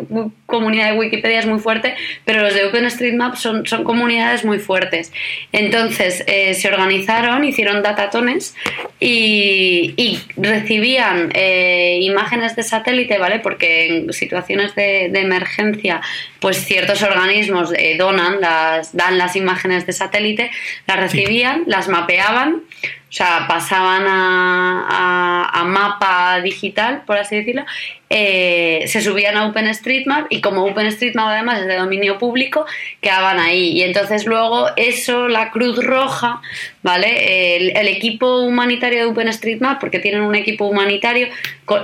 comunidad 0.45 0.91
de 0.91 0.97
Wikipedia 0.97 1.39
es 1.39 1.45
muy 1.45 1.59
fuerte, 1.59 1.95
pero 2.25 2.41
los 2.41 2.53
de 2.53 2.65
OpenStreetMap 2.65 3.35
son, 3.35 3.65
son 3.67 3.83
comunidades 3.83 4.43
muy 4.43 4.59
fuertes. 4.59 5.11
Entonces 5.51 6.23
eh, 6.27 6.55
se 6.55 6.67
organizaron, 6.67 7.43
hicieron 7.43 7.83
datatones 7.83 8.55
y, 8.99 9.93
y 9.97 10.19
recibían 10.37 11.31
eh, 11.35 11.99
imágenes 12.01 12.55
de 12.55 12.63
satélite, 12.63 13.17
¿vale? 13.17 13.39
Porque 13.39 13.87
en 13.87 14.13
situaciones 14.13 14.75
de, 14.75 15.05
emergencia, 15.19 16.01
pues 16.39 16.57
ciertos 16.65 17.03
organismos 17.03 17.71
eh, 17.77 17.95
donan, 17.97 18.41
las, 18.41 18.95
dan 18.95 19.17
las 19.17 19.35
imágenes 19.35 19.85
de 19.85 19.93
satélite, 19.93 20.49
las 20.87 20.97
recibían, 20.97 21.63
las 21.67 21.87
mapeaban 21.87 22.63
o 23.09 23.11
sea, 23.11 23.45
pasaban 23.47 24.05
a, 24.07 25.63
mapa 25.65 26.39
digital, 26.41 27.03
por 27.05 27.17
así 27.17 27.35
decirlo, 27.35 27.63
eh, 28.09 28.85
se 28.87 29.01
subían 29.01 29.37
a 29.37 29.47
OpenStreetMap 29.47 30.27
y 30.29 30.41
como 30.41 30.65
OpenStreetMap 30.65 31.27
además 31.27 31.61
es 31.61 31.67
de 31.67 31.75
dominio 31.75 32.17
público, 32.17 32.65
quedaban 33.01 33.39
ahí. 33.39 33.71
Y 33.71 33.83
entonces 33.83 34.25
luego 34.25 34.67
eso, 34.77 35.27
la 35.27 35.51
Cruz 35.51 35.83
Roja, 35.83 36.41
¿vale? 36.81 37.55
El, 37.55 37.87
equipo 37.87 38.41
humanitario 38.41 38.99
de 38.99 39.05
OpenStreetMap, 39.05 39.79
porque 39.79 39.99
tienen 39.99 40.21
un 40.21 40.35
equipo 40.35 40.65
humanitario, 40.65 41.27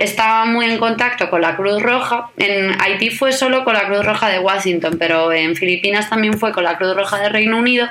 estaba 0.00 0.44
muy 0.46 0.66
en 0.66 0.78
contacto 0.78 1.28
con 1.28 1.42
la 1.42 1.56
Cruz 1.56 1.82
Roja. 1.82 2.30
En 2.36 2.80
Haití 2.80 3.10
fue 3.10 3.32
solo 3.32 3.64
con 3.64 3.74
la 3.74 3.86
Cruz 3.86 4.04
Roja 4.04 4.28
de 4.28 4.38
Washington, 4.38 4.96
pero 4.98 5.32
en 5.32 5.56
Filipinas 5.56 6.08
también 6.08 6.38
fue 6.38 6.52
con 6.52 6.64
la 6.64 6.76
Cruz 6.76 6.96
Roja 6.96 7.18
de 7.18 7.28
Reino 7.28 7.58
Unido 7.58 7.88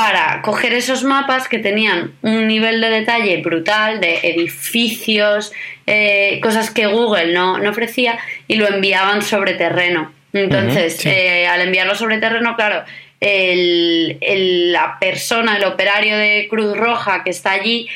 para 0.00 0.40
coger 0.40 0.72
esos 0.72 1.04
mapas 1.04 1.46
que 1.46 1.58
tenían 1.58 2.14
un 2.22 2.48
nivel 2.48 2.80
de 2.80 2.88
detalle 2.88 3.42
brutal 3.42 4.00
de 4.00 4.20
edificios, 4.22 5.52
eh, 5.86 6.40
cosas 6.42 6.70
que 6.70 6.86
Google 6.86 7.34
no, 7.34 7.56
ofrecía 7.68 8.18
y 8.48 8.54
lo 8.54 8.66
enviaban 8.66 9.20
sobre 9.20 9.52
terreno. 9.52 10.10
Entonces, 10.32 11.04
eh, 11.04 11.46
al 11.46 11.60
enviarlo 11.60 11.94
sobre 11.94 12.16
terreno, 12.16 12.56
claro, 12.56 12.82
la 13.20 14.96
persona, 14.98 15.58
el 15.58 15.64
operario 15.64 16.16
de 16.16 16.46
Cruz 16.48 16.74
Roja 16.78 17.22
que 17.22 17.28
está 17.28 17.52
allí, 17.52 17.86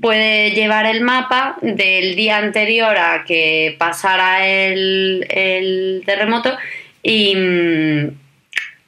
puede 0.00 0.52
llevar 0.52 0.86
el 0.86 1.00
mapa 1.00 1.56
del 1.62 2.14
día 2.14 2.38
anterior 2.38 2.96
a 2.96 3.24
que 3.26 3.74
pasara 3.76 4.46
el, 4.46 5.26
el 5.28 6.04
terremoto 6.06 6.56
y, 7.02 7.34
mm, 7.34 8.23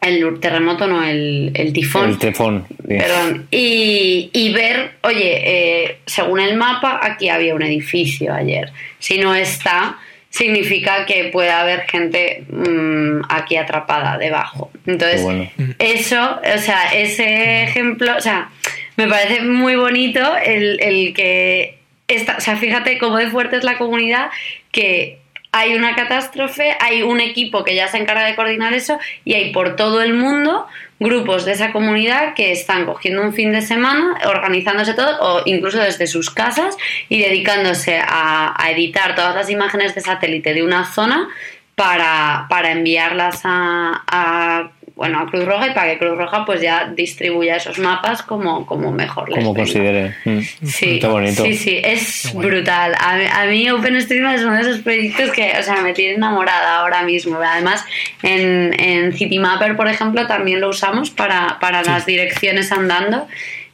el 0.07 0.41
terremoto, 0.41 0.87
no, 0.87 1.03
el, 1.03 1.51
el 1.55 1.73
tifón. 1.73 2.11
El 2.11 2.19
tifón. 2.19 2.67
Perdón. 2.87 3.47
Y, 3.51 4.53
ver, 4.55 4.93
oye, 5.03 5.43
eh, 5.45 5.99
según 6.07 6.41
el 6.41 6.57
mapa, 6.57 7.01
aquí 7.03 7.29
había 7.29 7.55
un 7.55 7.63
edificio 7.63 8.33
ayer. 8.33 8.71
Si 8.99 9.19
no 9.19 9.35
está, 9.35 9.99
significa 10.31 11.07
que 11.07 11.31
puede 11.33 11.51
haber 11.51 11.83
gente 11.83 12.45
mm, 12.49 13.23
aquí 13.29 13.57
atrapada 13.57 14.19
debajo. 14.19 14.71
Entonces, 14.87 15.51
eso, 15.79 16.41
o 16.55 16.59
sea, 16.59 16.93
ese 16.95 17.65
ejemplo, 17.65 18.15
o 18.17 18.21
sea, 18.21 18.51
me 18.97 19.09
parece 19.09 19.43
muy 19.43 19.77
bonito 19.77 20.21
el, 20.37 20.81
el 20.81 21.13
que. 21.15 21.79
Esta, 22.09 22.37
o 22.37 22.41
sea, 22.41 22.57
fíjate 22.57 22.99
cómo 22.99 23.17
de 23.17 23.29
fuerte 23.31 23.57
es 23.57 23.65
la 23.65 23.79
comunidad 23.79 24.31
que 24.71 25.19
hay 25.57 25.75
una 25.75 25.95
catástrofe, 25.95 26.77
hay 26.81 27.03
un 27.03 27.19
equipo 27.19 27.65
que 27.65 27.75
ya 27.75 27.89
se 27.89 27.97
encarga 27.97 28.27
de 28.27 28.37
coordinar 28.37 28.75
eso 28.75 28.99
y 29.25 29.33
hay 29.33 29.53
por 29.53 29.75
todo 29.75 30.03
el 30.03 30.13
mundo 30.13 30.67
grupos 31.01 31.47
de 31.47 31.53
esa 31.53 31.73
comunidad 31.73 32.35
que 32.35 32.53
están 32.53 32.85
cogiendo 32.85 33.23
un 33.23 33.33
fin 33.33 33.53
de 33.53 33.63
semana, 33.63 34.19
organizándose 34.27 34.93
todo 34.93 35.19
o 35.21 35.43
incluso 35.47 35.79
desde 35.79 36.07
sus 36.07 36.31
casas 36.31 36.77
y 37.09 37.21
dedicándose 37.21 37.99
a, 37.99 38.55
editar 38.69 39.15
todas 39.15 39.35
las 39.35 39.49
imágenes 39.49 39.95
de 39.95 40.03
satélite 40.03 40.53
de 40.53 40.63
una 40.63 40.85
zona 40.85 41.29
para, 41.75 42.47
enviarlas 42.71 43.41
a 43.45 44.71
bueno, 44.97 45.21
a 45.21 45.27
Cruz 45.27 45.45
Roja 45.45 45.69
y 45.69 45.75
para 45.75 45.93
que 45.93 45.99
Cruz 45.99 46.17
Roja 46.17 46.47
pues 46.47 46.63
ya 46.63 46.91
distribuya 46.97 47.57
esos 47.57 47.79
mapas 47.79 48.23
como, 48.23 48.65
como 48.65 48.91
mejor 48.91 49.29
les 49.29 49.39
Como 49.39 49.55
considere. 49.55 50.15
Mm. 50.25 50.41
Sí, 50.41 51.01
sí, 51.35 51.55
sí, 51.55 51.81
es 51.85 52.33
brutal. 52.35 52.95
A, 52.99 53.45
mí 53.45 53.69
OpenStreetMap 53.71 54.37
es 54.37 54.43
uno 54.43 54.55
de 54.55 54.63
esos 54.63 54.79
proyectos 54.81 55.33
que, 55.33 55.53
o 55.61 55.63
sea, 55.63 55.83
me 55.83 55.93
tiene 55.93 56.15
enamorada 56.15 56.81
ahora 56.81 57.03
mismo. 57.03 57.37
Además, 57.37 57.85
en, 58.23 58.75
en 58.81 59.13
CityMapper, 59.13 59.77
por 59.77 59.87
ejemplo, 59.87 60.27
también 60.27 60.63
lo 60.63 60.71
usamos 60.71 61.11
para, 61.11 61.59
para 61.61 61.83
las 61.83 62.07
direcciones 62.07 62.73
andando 62.73 63.29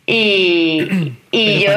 y, 0.07 1.13
y 1.31 1.61
yo... 1.61 1.71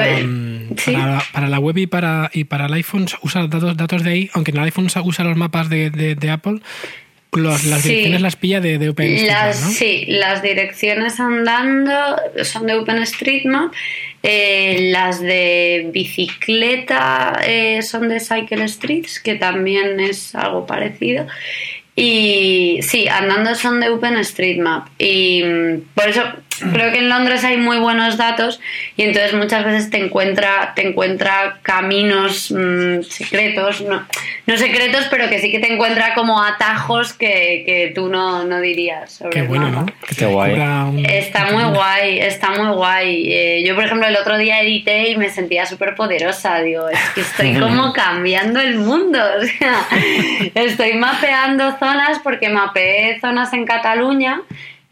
Para, 0.85 1.21
para, 1.31 1.47
la 1.47 1.59
web 1.59 1.77
y 1.77 1.85
para, 1.85 2.31
y 2.33 2.45
para 2.45 2.65
el 2.65 2.73
iPhone 2.73 3.05
usa 3.21 3.45
datos, 3.45 3.77
datos 3.77 4.03
de 4.03 4.09
ahí, 4.09 4.29
aunque 4.33 4.49
en 4.49 4.57
el 4.57 4.63
iPhone 4.63 4.87
usa 4.87 5.23
los 5.23 5.37
mapas 5.37 5.69
de, 5.69 5.91
de, 5.91 6.15
de 6.15 6.31
Apple, 6.31 6.59
las 7.38 7.83
direcciones 7.83 8.21
las 8.21 8.36
pilla 8.36 8.59
de, 8.59 8.77
de 8.77 8.89
OpenStreetMap, 8.89 9.53
Sí, 9.53 10.05
las 10.07 10.41
direcciones 10.41 11.19
andando 11.19 12.15
son 12.43 12.67
de 12.67 12.75
OpenStreetMap. 12.75 13.73
Eh, 14.23 14.89
las 14.91 15.21
de 15.21 15.89
bicicleta 15.93 17.39
eh, 17.45 17.81
son 17.83 18.09
de 18.09 18.19
Cycle 18.19 18.67
Streets, 18.67 19.19
que 19.19 19.36
también 19.36 19.99
es 19.99 20.33
algo 20.33 20.65
parecido. 20.65 21.27
Y 21.95 22.79
sí, 22.81 23.07
andando 23.07 23.55
son 23.55 23.79
de 23.79 23.89
OpenStreetMap. 23.89 24.88
Y 24.97 25.43
mm, 25.43 25.81
por 25.93 26.09
eso 26.09 26.23
Creo 26.59 26.91
que 26.91 26.99
en 26.99 27.09
Londres 27.09 27.43
hay 27.43 27.57
muy 27.57 27.77
buenos 27.77 28.17
datos 28.17 28.59
y 28.95 29.03
entonces 29.03 29.33
muchas 29.33 29.65
veces 29.65 29.89
te 29.89 29.97
encuentra, 29.97 30.73
te 30.75 30.87
encuentra 30.87 31.59
caminos 31.61 32.51
mm, 32.51 33.01
secretos, 33.03 33.81
no, 33.81 34.05
no 34.45 34.57
secretos, 34.57 35.07
pero 35.09 35.29
que 35.29 35.39
sí 35.39 35.51
que 35.51 35.59
te 35.59 35.71
encuentra 35.71 36.13
como 36.13 36.41
atajos 36.41 37.13
que, 37.13 37.63
que 37.65 37.91
tú 37.93 38.07
no, 38.07 38.43
no 38.43 38.59
dirías. 38.61 39.11
Sobre 39.11 39.31
Qué 39.31 39.39
el 39.39 39.47
bueno, 39.47 39.69
mapa. 39.69 39.91
¿no? 39.91 40.15
Qué 40.17 40.25
guay. 40.25 41.05
Está 41.07 41.51
muy 41.51 41.63
guay, 41.63 42.19
está 42.19 42.51
muy 42.51 42.75
guay. 42.75 43.31
Eh, 43.31 43.63
yo, 43.65 43.75
por 43.75 43.85
ejemplo, 43.85 44.07
el 44.07 44.15
otro 44.15 44.37
día 44.37 44.61
edité 44.61 45.09
y 45.09 45.17
me 45.17 45.29
sentía 45.29 45.65
súper 45.65 45.95
poderosa. 45.95 46.59
Digo, 46.59 46.89
es 46.89 46.99
que 47.13 47.21
estoy 47.21 47.53
como 47.59 47.93
cambiando 47.93 48.59
el 48.59 48.77
mundo. 48.77 49.19
O 49.35 49.47
sea, 49.47 49.87
estoy 50.55 50.93
mapeando 50.93 51.77
zonas 51.77 52.19
porque 52.23 52.49
mapeé 52.49 53.19
zonas 53.19 53.53
en 53.53 53.65
Cataluña, 53.65 54.41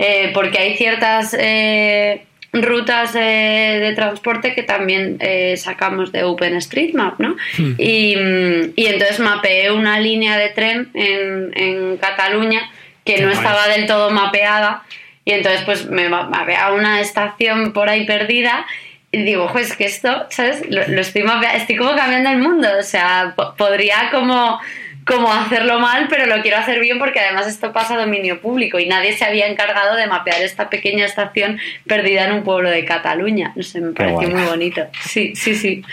eh, 0.05 0.31
porque 0.33 0.57
hay 0.59 0.75
ciertas 0.75 1.33
eh, 1.39 2.25
rutas 2.51 3.15
eh, 3.15 3.79
de 3.81 3.93
transporte 3.95 4.53
que 4.53 4.61
también 4.63 5.17
eh, 5.21 5.55
sacamos 5.57 6.11
de 6.11 6.23
OpenStreetMap, 6.23 7.19
¿no? 7.19 7.35
Hmm. 7.57 7.73
Y, 7.77 8.15
mm, 8.15 8.73
y 8.75 8.85
entonces 8.87 9.19
mapeé 9.19 9.71
una 9.71 9.99
línea 9.99 10.37
de 10.37 10.49
tren 10.49 10.89
en, 10.93 11.51
en 11.55 11.97
Cataluña 11.97 12.61
que 13.05 13.15
Qué 13.15 13.21
no 13.23 13.31
estaba 13.31 13.67
del 13.67 13.85
todo 13.87 14.11
mapeada 14.11 14.83
y 15.25 15.31
entonces 15.31 15.61
pues 15.65 15.85
me 15.89 16.09
ma- 16.09 16.27
mapeaba 16.29 16.73
una 16.75 17.01
estación 17.01 17.73
por 17.73 17.89
ahí 17.89 18.05
perdida 18.05 18.65
y 19.11 19.23
digo, 19.23 19.47
pues 19.51 19.75
que 19.75 19.85
esto, 19.85 20.25
¿sabes? 20.29 20.63
Lo, 20.69 20.87
lo 20.87 21.01
estoy 21.01 21.23
mapeando, 21.23 21.57
estoy 21.59 21.75
como 21.75 21.95
cambiando 21.95 22.29
el 22.31 22.39
mundo, 22.39 22.67
o 22.79 22.83
sea, 22.83 23.33
po- 23.35 23.53
podría 23.55 24.09
como 24.11 24.59
como 25.05 25.31
hacerlo 25.33 25.79
mal, 25.79 26.07
pero 26.09 26.25
lo 26.25 26.41
quiero 26.41 26.57
hacer 26.57 26.79
bien 26.79 26.99
porque 26.99 27.19
además 27.19 27.47
esto 27.47 27.71
pasa 27.73 27.95
a 27.95 27.97
dominio 27.99 28.39
público 28.41 28.79
y 28.79 28.85
nadie 28.87 29.13
se 29.13 29.25
había 29.25 29.47
encargado 29.47 29.95
de 29.95 30.07
mapear 30.07 30.41
esta 30.41 30.69
pequeña 30.69 31.05
estación 31.05 31.59
perdida 31.87 32.25
en 32.25 32.33
un 32.33 32.43
pueblo 32.43 32.69
de 32.69 32.85
Cataluña. 32.85 33.51
No 33.55 33.63
sé, 33.63 33.81
me 33.81 33.91
pareció 33.93 34.29
guay. 34.29 34.33
muy 34.33 34.43
bonito. 34.43 34.81
Sí, 35.01 35.35
sí, 35.35 35.55
sí. 35.55 35.83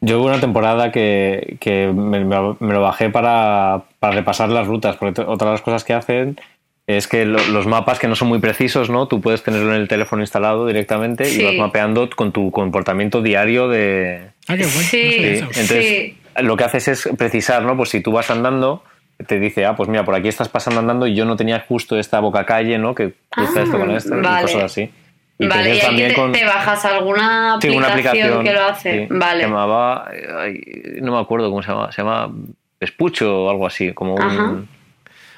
Yo 0.00 0.18
hubo 0.18 0.26
una 0.26 0.40
temporada 0.40 0.92
que, 0.92 1.56
que 1.60 1.86
me, 1.94 2.24
me- 2.24 2.56
me 2.60 2.74
lo 2.74 2.82
bajé 2.82 3.08
para, 3.10 3.84
para 4.00 4.14
repasar 4.14 4.50
las 4.50 4.66
rutas, 4.66 4.96
porque 4.96 5.22
otra 5.22 5.48
de 5.48 5.52
las 5.54 5.62
cosas 5.62 5.82
que 5.84 5.94
hacen 5.94 6.38
es 6.86 7.08
que 7.08 7.24
lo- 7.24 7.42
los 7.46 7.66
mapas 7.66 7.98
que 7.98 8.06
no 8.08 8.14
son 8.14 8.28
muy 8.28 8.38
precisos, 8.38 8.90
¿no? 8.90 9.08
Tú 9.08 9.22
puedes 9.22 9.42
tenerlo 9.42 9.74
en 9.74 9.80
el 9.80 9.88
teléfono 9.88 10.20
instalado 10.22 10.66
directamente 10.66 11.24
Sí. 11.24 11.40
y 11.40 11.44
vas 11.46 11.54
mapeando 11.54 12.10
con 12.10 12.32
tu 12.32 12.50
comportamiento 12.50 13.22
diario 13.22 13.68
de... 13.68 14.24
Ah, 14.46 14.56
qué 14.58 14.64
guay. 14.64 14.74
no 14.76 14.82
Sí. 14.82 15.00
eso. 15.24 15.44
entonces 15.46 15.84
Sí. 15.86 16.16
Lo 16.42 16.56
que 16.56 16.64
haces 16.64 16.88
es 16.88 17.08
precisar, 17.16 17.62
¿no? 17.62 17.76
Pues 17.76 17.90
si 17.90 18.00
tú 18.00 18.12
vas 18.12 18.30
andando, 18.30 18.82
te 19.26 19.38
dice, 19.38 19.64
ah, 19.64 19.76
pues 19.76 19.88
mira, 19.88 20.04
por 20.04 20.14
aquí 20.14 20.28
estás 20.28 20.48
pasando 20.48 20.80
andando 20.80 21.06
y 21.06 21.14
yo 21.14 21.24
no 21.24 21.36
tenía 21.36 21.60
justo 21.66 21.98
esta 21.98 22.20
boca 22.20 22.44
calle, 22.44 22.78
¿no? 22.78 22.94
Que 22.94 23.14
Ah, 23.36 23.44
esto 23.56 23.78
con 23.78 23.90
esto 23.90 24.16
y 24.18 24.20
vale. 24.22 24.42
cosas 24.42 24.64
así. 24.64 24.90
Y 25.38 25.48
vale, 25.48 25.74
y 25.76 25.80
ahí 25.80 26.14
te, 26.14 26.38
te 26.38 26.44
bajas 26.44 26.84
alguna 26.84 27.54
aplicación, 27.54 28.44
que 28.44 28.52
lo 28.52 28.62
hace. 28.64 29.00
sí, 29.00 29.06
vale. 29.10 29.42
Se 29.42 29.48
llamaba, 29.48 30.08
eh, 30.12 30.98
no 31.02 31.12
me 31.12 31.20
acuerdo 31.20 31.50
cómo 31.50 31.62
se 31.62 31.70
llama, 31.70 31.90
se 31.90 32.02
llama 32.02 32.30
Espucho 32.78 33.44
o 33.44 33.50
algo 33.50 33.66
así, 33.66 33.92
como 33.92 34.16
Ajá. 34.16 34.44
un... 34.44 34.68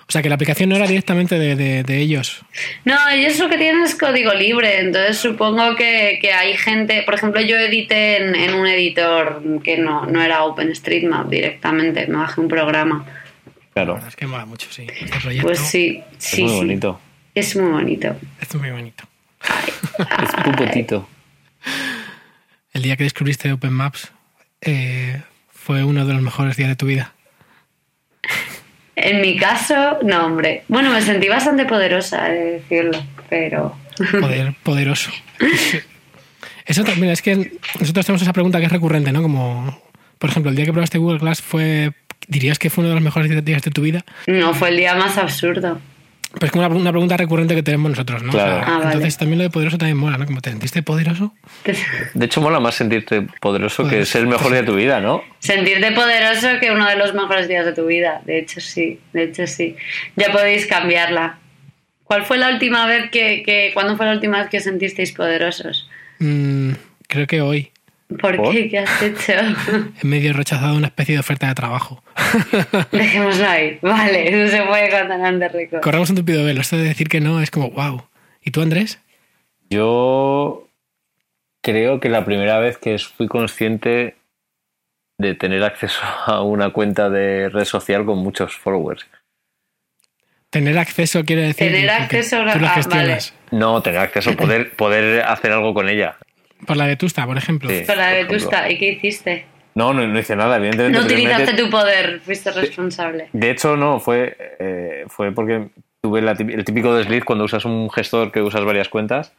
O 0.09 0.13
sea, 0.13 0.23
que 0.23 0.29
la 0.29 0.37
aplicación 0.37 0.69
no 0.69 0.77
era 0.77 0.87
directamente 0.87 1.37
de, 1.37 1.57
de- 1.57 1.83
de 1.83 1.99
ellos. 1.99 2.45
No, 2.85 2.95
ellos 3.09 3.39
lo 3.41 3.49
que 3.49 3.59
tienen 3.59 3.83
es 3.83 3.97
código 3.97 4.33
libre, 4.35 4.79
entonces 4.79 5.19
supongo 5.19 5.75
que, 5.75 6.19
que 6.23 6.33
hay 6.33 6.57
gente, 6.57 7.03
por 7.03 7.15
ejemplo, 7.15 7.41
yo 7.41 7.57
edité 7.59 8.19
en, 8.19 8.37
en 8.37 8.55
un 8.55 8.67
editor 8.69 9.43
que 9.65 9.79
no, 9.79 10.07
no 10.07 10.23
era 10.23 10.45
OpenStreetMap 10.45 11.29
directamente, 11.29 12.07
me 12.07 12.19
bajé 12.19 12.41
un 12.41 12.47
programa. 12.49 13.05
La 13.05 13.53
Claro, 13.73 13.95
verdad 13.95 14.09
es 14.11 14.17
que 14.17 14.27
mola 14.29 14.47
mucho, 14.47 14.69
sí. 14.71 14.87
Este 14.89 15.19
proyecto 15.21 15.49
Pues 15.49 15.59
sí, 15.59 16.01
es 16.19 16.25
sí, 16.25 16.43
muy 16.43 16.51
sí. 16.53 16.57
bonito. 16.57 17.01
Es 17.35 17.57
muy 17.57 17.71
bonito. 17.73 18.17
es 18.41 18.55
muy 18.55 18.71
bonito. 18.71 19.05
Es 19.43 20.47
muy 20.47 20.67
bonito. 20.67 21.09
El 22.73 22.83
día 22.83 22.97
que 22.97 23.05
descubriste 23.05 23.53
Open 23.53 23.73
Maps 23.73 24.13
eh, 24.61 25.21
fue 25.53 25.83
uno 25.85 26.07
de 26.07 26.15
los 26.15 26.23
mejores 26.23 26.57
días 26.57 26.69
de 26.69 26.77
tu 26.77 26.87
vida. 26.87 27.13
En 28.97 29.21
mi 29.21 29.37
caso, 29.37 29.99
no, 30.03 30.27
hombre. 30.27 30.65
Bueno, 30.69 30.91
me 30.91 31.03
sentí 31.03 31.29
bastante 31.29 31.67
poderosa, 31.67 32.25
de 32.25 32.53
decirlo, 32.53 32.99
pero... 33.29 33.77
Poder, 34.21 34.55
poderoso. 34.63 35.11
Eso 36.65 36.83
también 36.83 37.13
es 37.13 37.23
que 37.23 37.59
nosotros 37.79 38.07
tenemos 38.07 38.23
esa 38.23 38.33
pregunta 38.33 38.59
que 38.59 38.67
es 38.67 38.73
recurrente, 38.73 39.13
¿no? 39.13 39.23
Como, 39.23 39.83
por 40.19 40.31
ejemplo, 40.31 40.51
el 40.51 40.57
día 40.57 40.65
que 40.65 40.73
probaste 40.73 40.99
Google 40.99 41.19
Glass 41.19 41.41
fue. 41.43 41.93
¿Dirías 42.29 42.59
que 42.59 42.71
fue 42.71 42.83
uno 42.83 42.89
de 42.89 42.95
los 42.97 43.05
mejores 43.05 43.45
días 43.45 43.63
de 43.63 43.71
tu 43.71 43.83
vida? 43.83 44.05
No, 44.27 44.53
fue 44.53 44.71
el 44.71 44.79
día 44.79 44.97
más 44.97 45.17
absurdo. 45.17 45.79
Pues 46.39 46.49
es 46.49 46.53
como 46.53 46.67
una, 46.67 46.77
una 46.77 46.91
pregunta 46.91 47.17
recurrente 47.17 47.55
que 47.55 47.63
tenemos 47.63 47.91
nosotros, 47.91 48.23
¿no? 48.23 48.31
Claro. 48.31 48.63
Ah, 48.67 48.79
vale. 48.79 48.87
Entonces 48.87 49.17
también 49.17 49.39
lo 49.39 49.45
de 49.45 49.51
poderoso 49.51 49.79
también 49.79 49.97
mola, 49.97 50.19
¿no? 50.19 50.27
Como 50.27 50.43
te 50.43 50.51
sentiste 50.51 50.83
poderoso. 50.83 51.35
De 52.13 52.27
hecho, 52.27 52.43
mola 52.43 52.61
más 52.61 52.75
sentirte 52.75 53.23
poderoso 53.41 53.89
que 53.89 54.05
ser 54.05 54.23
el 54.23 54.27
mejor 54.27 54.51
día 54.51 54.61
de 54.61 54.67
tu 54.67 54.75
vida, 54.75 55.01
¿no? 55.01 55.23
Sentirte 55.39 55.93
poderoso 55.93 56.49
que 56.61 56.71
uno 56.71 56.87
de 56.87 56.97
los 56.97 57.15
mejores 57.15 57.49
días 57.49 57.65
de 57.65 57.73
tu 57.73 57.87
vida. 57.87 58.21
De 58.27 58.39
hecho, 58.39 58.61
sí. 58.61 59.01
De 59.15 59.25
hecho, 59.25 59.47
sí. 59.47 59.77
Ya 60.17 60.31
podéis 60.31 60.67
cambiarla. 60.67 61.39
¿Cuál 62.05 62.25
fue 62.25 62.37
la 62.37 62.51
última 62.51 62.87
vez 62.87 63.11
que, 63.11 63.43
que 63.43 63.71
¿Cuándo 63.73 63.97
fue 63.97 64.07
la 64.07 64.13
última 64.13 64.39
vez 64.39 64.49
que 64.51 64.59
os 64.59 64.65
sentisteis 64.65 65.13
poderosos? 65.13 65.89
Mm, 66.19 66.73
creo 67.09 67.27
que 67.27 67.41
hoy 67.41 67.73
¿Por, 68.09 68.37
¿Por? 68.37 68.53
qué? 68.53 68.69
¿Qué 68.69 68.79
has 68.79 69.03
hecho? 69.03 69.33
he 70.03 70.07
medio 70.07 70.33
rechazado 70.33 70.77
una 70.77 70.87
especie 70.87 71.15
de 71.15 71.21
oferta 71.21 71.49
de 71.49 71.55
trabajo. 71.55 72.03
Dejémoslo 72.93 73.49
ahí. 73.49 73.79
Vale, 73.83 74.31
no 74.31 74.49
se 74.49 74.63
puede 74.63 74.91
contar 74.91 75.21
antes 75.21 75.53
récord. 75.53 75.81
Corremos 75.83 76.11
un 76.11 76.17
tupido 76.17 76.45
velo. 76.45 76.61
Esto 76.61 76.77
de 76.77 76.85
decir 76.85 77.09
que 77.09 77.21
no 77.21 77.41
es 77.41 77.51
como 77.51 77.71
wow. 77.71 78.07
¿Y 78.43 78.53
tú, 78.53 78.63
Andrés? 78.63 79.01
Yo 79.71 80.69
creo 81.63 81.99
que 81.99 82.09
la 82.09 82.25
primera 82.25 82.59
vez 82.61 82.79
que 82.79 82.97
fui 82.99 83.27
consciente 83.27 84.15
de 85.19 85.35
tener 85.35 85.65
acceso 85.65 86.01
a 86.27 86.43
una 86.43 86.71
cuenta 86.71 87.11
de 87.11 87.49
red 87.49 87.65
social 87.65 88.05
con 88.05 88.19
muchos 88.19 88.57
followers. 88.57 89.07
Tener 90.51 90.79
acceso 90.79 91.25
quiere 91.25 91.43
decir. 91.43 91.73
Tener 91.73 91.91
acceso 91.91 92.37
a 92.37 92.43
una- 92.43 92.53
ah. 92.55 93.19
No, 93.51 93.83
tener 93.83 94.01
acceso, 94.01 94.33
poder, 94.37 94.77
poder 94.77 95.23
hacer 95.23 95.53
algo 95.53 95.75
con 95.75 95.89
ella. 95.89 96.17
Por 96.65 96.77
la 96.77 96.87
vetusta, 96.87 97.27
por 97.27 97.37
ejemplo. 97.37 97.69
Sí. 97.69 97.85
Con 97.85 97.97
la 97.99 98.09
por 98.11 98.15
de. 98.17 98.25
Tusta. 98.27 98.71
¿Y 98.71 98.79
qué 98.79 98.93
hiciste? 98.93 99.47
No, 99.75 99.93
no, 99.93 100.07
no 100.07 100.19
hice 100.19 100.37
nada, 100.37 100.57
evidentemente. 100.57 100.99
No 100.99 101.05
utilizaste 101.05 101.53
tu 101.55 101.69
poder, 101.69 102.21
fuiste 102.21 102.51
responsable. 102.51 103.29
De 103.33 103.51
hecho, 103.51 103.77
no, 103.77 104.01
fue, 104.01 104.37
eh, 104.59 105.05
fue 105.09 105.33
porque 105.33 105.69
tuve 106.01 106.23
la 106.23 106.33
el 106.33 106.65
típico 106.65 106.95
desliz 106.95 107.25
cuando 107.25 107.45
usas 107.45 107.65
un 107.67 107.91
gestor 107.91 108.33
que 108.33 108.41
usas 108.41 108.65
varias 108.65 108.89
cuentas 108.89 109.33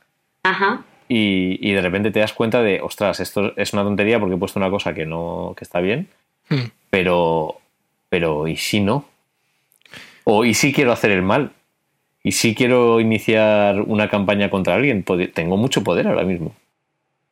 Ajá. 0.44 0.82
y, 1.10 1.58
y 1.68 1.72
de 1.74 1.82
repente 1.82 2.12
te 2.12 2.20
das 2.20 2.34
cuenta 2.34 2.62
de, 2.62 2.82
ostras, 2.82 3.20
esto 3.20 3.54
es 3.56 3.74
una 3.74 3.84
tontería 3.84 4.20
porque 4.20 4.36
he 4.36 4.38
puesto 4.38 4.60
una 4.60 4.70
cosa 4.70 4.94
que 4.94 5.06
no 5.06 5.54
que 5.58 5.64
está 5.64 5.80
bien, 5.80 6.08
Hmm. 6.50 6.70
pero, 6.90 7.60
pero 8.10 8.48
¿y 8.48 8.56
si 8.56 8.80
no? 8.80 9.06
O 10.24 10.46
¿y 10.46 10.54
si 10.54 10.72
quiero 10.72 10.92
hacer 10.94 11.12
el 11.12 11.22
mal? 11.22 11.52
¿Y 12.24 12.32
si 12.34 12.56
quiero 12.56 13.00
iniciar 13.02 13.82
una 13.82 14.08
campaña 14.10 14.50
contra 14.50 14.76
alguien? 14.76 15.04
Tengo 15.34 15.58
mucho 15.58 15.84
poder 15.84 16.08
ahora 16.08 16.24
mismo. 16.24 16.56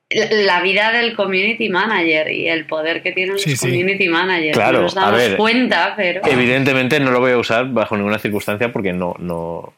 La- 0.10 0.30
La 0.32 0.62
vida 0.62 0.92
del 0.92 1.16
community 1.16 1.68
manager 1.70 2.32
y 2.32 2.48
el 2.48 2.66
poder 2.66 3.02
que 3.02 3.12
tienen 3.12 3.40
Sí, 3.40 3.52
los 3.52 3.60
sí. 3.60 3.68
community 3.70 4.08
managers. 4.08 4.56
Claro, 4.56 4.78
no 4.78 4.84
nos 4.84 4.98
a 4.98 5.02
damos 5.02 5.18
ver. 5.20 5.38
cuenta, 5.38 5.94
pero. 5.98 6.22
Evidentemente 6.26 7.00
no 7.00 7.12
lo 7.12 7.20
voy 7.20 7.32
a 7.32 7.38
usar 7.38 7.68
bajo 7.70 7.98
ninguna 7.98 8.20
circunstancia 8.20 8.72
porque 8.72 8.94
no, 8.94 9.16
no, 9.18 9.74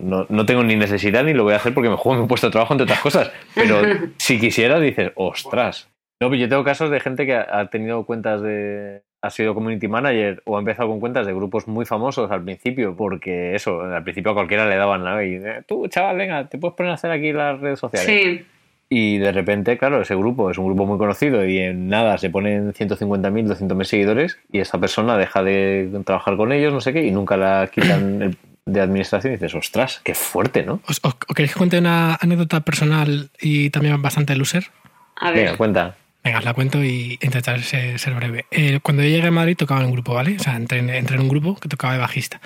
no, 0.00 0.26
no 0.28 0.46
tengo 0.46 0.62
ni 0.64 0.76
necesidad 0.76 1.24
ni 1.24 1.32
lo 1.32 1.44
voy 1.44 1.54
a 1.54 1.56
hacer 1.56 1.72
porque 1.72 1.88
me 1.88 1.96
juego 1.96 2.20
mi 2.22 2.28
puesto 2.28 2.48
de 2.48 2.52
trabajo, 2.52 2.74
entre 2.74 2.84
otras 2.84 3.00
cosas. 3.00 3.32
Pero 3.54 3.80
si 4.18 4.38
quisiera, 4.38 4.78
dices, 4.80 5.12
ostras. 5.14 5.88
No, 6.20 6.28
pero 6.28 6.40
yo 6.42 6.48
tengo 6.48 6.64
casos 6.64 6.90
de 6.90 7.00
gente 7.00 7.24
que 7.26 7.34
ha 7.34 7.66
tenido 7.70 8.04
cuentas 8.04 8.42
de. 8.42 9.02
Ha 9.20 9.30
sido 9.30 9.52
community 9.54 9.88
manager 9.88 10.42
o 10.44 10.56
ha 10.56 10.60
empezado 10.60 10.88
con 10.88 11.00
cuentas 11.00 11.26
de 11.26 11.32
grupos 11.34 11.66
muy 11.66 11.84
famosos 11.84 12.30
al 12.30 12.44
principio, 12.44 12.94
porque 12.96 13.54
eso, 13.56 13.80
al 13.80 14.04
principio 14.04 14.30
a 14.30 14.34
cualquiera 14.34 14.68
le 14.68 14.76
daban 14.76 15.02
nada. 15.02 15.24
Y 15.24 15.34
eh, 15.36 15.62
tú, 15.66 15.88
chaval, 15.88 16.16
venga, 16.16 16.48
te 16.48 16.56
puedes 16.58 16.76
poner 16.76 16.92
a 16.92 16.94
hacer 16.94 17.10
aquí 17.10 17.32
las 17.32 17.58
redes 17.58 17.80
sociales. 17.80 18.08
Sí, 18.08 18.46
Y 18.90 19.18
de 19.18 19.32
repente, 19.32 19.76
claro, 19.76 20.00
ese 20.00 20.14
grupo 20.14 20.50
es 20.50 20.56
un 20.56 20.64
grupo 20.66 20.86
muy 20.86 20.96
conocido 20.96 21.44
y 21.46 21.58
en 21.58 21.88
nada 21.88 22.16
se 22.16 22.30
ponen 22.30 22.72
150.000, 22.72 23.46
200.000 23.46 23.84
seguidores 23.84 24.38
y 24.50 24.60
esa 24.60 24.78
persona 24.78 25.18
deja 25.18 25.42
de 25.42 25.90
trabajar 26.06 26.36
con 26.38 26.52
ellos, 26.52 26.72
no 26.72 26.80
sé 26.80 26.94
qué, 26.94 27.04
y 27.04 27.10
nunca 27.10 27.36
la 27.36 27.68
quitan 27.72 28.36
de 28.66 28.80
administración 28.80 29.32
y 29.32 29.36
dices, 29.36 29.54
ostras, 29.54 30.00
qué 30.04 30.14
fuerte, 30.14 30.62
¿no? 30.62 30.80
¿Os, 30.88 31.00
os- 31.02 31.16
os 31.28 31.34
queréis 31.34 31.52
que 31.52 31.58
cuente 31.58 31.78
una 31.78 32.14
anécdota 32.20 32.60
personal 32.60 33.28
y 33.40 33.68
también 33.70 34.00
bastante 34.00 34.34
loser? 34.36 34.64
a 35.16 35.30
ver. 35.32 35.44
Venga, 35.44 35.56
cuenta. 35.58 35.96
Venga, 36.24 36.38
os 36.38 36.44
la 36.44 36.54
cuento 36.54 36.82
y 36.82 37.18
intentar 37.20 37.60
ser, 37.62 38.14
breve. 38.14 38.46
Eh, 38.50 38.80
cuando 38.82 39.02
yo 39.02 39.08
llegué 39.10 39.28
a 39.28 39.30
Madrid 39.30 39.56
tocaba 39.56 39.80
en 39.80 39.86
un 39.86 39.92
grupo, 39.92 40.14
¿vale? 40.14 40.36
O 40.36 40.42
sea, 40.42 40.56
entré, 40.56 40.78
en- 40.78 40.90
entré 40.90 41.16
en 41.16 41.22
un 41.22 41.28
grupo 41.28 41.56
que 41.56 41.68
tocaba 41.68 41.92
de 41.92 41.98
bajista. 42.00 42.40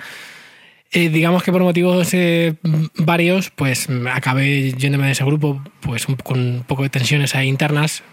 Eh, 0.95 1.09
digamos 1.09 1.41
que 1.41 1.51
por 1.51 1.63
motivos 1.63 2.13
eh, 2.13 2.53
varios, 2.97 3.49
pues 3.49 3.87
acabé 4.13 4.73
yéndome 4.73 5.07
de 5.07 5.13
ese 5.13 5.23
grupo 5.23 5.61
pues 5.81 6.07
un- 6.07 6.15
con 6.15 6.39
un 6.39 6.63
poco 6.67 6.83
de 6.83 6.89
tensiones 6.89 7.33
ahí 7.35 7.47
internas, 7.47 8.03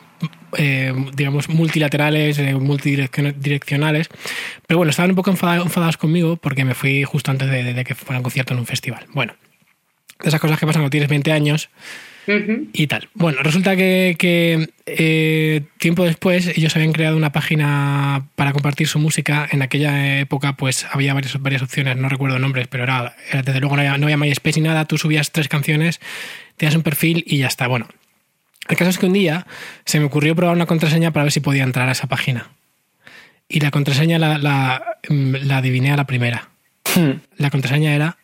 eh, 0.56 0.92
digamos, 1.14 1.48
multilaterales, 1.50 2.38
eh, 2.38 2.54
multidireccionales. 2.54 4.08
Pero 4.66 4.78
bueno, 4.78 4.90
estaban 4.90 5.10
un 5.10 5.16
poco 5.16 5.30
enfada- 5.30 5.62
enfadados 5.62 5.98
conmigo 5.98 6.36
porque 6.36 6.64
me 6.64 6.74
fui 6.74 7.04
justo 7.04 7.30
antes 7.30 7.50
de, 7.50 7.74
de 7.74 7.84
que 7.84 7.94
fuera 7.94 8.18
un 8.18 8.22
concierto 8.22 8.54
en 8.54 8.60
un 8.60 8.66
festival. 8.66 9.04
Bueno, 9.12 9.34
de 10.22 10.28
esas 10.28 10.40
cosas 10.40 10.58
que 10.58 10.66
pasan 10.66 10.80
cuando 10.80 10.90
tienes 10.90 11.08
20 11.10 11.32
años 11.32 11.68
Y 12.72 12.86
tal. 12.86 13.08
Bueno, 13.14 13.38
resulta 13.42 13.74
que, 13.76 14.14
que, 14.18 14.68
eh, 14.86 15.62
tiempo 15.78 16.04
después 16.04 16.46
ellos 16.56 16.76
habían 16.76 16.92
creado 16.92 17.16
una 17.16 17.32
página 17.32 18.26
para 18.36 18.52
compartir 18.52 18.86
su 18.88 18.98
música. 18.98 19.48
En 19.50 19.62
aquella 19.62 20.20
época 20.20 20.52
pues 20.56 20.86
había 20.92 21.14
varias, 21.14 21.40
varias 21.40 21.62
opciones, 21.62 21.96
no 21.96 22.08
recuerdo 22.08 22.38
nombres, 22.38 22.68
pero 22.68 22.84
era, 22.84 23.16
era- 23.30 23.42
desde 23.42 23.60
luego 23.60 23.76
no 23.76 23.82
había, 23.82 23.96
no 23.98 24.06
había 24.06 24.16
MySpace 24.16 24.60
ni 24.60 24.68
nada. 24.68 24.84
Tú 24.84 24.98
subías 24.98 25.32
tres 25.32 25.48
canciones, 25.48 26.00
tenías 26.56 26.76
un 26.76 26.82
perfil 26.82 27.24
y 27.26 27.38
ya 27.38 27.46
está. 27.46 27.66
Bueno, 27.66 27.88
el 28.68 28.76
caso 28.76 28.90
es 28.90 28.98
que 28.98 29.06
un 29.06 29.12
día 29.14 29.46
se 29.84 29.98
me 29.98 30.04
ocurrió 30.06 30.36
probar 30.36 30.54
una 30.54 30.66
contraseña 30.66 31.12
para 31.12 31.24
ver 31.24 31.32
si 31.32 31.40
podía 31.40 31.64
entrar 31.64 31.88
a 31.88 31.92
esa 31.92 32.06
página. 32.06 32.48
Y 33.48 33.60
la 33.60 33.70
contraseña 33.72 34.18
la, 34.18 34.38
la, 34.38 34.98
mm, 35.08 35.34
la 35.42 35.56
adiviné 35.56 35.90
a 35.90 35.96
la 35.96 36.06
primera. 36.06 36.50
La 37.36 37.50
contraseña 37.50 37.94
era 37.94 38.16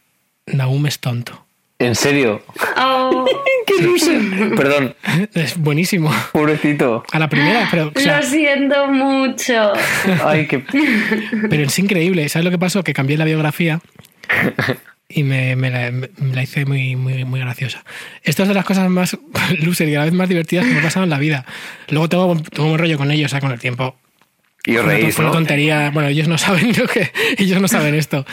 Naum 0.46 0.86
es 0.86 1.00
tonto. 1.00 1.45
¿En 1.78 1.94
serio? 1.94 2.42
Oh, 2.78 3.26
¡Qué 3.66 3.82
loser! 3.82 4.20
Perdón, 4.56 4.94
Es 5.34 5.58
buenísimo. 5.58 6.10
pobrecito. 6.32 7.04
A 7.12 7.18
la 7.18 7.28
primera, 7.28 7.68
pero, 7.70 7.92
o 7.94 8.00
sea, 8.00 8.20
lo 8.20 8.26
siento 8.26 8.86
mucho. 8.88 9.72
Ay, 10.24 10.46
qué... 10.46 10.64
pero 11.50 11.64
es 11.64 11.78
increíble. 11.78 12.28
¿Sabes 12.28 12.44
lo 12.44 12.50
que 12.50 12.58
pasó? 12.58 12.82
Que 12.82 12.94
cambié 12.94 13.18
la 13.18 13.24
biografía 13.26 13.80
y 15.08 15.22
me, 15.22 15.54
me 15.56 15.70
la, 15.70 15.90
me 15.90 16.34
la 16.34 16.42
hice 16.42 16.64
muy, 16.64 16.96
muy, 16.96 17.24
muy 17.24 17.40
graciosa. 17.40 17.84
Esto 18.22 18.42
es 18.42 18.48
de 18.48 18.54
las 18.54 18.64
cosas 18.64 18.88
más 18.88 19.16
loser 19.62 19.88
y 19.88 19.94
a 19.96 19.98
la 19.98 20.04
vez 20.06 20.14
más 20.14 20.28
divertidas 20.30 20.64
que 20.66 20.72
me 20.72 20.80
pasaron 20.80 21.04
en 21.04 21.10
la 21.10 21.18
vida. 21.18 21.44
Luego 21.90 22.08
tengo, 22.08 22.36
tengo 22.54 22.70
un 22.72 22.78
rollo 22.78 22.96
con 22.96 23.10
ellos, 23.10 23.26
o 23.26 23.32
sea, 23.32 23.40
con 23.40 23.52
el 23.52 23.60
tiempo. 23.60 23.96
Y 24.66 24.76
os 24.76 24.84
reís, 24.84 25.14
fue 25.14 25.24
una 25.24 25.32
¿no? 25.32 25.38
tontería. 25.38 25.90
Bueno, 25.94 26.08
ellos 26.08 26.28
no 26.28 26.36
saben 26.38 26.72
lo 26.76 26.86
que. 26.86 27.10
Ellos 27.38 27.60
no 27.60 27.68
saben 27.68 27.94
esto. 27.94 28.26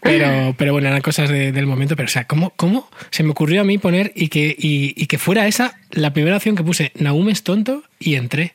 Pero, 0.00 0.54
pero 0.58 0.72
bueno, 0.72 0.88
eran 0.88 1.00
cosas 1.02 1.28
de- 1.30 1.52
del 1.52 1.66
momento. 1.66 1.94
Pero, 1.96 2.06
o 2.06 2.10
sea, 2.10 2.24
¿cómo, 2.26 2.50
¿cómo 2.56 2.88
se 3.10 3.22
me 3.22 3.30
ocurrió 3.30 3.60
a 3.60 3.64
mí 3.64 3.78
poner 3.78 4.10
y 4.14 4.28
que, 4.28 4.46
y, 4.58 4.94
y 4.96 5.06
que 5.06 5.18
fuera 5.18 5.46
esa 5.46 5.74
la 5.90 6.12
primera 6.12 6.36
opción 6.36 6.56
que 6.56 6.62
puse? 6.64 6.90
Naum 6.96 7.28
es 7.28 7.42
tonto 7.44 7.84
y 7.98 8.14
entré. 8.16 8.54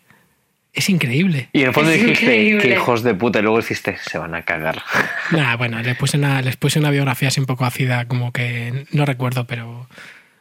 Es 0.74 0.90
increíble. 0.90 1.50
Y 1.54 1.62
en 1.62 1.68
el 1.70 1.74
fondo 1.74 1.90
Es 1.90 2.00
dijiste, 2.02 2.24
increíble. 2.26 2.62
qué 2.62 2.74
hijos 2.74 3.02
de 3.04 3.16
puta. 3.16 3.40
Y 3.40 3.42
luego 3.42 3.58
dijiste, 3.60 3.98
se 4.02 4.18
van 4.18 4.36
a 4.36 4.44
cagar. 4.44 4.82
Nah, 5.32 5.56
bueno, 5.58 5.80
les 5.82 5.96
puse, 5.98 6.18
una, 6.18 6.42
les 6.42 6.56
puse 6.58 6.80
una 6.80 6.90
biografía 6.92 7.28
así 7.28 7.40
un 7.40 7.46
poco 7.46 7.66
ácida, 7.66 8.06
como 8.08 8.32
que 8.32 8.86
no 8.92 9.06
recuerdo, 9.06 9.46
pero 9.46 9.88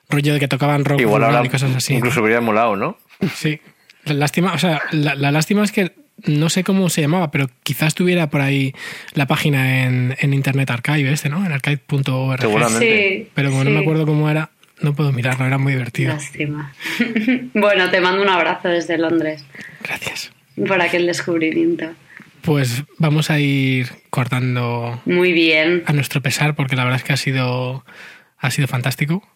rollo 0.09 0.33
de 0.35 0.41
que 0.41 0.49
tocaban 0.49 0.85
rock 0.87 1.01
Igual 1.01 1.25
ahora 1.25 1.45
y 1.45 1.49
cosas 1.51 1.75
así. 1.77 1.95
incluso 1.95 2.23
hubiera 2.23 2.41
molado, 2.41 2.77
¿no? 2.77 2.99
Sí. 3.35 3.61
La 4.05 4.15
lástima, 4.15 4.53
o 4.55 4.59
sea, 4.59 4.81
la, 4.93 5.15
la 5.15 5.31
lástima 5.33 5.63
es 5.65 5.73
que 5.73 5.93
no 6.27 6.49
sé 6.51 6.65
cómo 6.65 6.89
se 6.89 7.01
llamaba, 7.01 7.31
pero 7.31 7.49
quizás 7.63 7.95
tuviera 7.95 8.29
por 8.29 8.41
ahí 8.41 8.75
la 9.15 9.27
página 9.27 9.85
en, 9.85 10.17
en 10.19 10.35
Internet 10.35 10.71
Archive, 10.71 11.13
este, 11.13 11.29
¿no? 11.29 11.45
En 11.45 11.53
archive.org. 11.53 12.41
Seguramente. 12.41 13.19
Sí. 13.25 13.31
Pero 13.35 13.51
como 13.51 13.65
no 13.65 13.71
me 13.71 13.81
acuerdo 13.81 14.07
cómo 14.07 14.29
era, 14.29 14.51
no 14.81 14.95
puedo 14.95 15.13
mirarlo, 15.13 15.47
era 15.47 15.59
muy 15.59 15.73
divertido. 15.73 16.13
Lástima. 16.15 16.73
bueno, 17.55 17.91
te 17.91 18.01
mando 18.01 18.23
un 18.23 18.29
abrazo 18.29 18.69
desde 18.69 18.99
Londres 18.99 19.45
Gracias. 19.83 20.33
por 20.67 20.81
aquel 20.81 21.07
descubrimiento. 21.07 21.87
Pues 22.43 22.85
vamos 22.99 23.31
a 23.31 23.41
ir 23.41 23.89
cortando 24.11 25.03
Muy 25.05 25.33
bien. 25.33 25.83
a 25.87 25.93
nuestro 25.93 26.23
pesar, 26.23 26.55
porque 26.55 26.77
la 26.77 26.85
verdad 26.85 26.99
es 27.01 27.05
que 27.05 27.13
ha 27.13 27.17
sido, 27.17 27.85
ha 28.39 28.51
sido 28.51 28.69
fantástico. 28.69 29.27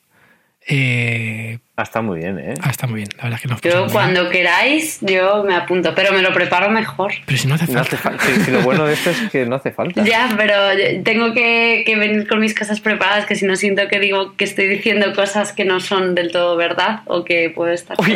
Eh, 0.68 1.58
Ah, 1.74 1.84
está 1.84 2.02
muy 2.02 2.18
bien, 2.20 2.38
¿eh? 2.38 2.54
ah, 2.60 2.68
está 2.70 2.86
muy 2.86 2.96
bien, 2.98 3.08
la 3.16 3.24
verdad 3.24 3.36
es 3.38 3.42
que 3.42 3.48
nos 3.48 3.60
Yo 3.62 3.78
bien. 3.80 3.90
cuando 3.92 4.28
queráis, 4.28 4.98
yo 5.00 5.42
me 5.42 5.56
apunto, 5.56 5.94
pero 5.94 6.12
me 6.12 6.20
lo 6.20 6.32
preparo 6.32 6.68
mejor. 6.70 7.12
Pero 7.24 7.38
si 7.38 7.48
no 7.48 7.54
hace 7.54 7.66
No 7.66 7.72
falta. 7.82 7.96
hace 7.96 7.96
falta. 7.96 8.24
Sí, 8.26 8.32
sí, 8.44 8.50
lo 8.50 8.60
bueno 8.62 8.84
de 8.84 8.92
esto 8.92 9.10
es 9.10 9.30
que 9.32 9.46
no 9.46 9.56
hace 9.56 9.72
falta. 9.72 10.04
Ya, 10.04 10.28
pero 10.36 10.54
tengo 11.02 11.32
que, 11.32 11.82
que 11.86 11.96
venir 11.96 12.28
con 12.28 12.40
mis 12.40 12.54
cosas 12.54 12.80
preparadas, 12.80 13.24
que 13.26 13.34
si 13.36 13.46
no 13.46 13.56
siento 13.56 13.88
que 13.88 13.98
digo 14.00 14.36
que 14.36 14.44
estoy 14.44 14.68
diciendo 14.68 15.12
cosas 15.14 15.52
que 15.52 15.64
no 15.64 15.80
son 15.80 16.14
del 16.14 16.30
todo 16.30 16.56
verdad 16.56 17.00
o 17.06 17.24
que 17.24 17.50
puedo 17.50 17.72
estar 17.72 17.96
Uy. 17.98 18.14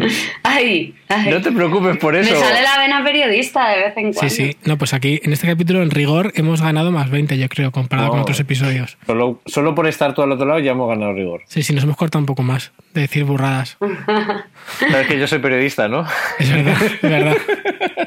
Ay, 0.42 0.94
ay. 1.08 1.30
No 1.30 1.40
te 1.40 1.52
preocupes 1.52 1.96
por 1.98 2.14
eso. 2.16 2.32
Me 2.32 2.38
sale 2.40 2.62
la 2.62 2.78
vena 2.78 3.04
periodista 3.04 3.68
de 3.70 3.76
vez 3.78 3.96
en 3.96 4.12
Sí, 4.12 4.18
cuando. 4.18 4.34
sí. 4.34 4.56
No, 4.64 4.78
pues 4.78 4.94
aquí, 4.94 5.20
en 5.22 5.32
este 5.32 5.46
capítulo, 5.46 5.82
en 5.82 5.90
rigor, 5.90 6.32
hemos 6.34 6.60
ganado 6.62 6.90
más 6.90 7.10
20, 7.10 7.38
yo 7.38 7.48
creo, 7.48 7.70
comparado 7.72 8.10
con 8.10 8.20
otros 8.20 8.38
episodios. 8.40 8.98
Solo, 9.06 9.40
solo 9.46 9.74
por 9.74 9.86
estar 9.86 10.14
tú 10.14 10.22
al 10.22 10.32
otro 10.32 10.46
lado 10.46 10.60
ya 10.60 10.72
hemos 10.72 10.88
ganado 10.88 11.12
rigor. 11.12 11.42
Sí, 11.46 11.62
sí, 11.62 11.72
nos 11.74 11.84
hemos 11.84 11.96
cortado 11.96 12.20
un 12.20 12.26
poco 12.26 12.42
más 12.42 12.72
de 12.94 13.02
decir 13.02 13.24
burradas. 13.24 13.76
Sabes 14.78 15.06
que 15.06 15.18
yo 15.18 15.26
soy 15.26 15.38
periodista, 15.38 15.88
¿no? 15.88 16.04
Es 16.38 16.50
verdad, 16.52 16.76
es 16.82 17.00
verdad. 17.02 17.36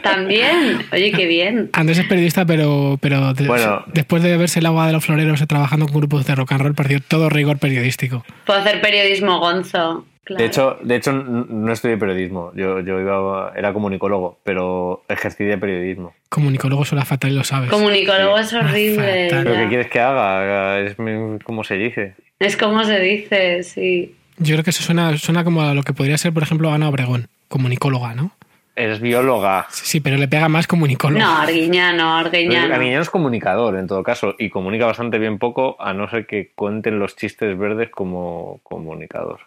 También. 0.01 0.85
Oye, 0.91 1.11
qué 1.11 1.25
bien. 1.27 1.69
Andrés 1.73 1.99
es 1.99 2.05
periodista, 2.05 2.45
pero, 2.45 2.97
pero 3.01 3.33
de- 3.33 3.47
Bueno. 3.47 3.83
después 3.87 4.21
de 4.23 4.35
verse 4.37 4.59
el 4.59 4.65
agua 4.65 4.87
de 4.87 4.93
los 4.93 5.05
floreros 5.05 5.45
trabajando 5.47 5.85
con 5.87 5.95
grupos 5.97 6.25
de 6.25 6.35
rock 6.35 6.51
and 6.53 6.61
roll, 6.61 6.75
perdió 6.75 6.99
todo 7.01 7.29
rigor 7.29 7.57
periodístico. 7.59 8.23
Puedo 8.45 8.59
hacer 8.59 8.81
periodismo 8.81 9.39
gonzo. 9.39 10.05
Claro. 10.23 10.41
De 10.41 10.47
hecho, 10.47 10.77
de 10.81 10.95
hecho 10.95 11.11
no 11.13 11.71
estudié 11.71 11.97
periodismo. 11.97 12.51
Yo, 12.55 12.79
yo 12.79 12.99
iba, 12.99 13.53
era 13.55 13.73
comunicólogo, 13.73 14.39
pero 14.43 15.03
ejercí 15.09 15.43
de 15.43 15.57
periodismo. 15.57 16.13
Comunicólogo 16.29 16.85
suena 16.85 17.05
fatal 17.05 17.31
y 17.31 17.35
lo 17.35 17.43
sabes. 17.43 17.69
Comunicólogo 17.69 18.37
es 18.37 18.53
horrible. 18.53 19.29
fatal. 19.29 19.43
¿Pero 19.43 19.55
qué 19.55 19.67
quieres 19.67 19.87
que 19.89 19.99
haga? 19.99 20.79
Es 20.79 20.95
como 21.43 21.63
se 21.63 21.75
dice. 21.75 22.15
Es 22.39 22.57
como 22.57 22.83
se 22.83 22.99
dice, 22.99 23.63
sí. 23.63 24.15
Yo 24.37 24.55
creo 24.55 24.63
que 24.63 24.71
eso 24.71 24.83
suena, 24.83 25.15
suena 25.17 25.43
como 25.43 25.61
a 25.61 25.73
lo 25.73 25.83
que 25.83 25.93
podría 25.93 26.17
ser, 26.17 26.33
por 26.33 26.43
ejemplo, 26.43 26.71
Ana 26.71 26.89
Obregón, 26.89 27.27
comunicóloga, 27.47 28.15
¿no? 28.15 28.31
Eres 28.75 28.99
bióloga. 28.99 29.67
Sí, 29.69 29.85
sí, 29.85 29.99
pero 29.99 30.17
le 30.17 30.27
pega 30.27 30.49
más 30.49 30.65
comunicólogo. 30.65 31.23
No, 31.23 31.37
Arguiñano, 31.37 32.17
Arguiñano. 32.17 32.73
Arguiñano 32.73 33.03
es 33.03 33.09
comunicador, 33.11 33.77
en 33.77 33.85
todo 33.85 34.01
caso, 34.01 34.33
y 34.39 34.49
comunica 34.49 34.87
bastante 34.87 35.19
bien 35.19 35.37
poco, 35.37 35.79
a 35.79 35.93
no 35.93 36.09
ser 36.09 36.25
que 36.25 36.51
cuenten 36.55 36.97
los 36.97 37.15
chistes 37.15 37.55
verdes 37.55 37.91
como 37.91 38.59
comunicador. 38.63 39.41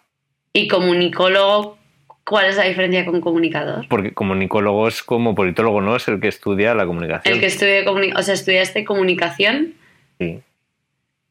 Y 0.59 0.69
comunicólogo, 0.69 1.77
¿cuál 2.25 2.47
es 2.47 2.57
la 2.57 2.65
diferencia 2.65 3.05
con 3.05 3.21
comunicador? 3.21 3.87
Porque 3.89 4.13
comunicólogo 4.15 4.89
es 4.89 5.03
como 5.03 5.35
politólogo, 5.35 5.81
¿no? 5.83 5.97
Es 5.97 6.09
el 6.09 6.19
que 6.21 6.29
estudia 6.29 6.75
la 6.75 6.87
comunicación. 6.87 7.35
El 7.35 7.41
que 7.41 7.47
estudie 7.47 7.85
comunicación, 7.85 8.21
o 8.21 8.23
sea, 8.23 8.35
estudiaste 8.35 8.85
comunicación 8.85 9.75
Sí. 10.19 10.41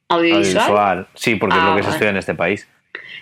audiovisual. 0.10 0.64
Audiovisual. 0.64 1.08
Sí, 1.16 1.36
porque 1.36 1.56
es 1.58 1.62
Ah, 1.64 1.70
lo 1.72 1.76
que 1.76 1.84
se 1.84 1.90
estudia 1.90 2.10
en 2.12 2.18
este 2.18 2.36
país. 2.36 2.68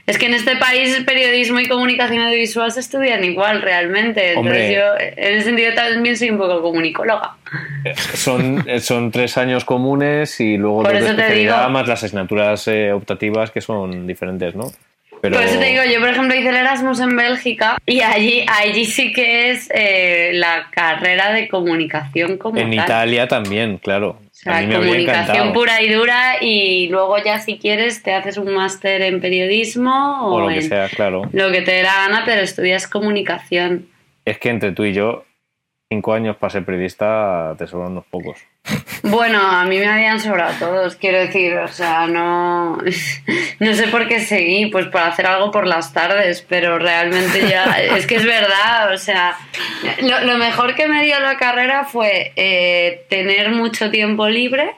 Es 0.05 0.17
que 0.17 0.25
en 0.25 0.33
este 0.33 0.57
país 0.57 1.01
periodismo 1.05 1.61
y 1.61 1.67
comunicación 1.67 2.21
audiovisual 2.23 2.69
se 2.73 2.81
estudian 2.81 3.23
igual 3.23 3.61
realmente. 3.61 4.33
Entonces 4.33 4.37
Hombre. 4.37 4.75
yo 4.75 4.81
en 4.99 5.33
ese 5.35 5.45
sentido 5.45 5.73
también 5.73 6.17
soy 6.17 6.29
un 6.31 6.37
poco 6.37 6.61
comunicóloga. 6.61 7.37
Son, 8.13 8.63
eh, 8.67 8.81
son 8.81 9.11
tres 9.11 9.37
años 9.37 9.63
comunes 9.63 10.39
y 10.41 10.57
luego 10.57 10.83
Por 10.83 10.91
dos 10.91 11.01
de 11.01 11.07
eso 11.07 11.15
te 11.15 11.21
especialidad 11.21 11.59
digo. 11.59 11.69
más 11.69 11.87
las 11.87 12.03
asignaturas 12.03 12.67
eh, 12.67 12.91
optativas 12.91 13.51
que 13.51 13.61
son 13.61 14.05
diferentes, 14.05 14.53
¿no? 14.55 14.65
Pero 15.23 15.37
Por 15.37 15.45
eso 15.45 15.57
te 15.57 15.67
digo, 15.67 15.83
yo 15.85 16.01
por 16.01 16.09
ejemplo 16.09 16.35
hice 16.35 16.49
el 16.49 16.57
Erasmus 16.57 16.99
en 16.99 17.15
Bélgica 17.15 17.77
y 17.85 18.01
allí, 18.01 18.45
allí 18.45 18.83
sí 18.83 19.13
que 19.13 19.51
es 19.51 19.71
eh, 19.73 20.31
la 20.33 20.67
carrera 20.69 21.31
de 21.31 21.47
comunicación 21.47 22.37
como 22.37 22.59
en 22.59 22.75
tal. 22.75 22.85
Italia 22.85 23.27
también, 23.29 23.77
claro. 23.77 24.19
O 24.19 24.29
sea, 24.33 24.57
a 24.57 24.59
mí 24.59 24.67
me 24.67 24.75
habría 24.75 24.89
comunicación 24.91 25.53
pura 25.53 25.81
y 25.81 25.93
dura 25.93 26.33
y 26.41 26.89
luego 26.89 27.15
ya 27.23 27.39
si 27.39 27.57
quieres 27.57 28.03
te 28.03 28.13
haces 28.13 28.35
un 28.35 28.53
máster 28.53 29.01
en 29.01 29.21
periodismo 29.21 30.27
o, 30.27 30.33
O 30.33 30.41
lo 30.41 30.49
que 30.49 30.61
sea, 30.61 30.89
claro. 30.89 31.21
lo 31.31 31.51
que 31.53 31.61
te 31.61 31.71
dé 31.71 31.83
la 31.83 31.95
gana, 32.05 32.23
pero 32.25 32.41
estudias 32.41 32.85
comunicación. 32.85 33.87
Es 34.25 34.37
que 34.39 34.49
entre 34.49 34.73
tú 34.73 34.83
y 34.83 34.91
yo, 34.91 35.23
cinco 35.93 36.13
años 36.13 36.35
para 36.37 36.49
ser 36.49 36.65
periodista, 36.65 37.55
te 37.57 37.67
sobran 37.67 37.91
unos 37.91 38.05
pocos. 38.05 38.39
Bueno, 39.03 39.39
a 39.39 39.65
mí 39.65 39.77
me 39.77 39.87
habían 39.87 40.19
sobrado 40.19 40.53
todos, 40.57 40.95
quiero 40.95 41.19
decir, 41.19 41.55
o 41.57 41.67
sea, 41.67 42.07
no, 42.07 42.77
no 43.59 43.73
sé 43.73 43.87
por 43.89 44.07
qué 44.07 44.19
seguí, 44.21 44.67
pues 44.67 44.87
por 44.87 45.01
hacer 45.01 45.27
algo 45.27 45.51
por 45.51 45.67
las 45.67 45.93
tardes, 45.93 46.41
pero 46.47 46.79
realmente 46.79 47.47
ya, 47.47 47.65
es 47.97 48.07
que 48.07 48.15
es 48.15 48.25
verdad, 48.25 48.91
o 48.91 48.97
sea, 48.97 49.37
lo, 50.01 50.21
lo 50.21 50.37
mejor 50.37 50.73
que 50.73 50.87
me 50.87 51.03
dio 51.03 51.19
la 51.19 51.37
carrera 51.37 51.85
fue 51.85 52.31
eh, 52.35 53.05
tener 53.09 53.51
mucho 53.51 53.91
tiempo 53.91 54.27
libre 54.27 54.71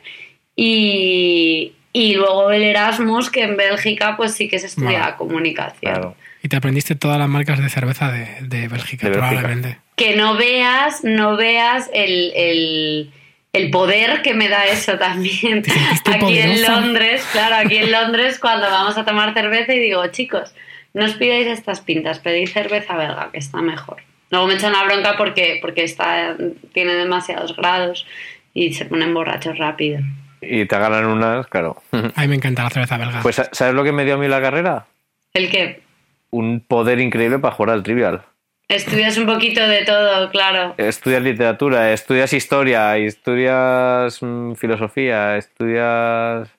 y, 0.56 1.74
y 1.94 2.16
luego 2.16 2.52
el 2.52 2.64
Erasmus, 2.64 3.30
que 3.30 3.44
en 3.44 3.56
Bélgica 3.56 4.18
pues 4.18 4.34
sí 4.34 4.50
que 4.50 4.60
se 4.60 4.68
estudiaba 4.68 5.06
Vale. 5.06 5.18
comunicación. 5.18 5.94
Claro. 5.94 6.16
Y 6.44 6.50
te 6.50 6.58
aprendiste 6.58 6.96
todas 6.96 7.18
las 7.18 7.30
marcas 7.30 7.60
de 7.60 7.70
cerveza 7.70 8.12
de, 8.12 8.28
de 8.42 8.68
Bélgica, 8.68 9.10
De 9.10 9.18
Bélgica. 9.18 9.80
Que 9.96 10.16
no 10.16 10.36
veas, 10.36 11.04
no 11.04 11.36
veas 11.38 11.90
el, 11.94 12.32
el- 12.36 13.12
el 13.54 13.70
poder 13.72 14.22
que 14.22 14.34
me 14.34 14.50
da 14.50 14.66
eso 14.66 14.98
también. 14.98 15.64
Aquí 16.06 16.40
en? 16.40 16.62
Londres, 16.62 17.26
claro, 17.32 17.56
aquí 17.56 17.78
en 17.78 17.92
Londres 17.92 18.38
cuando 18.40 18.70
vamos 18.70 18.98
a 18.98 19.06
tomar 19.06 19.34
cerveza 19.34 19.74
y 19.74 19.80
digo, 19.80 20.06
chicos, 20.08 20.54
no 20.94 21.06
os 21.06 21.14
pidáis 21.14 21.48
estas 21.48 21.80
pintas, 21.82 22.20
pedid 22.20 22.50
cerveza 22.50 22.96
belga, 22.98 23.30
que 23.32 23.40
está 23.40 23.62
mejor. 23.62 23.98
Luego 24.32 24.48
me 24.48 24.56
echan 24.56 24.74
la 24.74 24.84
bronca 24.84 25.16
porque, 25.18 25.60
porque 25.62 25.84
está, 25.84 26.36
tiene 26.74 26.96
demasiados 26.96 27.56
grados 27.56 28.06
y 28.54 28.74
se 28.74 28.86
ponen 28.86 29.14
borrachos 29.14 29.58
rápido. 29.58 30.00
Y 30.42 30.66
te 30.66 30.78
ganan 30.78 31.06
unas, 31.06 31.48
claro. 31.48 31.82
A 31.94 32.22
mí 32.22 32.28
me 32.28 32.36
encanta 32.36 32.64
la 32.64 32.70
cerveza 32.70 32.98
belga. 32.98 33.22
Pues, 33.22 33.42
¿sabes 33.52 33.74
lo 33.74 33.84
que 33.86 33.92
me 33.94 34.04
dio 34.04 34.16
a 34.16 34.18
mí 34.18 34.28
la 34.28 34.42
carrera? 34.42 34.86
El 35.34 35.50
que 35.50 35.82
Un 36.32 36.60
poder 36.60 37.00
increíble 37.00 37.40
para 37.40 37.56
jugar 37.56 37.74
al 37.76 37.84
trivial. 37.84 38.24
Estudias 38.68 39.18
un 39.18 39.26
poquito 39.26 39.66
de 39.68 39.86
todo, 39.86 40.30
claro. 40.32 40.76
Estudias 40.78 41.22
literatura, 41.22 41.94
estudias 41.94 42.34
historia, 42.34 42.98
estudias 42.98 44.22
mm, 44.22 44.54
filosofía, 44.54 45.38
estudias 45.38 46.50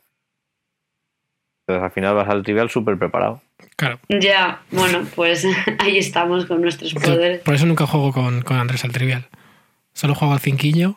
Entonces 1.66 1.85
al 1.85 1.91
final 1.91 2.15
vas 2.15 2.28
al 2.28 2.43
trivial 2.43 2.70
súper 2.70 2.99
preparado. 2.99 3.43
Claro. 3.77 3.99
Ya, 4.09 4.62
bueno, 4.70 5.07
pues 5.15 5.47
ahí 5.78 5.99
estamos 5.99 6.47
con 6.47 6.61
nuestros 6.62 6.95
poderes. 6.95 7.41
por 7.43 7.55
eso 7.55 7.66
nunca 7.66 7.87
juego 7.87 8.12
con, 8.12 8.43
con 8.43 8.59
Andrés 8.59 8.85
al 8.85 8.93
trivial. 8.93 9.27
Solo 9.93 10.15
juego 10.15 10.35
al 10.35 10.41
cinquillo 10.41 10.97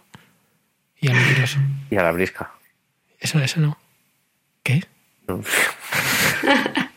y 1.00 1.08
al 1.08 1.16
mentiroso. 1.16 1.60
Y 1.90 1.96
a 1.96 2.04
la 2.04 2.12
brisca. 2.12 2.52
Eso, 3.20 3.40
eso 3.40 3.60
no. 3.60 3.78
¿Qué? 4.64 4.84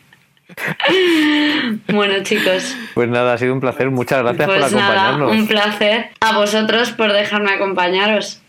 Bueno, 1.87 2.15
chicos, 2.23 2.75
Pues 2.93 3.09
nada, 3.09 3.33
ha 3.33 3.37
sido 3.37 3.53
un 3.53 3.59
placer. 3.59 3.89
Muchas 3.91 4.19
gracias 4.23 4.47
por 4.47 4.59
pues 4.59 4.71
nada, 4.73 5.09
acompañarnos. 5.09 5.31
un 5.31 5.47
placer 5.47 6.09
a 6.19 6.37
vosotros 6.37 6.91
por 6.91 7.11
dejarme 7.13 7.51
acompañaros. 7.51 8.41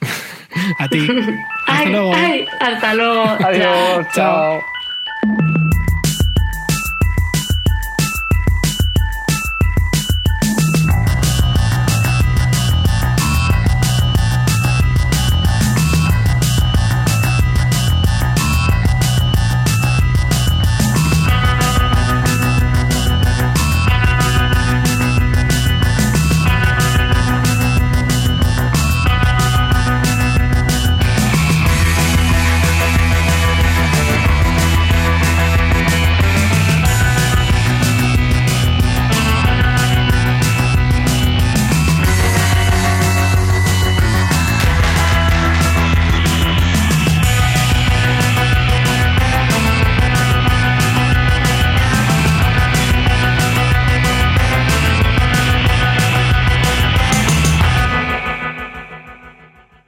A 0.78 0.88
ti. 0.88 1.06
Hasta 1.66 1.82
Ay, 1.82 1.92
luego. 1.92 2.12
ay, 2.14 2.46
hasta 2.60 2.94
luego. 2.94 3.22
Adiós, 3.24 4.06
Chao. 4.14 4.60
chao. 4.60 5.54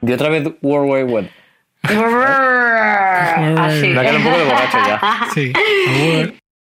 Y 0.07 0.13
otra 0.13 0.29
vez 0.29 0.47
World 0.61 0.89
Wide 0.89 1.03
Web. 1.03 1.29
Así. 3.57 3.87
Me 3.87 3.99
ha 3.99 4.01
quedado 4.01 4.17
un 4.17 4.23
poco 4.23 4.37
de 4.37 4.43
borracho 4.45 4.77
ya. 4.87 5.01
Sí. 5.33 5.53